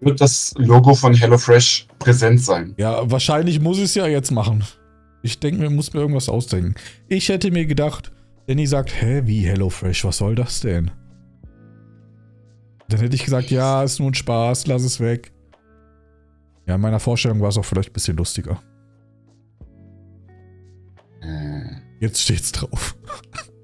wird 0.00 0.20
das 0.20 0.54
Logo 0.56 0.94
von 0.94 1.14
HelloFresh 1.14 1.88
präsent 1.98 2.40
sein. 2.40 2.74
Ja, 2.76 3.10
wahrscheinlich 3.10 3.60
muss 3.60 3.78
ich 3.78 3.84
es 3.84 3.94
ja 3.94 4.06
jetzt 4.06 4.30
machen. 4.30 4.64
Ich 5.22 5.40
denke 5.40 5.60
mir, 5.60 5.70
muss 5.70 5.92
mir 5.92 6.00
irgendwas 6.00 6.28
ausdenken. 6.28 6.74
Ich 7.08 7.28
hätte 7.28 7.50
mir 7.50 7.66
gedacht, 7.66 8.12
Danny 8.46 8.66
sagt, 8.66 9.00
hä, 9.00 9.22
wie 9.24 9.46
HelloFresh, 9.46 10.04
was 10.04 10.18
soll 10.18 10.34
das 10.34 10.60
denn? 10.60 10.90
Dann 12.88 13.00
hätte 13.00 13.16
ich 13.16 13.24
gesagt, 13.24 13.50
ja, 13.50 13.82
ist 13.82 13.98
nur 13.98 14.10
ein 14.10 14.14
Spaß, 14.14 14.66
lass 14.66 14.82
es 14.82 15.00
weg. 15.00 15.32
Ja, 16.66 16.76
in 16.76 16.80
meiner 16.80 17.00
Vorstellung 17.00 17.40
war 17.40 17.48
es 17.48 17.58
auch 17.58 17.64
vielleicht 17.64 17.90
ein 17.90 17.92
bisschen 17.92 18.16
lustiger. 18.16 18.62
Hm. 21.20 21.82
Jetzt 22.00 22.20
steht's 22.20 22.52
drauf. 22.52 22.96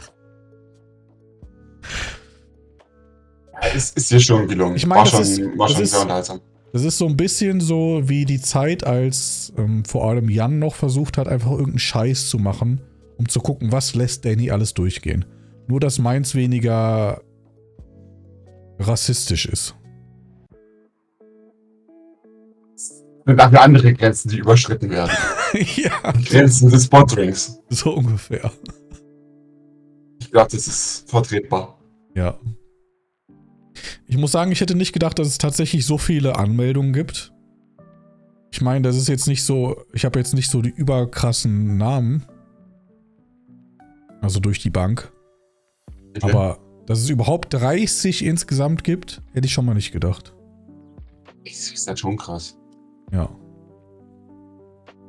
Ja, 3.62 3.68
ist, 3.74 3.98
hier 4.08 4.20
schon 4.20 4.48
gelungen. 4.48 4.76
Ich 4.76 4.86
meine, 4.86 5.00
war 5.00 5.04
das 5.04 5.12
schon, 5.12 5.20
ist- 5.52 5.58
war 5.58 5.66
das 5.68 5.74
schon 5.76 5.82
ist- 5.84 5.90
sehr 5.92 6.00
unterhaltsam. 6.02 6.40
Das 6.72 6.84
ist 6.84 6.96
so 6.98 7.06
ein 7.06 7.16
bisschen 7.18 7.60
so 7.60 8.00
wie 8.04 8.24
die 8.24 8.40
Zeit, 8.40 8.84
als 8.84 9.52
ähm, 9.58 9.84
vor 9.84 10.08
allem 10.08 10.30
Jan 10.30 10.58
noch 10.58 10.74
versucht 10.74 11.18
hat, 11.18 11.28
einfach 11.28 11.50
irgendeinen 11.50 11.78
Scheiß 11.78 12.28
zu 12.28 12.38
machen 12.38 12.80
um 13.18 13.28
zu 13.28 13.38
gucken, 13.40 13.70
was 13.70 13.94
lässt 13.94 14.24
Danny 14.24 14.50
alles 14.50 14.74
durchgehen. 14.74 15.24
Nur, 15.68 15.78
dass 15.78 16.00
meins 16.00 16.34
weniger 16.34 17.20
rassistisch 18.80 19.46
ist. 19.46 19.76
sind 23.26 23.36
dafür 23.38 23.60
andere 23.60 23.92
Grenzen, 23.94 24.30
die 24.30 24.38
überschritten 24.38 24.90
werden. 24.90 25.12
ja, 25.76 26.12
Die 26.12 26.24
Grenzen 26.24 26.68
des 26.70 26.86
Sponsorings. 26.86 27.60
so 27.68 27.92
ungefähr. 27.94 28.50
Ich 30.20 30.30
glaube, 30.32 30.50
das 30.50 30.66
ist 30.66 31.08
vertretbar. 31.08 31.78
Ja. 32.16 32.38
Ich 34.12 34.18
muss 34.18 34.30
sagen, 34.30 34.52
ich 34.52 34.60
hätte 34.60 34.74
nicht 34.74 34.92
gedacht, 34.92 35.18
dass 35.18 35.26
es 35.26 35.38
tatsächlich 35.38 35.86
so 35.86 35.96
viele 35.96 36.36
Anmeldungen 36.36 36.92
gibt. 36.92 37.32
Ich 38.50 38.60
meine, 38.60 38.82
das 38.82 38.98
ist 38.98 39.08
jetzt 39.08 39.26
nicht 39.26 39.42
so, 39.42 39.86
ich 39.94 40.04
habe 40.04 40.18
jetzt 40.18 40.34
nicht 40.34 40.50
so 40.50 40.60
die 40.60 40.68
überkrassen 40.68 41.78
Namen. 41.78 42.26
Also 44.20 44.38
durch 44.38 44.58
die 44.58 44.68
Bank. 44.68 45.10
Okay. 46.14 46.30
Aber 46.30 46.58
dass 46.84 46.98
es 46.98 47.08
überhaupt 47.08 47.54
30 47.54 48.22
insgesamt 48.22 48.84
gibt, 48.84 49.22
hätte 49.32 49.46
ich 49.46 49.54
schon 49.54 49.64
mal 49.64 49.72
nicht 49.72 49.92
gedacht. 49.92 50.34
das 51.46 51.72
ist 51.72 51.88
halt 51.88 51.98
schon 51.98 52.18
krass. 52.18 52.58
Ja. 53.12 53.30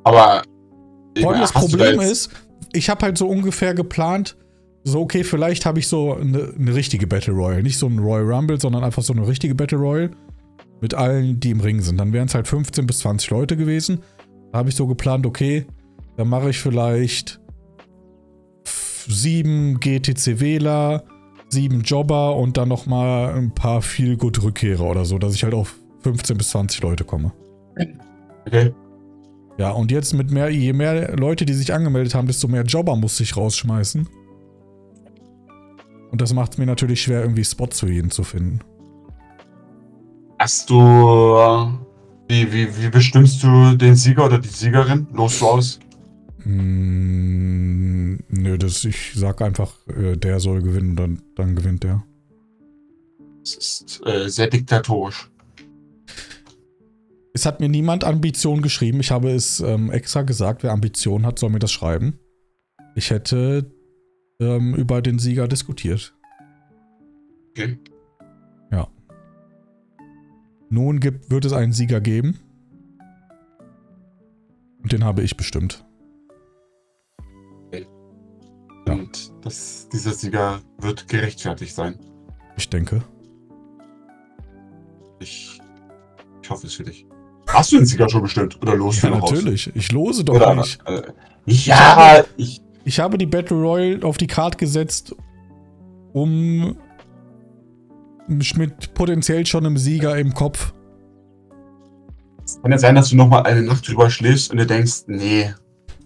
Aber 0.06 0.44
Vor 1.20 1.32
allem 1.32 1.42
das 1.42 1.52
Problem 1.52 2.00
ist, 2.00 2.30
ich 2.72 2.90
habe 2.90 3.04
halt 3.04 3.18
so 3.18 3.28
ungefähr 3.28 3.74
geplant, 3.74 4.38
so 4.84 5.02
okay, 5.02 5.24
vielleicht 5.24 5.66
habe 5.66 5.80
ich 5.80 5.88
so 5.88 6.16
eine, 6.16 6.54
eine 6.58 6.76
richtige 6.76 7.08
Battle 7.08 7.34
Royale. 7.34 7.64
Nicht 7.64 7.78
so 7.78 7.88
ein 7.88 8.00
Royal 8.00 8.32
Rumble, 8.32 8.60
sondern 8.60 8.84
einfach 8.84 9.04
so 9.04 9.14
eine 9.14 9.28
richtige 9.28 9.56
Battle 9.56 9.78
Royale. 9.78 10.12
Mit 10.82 10.94
allen, 10.94 11.40
die 11.40 11.52
im 11.52 11.62
Ring 11.62 11.80
sind. 11.82 11.98
Dann 11.98 12.12
wären 12.12 12.28
es 12.28 12.36
halt 12.36 12.48
15 12.48 12.86
bis 12.86 13.00
20 13.00 13.30
Leute 13.30 13.56
gewesen. 13.56 14.00
Da 14.52 14.60
habe 14.60 14.70
ich 14.70 14.76
so 14.76 14.86
geplant, 14.86 15.26
okay, 15.26 15.66
dann 16.18 16.28
mache 16.28 16.50
ich 16.50 16.60
vielleicht 16.60 17.40
sieben 19.08 19.80
GTC-Wähler, 19.80 21.04
sieben 21.50 21.82
Jobber 21.82 22.36
und 22.36 22.58
dann 22.58 22.68
nochmal 22.68 23.34
ein 23.34 23.54
paar 23.54 23.82
viel 23.82 24.18
gut 24.18 24.44
Rückkehrer 24.44 24.84
oder 24.84 25.06
so, 25.06 25.18
dass 25.18 25.36
ich 25.36 25.44
halt 25.44 25.54
auf 25.54 25.76
15 26.02 26.38
bis 26.38 26.50
20 26.50 26.82
Leute 26.82 27.04
komme. 27.06 27.32
Okay. 28.46 28.74
Ja, 29.58 29.72
und 29.72 29.92
jetzt 29.92 30.14
mit 30.14 30.32
mehr, 30.32 30.50
je 30.50 30.74
mehr 30.74 31.16
Leute, 31.16 31.46
die 31.46 31.54
sich 31.54 31.74
angemeldet 31.74 32.16
haben, 32.16 32.28
desto 32.28 32.48
mehr 32.48 32.64
Jobber 32.64 32.96
musste 32.96 33.24
ich 33.24 33.38
rausschmeißen. 33.38 34.08
Und 36.14 36.22
das 36.22 36.32
macht 36.32 36.52
es 36.52 36.58
mir 36.60 36.68
natürlich 36.68 37.02
schwer, 37.02 37.22
irgendwie 37.22 37.44
Spots 37.44 37.80
für 37.80 37.92
jeden 37.92 38.12
zu 38.12 38.24
finden. 38.24 38.60
Hast 40.38 40.70
du. 40.70 40.76
Wie, 42.28 42.54
wie, 42.54 42.68
wie 42.78 42.90
bestimmst 42.90 43.42
du 43.42 43.76
den 43.76 43.96
Sieger 43.96 44.28
oder 44.28 44.38
die 44.38 44.48
Siegerin? 44.48 45.08
Los 45.12 45.40
du 45.40 45.48
aus? 45.48 45.80
Mm, 46.44 48.18
nö, 48.28 48.60
das, 48.60 48.86
ich 48.86 49.14
sag 49.16 49.42
einfach, 49.42 49.74
äh, 49.88 50.16
der 50.16 50.40
soll 50.40 50.62
gewinnen 50.62 50.92
und 50.92 50.98
dann, 50.98 51.22
dann 51.36 51.56
gewinnt 51.56 51.84
der. 51.84 52.04
Das 53.40 53.56
ist 53.56 54.02
äh, 54.06 54.30
sehr 54.30 54.50
diktatorisch. 54.50 55.32
Es 57.34 57.48
hat 57.48 57.60
mir 57.60 57.70
niemand 57.70 58.04
Ambition 58.04 58.62
geschrieben. 58.62 59.00
Ich 59.00 59.10
habe 59.10 59.32
es 59.32 59.62
ähm, 59.62 59.90
extra 59.90 60.22
gesagt, 60.22 60.62
wer 60.62 60.74
Ambition 60.74 61.26
hat, 61.26 61.40
soll 61.40 61.50
mir 61.50 61.58
das 61.58 61.72
schreiben. 61.72 62.20
Ich 62.94 63.10
hätte 63.10 63.66
ähm, 64.40 64.76
über 64.76 65.02
den 65.02 65.20
Sieger 65.20 65.48
diskutiert. 65.48 66.16
Okay. 67.52 67.78
Nun 70.74 71.00
gibt, 71.00 71.30
wird 71.30 71.46
es 71.46 71.54
einen 71.54 71.72
Sieger 71.72 72.02
geben. 72.02 72.40
Und 74.82 74.92
den 74.92 75.04
habe 75.04 75.22
ich 75.22 75.38
bestimmt. 75.38 75.86
Ja. 78.88 78.94
Und 78.96 79.32
das, 79.44 79.88
dieser 79.94 80.14
Sieger 80.14 80.62
wird 80.80 81.08
gerechtfertigt 81.08 81.76
sein. 81.76 81.96
Ich 82.58 82.68
denke. 82.72 83.04
Ich, 85.20 85.62
ich 86.42 86.50
hoffe 86.50 86.66
es 86.66 86.74
für 86.74 86.86
dich. 86.86 87.06
Hast 87.50 87.72
du 87.72 87.76
den 87.78 87.86
Sieger 87.86 88.10
schon 88.10 88.24
bestimmt? 88.24 88.60
Oder 88.64 88.76
los 88.76 89.00
Ja, 89.04 89.12
natürlich. 89.12 89.74
Ich 89.76 89.92
lose 89.92 90.24
doch 90.24 90.34
Oder, 90.34 90.56
nicht. 90.56 90.82
äh, 90.88 91.04
ja, 91.46 92.24
ich, 92.36 92.64
Ich 92.86 93.00
habe 93.00 93.18
die 93.18 93.26
Battle 93.26 93.58
Royale 93.58 94.04
auf 94.04 94.18
die 94.18 94.28
Karte 94.28 94.58
gesetzt, 94.58 95.16
um 96.12 96.76
mit 98.28 98.94
potenziell 98.94 99.46
schon 99.46 99.66
einem 99.66 99.78
Sieger 99.78 100.18
im 100.18 100.34
Kopf. 100.34 100.74
es 102.44 102.62
kann 102.62 102.72
ja 102.72 102.78
sein, 102.78 102.96
dass 102.96 103.10
du 103.10 103.16
noch 103.16 103.28
mal 103.28 103.44
eine 103.44 103.62
Nacht 103.62 103.88
drüber 103.88 104.10
schläfst 104.10 104.52
und 104.52 104.58
du 104.58 104.66
denkst, 104.66 105.04
nee, 105.08 105.54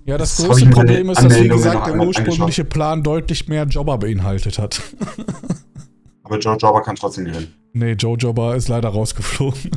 Ja, 0.06 0.18
das, 0.18 0.38
Das 0.38 0.48
große 0.48 0.68
Problem 0.68 1.10
ist, 1.10 1.22
dass, 1.22 1.40
wie 1.42 1.48
gesagt, 1.48 1.88
der 1.88 2.00
ursprüngliche 2.00 2.64
Plan 2.64 3.04
deutlich 3.04 3.48
mehr 3.48 3.66
Jobber 3.66 3.98
beinhaltet 3.98 4.58
hat. 4.58 4.82
aber 6.24 6.40
Joe 6.40 6.58
Jobber 6.58 6.82
kann 6.82 6.96
trotzdem 6.96 7.26
gewinnen. 7.26 7.54
nee, 7.74 7.94
Joe 7.94 8.18
Jobber 8.18 8.56
ist 8.56 8.68
leider 8.68 8.90
rausgeflogen. 8.90 9.72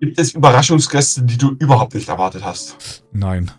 Gibt 0.00 0.18
es 0.18 0.34
Überraschungsgäste, 0.34 1.22
die 1.22 1.38
du 1.38 1.52
überhaupt 1.58 1.94
nicht 1.94 2.08
erwartet 2.08 2.44
hast? 2.44 3.04
Nein. 3.12 3.50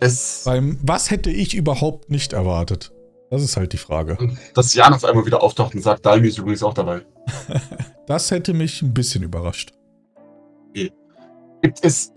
Es, 0.00 0.42
Beim 0.44 0.78
Was 0.82 1.10
hätte 1.10 1.30
ich 1.30 1.54
überhaupt 1.54 2.10
nicht 2.10 2.32
erwartet? 2.32 2.92
Das 3.30 3.42
ist 3.42 3.56
halt 3.56 3.72
die 3.72 3.78
Frage. 3.78 4.18
dass 4.54 4.74
Jan 4.74 4.92
auf 4.92 5.04
einmal 5.04 5.24
wieder 5.24 5.42
auftaucht 5.42 5.74
und 5.74 5.80
sagt, 5.82 6.04
Dalmi 6.04 6.28
ist 6.28 6.38
übrigens 6.38 6.62
auch 6.62 6.74
dabei. 6.74 7.02
Das 8.06 8.30
hätte 8.32 8.52
mich 8.52 8.82
ein 8.82 8.92
bisschen 8.92 9.22
überrascht. 9.22 9.72
Gibt 10.74 11.78
es 11.84 12.12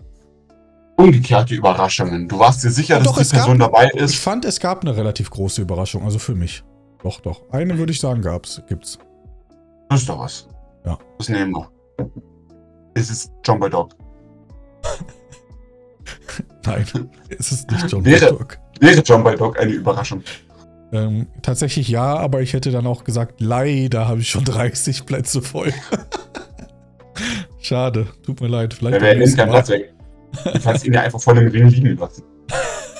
umgekehrte 0.96 1.54
Überraschungen? 1.54 2.26
Du 2.28 2.38
warst 2.40 2.64
dir 2.64 2.70
sicher, 2.70 2.94
Ja, 2.94 2.98
dass 2.98 3.06
doch, 3.08 3.16
die 3.16 3.22
es 3.22 3.30
gab- 3.30 3.38
Person 3.42 3.58
dabei 3.60 3.88
Ich 3.94 4.00
ist? 4.02 4.16
fand, 4.16 4.44
es 4.44 4.58
gab 4.58 4.82
eine 4.82 4.96
relativ 4.96 5.30
große 5.30 5.62
Überraschung, 5.62 6.02
also 6.02 6.18
für 6.18 6.34
mich. 6.34 6.64
Doch, 7.02 7.20
doch. 7.20 7.42
Eine 7.52 7.78
würde 7.78 7.92
ich 7.92 8.00
sagen, 8.00 8.20
gab's, 8.20 8.60
gibt's. 8.68 8.98
Das 9.88 10.00
ist 10.00 10.08
doch 10.08 10.18
was. 10.18 10.48
Ja. 10.84 10.98
Das 11.18 11.28
nehmen 11.28 11.52
wir. 11.54 11.70
Es 12.94 13.08
ist 13.10 13.30
Boy 13.44 13.70
Dog. 13.70 13.90
Nein, 16.66 16.84
es 17.38 17.52
ist 17.52 17.70
nicht 17.70 17.90
John 17.90 18.04
Wäre- 18.04 18.30
Woodcock. 18.32 18.58
Wäre 18.80 19.00
John 19.02 19.22
Boy 19.22 19.36
Dog 19.36 19.58
eine 19.58 19.72
Überraschung? 19.72 20.22
Ähm, 20.92 21.26
tatsächlich 21.42 21.88
ja, 21.88 22.16
aber 22.16 22.42
ich 22.42 22.52
hätte 22.52 22.70
dann 22.70 22.86
auch 22.86 23.04
gesagt, 23.04 23.40
leider 23.40 24.06
habe 24.06 24.20
ich 24.20 24.30
schon 24.30 24.44
30 24.44 25.04
Plätze 25.06 25.42
voll. 25.42 25.72
Schade, 27.60 28.06
tut 28.24 28.40
mir 28.40 28.48
leid. 28.48 28.74
Vielleicht 28.74 28.98
beim 28.98 29.02
wäre 29.02 29.18
nimmt 29.18 29.36
keinen. 29.36 29.50
Platz 29.50 29.68
weg. 29.68 29.92
Du 30.44 30.60
kannst 30.60 30.84
ihn 30.86 30.92
ja 30.92 31.00
einfach 31.02 31.20
vor 31.20 31.34
dem 31.34 31.48
Ring 31.48 31.68
liegen 31.68 31.96
lassen. 31.96 32.22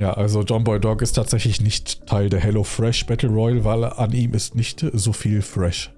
Ja, 0.00 0.12
also 0.12 0.42
John 0.42 0.62
Boy 0.62 0.78
Dog 0.78 1.02
ist 1.02 1.14
tatsächlich 1.14 1.60
nicht 1.60 2.06
Teil 2.06 2.28
der 2.28 2.38
Hello 2.38 2.62
Fresh 2.62 3.04
Battle 3.06 3.30
Royale, 3.30 3.64
weil 3.64 3.84
an 3.84 4.12
ihm 4.12 4.32
ist 4.32 4.54
nicht 4.54 4.86
so 4.92 5.12
viel 5.12 5.42
Fresh. 5.42 5.92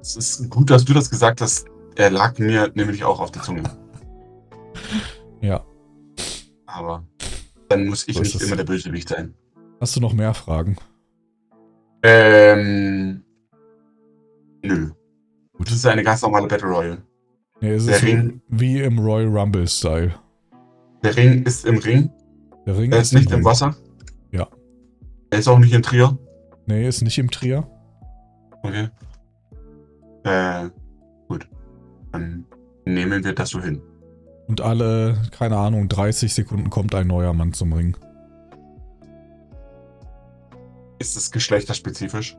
Es 0.00 0.16
ist 0.16 0.50
gut, 0.50 0.68
dass 0.70 0.84
du 0.84 0.94
das 0.94 1.08
gesagt 1.08 1.40
hast. 1.40 1.66
Er 1.98 2.10
lag 2.10 2.38
mir 2.38 2.70
nämlich 2.74 3.02
auch 3.02 3.18
auf 3.20 3.32
der 3.32 3.42
Zunge. 3.42 3.64
Ja. 5.40 5.64
Aber 6.66 7.04
dann 7.68 7.86
muss 7.88 8.06
ich 8.06 8.14
So 8.14 8.22
ist 8.22 8.34
nicht 8.34 8.46
immer 8.46 8.54
der 8.56 8.62
Bösewicht 8.64 9.08
sein. 9.08 9.34
Hast 9.80 9.96
du 9.96 10.00
noch 10.00 10.12
mehr 10.12 10.32
Fragen? 10.32 10.76
Ähm. 12.04 13.24
Nö. 14.62 14.90
Gut. 15.54 15.66
Das 15.66 15.74
ist 15.74 15.86
eine 15.86 16.04
ganz 16.04 16.22
normale 16.22 16.46
Battle 16.46 16.68
Royale. 16.68 17.02
Nee, 17.60 17.72
es 17.72 17.86
Der 17.86 17.96
ist 17.96 18.04
Ring. 18.04 18.40
wie 18.48 18.80
im 18.80 19.00
Royal 19.00 19.26
Rumble 19.36 19.66
Style. 19.66 20.14
Der 21.02 21.16
Ring 21.16 21.42
ist 21.44 21.66
im 21.66 21.78
Ring. 21.78 22.10
Der 22.64 22.78
Ring 22.78 22.92
Er 22.92 23.00
ist 23.00 23.12
nicht 23.12 23.28
Ring. 23.30 23.38
im 23.40 23.44
Wasser. 23.44 23.74
Ja. 24.30 24.46
Er 25.30 25.38
ist 25.40 25.48
auch 25.48 25.58
nicht 25.58 25.72
in 25.74 25.82
Trier. 25.82 26.16
Nee, 26.66 26.86
ist 26.86 27.02
nicht 27.02 27.18
im 27.18 27.28
Trier. 27.28 27.68
Okay. 28.62 28.88
Äh, 30.22 30.68
gut. 31.28 31.48
Dann 32.18 32.46
nehmen 32.84 33.24
wir 33.24 33.34
das 33.34 33.50
so 33.50 33.60
hin. 33.60 33.80
Und 34.48 34.60
alle, 34.60 35.20
keine 35.30 35.56
Ahnung, 35.58 35.88
30 35.88 36.32
Sekunden 36.32 36.70
kommt 36.70 36.94
ein 36.94 37.06
neuer 37.06 37.34
Mann 37.34 37.52
zum 37.52 37.72
Ring. 37.72 37.96
Ist 40.98 41.16
es 41.16 41.30
geschlechterspezifisch? 41.30 42.36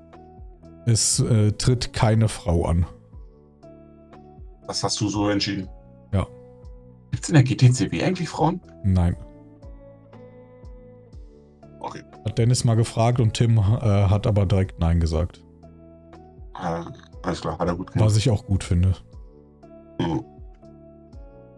Es 0.85 1.19
äh, 1.19 1.51
tritt 1.53 1.93
keine 1.93 2.27
Frau 2.27 2.65
an. 2.65 2.85
Das 4.68 4.84
hast 4.84 4.99
du 4.99 5.07
so 5.07 5.30
entschieden. 5.30 5.69
Ja. 6.14 6.27
Gibt 7.11 7.23
es 7.23 7.30
in 7.30 7.35
der 7.35 7.43
GTCW 7.43 8.03
eigentlich 8.03 8.27
Frauen? 8.27 8.60
Nein. 8.84 9.15
Okay. 11.80 12.03
Hat 12.26 12.38
Dennis 12.38 12.65
mal 12.65 12.76
gefragt 12.76 13.19
und 13.19 13.34
Tim 13.34 13.57
äh, 13.57 13.61
hat 13.61 14.27
aber 14.27 14.45
direkt 14.45 14.80
Nein 14.80 14.99
gesagt. 14.99 15.43
Äh, 16.56 16.84
alles 17.22 17.41
klar, 17.41 17.57
hat 17.57 17.68
er 17.68 17.76
gut 17.76 17.91
gemacht. 17.91 18.06
Was 18.06 18.18
ich 18.18 18.30
auch 18.30 18.45
gut 18.45 18.64
finde. 18.64 18.93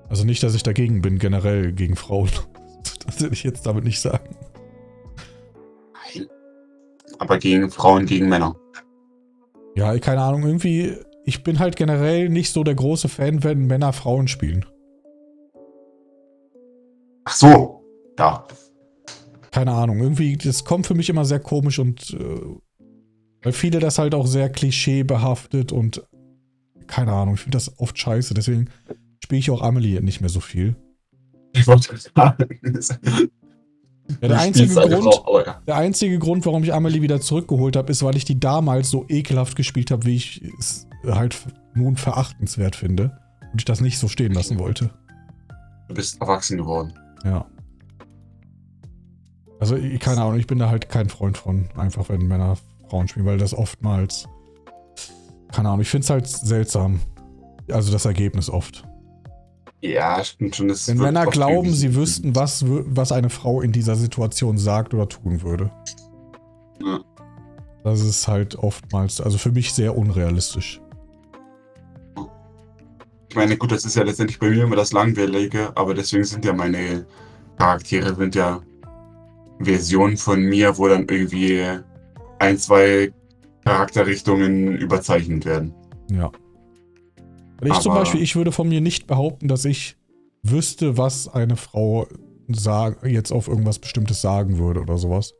Also 0.09 0.25
nicht, 0.25 0.43
dass 0.43 0.55
ich 0.55 0.63
dagegen 0.63 1.01
bin, 1.01 1.19
generell 1.19 1.71
gegen 1.73 1.95
Frauen. 1.95 2.29
Das 3.05 3.19
will 3.19 3.33
ich 3.33 3.43
jetzt 3.43 3.65
damit 3.65 3.83
nicht 3.83 3.99
sagen. 3.99 4.35
Nein. 6.13 6.27
Aber 7.17 7.39
gegen 7.39 7.69
Frauen, 7.71 8.05
gegen 8.05 8.29
Männer. 8.29 8.55
Ja, 9.75 9.97
keine 9.97 10.21
Ahnung, 10.21 10.43
irgendwie, 10.43 10.97
ich 11.25 11.43
bin 11.43 11.57
halt 11.57 11.75
generell 11.75 12.29
nicht 12.29 12.51
so 12.53 12.63
der 12.63 12.75
große 12.75 13.09
Fan, 13.09 13.43
wenn 13.43 13.65
Männer 13.65 13.91
Frauen 13.91 14.27
spielen. 14.27 14.65
Ach 17.25 17.33
so, 17.33 17.83
da. 18.15 18.47
Keine 19.51 19.71
Ahnung, 19.71 19.99
irgendwie, 19.99 20.37
das 20.37 20.63
kommt 20.63 20.85
für 20.85 20.95
mich 20.95 21.09
immer 21.09 21.25
sehr 21.25 21.39
komisch 21.39 21.79
und 21.79 22.11
äh, 22.11 22.85
weil 23.43 23.53
viele 23.53 23.79
das 23.79 23.97
halt 23.97 24.13
auch 24.13 24.27
sehr 24.27 24.49
klischeebehaftet 24.49 25.71
und 25.71 26.03
keine 26.91 27.13
Ahnung, 27.13 27.35
ich 27.35 27.41
finde 27.41 27.55
das 27.55 27.79
oft 27.79 27.97
scheiße, 27.97 28.33
deswegen 28.33 28.69
spiele 29.23 29.39
ich 29.39 29.49
auch 29.49 29.61
Amelie 29.61 30.01
nicht 30.01 30.19
mehr 30.19 30.29
so 30.29 30.41
viel. 30.41 30.75
Ich 31.53 31.65
wollte 31.65 31.95
sagen. 31.97 32.35
Ja, 34.19 34.27
der, 34.27 34.39
einzige 34.39 34.73
Grund, 34.73 35.23
der 35.67 35.75
einzige 35.77 36.19
Grund, 36.19 36.45
warum 36.45 36.63
ich 36.63 36.73
Amelie 36.73 37.01
wieder 37.01 37.21
zurückgeholt 37.21 37.77
habe, 37.77 37.93
ist, 37.93 38.03
weil 38.03 38.17
ich 38.17 38.25
die 38.25 38.37
damals 38.37 38.89
so 38.89 39.05
ekelhaft 39.07 39.55
gespielt 39.55 39.89
habe, 39.89 40.05
wie 40.05 40.17
ich 40.17 40.41
es 40.59 40.85
halt 41.05 41.37
nun 41.75 41.95
verachtenswert 41.95 42.75
finde. 42.75 43.17
Und 43.53 43.61
ich 43.61 43.65
das 43.65 43.79
nicht 43.79 43.97
so 43.97 44.09
stehen 44.09 44.33
lassen 44.33 44.59
wollte. 44.59 44.89
Du 45.87 45.93
bist 45.93 46.19
erwachsen 46.19 46.57
geworden. 46.57 46.91
Ja. 47.23 47.45
Also, 49.61 49.77
keine 49.99 50.23
Ahnung, 50.23 50.39
ich 50.39 50.47
bin 50.47 50.59
da 50.59 50.69
halt 50.69 50.89
kein 50.89 51.07
Freund 51.07 51.37
von, 51.37 51.69
einfach 51.77 52.09
wenn 52.09 52.27
Männer 52.27 52.57
Frauen 52.89 53.07
spielen, 53.07 53.25
weil 53.25 53.37
das 53.37 53.53
oftmals. 53.53 54.27
Keine 55.53 55.69
Ahnung, 55.69 55.81
ich 55.81 55.89
finde 55.89 56.05
es 56.05 56.09
halt 56.09 56.27
seltsam. 56.27 56.99
Also 57.69 57.91
das 57.91 58.05
Ergebnis 58.05 58.49
oft. 58.49 58.83
Ja, 59.81 60.23
stimmt 60.23 60.55
schon. 60.55 60.69
Wenn 60.69 60.97
Männer 60.97 61.25
glauben, 61.25 61.73
sie 61.73 61.95
wüssten, 61.95 62.35
was, 62.35 62.63
was 62.67 63.11
eine 63.11 63.29
Frau 63.29 63.61
in 63.61 63.71
dieser 63.71 63.95
Situation 63.95 64.57
sagt 64.57 64.93
oder 64.93 65.09
tun 65.09 65.41
würde. 65.41 65.71
Ja. 66.83 66.99
Das 67.83 68.01
ist 68.01 68.27
halt 68.27 68.55
oftmals, 68.55 69.19
also 69.19 69.39
für 69.39 69.51
mich 69.51 69.73
sehr 69.73 69.97
unrealistisch. 69.97 70.79
Ich 73.29 73.35
meine, 73.35 73.57
gut, 73.57 73.71
das 73.71 73.85
ist 73.85 73.95
ja 73.95 74.03
letztendlich 74.03 74.39
bei 74.39 74.49
mir 74.49 74.63
immer 74.65 74.75
das 74.75 74.91
Langweilige, 74.91 75.71
aber 75.75 75.93
deswegen 75.93 76.25
sind 76.25 76.45
ja 76.45 76.53
meine 76.53 77.05
Charaktere 77.57 78.13
sind 78.13 78.35
ja 78.35 78.61
Versionen 79.59 80.17
von 80.17 80.43
mir, 80.43 80.77
wo 80.77 80.87
dann 80.87 81.07
irgendwie 81.09 81.63
ein, 82.39 82.57
zwei 82.57 83.11
Charakterrichtungen 83.65 84.75
überzeichnet 84.77 85.45
werden. 85.45 85.73
Ja. 86.11 86.31
Weil 87.59 87.71
ich 87.71 87.79
zum 87.79 87.93
Beispiel, 87.93 88.21
ich 88.21 88.35
würde 88.35 88.51
von 88.51 88.67
mir 88.67 88.81
nicht 88.81 89.07
behaupten, 89.07 89.47
dass 89.47 89.65
ich 89.65 89.97
wüsste, 90.43 90.97
was 90.97 91.27
eine 91.27 91.55
Frau 91.55 92.07
sag, 92.47 93.05
jetzt 93.05 93.31
auf 93.31 93.47
irgendwas 93.47 93.79
Bestimmtes 93.79 94.21
sagen 94.21 94.57
würde 94.57 94.81
oder 94.81 94.97
sowas. 94.97 95.33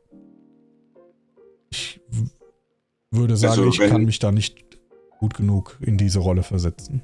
Ich 1.70 2.00
würde 3.10 3.36
sagen, 3.36 3.50
Also, 3.50 3.68
ich 3.68 3.78
kann 3.90 4.04
mich 4.04 4.18
da 4.18 4.30
nicht 4.30 4.78
gut 5.18 5.34
genug 5.34 5.78
in 5.80 5.96
diese 5.98 6.20
Rolle 6.20 6.42
versetzen. 6.42 7.02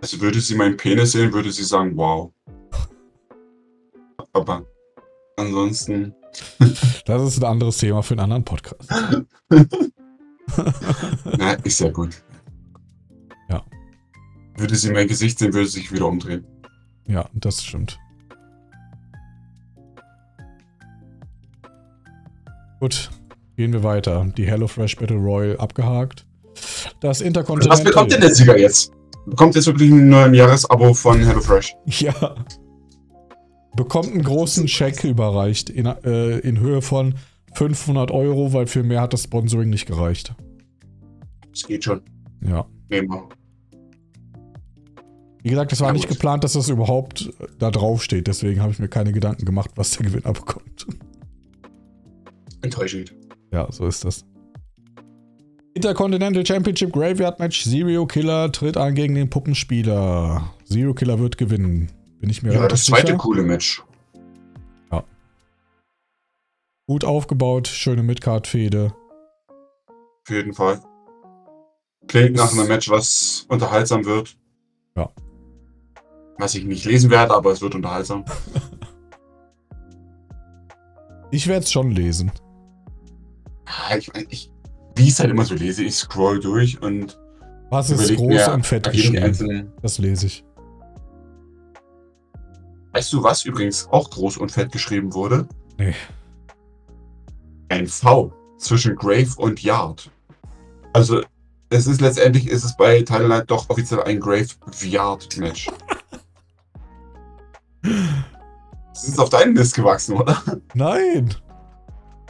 Also 0.00 0.20
würde 0.20 0.40
sie 0.40 0.54
meinen 0.54 0.76
Penis 0.76 1.12
sehen, 1.12 1.32
würde 1.32 1.50
sie 1.50 1.64
sagen, 1.64 1.96
wow. 1.96 2.32
Aber 4.32 4.64
ansonsten, 5.36 6.14
Das 7.06 7.22
ist 7.22 7.38
ein 7.38 7.44
anderes 7.44 7.78
Thema 7.78 8.02
für 8.02 8.14
einen 8.14 8.20
anderen 8.20 8.44
Podcast. 8.44 8.90
na, 11.38 11.52
ist 11.64 11.80
ja 11.80 11.90
gut. 11.90 12.22
Ja. 13.48 13.64
Würde 14.56 14.76
sie 14.76 14.90
mein 14.90 15.08
Gesicht 15.08 15.38
sehen, 15.38 15.52
würde 15.52 15.68
sie 15.68 15.80
sich 15.80 15.92
wieder 15.92 16.06
umdrehen. 16.06 16.44
Ja, 17.06 17.28
das 17.34 17.64
stimmt. 17.64 17.98
Gut, 22.80 23.10
gehen 23.56 23.72
wir 23.72 23.82
weiter. 23.82 24.30
Die 24.36 24.46
HelloFresh 24.46 24.96
Battle 24.96 25.16
Royale 25.16 25.58
abgehakt. 25.58 26.26
Das 27.00 27.20
Intercontinental. 27.20 27.78
Was 27.78 27.84
bekommt 27.84 28.12
denn 28.12 28.20
der 28.20 28.34
Sieger 28.34 28.58
jetzt? 28.58 28.92
Bekommt 29.26 29.54
jetzt 29.54 29.66
wirklich 29.66 29.90
ein 29.90 30.34
Jahresabo 30.34 30.94
von 30.94 31.20
HelloFresh? 31.20 31.74
Ja. 31.86 32.34
Bekommt 33.76 34.12
einen 34.12 34.22
großen 34.22 34.66
Scheck 34.66 35.04
überreicht 35.04 35.70
in, 35.70 35.86
äh, 35.86 36.38
in 36.38 36.58
Höhe 36.58 36.82
von 36.82 37.14
500 37.54 38.10
Euro, 38.10 38.52
weil 38.52 38.66
für 38.66 38.82
mehr 38.82 39.02
hat 39.02 39.12
das 39.12 39.24
Sponsoring 39.24 39.68
nicht 39.68 39.86
gereicht. 39.86 40.34
Das 41.58 41.66
geht 41.66 41.82
schon. 41.84 42.02
Ja. 42.40 42.64
Nehmen 42.88 43.08
wir. 43.10 43.28
Wie 45.42 45.48
gesagt, 45.50 45.72
es 45.72 45.80
war 45.80 45.88
Ja, 45.88 45.92
nicht 45.92 46.08
gut. 46.08 46.16
geplant, 46.16 46.44
dass 46.44 46.52
das 46.52 46.68
überhaupt 46.68 47.32
da 47.58 47.70
drauf 47.70 48.02
steht. 48.04 48.26
Deswegen 48.28 48.60
habe 48.62 48.70
ich 48.70 48.78
mir 48.78 48.88
keine 48.88 49.12
Gedanken 49.12 49.44
gemacht, 49.44 49.70
was 49.74 49.90
der 49.96 50.06
Gewinner 50.06 50.32
bekommt. 50.32 50.86
Enttäuschend. 52.62 53.12
Ja, 53.52 53.70
so 53.72 53.86
ist 53.86 54.04
das. 54.04 54.24
Intercontinental 55.74 56.44
Championship 56.46 56.92
Graveyard 56.92 57.38
Match. 57.40 57.64
Zero 57.64 58.06
Killer 58.06 58.52
tritt 58.52 58.76
an 58.76 58.94
gegen 58.94 59.14
den 59.14 59.30
Puppenspieler. 59.30 60.52
Zero 60.64 60.94
Killer 60.94 61.18
wird 61.18 61.38
gewinnen. 61.38 61.90
Bin 62.20 62.30
ich 62.30 62.42
mir 62.42 62.52
Ja, 62.52 62.68
das 62.68 62.84
zweite 62.84 63.08
sicher. 63.08 63.18
coole 63.18 63.42
Match. 63.42 63.82
Gut 66.86 67.04
aufgebaut, 67.04 67.68
schöne 67.68 68.02
Midcard-Fehde. 68.02 68.94
Auf 70.22 70.30
jeden 70.30 70.54
Fall. 70.54 70.80
Klingt 72.08 72.36
nach 72.36 72.52
einem 72.52 72.66
Match, 72.68 72.88
was 72.90 73.46
unterhaltsam 73.48 74.04
wird. 74.04 74.36
Ja. 74.96 75.10
Was 76.38 76.54
ich 76.54 76.64
nicht 76.64 76.84
lesen 76.84 77.10
werde, 77.10 77.34
aber 77.34 77.52
es 77.52 77.60
wird 77.60 77.74
unterhaltsam. 77.74 78.24
Ich 81.30 81.46
werde 81.46 81.64
es 81.64 81.70
schon 81.70 81.90
lesen. 81.90 82.32
Ah, 83.66 83.96
Ich, 83.96 84.10
ich, 84.30 84.50
wie 84.96 85.02
ich 85.02 85.10
es 85.10 85.20
halt 85.20 85.30
immer 85.30 85.44
so 85.44 85.54
lese, 85.54 85.84
ich 85.84 85.94
scroll 85.94 86.40
durch 86.40 86.80
und 86.80 87.18
Was 87.70 87.90
ist 87.90 88.16
groß 88.16 88.26
mir 88.26 88.52
und 88.52 88.66
fett 88.66 88.90
geschrieben? 88.90 89.70
Das 89.82 89.98
lese 89.98 90.26
ich. 90.26 90.44
Weißt 92.92 93.12
du, 93.12 93.22
was 93.22 93.44
übrigens 93.44 93.86
auch 93.90 94.08
groß 94.08 94.38
und 94.38 94.50
fett 94.50 94.72
geschrieben 94.72 95.12
wurde? 95.12 95.46
Nee. 95.76 95.94
Ein 97.68 97.86
V 97.86 98.32
zwischen 98.56 98.96
Grave 98.96 99.28
und 99.36 99.62
Yard. 99.62 100.10
Also, 100.94 101.20
es 101.70 101.86
ist 101.86 102.00
letztendlich, 102.00 102.48
ist 102.48 102.64
es 102.64 102.76
bei 102.76 103.02
Title 103.02 103.44
doch 103.46 103.68
offiziell 103.68 104.02
ein 104.02 104.20
Grave 104.20 104.46
Yard 104.82 105.36
Match. 105.38 105.68
Das 107.82 109.04
ist 109.08 109.18
auf 109.18 109.28
deinen 109.28 109.52
Mist 109.52 109.74
gewachsen, 109.74 110.16
oder? 110.16 110.42
Nein! 110.74 111.34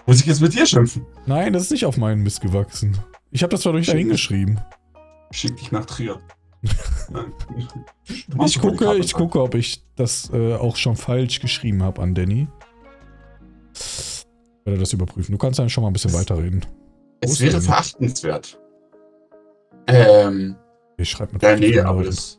Muss 0.07 0.21
ich 0.21 0.27
jetzt 0.27 0.41
mit 0.41 0.55
dir 0.55 0.67
schimpfen? 0.67 1.07
Nein, 1.27 1.53
das 1.53 1.65
ist 1.65 1.71
nicht 1.71 1.87
auf 1.87 1.97
meinen 1.97 2.23
Mist 2.23 2.41
gewachsen. 2.41 2.99
Ich 3.31 3.43
habe 3.43 3.51
das 3.51 3.61
zwar 3.61 3.75
Schick. 3.75 3.87
dahin 3.93 4.09
geschrieben. 4.09 4.61
Schick 5.31 5.57
dich 5.57 5.71
nach 5.71 5.85
Trier. 5.85 6.19
Ich 8.45 8.59
gucke, 8.59 8.97
ich 8.97 9.13
gucke, 9.13 9.41
ob 9.41 9.55
ich 9.55 9.85
das 9.95 10.31
äh, 10.33 10.55
auch 10.55 10.77
schon 10.77 10.97
falsch 10.97 11.41
geschrieben 11.41 11.83
habe 11.83 12.03
an 12.03 12.15
Danny. 12.15 12.49
Ich 13.75 14.25
werde 14.65 14.81
das 14.81 14.93
überprüfen. 14.93 15.33
Du 15.33 15.39
kannst 15.39 15.59
dann 15.59 15.71
schon 15.71 15.83
mal 15.83 15.91
ein 15.91 15.93
bisschen 15.93 16.13
weiterreden. 16.13 16.65
Es 17.21 17.39
wäre 17.41 17.61
verachtenswert. 17.61 18.59
Ähm, 19.89 20.57
Ich 20.97 21.11
schreibe 21.11 21.33
mit 21.35 21.43
ja, 21.43 21.57
nee, 21.57 21.79
aber 21.81 22.05
das, 22.05 22.39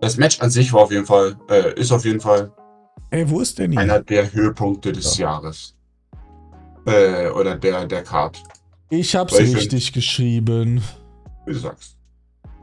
das 0.00 0.16
Match 0.16 0.40
an 0.40 0.50
sich 0.50 0.72
war 0.72 0.82
auf 0.82 0.90
jeden 0.92 1.06
Fall, 1.06 1.36
äh, 1.48 1.78
ist 1.78 1.92
auf 1.92 2.04
jeden 2.04 2.20
Fall 2.20 2.52
Ey, 3.10 3.28
wo 3.28 3.40
ist 3.40 3.58
Danny? 3.58 3.76
einer 3.76 4.00
der 4.00 4.32
Höhepunkte 4.32 4.90
des 4.92 5.18
Jahres. 5.18 5.76
Äh, 6.86 7.28
oder 7.28 7.56
der, 7.56 7.86
der 7.86 8.02
Card, 8.02 8.42
Ich 8.90 9.14
hab's 9.14 9.34
Weil 9.34 9.44
ich 9.44 9.56
richtig 9.56 9.92
geschrieben. 9.92 10.82
wie 11.46 11.52
du 11.52 11.58
sagst. 11.58 11.96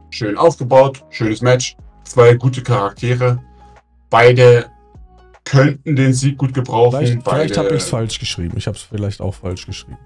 Schön 0.09 0.37
aufgebaut, 0.37 1.05
schönes 1.09 1.41
Match, 1.41 1.77
zwei 2.03 2.33
gute 2.33 2.61
Charaktere. 2.63 3.41
Beide 4.09 4.65
könnten 5.45 5.95
den 5.95 6.13
Sieg 6.13 6.37
gut 6.37 6.53
gebrauchen. 6.53 6.97
Vielleicht, 7.05 7.23
vielleicht 7.23 7.57
habe 7.57 7.69
ich 7.69 7.83
es 7.83 7.89
falsch 7.89 8.19
geschrieben. 8.19 8.57
Ich 8.57 8.67
habe 8.67 8.75
es 8.75 8.83
vielleicht 8.83 9.21
auch 9.21 9.33
falsch 9.35 9.65
geschrieben. 9.65 9.97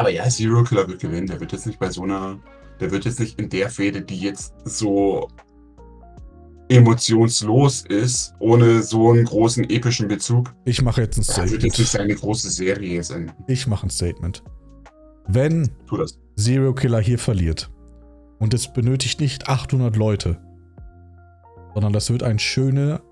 Aber 0.00 0.08
ja, 0.08 0.26
Zero 0.30 0.64
Killer 0.64 0.88
wird 0.88 1.02
gewinnen. 1.02 1.26
Der 1.26 1.38
wird 1.40 1.52
jetzt 1.52 1.66
nicht 1.66 1.78
bei 1.78 1.90
so 1.90 2.04
einer. 2.04 2.38
Der 2.80 2.90
wird 2.90 3.04
jetzt 3.04 3.20
nicht 3.20 3.38
in 3.38 3.50
der 3.50 3.68
Fehde, 3.68 4.00
die 4.00 4.18
jetzt 4.18 4.54
so 4.64 5.28
emotionslos 6.70 7.84
ist, 7.86 8.32
ohne 8.38 8.82
so 8.82 9.10
einen 9.10 9.26
großen 9.26 9.68
epischen 9.68 10.08
Bezug. 10.08 10.54
Ich 10.64 10.80
mache 10.80 11.02
jetzt 11.02 11.18
ein 11.18 11.24
Er 11.44 11.50
wird 11.50 11.62
jetzt 11.64 11.78
nicht 11.78 11.88
Statement. 11.88 12.12
seine 12.12 12.14
große 12.14 12.48
Serie 12.48 13.02
senden. 13.04 13.32
Ich 13.46 13.66
mache 13.66 13.88
ein 13.88 13.90
Statement. 13.90 14.42
Wenn 15.28 15.68
Tu 15.86 15.98
das. 15.98 16.18
Zero 16.34 16.72
Killer 16.72 17.00
hier 17.00 17.18
verliert 17.18 17.70
und 18.38 18.54
es 18.54 18.72
benötigt 18.72 19.20
nicht 19.20 19.50
800 19.50 19.96
Leute, 19.96 20.40
sondern 21.74 21.92
das 21.92 22.08
wird 22.08 22.22
eine 22.22 22.38
schöne 22.38 23.02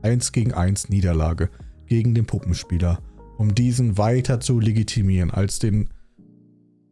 1 0.00 0.32
gegen 0.32 0.54
1 0.54 0.88
Niederlage 0.88 1.50
gegen 1.84 2.14
den 2.14 2.24
Puppenspieler, 2.24 3.02
um 3.36 3.54
diesen 3.54 3.98
weiter 3.98 4.40
zu 4.40 4.58
legitimieren 4.60 5.30
als 5.30 5.58
den 5.58 5.90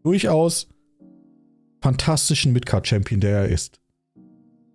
durchaus 0.07 0.69
fantastischen 1.83 2.53
Midcard-Champion, 2.53 3.21
der 3.21 3.39
er 3.39 3.49
ist. 3.49 3.81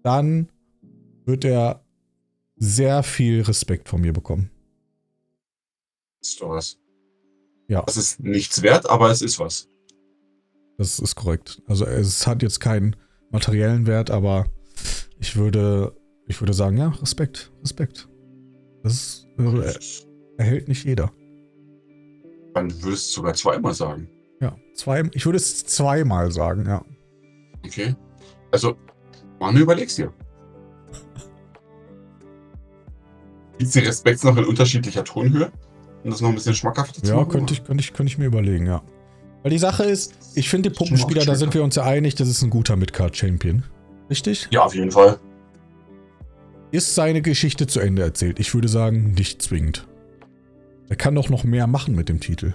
Dann 0.04 0.50
wird 1.26 1.46
er 1.46 1.86
sehr 2.58 3.02
viel 3.02 3.42
Respekt 3.42 3.88
von 3.88 4.02
mir 4.02 4.12
bekommen. 4.12 4.52
Ist 6.22 6.42
doch 6.42 6.50
was. 6.50 6.78
Ja. 7.70 7.82
Das 7.84 7.96
ist 7.96 8.20
nichts 8.20 8.62
wert, 8.62 8.90
aber 8.90 9.10
es 9.10 9.22
ist 9.22 9.40
was. 9.40 9.70
Das 10.78 11.00
ist 11.00 11.16
korrekt. 11.16 11.62
Also 11.66 11.86
es 11.86 12.28
hat 12.28 12.44
jetzt 12.44 12.60
keinen 12.60 12.98
materiellen 13.30 13.88
Wert, 13.88 14.12
aber 14.12 14.48
ich 15.18 15.38
würde, 15.38 15.96
ich 16.28 16.42
würde 16.42 16.54
sagen, 16.54 16.76
ja, 16.76 16.90
Respekt, 16.90 17.54
Respekt. 17.62 18.10
Das 18.84 19.26
äh, 19.38 19.74
erhält 20.38 20.68
nicht 20.68 20.84
jeder. 20.84 21.10
Dann 22.54 22.70
würdest 22.84 22.84
du 22.84 22.92
es 22.92 23.14
sogar 23.14 23.34
zweimal 23.34 23.74
sagen. 23.74 24.10
Ja, 24.72 24.76
zwei, 24.76 25.04
ich 25.14 25.26
würde 25.26 25.38
es 25.38 25.66
zweimal 25.66 26.32
sagen, 26.32 26.66
ja. 26.66 26.84
Okay. 27.66 27.96
Also, 28.52 28.76
Manu, 29.40 29.60
überlegst 29.60 29.98
dir. 29.98 30.12
Gibt 33.58 33.76
die 33.76 33.80
Respekts 33.80 34.24
noch 34.24 34.36
in 34.38 34.46
unterschiedlicher 34.46 35.04
Tonhöhe? 35.04 35.52
Um 36.04 36.10
das 36.10 36.22
noch 36.22 36.30
ein 36.30 36.36
bisschen 36.36 36.56
schmackhafter 36.56 37.02
zu 37.04 37.10
Ja, 37.12 37.18
machen? 37.18 37.30
könnte 37.30 37.54
ich, 37.54 37.64
könnte, 37.64 37.82
ich, 37.82 37.94
könnte 37.94 38.12
ich 38.12 38.18
mir 38.18 38.26
überlegen, 38.26 38.66
ja. 38.66 38.82
Weil 39.44 39.52
die 39.52 39.60
Sache 39.60 39.84
ist, 39.84 40.14
ich 40.36 40.50
finde 40.50 40.72
Puppenspieler, 40.72 41.26
da 41.26 41.36
sind 41.36 41.54
wir 41.54 41.64
uns 41.64 41.76
ja 41.76 41.84
einig, 41.84 42.16
das 42.16 42.28
ist 42.28 42.42
ein 42.42 42.50
guter 42.50 42.76
Midcard-Champion. 42.76 43.64
Richtig? 44.10 44.48
Ja, 44.52 44.64
auf 44.64 44.76
jeden 44.76 44.92
Fall. 44.92 45.20
Ist 46.72 46.96
seine 46.96 47.22
Geschichte 47.22 47.68
zu 47.68 47.80
Ende 47.80 48.02
erzählt? 48.02 48.40
Ich 48.40 48.54
würde 48.54 48.68
sagen, 48.68 49.12
nicht 49.12 49.42
zwingend. 49.42 49.88
Er 50.90 50.96
kann 50.96 51.16
doch 51.16 51.30
noch 51.30 51.44
mehr 51.44 51.68
machen 51.68 51.96
mit 51.96 52.10
dem 52.10 52.20
Titel. 52.20 52.54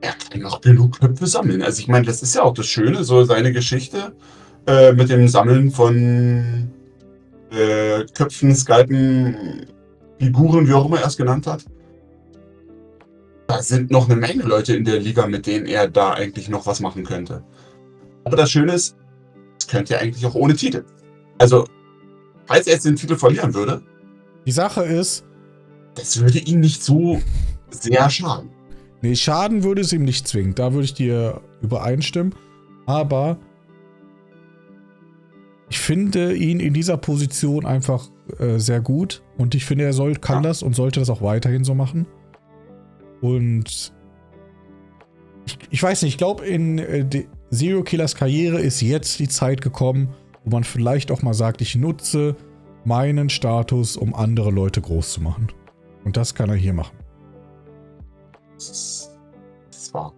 Er 0.00 0.12
kann 0.12 0.40
noch 0.40 0.60
genug 0.60 0.98
Köpfe 0.98 1.26
sammeln. 1.26 1.62
Also 1.62 1.80
ich 1.80 1.88
meine, 1.88 2.06
das 2.06 2.22
ist 2.22 2.34
ja 2.34 2.42
auch 2.42 2.54
das 2.54 2.66
Schöne, 2.66 3.04
so 3.04 3.24
seine 3.24 3.52
Geschichte 3.52 4.12
äh, 4.66 4.92
mit 4.92 5.10
dem 5.10 5.28
Sammeln 5.28 5.70
von 5.70 6.70
äh, 7.50 8.04
Köpfen, 8.14 8.54
Skalpen, 8.54 9.66
Figuren, 10.18 10.68
wie 10.68 10.72
auch 10.72 10.86
immer 10.86 11.00
er 11.00 11.06
es 11.06 11.16
genannt 11.16 11.46
hat. 11.46 11.64
Da 13.46 13.62
sind 13.62 13.90
noch 13.90 14.08
eine 14.08 14.16
Menge 14.16 14.44
Leute 14.44 14.76
in 14.76 14.84
der 14.84 15.00
Liga, 15.00 15.26
mit 15.26 15.46
denen 15.46 15.66
er 15.66 15.88
da 15.88 16.12
eigentlich 16.12 16.48
noch 16.48 16.66
was 16.66 16.80
machen 16.80 17.04
könnte. 17.04 17.42
Aber 18.24 18.36
das 18.36 18.50
Schöne 18.50 18.74
ist, 18.74 18.96
es 19.58 19.66
könnte 19.66 19.94
er 19.94 20.00
eigentlich 20.00 20.24
auch 20.24 20.34
ohne 20.34 20.54
Titel. 20.54 20.84
Also, 21.38 21.64
falls 22.46 22.66
er 22.66 22.74
jetzt 22.74 22.84
den 22.84 22.96
Titel 22.96 23.16
verlieren 23.16 23.52
würde, 23.54 23.82
Die 24.46 24.52
Sache 24.52 24.84
ist, 24.84 25.24
das 25.94 26.20
würde 26.20 26.38
ihn 26.38 26.60
nicht 26.60 26.82
so 26.82 27.20
sehr 27.70 28.08
schaden. 28.08 28.50
Nee, 29.02 29.14
schaden 29.14 29.62
würde 29.62 29.80
es 29.80 29.92
ihm 29.92 30.04
nicht 30.04 30.28
zwingend. 30.28 30.58
Da 30.58 30.72
würde 30.72 30.84
ich 30.84 30.94
dir 30.94 31.40
übereinstimmen. 31.62 32.34
Aber 32.86 33.38
ich 35.68 35.78
finde 35.78 36.34
ihn 36.34 36.60
in 36.60 36.74
dieser 36.74 36.96
Position 36.96 37.64
einfach 37.64 38.08
äh, 38.38 38.58
sehr 38.58 38.80
gut. 38.80 39.22
Und 39.38 39.54
ich 39.54 39.64
finde, 39.64 39.84
er 39.84 39.92
soll, 39.92 40.14
kann 40.16 40.42
das 40.42 40.62
und 40.62 40.74
sollte 40.74 41.00
das 41.00 41.10
auch 41.10 41.22
weiterhin 41.22 41.64
so 41.64 41.74
machen. 41.74 42.06
Und 43.20 43.92
ich, 45.46 45.58
ich 45.70 45.82
weiß 45.82 46.02
nicht, 46.02 46.14
ich 46.14 46.18
glaube, 46.18 46.44
in 46.44 46.78
äh, 46.78 47.06
Zero 47.50 47.82
Killers 47.82 48.14
Karriere 48.14 48.60
ist 48.60 48.80
jetzt 48.80 49.18
die 49.18 49.28
Zeit 49.28 49.60
gekommen, 49.60 50.08
wo 50.44 50.50
man 50.50 50.64
vielleicht 50.64 51.10
auch 51.10 51.22
mal 51.22 51.34
sagt, 51.34 51.60
ich 51.60 51.76
nutze 51.76 52.36
meinen 52.84 53.28
Status, 53.28 53.96
um 53.96 54.14
andere 54.14 54.50
Leute 54.50 54.80
groß 54.80 55.12
zu 55.12 55.20
machen. 55.20 55.48
Und 56.04 56.16
das 56.16 56.34
kann 56.34 56.48
er 56.48 56.56
hier 56.56 56.72
machen. 56.72 56.96
Das 58.60 58.68
ist, 58.68 59.10
das 59.70 59.94
wahr. 59.94 60.12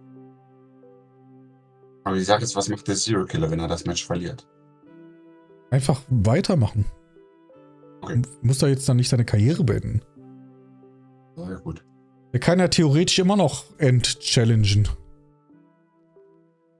Aber 2.03 2.15
die 2.15 2.23
Sache 2.23 2.43
ist, 2.43 2.57
was 2.57 2.67
macht 2.67 2.85
der 2.89 2.95
Zero 2.95 3.23
Killer, 3.23 3.49
wenn 3.49 3.61
er 3.61 3.69
das 3.69 3.85
Match 3.85 4.05
verliert? 4.05 4.45
Einfach 5.71 6.01
weitermachen. 6.09 6.83
Okay. 8.01 8.21
Muss 8.41 8.57
da 8.57 8.67
jetzt 8.67 8.89
dann 8.89 8.97
nicht 8.97 9.07
seine 9.07 9.23
Karriere 9.23 9.63
beenden. 9.63 10.01
Ja, 11.37 11.55
gut. 11.55 11.85
Er 12.33 12.39
kann 12.39 12.59
ja 12.59 12.67
theoretisch 12.67 13.17
immer 13.19 13.37
noch 13.37 13.63
end-challengen. 13.77 14.89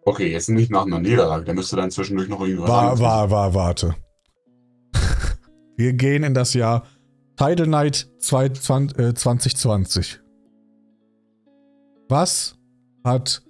Okay, 0.04 0.34
jetzt 0.34 0.50
nicht 0.50 0.70
nach 0.70 0.86
einer 0.86 1.00
Niederlage. 1.00 1.46
Der 1.46 1.54
müsste 1.54 1.78
dann 1.78 1.92
zwischendurch 1.92 2.28
noch 2.28 2.42
irgendwas 2.42 2.70
War, 2.70 3.00
war, 3.00 3.32
war, 3.32 3.54
warte. 3.54 3.96
Wir 5.78 5.94
gehen 5.94 6.24
in 6.24 6.34
das 6.34 6.54
Jahr 6.54 6.86
Title 7.38 7.68
Night 7.68 8.10
20, 8.20 9.00
äh, 9.00 9.14
2020. 9.14 10.23
Was 12.10 12.56
hat 13.04 13.42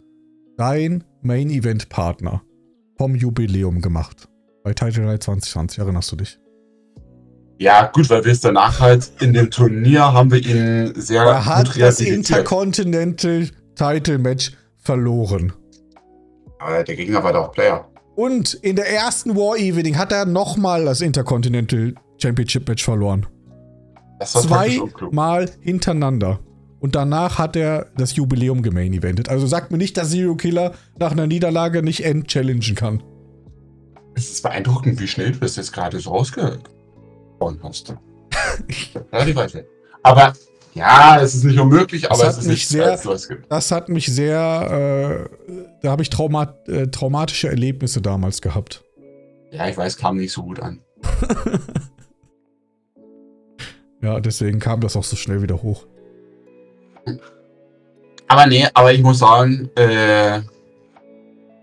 dein 0.58 1.04
Main 1.22 1.50
Event 1.50 1.90
Partner 1.90 2.42
vom 2.98 3.16
Jubiläum 3.16 3.82
gemacht? 3.82 4.30
Bei 4.64 4.74
Title 4.74 5.06
Night 5.06 5.24
2020, 5.24 5.80
erinnerst 5.80 6.12
du 6.12 6.16
dich? 6.16 6.40
Ja, 7.60 7.88
gut, 7.94 8.10
weil 8.10 8.24
wir 8.26 8.32
es 8.32 8.42
danach 8.42 8.80
halt 8.80 9.12
in 9.22 9.34
dem 9.34 9.50
Turnier 9.50 10.14
haben 10.14 10.32
wir 10.32 10.40
ihn 10.40 10.94
sehr 10.96 11.24
Er 11.24 11.46
hat 11.46 11.80
das. 11.80 12.00
Intercontinental 12.00 13.50
Title 13.76 14.18
Match 14.18 14.52
verloren. 14.78 15.54
Aber 16.60 16.84
der 16.84 16.96
Gegner 16.96 17.24
war 17.24 17.34
doch 17.34 17.52
Player. 17.52 17.90
Und 18.16 18.54
in 18.56 18.76
der 18.76 18.90
ersten 18.90 19.36
War 19.36 19.58
Evening 19.58 19.98
hat 19.98 20.12
er 20.12 20.26
nochmal 20.26 20.86
das 20.86 21.02
Intercontinental 21.02 21.96
Championship 22.22 22.68
Match 22.68 22.84
verloren. 22.84 23.26
Zweimal 24.24 25.50
hintereinander. 25.60 26.40
Und 26.84 26.96
danach 26.96 27.38
hat 27.38 27.56
er 27.56 27.88
das 27.96 28.14
Jubiläum 28.18 28.62
gemain 28.62 28.92
eventet. 28.92 29.30
Also 29.30 29.48
sagt 29.48 29.72
mir 29.72 29.78
nicht, 29.78 29.96
dass 29.96 30.10
Zero 30.10 30.36
Killer 30.36 30.74
nach 31.00 31.14
einer 31.14 31.28
Niederlage 31.28 31.82
nicht 31.82 32.04
end-challengen 32.04 32.76
kann. 32.76 33.02
Es 34.16 34.30
ist 34.30 34.44
beeindruckend, 34.44 35.00
wie 35.00 35.08
schnell 35.08 35.32
du 35.32 35.40
das 35.40 35.56
jetzt 35.56 35.72
gerade 35.72 35.98
so 36.02 36.10
rausgehauen 36.10 36.60
hast. 37.64 37.96
ja, 39.14 39.24
die 39.24 39.34
Weite. 39.34 39.66
Aber 40.04 40.34
ja, 40.74 41.22
es 41.22 41.36
ist 41.36 41.46
nicht 41.46 41.58
unmöglich, 41.58 42.12
aber 42.12 42.28
es 42.28 42.40
ist 42.40 42.48
nicht 42.48 42.68
sehr- 42.68 43.00
Das 43.48 43.72
hat 43.72 43.88
mich 43.88 44.08
sehr, 44.08 45.30
äh, 45.32 45.56
da 45.84 45.90
habe 45.92 46.02
ich 46.02 46.10
trauma 46.10 46.54
äh, 46.68 46.88
traumatische 46.88 47.48
Erlebnisse 47.48 48.02
damals 48.02 48.42
gehabt. 48.42 48.84
Ja, 49.52 49.70
ich 49.70 49.78
weiß, 49.78 49.96
kam 49.96 50.18
nicht 50.18 50.34
so 50.34 50.44
gut 50.44 50.60
an. 50.60 50.82
Ja, 54.02 54.20
deswegen 54.20 54.60
kam 54.60 54.82
das 54.82 54.98
auch 54.98 55.04
so 55.06 55.16
schnell 55.16 55.42
wieder 55.42 55.64
hoch. 55.64 55.86
Aber 58.28 58.48
nee, 58.48 58.66
aber 58.74 58.94
ich 58.94 59.02
muss 59.02 59.20
sagen, 59.20 59.70
äh, 59.76 60.38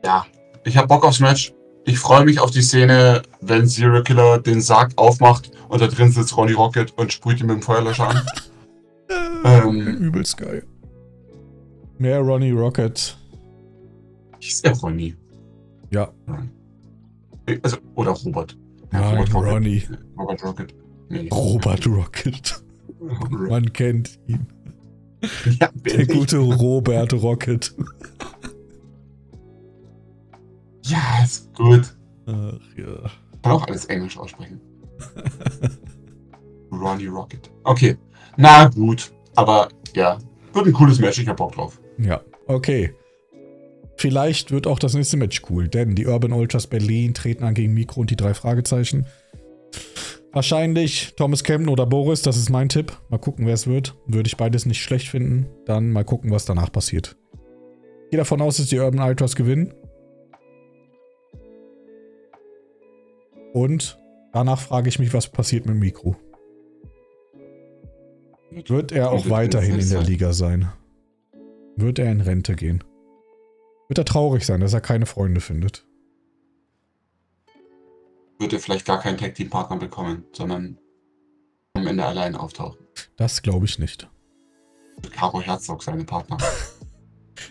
ja, 0.05 0.27
ich 0.65 0.77
habe 0.77 0.89
Bock 0.89 1.05
aufs 1.05 1.21
Match. 1.21 1.53
Ich 1.85 1.99
freue 1.99 2.25
mich 2.25 2.39
auf 2.41 2.51
die 2.51 2.63
Szene, 2.63 3.23
wenn 3.41 3.67
Zero 3.67 4.03
Killer 4.03 4.39
den 4.39 4.61
Sarg 4.61 4.93
aufmacht 4.97 5.51
und 5.69 5.81
da 5.81 5.87
drin 5.89 6.13
sitzt 6.13 6.37
Ronnie 6.37 6.53
Rocket 6.53 6.97
und 6.99 7.13
sprüht 7.13 7.41
ihn 7.41 7.47
mit 7.47 7.57
dem 7.57 7.63
Feuerlöscher 7.63 8.09
an. 8.09 8.23
Ähm. 9.45 9.81
Übelst 9.97 10.37
geil. 10.37 10.63
Mehr 11.99 12.21
Ronnie 12.21 12.53
Rocket. 12.53 13.17
Hieß 14.39 14.63
der 14.63 14.77
Ronnie? 14.79 15.17
Ja, 15.91 16.13
Also, 17.63 17.79
oder 17.97 18.13
Robert. 18.13 18.57
nein, 18.93 19.03
Robert 19.17 19.35
Rocket. 19.35 19.53
Ronnie. 19.53 19.83
Robert 20.17 20.45
Rocket. 20.45 20.75
Nee. 21.09 21.29
Robert 21.33 21.87
Rocket. 21.87 22.63
Man 23.49 23.73
kennt 23.73 24.21
ihn. 24.29 24.47
Ja, 25.61 25.69
Der 25.75 25.93
bin 25.93 26.01
ich. 26.01 26.09
gute 26.09 26.39
Robert 26.39 27.13
Rocket. 27.15 27.75
Ja, 30.85 30.99
ist 31.25 31.53
gut. 31.55 31.95
Ach 32.27 32.59
ja. 32.77 33.11
Kann 33.43 33.53
auch 33.53 33.67
alles 33.67 33.85
Englisch 33.87 34.19
aussprechen. 34.19 34.61
Ronnie 36.73 37.07
Rocket. 37.07 37.51
Okay. 37.65 37.97
Na 38.37 38.69
gut. 38.69 39.13
Aber 39.37 39.69
ja, 39.95 40.19
wird 40.53 40.67
ein 40.67 40.73
cooles 40.73 40.99
Match. 40.99 41.19
Ich 41.19 41.29
hab 41.29 41.37
Bock 41.37 41.53
drauf. 41.53 41.81
Ja, 41.99 42.21
okay. 42.47 42.95
Vielleicht 43.97 44.51
wird 44.51 44.67
auch 44.67 44.79
das 44.79 44.95
nächste 44.95 45.17
Match 45.19 45.43
cool, 45.51 45.69
denn 45.69 45.95
die 45.95 46.07
Urban 46.07 46.33
Ultras 46.33 46.67
Berlin 46.67 47.13
treten 47.13 47.45
an 47.45 47.55
gegen 47.55 47.75
Mikro 47.75 48.01
und 48.01 48.11
die 48.11 48.17
drei 48.17 48.33
Fragezeichen. 48.33 49.07
Wahrscheinlich 50.33 51.15
Thomas 51.17 51.43
Kempen 51.43 51.69
oder 51.69 51.87
Boris, 51.87 52.23
das 52.23 52.37
ist 52.37 52.51
mein 52.51 52.69
Tipp. 52.69 52.97
Mal 53.09 53.19
gucken, 53.19 53.47
wer 53.47 53.55
es 53.55 53.67
wird. 53.67 53.97
Würde 54.07 54.29
ich 54.29 54.37
beides 54.37 54.65
nicht 54.65 54.81
schlecht 54.81 55.09
finden. 55.09 55.49
Dann 55.67 55.91
mal 55.91 56.05
gucken, 56.05 56.31
was 56.31 56.45
danach 56.45 56.71
passiert. 56.71 57.17
Ich 58.05 58.11
gehe 58.11 58.19
davon 58.19 58.41
aus, 58.41 58.59
dass 58.59 58.69
die 58.69 58.79
Urban 58.79 59.01
Ultras 59.01 59.35
gewinnen. 59.35 59.75
Und 63.53 63.99
danach 64.33 64.61
frage 64.61 64.89
ich 64.89 65.01
mich, 65.01 65.13
was 65.13 65.29
passiert 65.29 65.67
mit 65.67 65.77
Mikro. 65.77 66.15
Wird 68.51 68.93
er 68.93 69.11
auch 69.11 69.29
weiterhin 69.29 69.79
in 69.79 69.91
der 69.91 70.03
Liga 70.03 70.33
sein? 70.33 70.69
Wird 71.77 71.99
er 71.99 72.11
in 72.11 72.21
Rente 72.21 72.55
gehen? 72.55 72.85
Wird 73.89 73.99
er 73.99 74.05
traurig 74.05 74.47
sein, 74.47 74.61
dass 74.61 74.75
er 74.75 74.81
keine 74.81 75.07
Freunde 75.07 75.41
findet? 75.41 75.87
Wird 78.41 78.55
er 78.55 78.59
vielleicht 78.59 78.87
gar 78.87 78.99
keinen 78.99 79.19
Tag-Team-Partner 79.19 79.77
bekommen, 79.77 80.25
sondern 80.33 80.79
am 81.75 81.87
Ende 81.87 82.07
allein 82.07 82.35
auftauchen. 82.35 82.79
Das 83.17 83.43
glaube 83.43 83.67
ich 83.67 83.79
nicht. 83.79 84.09
Caro 85.13 85.43
Herzog 85.43 85.83
seine 85.83 86.05
Partner. 86.05 86.39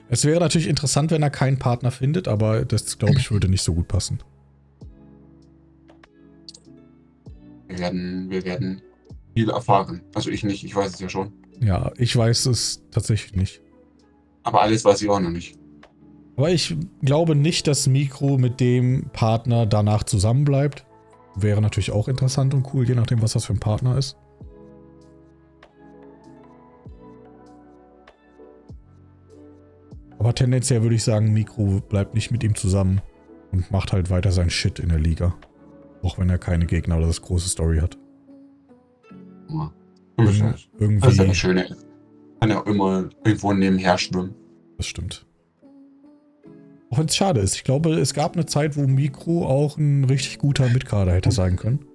Es 0.07 0.24
wäre 0.24 0.40
natürlich 0.40 0.68
interessant, 0.68 1.10
wenn 1.10 1.24
er 1.24 1.32
keinen 1.32 1.57
Partner 1.57 1.90
findet, 1.90 2.28
aber 2.28 2.64
das 2.64 2.99
glaube 2.99 3.18
ich 3.18 3.32
würde 3.32 3.49
nicht 3.49 3.64
so 3.64 3.74
gut 3.74 3.88
passen. 3.88 4.20
Wir 7.68 7.80
werden, 7.80 8.30
wir 8.30 8.45
werden 8.45 8.84
viel 9.34 9.49
erfahren. 9.49 10.03
Also 10.14 10.30
ich 10.30 10.44
nicht, 10.44 10.64
ich 10.64 10.76
weiß 10.76 10.94
es 10.94 10.99
ja 10.99 11.10
schon. 11.10 11.34
Ja, 11.60 11.91
ich 11.98 12.16
weiß 12.16 12.45
es 12.48 12.84
tatsächlich 12.91 13.36
nicht. 13.36 13.61
Aber 14.44 14.61
alles 14.61 14.86
weiß 14.86 15.02
ich 15.02 15.10
auch 15.10 15.20
noch 15.20 15.32
nicht. 15.32 15.57
Aber 16.40 16.52
ich 16.52 16.74
glaube 17.02 17.36
nicht, 17.36 17.68
dass 17.68 17.86
Mikro 17.86 18.38
mit 18.38 18.61
dem 18.61 19.10
Partner 19.11 19.66
danach 19.66 20.06
zusammenbleibt. 20.06 20.86
Wäre 21.36 21.61
natürlich 21.61 21.91
auch 21.91 22.07
interessant 22.07 22.53
und 22.53 22.74
cool, 22.74 22.88
je 22.88 22.95
nachdem, 22.95 23.22
was 23.22 23.34
das 23.34 23.44
für 23.44 23.52
ein 23.52 23.60
Partner 23.60 23.98
ist. 23.98 24.16
Aber 30.18 30.34
tendenziell 30.34 30.82
würde 30.82 30.95
ich 30.95 31.03
sagen, 31.03 31.34
Mikro 31.34 31.82
bleibt 31.82 32.16
nicht 32.16 32.32
mit 32.32 32.41
ihm 32.45 32.56
zusammen 32.56 33.02
und 33.52 33.70
macht 33.70 33.91
halt 33.91 34.10
weiter 34.10 34.32
sein 34.32 34.49
Shit 34.49 34.80
in 34.80 34.88
der 34.88 34.99
Liga. 34.99 35.36
Auch 36.03 36.18
wenn 36.20 36.30
er 36.30 36.38
keine 36.38 36.68
Gegner 36.68 36.99
oder 36.99 37.07
das 37.07 37.22
große 37.22 37.49
Story 37.49 37.80
hat. 37.80 37.98
Ja. 39.49 39.74
Irgendwie. 40.18 40.99
Das 41.02 41.11
ist 41.11 41.18
ja 41.18 41.24
eine 41.26 41.36
schöne. 41.36 41.76
Kann 42.40 42.49
ja 42.49 42.61
auch 42.61 42.66
immer 42.66 43.10
irgendwo 43.26 43.52
nebenher 43.52 43.98
schwimmen. 43.98 44.34
Das 44.78 44.86
stimmt. 44.86 45.28
Auch 46.91 46.98
wenn 46.98 47.06
es 47.06 47.16
schade 47.16 47.40
ist. 47.40 47.56
Ich 47.56 47.64
glaube, 47.64 47.94
es 47.94 48.14
gab 48.14 48.34
eine 48.34 48.45
Zeit, 48.45 48.76
wo 48.76 48.82
Mikro 48.82 49.45
auch 49.45 49.78
ein 49.78 50.06
richtig 50.06 50.40
guter 50.40 50.68
Mitkader 50.70 51.14
hätte 51.14 51.32
sein 51.32 51.56
können. 51.56 51.86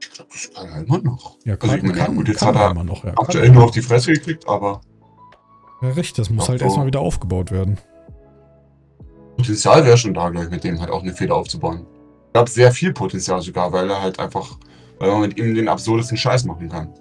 Ich 0.00 0.10
glaube, 0.10 0.30
das 0.32 0.50
kann 0.54 0.68
er 0.68 0.82
immer 0.82 0.98
noch. 0.98 1.36
Ja, 1.44 1.56
Also 1.58 1.74
ich 1.76 1.82
meine, 1.82 1.98
ja, 1.98 2.06
gut, 2.06 2.28
jetzt 2.28 2.42
hat 2.42 2.54
er 2.54 2.70
immer 2.70 2.84
noch. 2.84 3.04
Ja, 3.04 3.12
Aktuell 3.16 3.46
kann, 3.46 3.54
nur 3.54 3.64
auf 3.64 3.70
die 3.72 3.82
Fresse 3.82 4.12
gekriegt, 4.12 4.46
aber 4.48 4.80
ja, 5.82 5.88
richtig, 5.88 6.12
das 6.14 6.30
muss 6.30 6.48
halt 6.48 6.60
so. 6.60 6.66
erstmal 6.66 6.86
wieder 6.86 7.00
aufgebaut 7.00 7.50
werden. 7.50 7.78
Potenzial 9.36 9.84
wäre 9.84 9.96
schon 9.96 10.12
da, 10.12 10.28
glaube 10.28 10.46
ich, 10.46 10.50
mit 10.52 10.62
dem 10.64 10.78
halt 10.80 10.90
auch 10.90 11.02
eine 11.02 11.14
Fehler 11.14 11.34
aufzubauen. 11.36 11.86
Ich 12.26 12.32
glaube, 12.34 12.50
sehr 12.50 12.70
viel 12.70 12.92
Potenzial 12.92 13.40
sogar, 13.40 13.72
weil 13.72 13.88
er 13.88 14.02
halt 14.02 14.18
einfach, 14.20 14.58
weil 14.98 15.10
man 15.10 15.22
mit 15.22 15.38
ihm 15.38 15.54
den 15.54 15.68
absurdesten 15.68 16.16
Scheiß 16.18 16.44
machen 16.44 16.68
kann. 16.68 16.92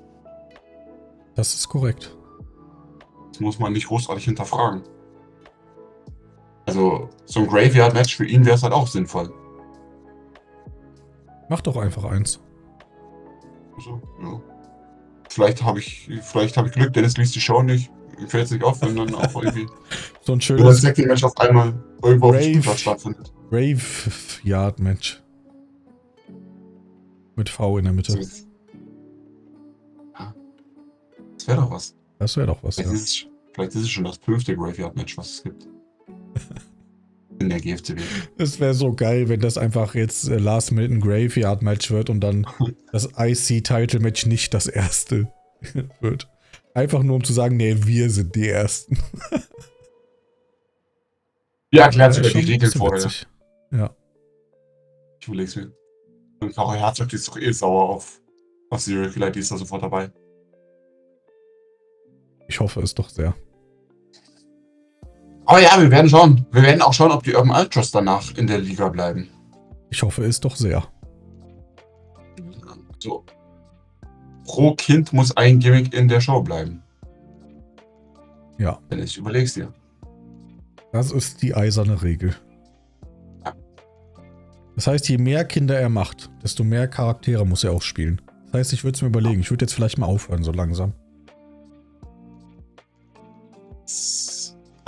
Das 1.35 1.53
ist 1.53 1.67
korrekt. 1.67 2.17
Das 3.31 3.41
muss 3.41 3.59
man 3.59 3.73
nicht 3.73 3.87
großartig 3.87 4.23
hinterfragen. 4.23 4.81
Also, 6.65 7.09
so 7.25 7.39
ein 7.41 7.47
Graveyard-Match 7.47 8.15
für 8.15 8.25
ihn 8.25 8.45
wäre 8.45 8.55
es 8.55 8.63
halt 8.63 8.73
auch 8.73 8.87
sinnvoll. 8.87 9.33
Mach 11.49 11.61
doch 11.61 11.77
einfach 11.77 12.03
eins. 12.05 12.39
Also, 13.75 14.01
ja. 14.21 14.41
Vielleicht 15.29 15.63
habe 15.63 15.79
ich, 15.79 16.09
vielleicht 16.21 16.57
habe 16.57 16.67
ich 16.67 16.73
Glück, 16.73 16.93
Dennis 16.93 17.17
liest 17.17 17.35
die 17.35 17.41
Show 17.41 17.61
nicht. 17.63 17.91
Ihm 18.19 18.27
fällt 18.27 18.45
es 18.45 18.51
nicht 18.51 18.63
auf, 18.63 18.81
wenn 18.81 18.95
dann 18.95 19.15
auch 19.15 19.41
irgendwie 19.41 19.67
So 20.21 20.33
ein 20.33 20.35
wenn 20.35 20.37
das 20.37 20.45
schönes 20.45 20.81
Second-Match 20.81 21.23
auf 21.23 21.37
einmal 21.37 21.73
irgendwo 22.03 22.27
auf 22.27 22.31
dem 22.33 22.39
Brave. 22.39 22.43
Spielplatz 22.43 22.79
stattfindet. 22.81 23.33
Rave-Yard-Match. 23.51 25.23
Mit 27.35 27.49
V 27.49 27.77
in 27.77 27.85
der 27.85 27.93
Mitte. 27.93 28.11
So. 28.11 28.19
Ja. 30.19 30.35
Das 31.37 31.47
wäre 31.47 31.61
doch 31.61 31.71
was. 31.71 31.95
Das 32.19 32.37
wäre 32.37 32.47
doch 32.47 32.63
was, 32.63 32.77
ja. 32.77 32.83
Vielleicht, 32.83 32.95
ist 32.95 33.07
es, 33.07 33.25
vielleicht 33.53 33.75
ist 33.75 33.81
es 33.83 33.89
schon 33.89 34.03
das 34.03 34.17
fünfte 34.17 34.55
Graveyard-Match, 34.55 35.17
was 35.17 35.29
es 35.29 35.43
gibt. 35.43 35.67
In 37.39 37.49
der 37.49 37.59
GFCW. 37.59 38.01
Es 38.37 38.59
wäre 38.59 38.73
so 38.73 38.93
geil, 38.93 39.29
wenn 39.29 39.39
das 39.39 39.57
einfach 39.57 39.95
jetzt 39.95 40.27
äh, 40.27 40.37
Last 40.37 40.71
Minute 40.71 40.95
ein 40.95 41.01
Graveyard-Match 41.01 41.89
wird 41.89 42.09
und 42.09 42.19
dann 42.19 42.45
das 42.91 43.09
IC-Title-Match 43.17 44.25
nicht 44.25 44.53
das 44.53 44.67
erste 44.67 45.31
wird. 46.01 46.27
Einfach 46.73 47.01
nur 47.01 47.15
um 47.15 47.23
zu 47.23 47.33
sagen, 47.33 47.57
nee, 47.57 47.75
wir 47.79 48.09
sind 48.09 48.35
die 48.35 48.49
Ersten. 48.49 48.97
Ja, 51.71 51.83
erklärt 51.83 52.15
sogar 52.15 52.31
Schon 52.31 52.41
die 52.41 52.57
bisschen 52.57 52.79
vorher. 52.79 53.11
Ja. 53.71 53.95
Ich 55.21 55.27
überleg's 55.27 55.55
mir. 55.55 55.71
Und 56.39 56.55
Caro 56.55 56.73
Herzog 56.73 57.13
ist 57.13 57.27
doch 57.27 57.37
eh 57.37 57.51
sauer 57.51 57.89
auf, 57.89 58.19
auf 58.71 58.79
Serial 58.79 59.11
Killer, 59.11 59.29
die 59.29 59.39
ist 59.39 59.51
da 59.51 59.57
sofort 59.57 59.83
dabei. 59.83 60.11
Ich 62.47 62.59
hoffe 62.59 62.81
es 62.81 62.95
doch 62.95 63.07
sehr. 63.09 63.35
Aber 65.49 65.59
ja, 65.63 65.81
wir 65.81 65.89
werden 65.89 66.07
schauen. 66.07 66.45
Wir 66.51 66.61
werden 66.61 66.83
auch 66.83 66.93
schauen, 66.93 67.11
ob 67.11 67.23
die 67.23 67.33
Urban 67.33 67.59
Ultras 67.59 67.89
danach 67.89 68.37
in 68.37 68.45
der 68.45 68.59
Liga 68.59 68.87
bleiben. 68.87 69.31
Ich 69.89 70.03
hoffe 70.03 70.23
es 70.23 70.39
doch 70.39 70.55
sehr. 70.55 70.87
So. 72.99 73.25
Pro 74.45 74.75
Kind 74.75 75.11
muss 75.11 75.35
ein 75.35 75.57
Gimmick 75.57 75.91
in 75.91 76.07
der 76.07 76.21
Show 76.21 76.43
bleiben. 76.43 76.83
Ja. 78.59 78.77
Wenn 78.89 79.01
ich 79.01 79.17
überleg's 79.17 79.55
dir. 79.55 79.73
Das 80.91 81.11
ist 81.11 81.41
die 81.41 81.55
eiserne 81.55 82.03
Regel. 82.03 82.35
Ja. 83.43 83.55
Das 84.75 84.85
heißt, 84.85 85.09
je 85.09 85.17
mehr 85.17 85.45
Kinder 85.45 85.79
er 85.79 85.89
macht, 85.89 86.29
desto 86.43 86.63
mehr 86.63 86.87
Charaktere 86.87 87.43
muss 87.43 87.63
er 87.63 87.71
auch 87.71 87.81
spielen. 87.81 88.21
Das 88.51 88.59
heißt, 88.59 88.73
ich 88.73 88.83
würde 88.83 88.97
es 88.97 89.01
mir 89.01 89.07
überlegen. 89.07 89.39
Ich 89.39 89.49
würde 89.49 89.65
jetzt 89.65 89.73
vielleicht 89.73 89.97
mal 89.97 90.05
aufhören, 90.05 90.43
so 90.43 90.51
langsam. 90.51 90.93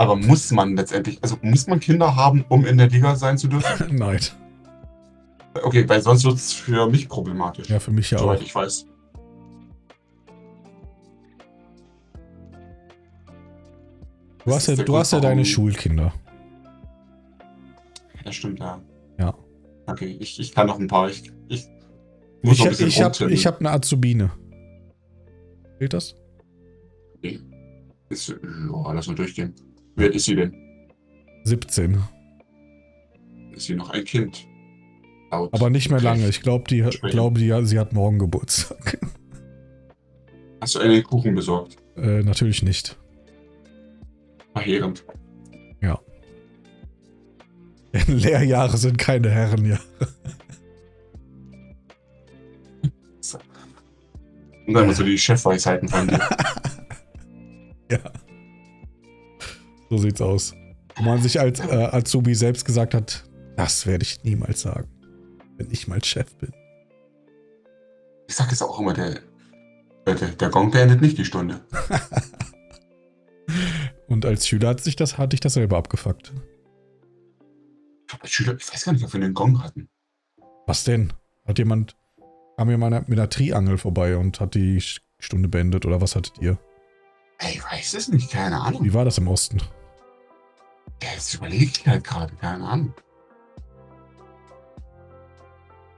Aber 0.01 0.15
muss 0.15 0.51
man 0.51 0.75
letztendlich, 0.75 1.19
also 1.21 1.37
muss 1.41 1.67
man 1.67 1.79
Kinder 1.79 2.15
haben, 2.15 2.43
um 2.49 2.65
in 2.65 2.77
der 2.77 2.89
Liga 2.89 3.15
sein 3.15 3.37
zu 3.37 3.47
dürfen? 3.47 3.95
Nein. 3.95 4.19
Okay, 5.63 5.87
weil 5.87 6.01
sonst 6.01 6.23
wird 6.23 6.35
es 6.35 6.53
für 6.53 6.89
mich 6.89 7.07
problematisch. 7.07 7.69
Ja, 7.69 7.79
für 7.79 7.91
mich 7.91 8.09
ja 8.09 8.17
auch. 8.17 8.23
soweit 8.23 8.41
ich 8.41 8.55
weiß. 8.55 8.87
Du 14.43 14.51
hast 14.55 14.67
ja, 14.67 14.75
du 14.75 14.97
hast 14.97 15.13
ja 15.13 15.19
deine 15.19 15.45
Schulkinder. 15.45 16.13
Ja, 18.25 18.31
stimmt, 18.31 18.59
ja. 18.59 18.81
Ja. 19.19 19.35
Okay, 19.85 20.17
ich, 20.19 20.39
ich 20.39 20.53
kann 20.53 20.67
noch 20.67 20.79
ein 20.79 20.87
paar. 20.87 21.09
Ich, 21.09 21.31
ich 21.47 21.67
muss 22.41 22.53
Ich, 22.53 22.59
noch 22.59 22.65
ein 22.65 22.69
bisschen 22.71 22.87
ich 23.29 23.45
habe 23.45 23.55
hab 23.55 23.59
eine 23.59 23.71
Azubine. 23.71 24.31
Gilt 25.77 25.93
das? 25.93 26.15
Ist, 28.09 28.29
ja, 28.29 28.91
lass 28.93 29.07
mal 29.07 29.15
durchgehen. 29.15 29.53
Wer 30.01 30.13
ist 30.13 30.25
sie 30.25 30.35
denn? 30.35 30.53
17. 31.43 31.97
Ist 33.55 33.65
sie 33.67 33.75
noch 33.75 33.89
ein 33.91 34.03
Kind? 34.03 34.47
Laut. 35.31 35.53
Aber 35.53 35.69
nicht 35.69 35.89
mehr 35.89 36.01
lange. 36.01 36.27
Ich 36.27 36.41
glaube, 36.41 36.65
die, 36.69 36.81
glaub, 36.81 37.35
die, 37.35 37.53
sie 37.65 37.79
hat 37.79 37.93
morgen 37.93 38.19
Geburtstag. 38.19 38.99
Hast 40.59 40.75
du 40.75 40.79
einen 40.79 41.03
Kuchen 41.03 41.35
besorgt? 41.35 41.77
äh, 41.97 42.21
natürlich 42.21 42.63
nicht. 42.63 42.97
Verheerend. 44.53 45.05
Denn 47.93 48.17
Lehrjahre 48.17 48.77
sind 48.77 48.97
keine 48.97 49.29
Herrenjahre. 49.29 49.81
Und 54.67 54.73
dann 54.73 54.87
mal 54.87 54.95
so 54.95 55.03
die 55.03 55.17
Chefweisheiten 55.17 55.87
von 55.87 56.07
dir. 56.07 56.19
Ja. 57.91 57.99
So 59.91 59.97
sieht's 59.97 60.21
aus. 60.21 60.55
Wo 60.95 61.03
man 61.03 61.21
sich 61.21 61.41
als 61.41 61.59
äh, 61.59 61.89
Azubi 61.91 62.33
selbst 62.33 62.63
gesagt 62.63 62.93
hat, 62.93 63.25
das 63.57 63.85
werde 63.85 64.03
ich 64.03 64.23
niemals 64.23 64.61
sagen. 64.61 64.87
Wenn 65.57 65.69
ich 65.69 65.89
mal 65.89 66.01
Chef 66.01 66.33
bin. 66.35 66.53
Ich 68.29 68.35
sag 68.35 68.49
es 68.53 68.61
auch 68.61 68.79
immer, 68.79 68.93
der, 68.93 69.19
der, 70.05 70.15
der 70.15 70.49
Gong 70.49 70.71
beendet 70.71 71.01
nicht 71.01 71.17
die 71.17 71.25
Stunde. 71.25 71.59
Und 74.07 74.25
als 74.25 74.47
Schüler 74.47 74.69
hat 74.69 74.79
sich 74.79 74.95
das, 74.95 75.17
hatte 75.17 75.33
ich 75.33 75.41
das 75.41 75.55
selber 75.55 75.75
abgefuckt. 75.75 76.31
Ich 77.99 78.07
glaube, 78.07 78.23
als 78.23 78.31
Schüler, 78.31 78.55
ich 78.57 78.73
weiß 78.73 78.85
gar 78.85 78.93
nicht, 78.93 79.03
ob 79.03 79.11
wir 79.11 79.21
einen 79.21 79.33
Gong 79.33 79.61
hatten. 79.61 79.89
Was 80.67 80.85
denn? 80.85 81.11
Hat 81.45 81.59
jemand, 81.59 81.97
kam 82.55 82.69
jemand 82.69 83.09
mit 83.09 83.19
einer 83.19 83.29
Triangel 83.29 83.77
vorbei 83.77 84.15
und 84.15 84.39
hat 84.39 84.55
die 84.55 84.81
Stunde 85.19 85.49
beendet 85.49 85.85
oder 85.85 85.99
was 85.99 86.15
hattet 86.15 86.37
ihr? 86.39 86.57
Ey, 87.39 87.55
Ich 87.55 87.63
weiß 87.65 87.93
es 87.95 88.07
nicht, 88.07 88.31
keine 88.31 88.61
Ahnung. 88.61 88.85
Wie 88.85 88.93
war 88.93 89.03
das 89.03 89.17
im 89.17 89.27
Osten? 89.27 89.61
Ja, 91.03 91.09
Jetzt 91.13 91.33
überlege 91.33 91.65
ich 91.65 91.87
halt 91.87 92.03
gerade, 92.03 92.33
keine 92.35 92.63
Ahnung. 92.67 92.93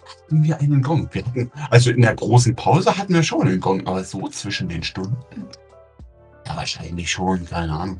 Hatten 0.05 0.43
wir 0.43 0.59
einen 0.59 0.81
Gong? 0.81 1.09
Wir 1.11 1.25
hatten, 1.25 1.51
also 1.69 1.91
in 1.91 2.01
der 2.01 2.15
großen 2.15 2.55
Pause 2.55 2.95
hatten 2.97 3.13
wir 3.13 3.23
schon 3.23 3.47
einen 3.47 3.59
Gong, 3.59 3.85
aber 3.87 4.03
so 4.03 4.27
zwischen 4.27 4.69
den 4.69 4.83
Stunden? 4.83 5.17
Ja, 6.45 6.55
wahrscheinlich 6.55 7.09
schon, 7.11 7.45
keine 7.45 7.73
Ahnung. 7.73 7.97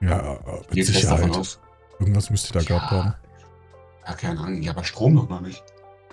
Ja, 0.00 0.38
mit 0.70 0.78
davon 0.78 0.84
Sicherheit. 0.84 1.36
aus. 1.36 1.60
Irgendwas 2.00 2.30
müsst 2.30 2.50
ihr 2.50 2.60
da 2.60 2.64
gehabt 2.64 2.90
haben. 2.90 3.14
Ja, 4.06 4.12
keine 4.14 4.40
Ahnung. 4.40 4.62
Ja, 4.62 4.72
aber 4.72 4.84
Strom 4.84 5.14
noch 5.14 5.40
nicht. 5.40 5.62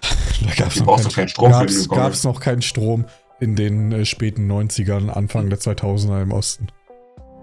Da 0.43 0.55
gab's 0.55 0.73
Du 0.75 0.79
noch, 0.79 0.87
brauchst 0.87 1.03
kein, 1.03 1.09
doch 1.09 1.15
keinen 1.15 1.27
Strom 1.29 1.51
für 1.51 1.59
gab's, 1.59 1.89
gab's 1.89 2.23
noch 2.23 2.39
keinen 2.39 2.61
Strom 2.63 3.05
in 3.39 3.55
den 3.55 3.91
äh, 3.91 4.05
späten 4.05 4.51
90ern, 4.51 5.09
Anfang 5.09 5.49
der 5.49 5.59
2000er 5.59 6.23
im 6.23 6.31
Osten. 6.31 6.67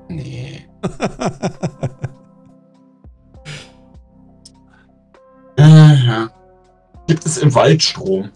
Nee. 0.09 0.67
ja. 6.09 6.31
Gibt 7.07 7.25
es 7.25 7.39
im 7.39 7.55
Wald 7.55 7.83
Strom? 7.83 8.31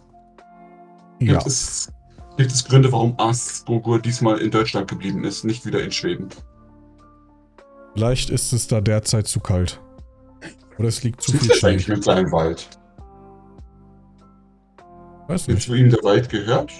Gibt, 1.18 1.32
ja, 1.32 1.42
es, 1.46 1.92
gibt 2.36 2.50
es 2.50 2.64
Gründe, 2.64 2.90
warum 2.92 3.14
Asperger 3.18 3.98
diesmal 3.98 4.38
in 4.38 4.50
Deutschland 4.50 4.88
geblieben 4.88 5.24
ist, 5.24 5.44
nicht 5.44 5.64
wieder 5.66 5.82
in 5.82 5.92
Schweden? 5.92 6.28
vielleicht 7.94 8.30
ist 8.30 8.52
es 8.54 8.66
da 8.68 8.80
derzeit 8.80 9.26
zu 9.26 9.38
kalt. 9.40 9.78
Oder 10.78 10.88
es 10.88 11.02
liegt 11.04 11.20
zu 11.20 11.34
Was 11.34 11.40
viel 11.42 11.54
Schnee. 11.54 11.68
eigentlich 11.68 11.88
mit 11.88 12.02
seinem 12.02 12.32
Wald? 12.32 12.68
Weiß 15.28 15.46
nicht. 15.48 15.62
zu 15.62 15.74
ihm 15.74 15.90
der 15.90 16.02
Wald 16.02 16.28
gehört, 16.30 16.72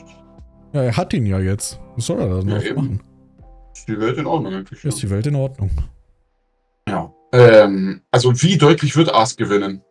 Ja, 0.73 0.83
er 0.83 0.97
hat 0.97 1.13
ihn 1.13 1.27
ja 1.27 1.39
jetzt. 1.39 1.79
Was 1.97 2.07
soll 2.07 2.21
er 2.21 2.29
da 2.29 2.43
noch 2.43 2.63
eben. 2.63 2.75
machen? 2.77 3.03
ist 3.75 3.89
die 3.89 4.01
Welt 4.01 4.17
in 4.19 4.27
Ordnung 4.27 4.55
eigentlich. 4.55 4.85
Ist 4.85 5.03
die 5.03 5.11
Welt 5.11 5.27
in 5.27 5.37
Ordnung. 5.37 5.71
Ja. 6.89 7.13
Ähm, 7.33 8.01
also 8.11 8.33
wie 8.43 8.57
deutlich 8.59 8.97
wird 8.97 9.13
Ars 9.15 9.37
gewinnen? 9.37 9.83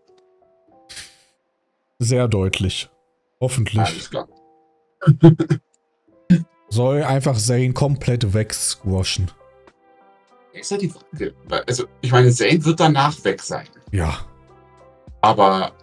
Sehr 2.03 2.27
deutlich. 2.27 2.89
Hoffentlich. 3.39 3.79
Alles 3.79 4.09
klar. 4.09 4.27
Soll 6.69 7.03
einfach 7.03 7.37
Zane 7.37 7.73
komplett 7.73 8.33
wegsquashen. 8.33 9.29
Ist 10.53 10.71
ja 10.71 10.77
die 10.77 10.89
Frage. 10.89 11.33
Also, 11.67 11.85
ich 12.01 12.11
meine, 12.11 12.31
Zane 12.31 12.65
wird 12.65 12.79
danach 12.79 13.23
weg 13.23 13.41
sein. 13.41 13.67
Ja, 13.91 14.17
Aber. 15.21 15.73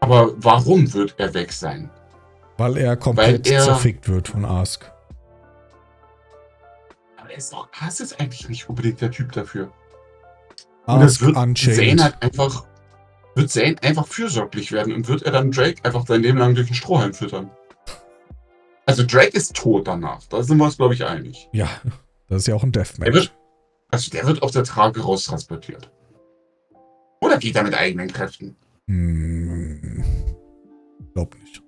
Aber 0.00 0.32
warum 0.36 0.92
wird 0.92 1.14
er 1.18 1.32
weg 1.34 1.50
sein? 1.52 1.90
weil 2.58 2.76
er 2.76 2.96
komplett 2.96 3.46
Weil 3.46 3.52
er- 3.54 3.64
zerfickt 3.64 4.06
wird 4.08 4.28
von 4.28 4.44
Ask. 4.44 4.92
Aber 7.16 7.30
er 7.30 7.38
ist 7.38 7.52
doch. 7.52 7.68
Hass 7.72 8.00
ist 8.00 8.20
eigentlich 8.20 8.48
nicht 8.50 8.68
unbedingt 8.68 9.00
der 9.00 9.10
Typ 9.10 9.32
dafür. 9.32 9.72
Und 10.86 10.96
Ask 11.02 11.06
es 11.06 11.20
wird 11.22 11.36
Unchained. 11.36 11.76
Zane 11.98 12.04
halt 12.04 12.22
einfach. 12.22 12.64
Wird 13.34 13.50
Zane 13.50 13.76
einfach 13.82 14.06
fürsorglich 14.06 14.70
werden 14.72 14.92
und 14.94 15.08
wird 15.08 15.22
er 15.22 15.32
dann 15.32 15.50
Drake 15.50 15.84
einfach 15.84 16.06
sein 16.06 16.22
Leben 16.22 16.38
lang 16.38 16.54
durch 16.54 16.68
den 16.68 16.74
Strohhalm 16.76 17.12
füttern? 17.14 17.50
Also 18.86 19.04
Drake 19.04 19.36
ist 19.36 19.56
tot 19.56 19.88
danach. 19.88 20.22
Da 20.28 20.42
sind 20.42 20.58
wir 20.58 20.64
uns, 20.64 20.76
glaube 20.76 20.94
ich, 20.94 21.04
einig. 21.04 21.48
Ja, 21.52 21.68
das 22.28 22.42
ist 22.42 22.46
ja 22.46 22.54
auch 22.54 22.62
ein 22.62 22.72
Der 22.72 22.84
Deathmatch. 22.84 23.12
wird, 23.12 23.34
also 23.90 24.10
der 24.10 24.26
wird 24.26 24.42
auf 24.42 24.50
der 24.50 24.64
Trage 24.64 25.00
raustransportiert. 25.00 25.90
Oder 27.20 27.38
geht 27.38 27.56
er 27.56 27.64
mit 27.64 27.74
eigenen 27.74 28.12
Kräften? 28.12 28.56
Hm, 28.86 30.04
glaub 31.14 31.34
nicht. 31.40 31.62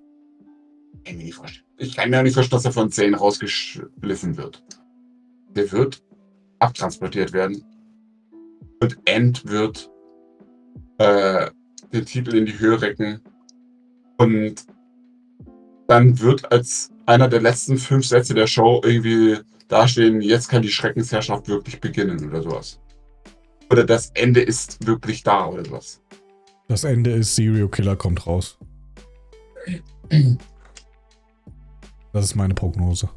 Kann 1.03 1.15
ich 1.15 1.17
mir 1.17 1.23
nicht 1.23 1.35
vorstellen. 1.35 1.65
Ich 1.79 1.95
kann 1.95 2.09
mir 2.09 2.19
auch 2.19 2.23
nicht 2.23 2.35
vorstellen, 2.35 2.57
dass 2.57 2.65
er 2.65 2.71
von 2.71 2.91
Zane 2.91 3.17
rausgeschliffen 3.17 4.37
wird. 4.37 4.63
Der 5.55 5.71
wird 5.71 6.03
abtransportiert 6.59 7.33
werden. 7.33 7.63
Und 8.79 8.97
End 9.05 9.43
wird 9.47 9.89
äh, 10.99 11.49
den 11.91 12.05
Titel 12.05 12.35
in 12.35 12.45
die 12.45 12.57
Höhe 12.59 12.81
recken. 12.81 13.21
Und 14.17 14.65
dann 15.87 16.19
wird 16.19 16.51
als 16.51 16.91
einer 17.05 17.27
der 17.27 17.41
letzten 17.41 17.77
fünf 17.77 18.05
Sätze 18.05 18.33
der 18.33 18.47
Show 18.47 18.81
irgendwie 18.83 19.37
dastehen, 19.67 20.21
jetzt 20.21 20.49
kann 20.49 20.61
die 20.61 20.69
Schreckensherrschaft 20.69 21.47
wirklich 21.47 21.79
beginnen 21.79 22.27
oder 22.27 22.41
sowas. 22.41 22.79
Oder 23.69 23.83
das 23.83 24.11
Ende 24.13 24.41
ist 24.41 24.85
wirklich 24.85 25.23
da 25.23 25.47
oder 25.47 25.65
sowas. 25.65 26.01
Das 26.67 26.83
Ende 26.83 27.11
ist 27.11 27.35
Serial 27.35 27.69
Killer 27.69 27.95
kommt 27.95 28.27
raus. 28.27 28.57
Das 32.13 32.25
ist 32.25 32.35
meine 32.35 32.53
Prognose. 32.53 33.09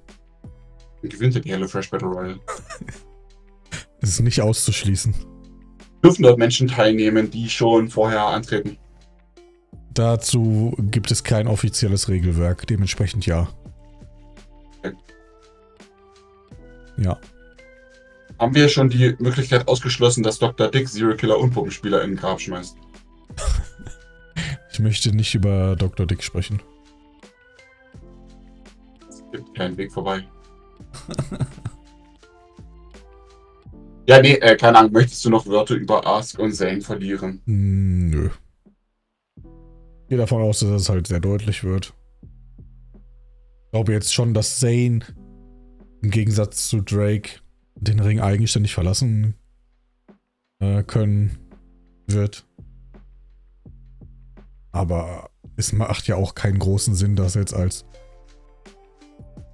Gewinnt 1.02 1.34
er 1.34 1.40
die 1.40 1.50
Hello 1.50 1.66
Fresh 1.66 1.90
Battle 1.90 2.08
Royale. 2.08 2.40
Es 4.00 4.10
ist 4.10 4.20
nicht 4.20 4.40
auszuschließen. 4.40 5.14
Dürfen 6.02 6.22
dort 6.22 6.38
Menschen 6.38 6.68
teilnehmen, 6.68 7.30
die 7.30 7.48
schon 7.48 7.88
vorher 7.88 8.24
antreten? 8.24 8.78
Dazu 9.92 10.74
gibt 10.78 11.10
es 11.10 11.24
kein 11.24 11.46
offizielles 11.46 12.08
Regelwerk, 12.08 12.66
dementsprechend 12.66 13.26
ja. 13.26 13.48
Ja, 16.96 17.18
Haben 18.38 18.54
wir 18.54 18.68
schon 18.68 18.90
die 18.90 19.16
Möglichkeit 19.18 19.66
ausgeschlossen, 19.66 20.22
dass 20.22 20.38
Dr. 20.38 20.70
Dick 20.70 20.86
Serial 20.88 21.16
Killer 21.16 21.38
und 21.38 21.52
Puppenspieler 21.52 22.02
in 22.02 22.10
den 22.10 22.16
Grab 22.16 22.40
schmeißt? 22.40 22.76
ich 24.72 24.78
möchte 24.80 25.14
nicht 25.14 25.34
über 25.34 25.76
Dr. 25.76 26.06
Dick 26.06 26.22
sprechen. 26.22 26.60
Es 29.08 29.22
gibt 29.32 29.54
keinen 29.54 29.76
Weg 29.78 29.92
vorbei. 29.92 30.26
ja, 34.06 34.20
nee, 34.20 34.34
äh, 34.34 34.56
keine 34.56 34.78
Ahnung. 34.78 34.92
Möchtest 34.92 35.24
du 35.24 35.30
noch 35.30 35.46
Wörter 35.46 35.74
über 35.74 36.06
Ask 36.06 36.38
und 36.38 36.52
Zane 36.52 36.80
verlieren? 36.80 37.40
Hm, 37.46 38.10
Nö. 38.10 38.30
Ich 39.36 40.08
gehe 40.08 40.18
davon 40.18 40.42
aus, 40.42 40.60
dass 40.60 40.70
es 40.70 40.88
halt 40.88 41.06
sehr 41.06 41.20
deutlich 41.20 41.62
wird. 41.62 41.94
Ich 42.22 43.72
glaube 43.72 43.92
jetzt 43.92 44.12
schon, 44.12 44.34
dass 44.34 44.58
Zane 44.58 45.00
im 46.02 46.10
Gegensatz 46.10 46.68
zu 46.68 46.80
Drake 46.80 47.40
den 47.76 48.00
Ring 48.00 48.20
eigenständig 48.20 48.74
verlassen 48.74 49.34
äh, 50.60 50.82
können 50.82 51.38
wird. 52.06 52.46
Aber 54.72 55.30
es 55.56 55.72
macht 55.72 56.06
ja 56.08 56.16
auch 56.16 56.34
keinen 56.34 56.58
großen 56.58 56.94
Sinn, 56.94 57.16
das 57.16 57.34
jetzt 57.34 57.54
als 57.54 57.84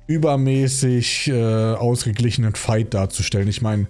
übermäßig 0.06 1.28
äh, 1.28 1.74
ausgeglichenen 1.74 2.55
Fight 2.55 2.94
darzustellen. 2.94 3.48
Ich 3.48 3.60
meine, 3.60 3.89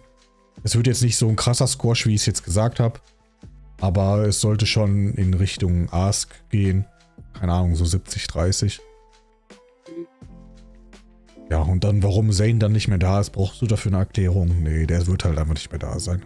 es 0.62 0.76
wird 0.76 0.86
jetzt 0.86 1.02
nicht 1.02 1.16
so 1.16 1.28
ein 1.28 1.36
krasser 1.36 1.66
Squash, 1.66 2.06
wie 2.06 2.14
ich 2.14 2.22
es 2.22 2.26
jetzt 2.26 2.44
gesagt 2.44 2.80
habe. 2.80 3.00
Aber 3.80 4.26
es 4.26 4.40
sollte 4.40 4.66
schon 4.66 5.12
in 5.14 5.34
Richtung 5.34 5.88
Ask 5.90 6.34
gehen. 6.50 6.86
Keine 7.34 7.52
Ahnung, 7.52 7.76
so 7.76 7.84
70, 7.84 8.26
30. 8.26 8.80
Ja, 11.50 11.60
und 11.62 11.84
dann, 11.84 12.02
warum 12.02 12.32
Zane 12.32 12.58
dann 12.58 12.72
nicht 12.72 12.88
mehr 12.88 12.98
da 12.98 13.20
ist, 13.20 13.30
brauchst 13.30 13.62
du 13.62 13.66
dafür 13.66 13.92
eine 13.92 13.98
Erklärung? 13.98 14.62
Nee, 14.62 14.86
der 14.86 15.06
wird 15.06 15.24
halt 15.24 15.38
einfach 15.38 15.54
nicht 15.54 15.70
mehr 15.70 15.78
da 15.78 16.00
sein. 16.00 16.24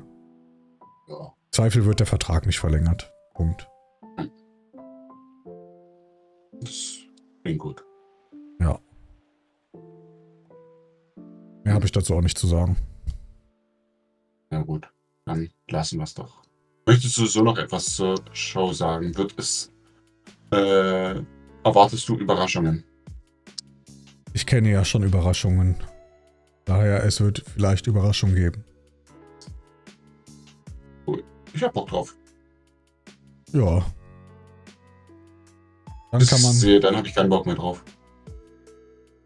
Ja. 1.08 1.34
Zweifel 1.50 1.84
wird 1.84 2.00
der 2.00 2.06
Vertrag 2.06 2.46
nicht 2.46 2.58
verlängert. 2.58 3.12
Punkt. 3.34 3.68
Das 6.60 6.98
klingt 7.42 7.58
gut. 7.58 7.84
Mehr 11.64 11.74
habe 11.74 11.86
ich 11.86 11.92
dazu 11.92 12.14
auch 12.14 12.20
nicht 12.20 12.38
zu 12.38 12.46
sagen. 12.46 12.76
Lassen 15.70 15.98
wir 15.98 16.04
es 16.04 16.14
doch. 16.14 16.42
Möchtest 16.86 17.16
du 17.18 17.26
so 17.26 17.42
noch 17.42 17.56
etwas 17.58 17.86
zur 17.94 18.16
Show 18.32 18.72
sagen? 18.72 19.16
Wird 19.16 19.34
es. 19.38 19.72
Äh, 20.52 21.22
erwartest 21.64 22.08
du 22.08 22.16
Überraschungen? 22.16 22.84
Ich 24.32 24.46
kenne 24.46 24.70
ja 24.70 24.84
schon 24.84 25.02
Überraschungen. 25.04 25.76
Daher, 26.64 27.04
es 27.04 27.20
wird 27.20 27.44
vielleicht 27.54 27.86
Überraschungen 27.86 28.34
geben. 28.34 28.64
Ich 31.52 31.62
hab 31.62 31.72
Bock 31.72 31.88
drauf. 31.88 32.14
Ja. 33.52 33.84
Dann 36.10 36.20
Das 36.20 36.30
kann 36.30 36.42
man. 36.42 36.52
sehe, 36.52 36.80
dann 36.80 36.96
habe 36.96 37.06
ich 37.06 37.14
keinen 37.14 37.28
Bock 37.28 37.46
mehr 37.46 37.54
drauf. 37.56 37.84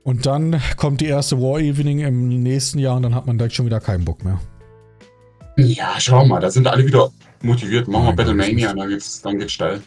Und 0.03 0.27
dann 0.27 0.61
kommt 0.77 1.01
die 1.01 1.07
erste 1.07 1.41
War 1.41 1.61
Evening 1.61 2.01
im 2.01 2.43
nächsten 2.43 2.79
Jahr 2.79 2.97
und 2.97 3.03
dann 3.03 3.15
hat 3.15 3.27
man 3.27 3.39
direkt 3.39 3.55
schon 3.55 3.65
wieder 3.67 3.81
keinen 3.81 4.05
Bock 4.05 4.23
mehr. 4.25 4.39
Ja, 5.57 5.95
schau 5.99 6.25
mal, 6.25 6.41
da 6.41 6.51
sind 6.51 6.67
alle 6.67 6.85
wieder 6.85 7.11
motiviert. 7.43 7.87
Machen 7.87 8.03
wir 8.03 8.07
Nein, 8.09 8.17
Battlemania, 8.17 8.75
dann 8.75 8.89
geht's, 8.89 9.23
dann 9.23 9.39
geht's 9.39 9.53
steil. 9.53 9.83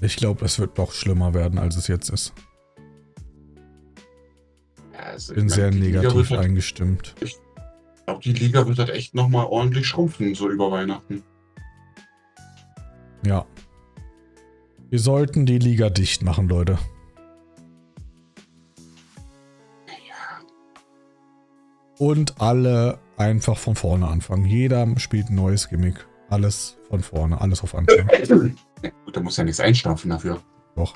Ich 0.00 0.16
glaube, 0.16 0.44
es 0.44 0.58
wird 0.58 0.78
noch 0.78 0.92
schlimmer 0.92 1.34
werden, 1.34 1.58
als 1.58 1.76
es 1.76 1.86
jetzt 1.86 2.08
ist. 2.08 2.32
Also, 4.96 5.34
Bin 5.34 5.46
ich 5.46 5.52
sehr 5.52 5.70
negativ 5.70 6.30
halt, 6.30 6.40
eingestimmt. 6.40 7.14
Ich 7.20 7.36
glaube, 8.06 8.22
die 8.22 8.32
Liga 8.32 8.66
wird 8.66 8.78
halt 8.78 8.90
echt 8.90 9.14
nochmal 9.14 9.46
ordentlich 9.46 9.86
schrumpfen, 9.86 10.34
so 10.34 10.48
über 10.48 10.70
Weihnachten. 10.70 11.22
Ja. 13.24 13.46
Wir 14.88 14.98
sollten 14.98 15.46
die 15.46 15.58
Liga 15.58 15.90
dicht 15.90 16.22
machen, 16.22 16.48
Leute. 16.48 16.78
Ja, 19.86 20.40
Und 21.98 22.40
alle 22.40 22.98
einfach 23.20 23.58
von 23.58 23.76
vorne 23.76 24.08
anfangen. 24.08 24.46
Jeder 24.46 24.86
spielt 24.98 25.28
ein 25.28 25.36
neues 25.36 25.68
Gimmick. 25.68 26.06
Alles 26.30 26.78
von 26.88 27.02
vorne, 27.02 27.40
alles 27.40 27.62
auf 27.62 27.74
Anfang. 27.74 28.08
gut, 29.04 29.16
da 29.16 29.20
muss 29.20 29.36
ja 29.36 29.44
nichts 29.44 29.60
einstampfen 29.60 30.10
dafür. 30.10 30.40
Doch. 30.74 30.94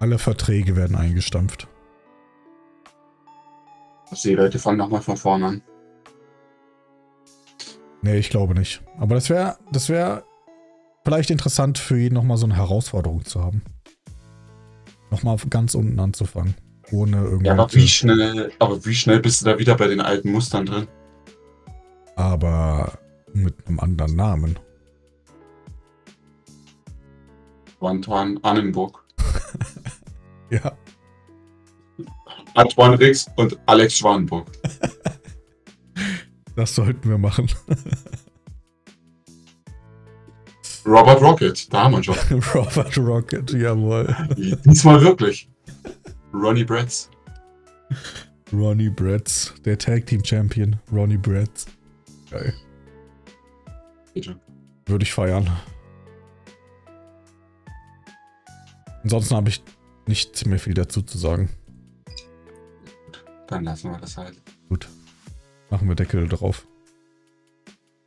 Alle 0.00 0.18
Verträge 0.18 0.76
werden 0.76 0.96
eingestampft. 0.96 1.68
Also 4.10 4.28
die 4.30 4.34
Leute 4.34 4.58
fangen 4.58 4.78
nochmal 4.78 5.02
von 5.02 5.16
vorne 5.16 5.46
an. 5.46 5.62
Nee, 8.02 8.16
ich 8.16 8.30
glaube 8.30 8.54
nicht. 8.54 8.82
Aber 8.98 9.14
das 9.14 9.28
wäre 9.28 9.58
das 9.70 9.88
wäre 9.90 10.24
vielleicht 11.04 11.30
interessant 11.30 11.78
für 11.78 11.98
jeden 11.98 12.14
nochmal 12.14 12.38
so 12.38 12.46
eine 12.46 12.56
Herausforderung 12.56 13.24
zu 13.24 13.44
haben. 13.44 13.62
Nochmal 15.10 15.36
ganz 15.50 15.74
unten 15.74 16.00
anzufangen. 16.00 16.54
Ohne 16.92 17.16
Ja, 17.16 17.22
irgendwelche... 17.24 17.52
aber 17.52 17.74
wie 17.74 17.88
schnell, 17.88 18.52
aber 18.58 18.84
wie 18.84 18.94
schnell 18.94 19.20
bist 19.20 19.40
du 19.40 19.46
da 19.46 19.58
wieder 19.58 19.76
bei 19.76 19.86
den 19.88 20.00
alten 20.00 20.30
Mustern 20.32 20.66
drin? 20.66 20.88
aber 22.16 22.98
mit 23.32 23.54
einem 23.66 23.80
anderen 23.80 24.14
Namen. 24.14 24.58
Antoine 27.80 28.38
Annenburg, 28.42 29.02
Ja. 30.50 30.76
Antoine 32.54 32.98
Rix 32.98 33.26
und 33.36 33.58
Alex 33.66 33.96
Schwanenburg. 33.98 34.46
Das 36.56 36.74
sollten 36.74 37.08
wir 37.08 37.16
machen. 37.16 37.48
Robert 40.84 41.22
Rocket, 41.22 41.72
da 41.72 41.84
haben 41.84 41.94
wir 41.94 42.02
schon. 42.02 42.16
Robert 42.54 42.98
Rocket, 42.98 43.50
jawohl. 43.52 44.14
Diesmal 44.66 45.00
wirklich. 45.00 45.49
Ronnie 46.32 46.64
Bretz. 46.64 47.10
Ronnie 48.52 48.90
Bretz, 48.90 49.54
der 49.64 49.78
Tag 49.78 50.06
Team 50.06 50.24
Champion. 50.24 50.76
Ronnie 50.92 51.16
Bretz. 51.16 51.66
Geil. 52.30 52.54
Bitte. 54.14 54.38
Würde 54.86 55.02
ich 55.04 55.12
feiern. 55.12 55.48
Ansonsten 59.02 59.34
habe 59.34 59.48
ich 59.48 59.62
nicht 60.06 60.46
mehr 60.46 60.58
viel 60.58 60.74
dazu 60.74 61.02
zu 61.02 61.18
sagen. 61.18 61.48
Dann 63.46 63.64
lassen 63.64 63.90
wir 63.90 63.98
das 63.98 64.16
halt. 64.16 64.40
Gut. 64.68 64.88
Machen 65.70 65.88
wir 65.88 65.94
Deckel 65.94 66.28
drauf. 66.28 66.66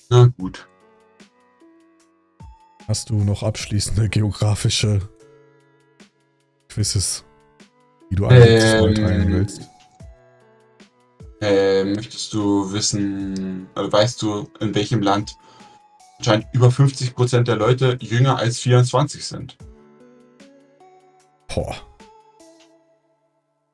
Na 0.10 0.28
gut. 0.38 0.68
Hast 2.88 3.10
du 3.10 3.16
noch 3.16 3.44
abschließende 3.44 4.10
geografische 4.10 5.02
Quizzes, 6.68 7.24
die 8.14 8.18
du 8.18 8.28
eigentlich 8.28 8.64
Ähm, 8.64 8.96
teilen 8.96 9.34
willst? 9.34 9.62
Äh, 11.42 11.84
möchtest 11.84 12.34
du 12.34 12.72
wissen, 12.72 13.68
also 13.76 13.92
weißt 13.92 14.22
du, 14.22 14.48
in 14.60 14.74
welchem 14.76 15.02
Land 15.02 15.36
anscheinend 16.20 16.46
über 16.54 16.68
50% 16.68 17.44
der 17.44 17.56
Leute 17.56 17.98
jünger 18.00 18.38
als 18.38 18.60
24 18.60 19.26
sind? 19.26 19.58
Boah. 21.54 21.76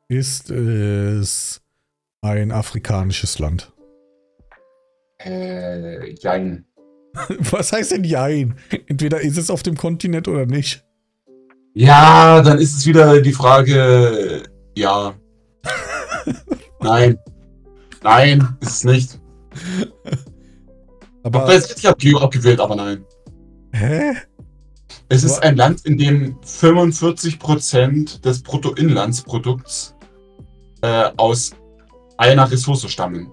Ist 0.07 0.49
es 0.49 1.61
ein 2.21 2.51
afrikanisches 2.51 3.37
Land? 3.39 3.71
Äh, 5.19 6.11
jein. 6.13 6.65
Was 7.51 7.71
heißt 7.71 7.91
denn 7.91 8.03
Jein? 8.03 8.55
Entweder 8.87 9.19
ist 9.21 9.37
es 9.37 9.49
auf 9.49 9.63
dem 9.63 9.75
Kontinent 9.75 10.27
oder 10.27 10.45
nicht. 10.45 10.83
Ja, 11.73 12.41
dann 12.41 12.59
ist 12.59 12.77
es 12.77 12.85
wieder 12.85 13.21
die 13.21 13.33
Frage, 13.33 14.43
ja. 14.75 15.13
Nein. 16.81 17.17
Nein, 18.03 18.57
ist 18.61 18.69
es 18.69 18.83
nicht. 18.83 19.19
Aber. 21.23 21.51
Jetzt 21.51 21.69
richtig 21.69 21.87
abge 21.87 22.21
abgewählt, 22.21 22.59
aber 22.59 22.75
nein. 22.75 23.03
hä? 23.73 24.13
Es 25.09 25.23
ist 25.23 25.39
ein 25.39 25.57
Land, 25.57 25.85
in 25.85 25.97
dem 25.97 26.39
45% 26.41 28.21
des 28.21 28.43
Bruttoinlandsprodukts 28.43 29.95
äh, 30.81 31.09
aus 31.17 31.51
einer 32.17 32.49
Ressource 32.49 32.89
stammen. 32.89 33.31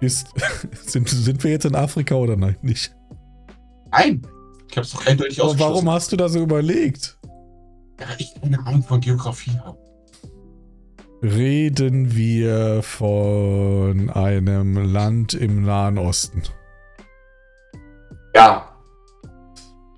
Ist, 0.00 0.28
sind, 0.84 1.08
sind 1.08 1.42
wir 1.42 1.52
jetzt 1.52 1.64
in 1.64 1.74
Afrika 1.74 2.16
oder 2.16 2.36
nein? 2.36 2.56
Nicht. 2.60 2.94
Nein. 3.92 4.22
Ich 4.68 4.76
habe 4.76 4.84
es 4.84 4.92
doch 4.92 5.06
eindeutig 5.06 5.40
ausgeschlossen. 5.40 5.72
warum 5.72 5.90
hast 5.90 6.12
du 6.12 6.16
da 6.16 6.28
so 6.28 6.40
überlegt? 6.40 7.15
Ja, 8.00 8.06
ich 8.18 8.34
keine 8.40 8.58
Ahnung 8.66 8.82
von 8.82 9.00
Geografie 9.00 9.58
habe. 9.64 9.78
Reden 11.22 12.14
wir 12.14 12.82
von 12.82 14.10
einem 14.10 14.76
Land 14.76 15.34
im 15.34 15.62
Nahen 15.62 15.98
Osten? 15.98 16.42
Ja. 18.34 18.68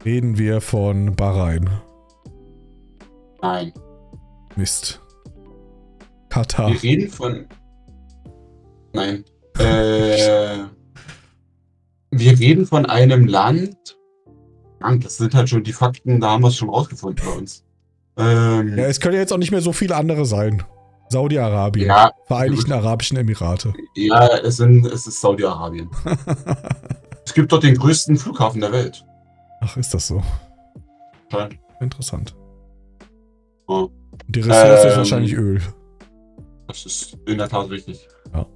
Reden 0.05 0.39
wir 0.39 0.61
von 0.61 1.17
Bahrain? 1.17 1.69
Nein. 3.43 3.73
Mist. 4.55 5.01
Katar. 6.29 6.73
Wir 6.73 6.83
reden 6.83 7.11
von. 7.11 7.47
Nein. 8.93 9.25
Äh, 9.59 10.59
wir 12.13 12.39
reden 12.39 12.65
von 12.65 12.87
einem 12.87 13.27
Land. 13.27 13.99
Mann, 14.81 15.01
das 15.01 15.17
sind 15.17 15.35
halt 15.35 15.49
schon 15.49 15.65
die 15.65 15.73
Fakten, 15.73 16.21
da 16.21 16.31
haben 16.31 16.43
wir 16.43 16.49
es 16.49 16.57
schon 16.57 16.71
rausgefunden 16.71 17.25
bei 17.25 17.33
uns. 17.33 17.65
Ähm, 18.19 18.77
Ja, 18.77 18.85
es 18.85 19.01
können 19.01 19.15
ja 19.15 19.21
jetzt 19.21 19.33
auch 19.33 19.39
nicht 19.39 19.51
mehr 19.53 19.61
so 19.61 19.73
viele 19.73 19.97
andere 19.97 20.25
sein. 20.27 20.63
Saudi-Arabien. 21.11 21.87
ja, 21.89 22.11
Vereinigten 22.27 22.73
Arabischen 22.73 23.17
Emirate. 23.17 23.73
ja, 23.95 24.27
es, 24.39 24.57
sind, 24.59 24.85
es 24.87 25.07
ist 25.07 25.21
Saudi-Arabien. 25.21 25.89
Es 27.25 27.35
gibt 27.35 27.53
dort 27.53 27.63
den 27.63 27.77
größten 27.77 28.17
Flughafen 28.17 28.63
der 28.63 28.73
Welt. 28.73 29.05
Ach, 29.61 29.77
ist 29.77 29.93
das 29.93 30.07
so? 30.07 30.23
Scheint. 31.31 31.59
Interessant. 31.79 32.35
Oh. 33.67 33.91
Die 34.29 34.41
Ressource 34.41 34.85
ist 34.87 34.93
Ähm, 34.93 34.97
wahrscheinlich 34.97 35.35
Öl. 35.35 35.61
Das 36.69 36.87
ist 36.87 37.19
in 37.27 37.37
der 37.37 37.51
Tat 37.51 37.69
richtig. 37.69 38.09
Ja. 38.33 38.47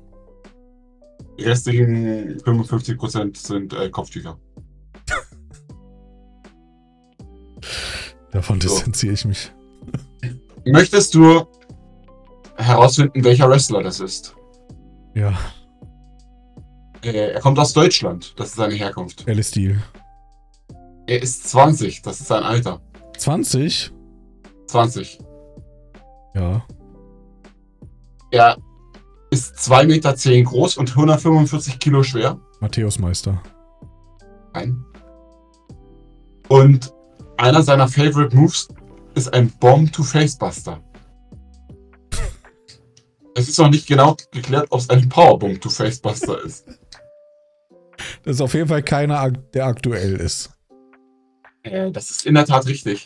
Die 1.39 1.45
restlichen 1.45 2.39
55% 2.41 3.37
sind 3.37 3.75
äh, 3.75 3.91
Kopftücher. 3.91 4.39
Davon 8.33 8.61
so. 8.61 8.69
distanziere 8.69 9.15
ich 9.15 9.25
mich. 9.25 9.53
Möchtest 10.65 11.15
du 11.15 11.45
herausfinden, 12.57 13.23
welcher 13.25 13.49
Wrestler 13.49 13.83
das 13.83 14.01
ist? 14.01 14.35
Ja, 15.15 15.37
Äh, 17.05 17.33
er 17.33 17.41
kommt 17.41 17.59
aus 17.59 17.73
Deutschland. 17.73 18.33
Das 18.39 18.49
ist 18.51 18.57
seine 18.57 18.75
Herkunft. 18.75 19.29
Alice 19.29 19.49
Steel. 19.49 19.83
Er 21.07 21.21
ist 21.21 21.49
20. 21.49 22.03
Das 22.03 22.21
ist 22.21 22.29
sein 22.29 22.43
Alter. 22.45 22.81
20? 23.19 23.93
20. 24.69 25.19
Ja. 26.35 26.65
Er 28.31 28.57
ist 29.31 29.57
2,10 29.57 29.87
Meter 29.87 30.43
groß 30.45 30.77
und 30.77 30.91
145 30.91 31.79
Kilo 31.81 32.03
schwer. 32.05 32.41
Matthäus 32.61 32.99
Meister. 32.99 33.43
Nein. 34.55 34.85
Und 36.49 36.93
einer 37.37 37.63
seiner 37.63 37.89
Favorite 37.89 38.35
Moves 38.37 38.69
ist 39.15 39.33
ein 39.33 39.51
Bomb-to-Face-Buster. 39.59 40.83
Es 43.35 43.49
ist 43.49 43.59
noch 43.59 43.71
nicht 43.71 43.87
genau 43.87 44.17
geklärt, 44.31 44.67
ob 44.71 44.81
es 44.81 44.91
ein 44.91 45.09
Powerbomb-to-Face-Buster 45.09 46.45
ist. 46.45 46.67
Das 48.25 48.37
ist 48.37 48.41
auf 48.41 48.55
jeden 48.55 48.67
Fall 48.69 48.83
keiner, 48.83 49.31
der 49.31 49.67
aktuell 49.67 50.17
ist. 50.17 50.51
Äh, 51.63 51.93
das 51.93 52.11
ist 52.11 52.27
in 52.27 52.35
der 52.35 52.47
Tat 52.47 52.67
richtig. 52.67 53.05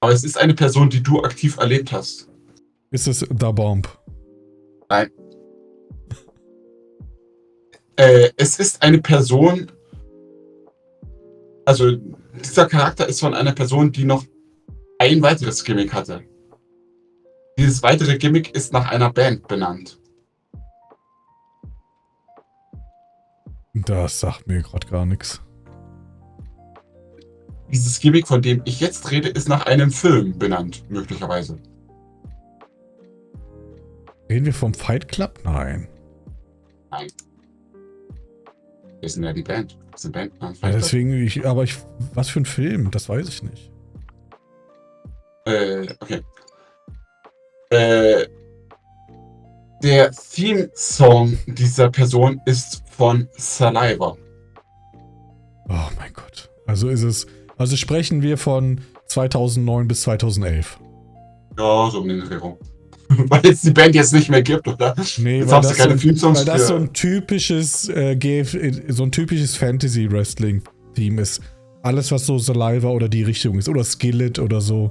Aber 0.00 0.12
es 0.12 0.24
ist 0.24 0.36
eine 0.36 0.54
Person, 0.54 0.90
die 0.90 1.02
du 1.02 1.22
aktiv 1.22 1.56
erlebt 1.58 1.92
hast. 1.92 2.28
Ist 2.90 3.06
es 3.06 3.20
The 3.20 3.52
Bomb? 3.52 3.88
Äh, 7.96 8.30
es 8.36 8.60
ist 8.60 8.80
eine 8.80 8.98
Person. 8.98 9.72
Also, 11.64 11.96
dieser 12.38 12.66
Charakter 12.66 13.08
ist 13.08 13.20
von 13.20 13.34
einer 13.34 13.52
Person, 13.52 13.92
die 13.92 14.04
noch 14.04 14.24
ein 14.98 15.22
weiteres 15.22 15.64
Gimmick 15.64 15.92
hatte. 15.92 16.22
Dieses 17.58 17.82
weitere 17.82 18.18
Gimmick 18.18 18.54
ist 18.54 18.72
nach 18.72 18.90
einer 18.90 19.12
Band 19.12 19.46
benannt. 19.48 19.98
Das 23.74 24.20
sagt 24.20 24.46
mir 24.46 24.62
gerade 24.62 24.86
gar 24.88 25.06
nichts. 25.06 25.40
Dieses 27.70 28.00
Gimmick, 28.00 28.26
von 28.26 28.40
dem 28.42 28.62
ich 28.64 28.80
jetzt 28.80 29.10
rede, 29.10 29.28
ist 29.28 29.48
nach 29.48 29.66
einem 29.66 29.90
Film 29.90 30.38
benannt, 30.38 30.84
möglicherweise. 30.88 31.58
Reden 34.30 34.46
wir 34.46 34.54
vom 34.54 34.74
Fight 34.74 35.08
Club? 35.08 35.40
Nein. 35.44 35.88
Wir 39.00 39.08
sind 39.08 39.24
ja 39.24 39.32
die 39.32 39.42
Band. 39.42 39.78
Eine 40.04 40.12
Band. 40.12 40.32
Nein, 40.40 40.54
Ja, 40.62 40.70
deswegen, 40.70 41.12
ich, 41.12 41.46
aber 41.46 41.64
ich, 41.64 41.76
was 42.14 42.28
für 42.28 42.40
ein 42.40 42.44
Film? 42.44 42.90
Das 42.90 43.08
weiß 43.08 43.28
ich 43.28 43.42
nicht. 43.42 43.70
Äh, 45.46 45.86
okay. 46.00 46.20
Äh, 47.70 48.26
der 49.82 50.10
Theme-Song 50.10 51.38
dieser 51.46 51.90
Person 51.90 52.40
ist 52.46 52.82
von 52.90 53.28
Saliva. 53.36 54.16
Oh 55.68 55.88
mein 55.98 56.12
Gott. 56.12 56.50
Also 56.66 56.88
ist 56.88 57.02
es, 57.02 57.26
also 57.56 57.76
sprechen 57.76 58.22
wir 58.22 58.38
von 58.38 58.80
2009 59.06 59.88
bis 59.88 60.02
2011. 60.02 60.78
Ja, 61.58 61.90
so 61.90 62.00
um 62.00 62.08
den 62.08 62.20
Dreh 62.20 62.36
rum. 62.36 62.56
Weil 63.28 63.46
es 63.46 63.62
die 63.62 63.70
Band 63.70 63.94
jetzt 63.94 64.12
nicht 64.12 64.28
mehr 64.28 64.42
gibt, 64.42 64.68
oder? 64.68 64.94
Nee, 65.18 65.38
Jetzt 65.40 65.50
weil 65.50 65.60
das, 65.62 65.74
keine 65.76 65.94
so, 65.94 65.98
Theme-Songs 66.00 66.38
weil 66.40 66.44
das 66.44 66.68
so 66.68 66.74
ein 66.76 66.92
typisches 66.92 67.88
äh, 67.88 68.16
GF, 68.16 68.56
so 68.88 69.02
ein 69.04 69.12
typisches 69.12 69.56
Fantasy-Wrestling-Theme 69.56 71.22
ist. 71.22 71.40
Alles, 71.82 72.12
was 72.12 72.26
so 72.26 72.38
Saliva 72.38 72.88
oder 72.88 73.08
die 73.08 73.22
Richtung 73.22 73.58
ist. 73.58 73.68
Oder 73.68 73.82
Skillet 73.84 74.38
oder 74.38 74.60
so. 74.60 74.90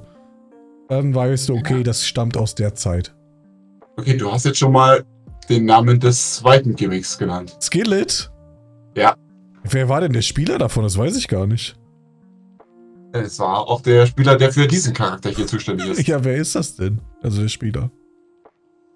Dann 0.88 1.14
weißt 1.14 1.48
du, 1.50 1.54
okay, 1.54 1.78
Ja. 1.78 1.82
das 1.84 2.06
stammt 2.06 2.36
aus 2.36 2.54
der 2.54 2.74
Zeit. 2.74 3.14
Okay, 3.96 4.16
du 4.16 4.32
hast 4.32 4.44
jetzt 4.46 4.58
schon 4.58 4.72
mal 4.72 5.04
den 5.48 5.64
Namen 5.66 6.00
des 6.00 6.36
zweiten 6.36 6.74
Gimmicks 6.74 7.18
genannt. 7.18 7.56
Skillet? 7.60 8.30
Ja. 8.96 9.14
Wer 9.64 9.88
war 9.88 10.00
denn 10.00 10.12
der 10.12 10.22
Spieler 10.22 10.58
davon? 10.58 10.82
Das 10.82 10.96
weiß 10.96 11.16
ich 11.16 11.28
gar 11.28 11.46
nicht. 11.46 11.76
Es 13.12 13.38
war 13.38 13.66
auch 13.68 13.80
der 13.80 14.06
Spieler, 14.06 14.36
der 14.36 14.52
für 14.52 14.66
diesen 14.66 14.92
Charakter 14.92 15.30
hier 15.30 15.46
zuständig 15.46 15.88
ist. 15.88 15.98
Ja, 16.08 16.22
wer 16.24 16.36
ist 16.36 16.54
das 16.54 16.76
denn? 16.76 17.00
Also 17.22 17.40
der 17.42 17.48
Spieler. 17.48 17.90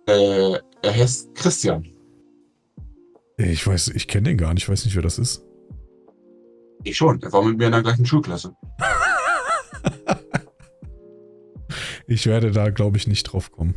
Äh, 0.07 0.59
er 0.83 0.95
heißt 0.95 1.35
Christian. 1.35 1.87
Ich 3.37 3.67
weiß, 3.67 3.89
ich 3.89 4.09
kenne 4.09 4.31
den 4.31 4.37
gar 4.39 4.55
nicht. 4.55 4.65
Ich 4.65 4.69
weiß 4.69 4.85
nicht, 4.85 4.95
wer 4.95 5.03
das 5.03 5.19
ist. 5.19 5.45
Ich 6.85 6.97
schon, 6.97 7.23
er 7.23 7.33
war 7.33 7.43
mit 7.43 7.59
mir 7.59 7.67
in 7.67 7.73
der 7.73 7.83
gleichen 7.83 8.07
Schulklasse. 8.07 8.53
Ich 12.09 12.27
werde 12.27 12.51
da, 12.51 12.69
glaube 12.69 12.99
ich, 12.99 13.07
nicht 13.07 13.23
drauf 13.25 13.53
kommen. 13.53 13.75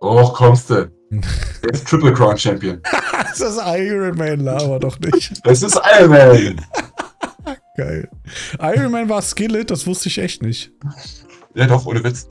Och, 0.00 0.34
kommst 0.34 0.70
du. 0.70 0.90
Er 1.62 1.70
ist 1.70 1.86
Triple 1.86 2.12
Crown 2.12 2.36
Champion. 2.36 2.80
Das 3.38 3.40
ist 3.40 3.60
Iron 3.64 4.16
Man, 4.16 4.40
laber 4.40 4.80
doch 4.80 4.98
nicht. 4.98 5.32
Es 5.44 5.62
ist 5.62 5.78
Iron 6.00 6.10
Man. 6.10 6.60
Geil. 7.76 8.10
Iron 8.58 8.90
Man 8.90 9.08
war 9.08 9.22
Skillet, 9.22 9.70
das 9.70 9.86
wusste 9.86 10.08
ich 10.08 10.18
echt 10.18 10.42
nicht. 10.42 10.72
Ja 11.54 11.66
doch, 11.68 11.86
ohne 11.86 12.02
Witz. 12.02 12.26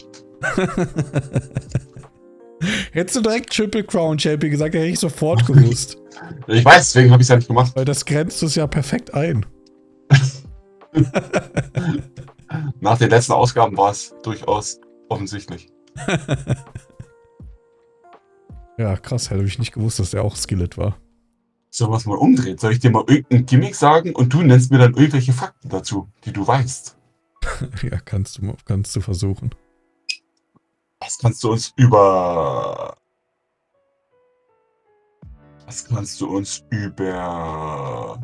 Hättest 2.91 3.17
du 3.17 3.21
direkt 3.21 3.53
Triple 3.55 3.83
Crown 3.83 4.17
Champion 4.17 4.51
gesagt, 4.51 4.73
hätte 4.73 4.85
ich 4.85 4.99
sofort 4.99 5.45
gewusst. 5.45 5.97
Ich 6.47 6.65
weiß, 6.65 6.93
deswegen 6.93 7.11
habe 7.11 7.21
ich 7.21 7.25
es 7.25 7.29
ja 7.29 7.35
nicht 7.35 7.47
gemacht. 7.47 7.73
Weil 7.75 7.85
das 7.85 8.03
grenzt 8.05 8.41
es 8.43 8.55
ja 8.55 8.65
perfekt 8.65 9.13
ein. 9.13 9.45
Nach 12.79 12.97
den 12.97 13.09
letzten 13.09 13.33
Ausgaben 13.33 13.77
war 13.77 13.91
es 13.91 14.15
durchaus 14.23 14.79
offensichtlich. 15.09 15.69
Ja, 18.77 18.95
krass, 18.95 19.31
hätte 19.31 19.43
ich 19.43 19.57
nicht 19.57 19.73
gewusst, 19.73 19.97
dass 19.99 20.11
der 20.11 20.23
auch 20.23 20.35
Skillet 20.35 20.77
war. 20.77 20.97
Sollen 21.71 21.91
wir 21.91 21.97
es 21.97 22.05
mal 22.05 22.17
umdrehen? 22.17 22.59
Soll 22.59 22.73
ich 22.73 22.79
dir 22.79 22.91
mal 22.91 23.03
irgendein 23.07 23.45
Gimmick 23.45 23.75
sagen 23.75 24.15
und 24.15 24.31
du 24.31 24.43
nennst 24.43 24.71
mir 24.71 24.77
dann 24.77 24.93
irgendwelche 24.93 25.33
Fakten 25.33 25.69
dazu, 25.69 26.07
die 26.25 26.31
du 26.31 26.45
weißt? 26.45 26.95
ja, 27.83 27.99
kannst 28.05 28.37
du, 28.37 28.53
kannst 28.65 28.95
du 28.95 29.01
versuchen. 29.01 29.49
Was 30.99 31.17
kannst 31.19 31.43
du 31.43 31.51
uns 31.51 31.73
über. 31.77 32.95
Was 35.65 35.85
kannst 35.87 36.19
du 36.21 36.27
uns 36.37 36.63
über. 36.69 38.19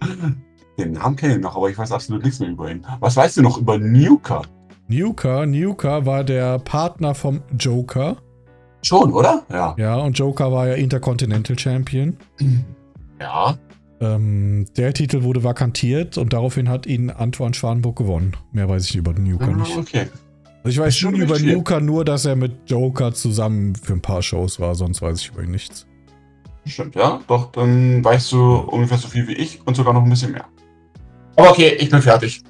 Den 0.78 0.92
Namen 0.92 1.16
kenne 1.16 1.34
ich 1.34 1.40
noch, 1.40 1.56
aber 1.56 1.68
ich 1.70 1.76
weiß 1.76 1.92
absolut 1.92 2.24
nichts 2.24 2.40
mehr 2.40 2.50
über 2.50 2.70
ihn. 2.70 2.86
Was 3.00 3.16
weißt 3.16 3.36
du 3.38 3.42
noch 3.42 3.58
über 3.58 3.78
Nuka? 3.78 4.42
Nuka, 4.88 5.44
Nuka 5.46 6.06
war 6.06 6.24
der 6.24 6.58
Partner 6.58 7.14
vom 7.14 7.42
Joker. 7.58 8.16
Schon, 8.82 9.12
oder? 9.12 9.44
Ja. 9.50 9.74
Ja, 9.78 9.96
und 9.96 10.18
Joker 10.18 10.50
war 10.52 10.68
ja 10.68 10.74
Intercontinental 10.74 11.58
Champion. 11.58 12.16
Ja. 13.20 13.58
Ähm, 14.00 14.64
der 14.78 14.94
Titel 14.94 15.22
wurde 15.24 15.44
vakantiert 15.44 16.16
und 16.16 16.32
daraufhin 16.32 16.70
hat 16.70 16.86
ihn 16.86 17.10
Antoine 17.10 17.52
Schwanburg 17.52 17.96
gewonnen. 17.96 18.34
Mehr 18.50 18.66
weiß 18.66 18.88
ich 18.88 18.96
über 18.96 19.12
Nuka 19.12 19.44
Ah, 19.44 19.52
nicht. 19.52 19.76
okay. 19.76 20.06
Also 20.62 20.68
ich 20.68 20.78
weiß 20.78 20.96
schon 20.96 21.14
über. 21.14 21.38
Nuka 21.38 21.80
nur, 21.80 22.04
dass 22.04 22.24
er 22.26 22.36
mit 22.36 22.52
Joker 22.70 23.12
zusammen 23.14 23.74
für 23.74 23.94
ein 23.94 24.02
paar 24.02 24.22
Shows 24.22 24.60
war, 24.60 24.74
sonst 24.74 25.00
weiß 25.00 25.20
ich 25.20 25.28
über 25.30 25.42
ihn 25.42 25.50
nichts. 25.50 25.86
Stimmt, 26.66 26.94
ja. 26.94 27.20
Doch, 27.26 27.50
dann 27.52 28.04
weißt 28.04 28.32
du 28.32 28.56
ungefähr 28.56 28.98
so 28.98 29.08
viel 29.08 29.26
wie 29.26 29.32
ich 29.34 29.60
und 29.66 29.74
sogar 29.74 29.94
noch 29.94 30.02
ein 30.02 30.10
bisschen 30.10 30.32
mehr. 30.32 30.44
Aber 31.36 31.50
okay, 31.50 31.76
ich 31.78 31.88
bin 31.88 32.02
fertig. 32.02 32.42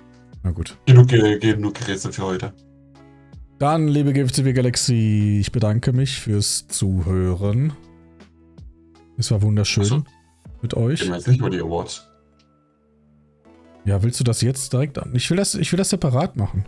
Na 0.42 0.50
gut. 0.50 0.76
Genug, 0.86 1.06
ge- 1.08 1.38
genug 1.38 1.74
gerätselt 1.74 2.14
für 2.14 2.24
heute. 2.24 2.52
Dann, 3.60 3.86
liebe 3.88 4.12
GFCW 4.12 4.52
Galaxy, 4.54 5.38
ich 5.40 5.52
bedanke 5.52 5.92
mich 5.92 6.18
fürs 6.18 6.66
Zuhören. 6.66 7.72
Es 9.18 9.30
war 9.30 9.42
wunderschön 9.42 9.84
so. 9.84 10.02
mit 10.62 10.74
euch. 10.74 11.06
Wir 11.06 11.14
jetzt 11.14 11.28
nicht 11.28 11.40
über 11.40 11.50
die 11.50 11.60
Awards. 11.60 12.06
Ja, 13.84 14.02
willst 14.02 14.18
du 14.18 14.24
das 14.24 14.40
jetzt 14.40 14.72
direkt 14.72 14.98
an? 14.98 15.10
Ich 15.14 15.28
will 15.30 15.36
das, 15.36 15.54
ich 15.54 15.70
will 15.72 15.76
das 15.78 15.90
separat 15.90 16.36
machen. 16.36 16.64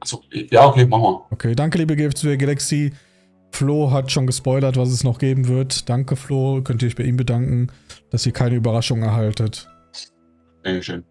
Achso, 0.00 0.22
ja, 0.32 0.66
okay, 0.66 0.86
machen 0.86 1.02
wir. 1.02 1.26
Okay, 1.30 1.54
danke, 1.54 1.78
liebe 1.78 1.94
GFCW 1.96 2.36
Galaxy. 2.36 2.92
Flo 3.52 3.90
hat 3.90 4.10
schon 4.10 4.26
gespoilert, 4.26 4.76
was 4.76 4.90
es 4.90 5.04
noch 5.04 5.18
geben 5.18 5.48
wird. 5.48 5.88
Danke, 5.88 6.16
Flo. 6.16 6.62
Könnt 6.62 6.82
ihr 6.82 6.88
euch 6.88 6.96
bei 6.96 7.02
ihm 7.02 7.16
bedanken, 7.16 7.68
dass 8.10 8.24
ihr 8.24 8.32
keine 8.32 8.54
Überraschung 8.54 9.02
erhaltet. 9.02 9.68
Dankeschön. 10.62 11.04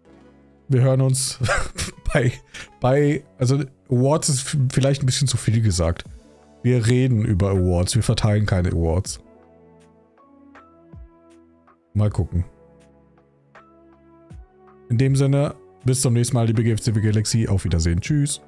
Wir 0.68 0.82
hören 0.82 1.00
uns 1.00 1.38
bei, 2.12 2.32
bei, 2.80 3.24
also 3.38 3.62
Awards 3.88 4.28
ist 4.28 4.56
vielleicht 4.72 5.02
ein 5.02 5.06
bisschen 5.06 5.28
zu 5.28 5.36
viel 5.36 5.60
gesagt. 5.60 6.04
Wir 6.62 6.86
reden 6.86 7.24
über 7.24 7.50
Awards, 7.50 7.94
wir 7.94 8.02
verteilen 8.02 8.46
keine 8.46 8.70
Awards. 8.70 9.20
Mal 11.94 12.10
gucken. 12.10 12.44
In 14.88 14.98
dem 14.98 15.16
Sinne, 15.16 15.54
bis 15.84 16.02
zum 16.02 16.14
nächsten 16.14 16.36
Mal, 16.36 16.46
liebe 16.46 16.62
GFCW 16.62 17.00
Galaxy. 17.00 17.48
Auf 17.48 17.64
Wiedersehen. 17.64 18.00
Tschüss. 18.00 18.40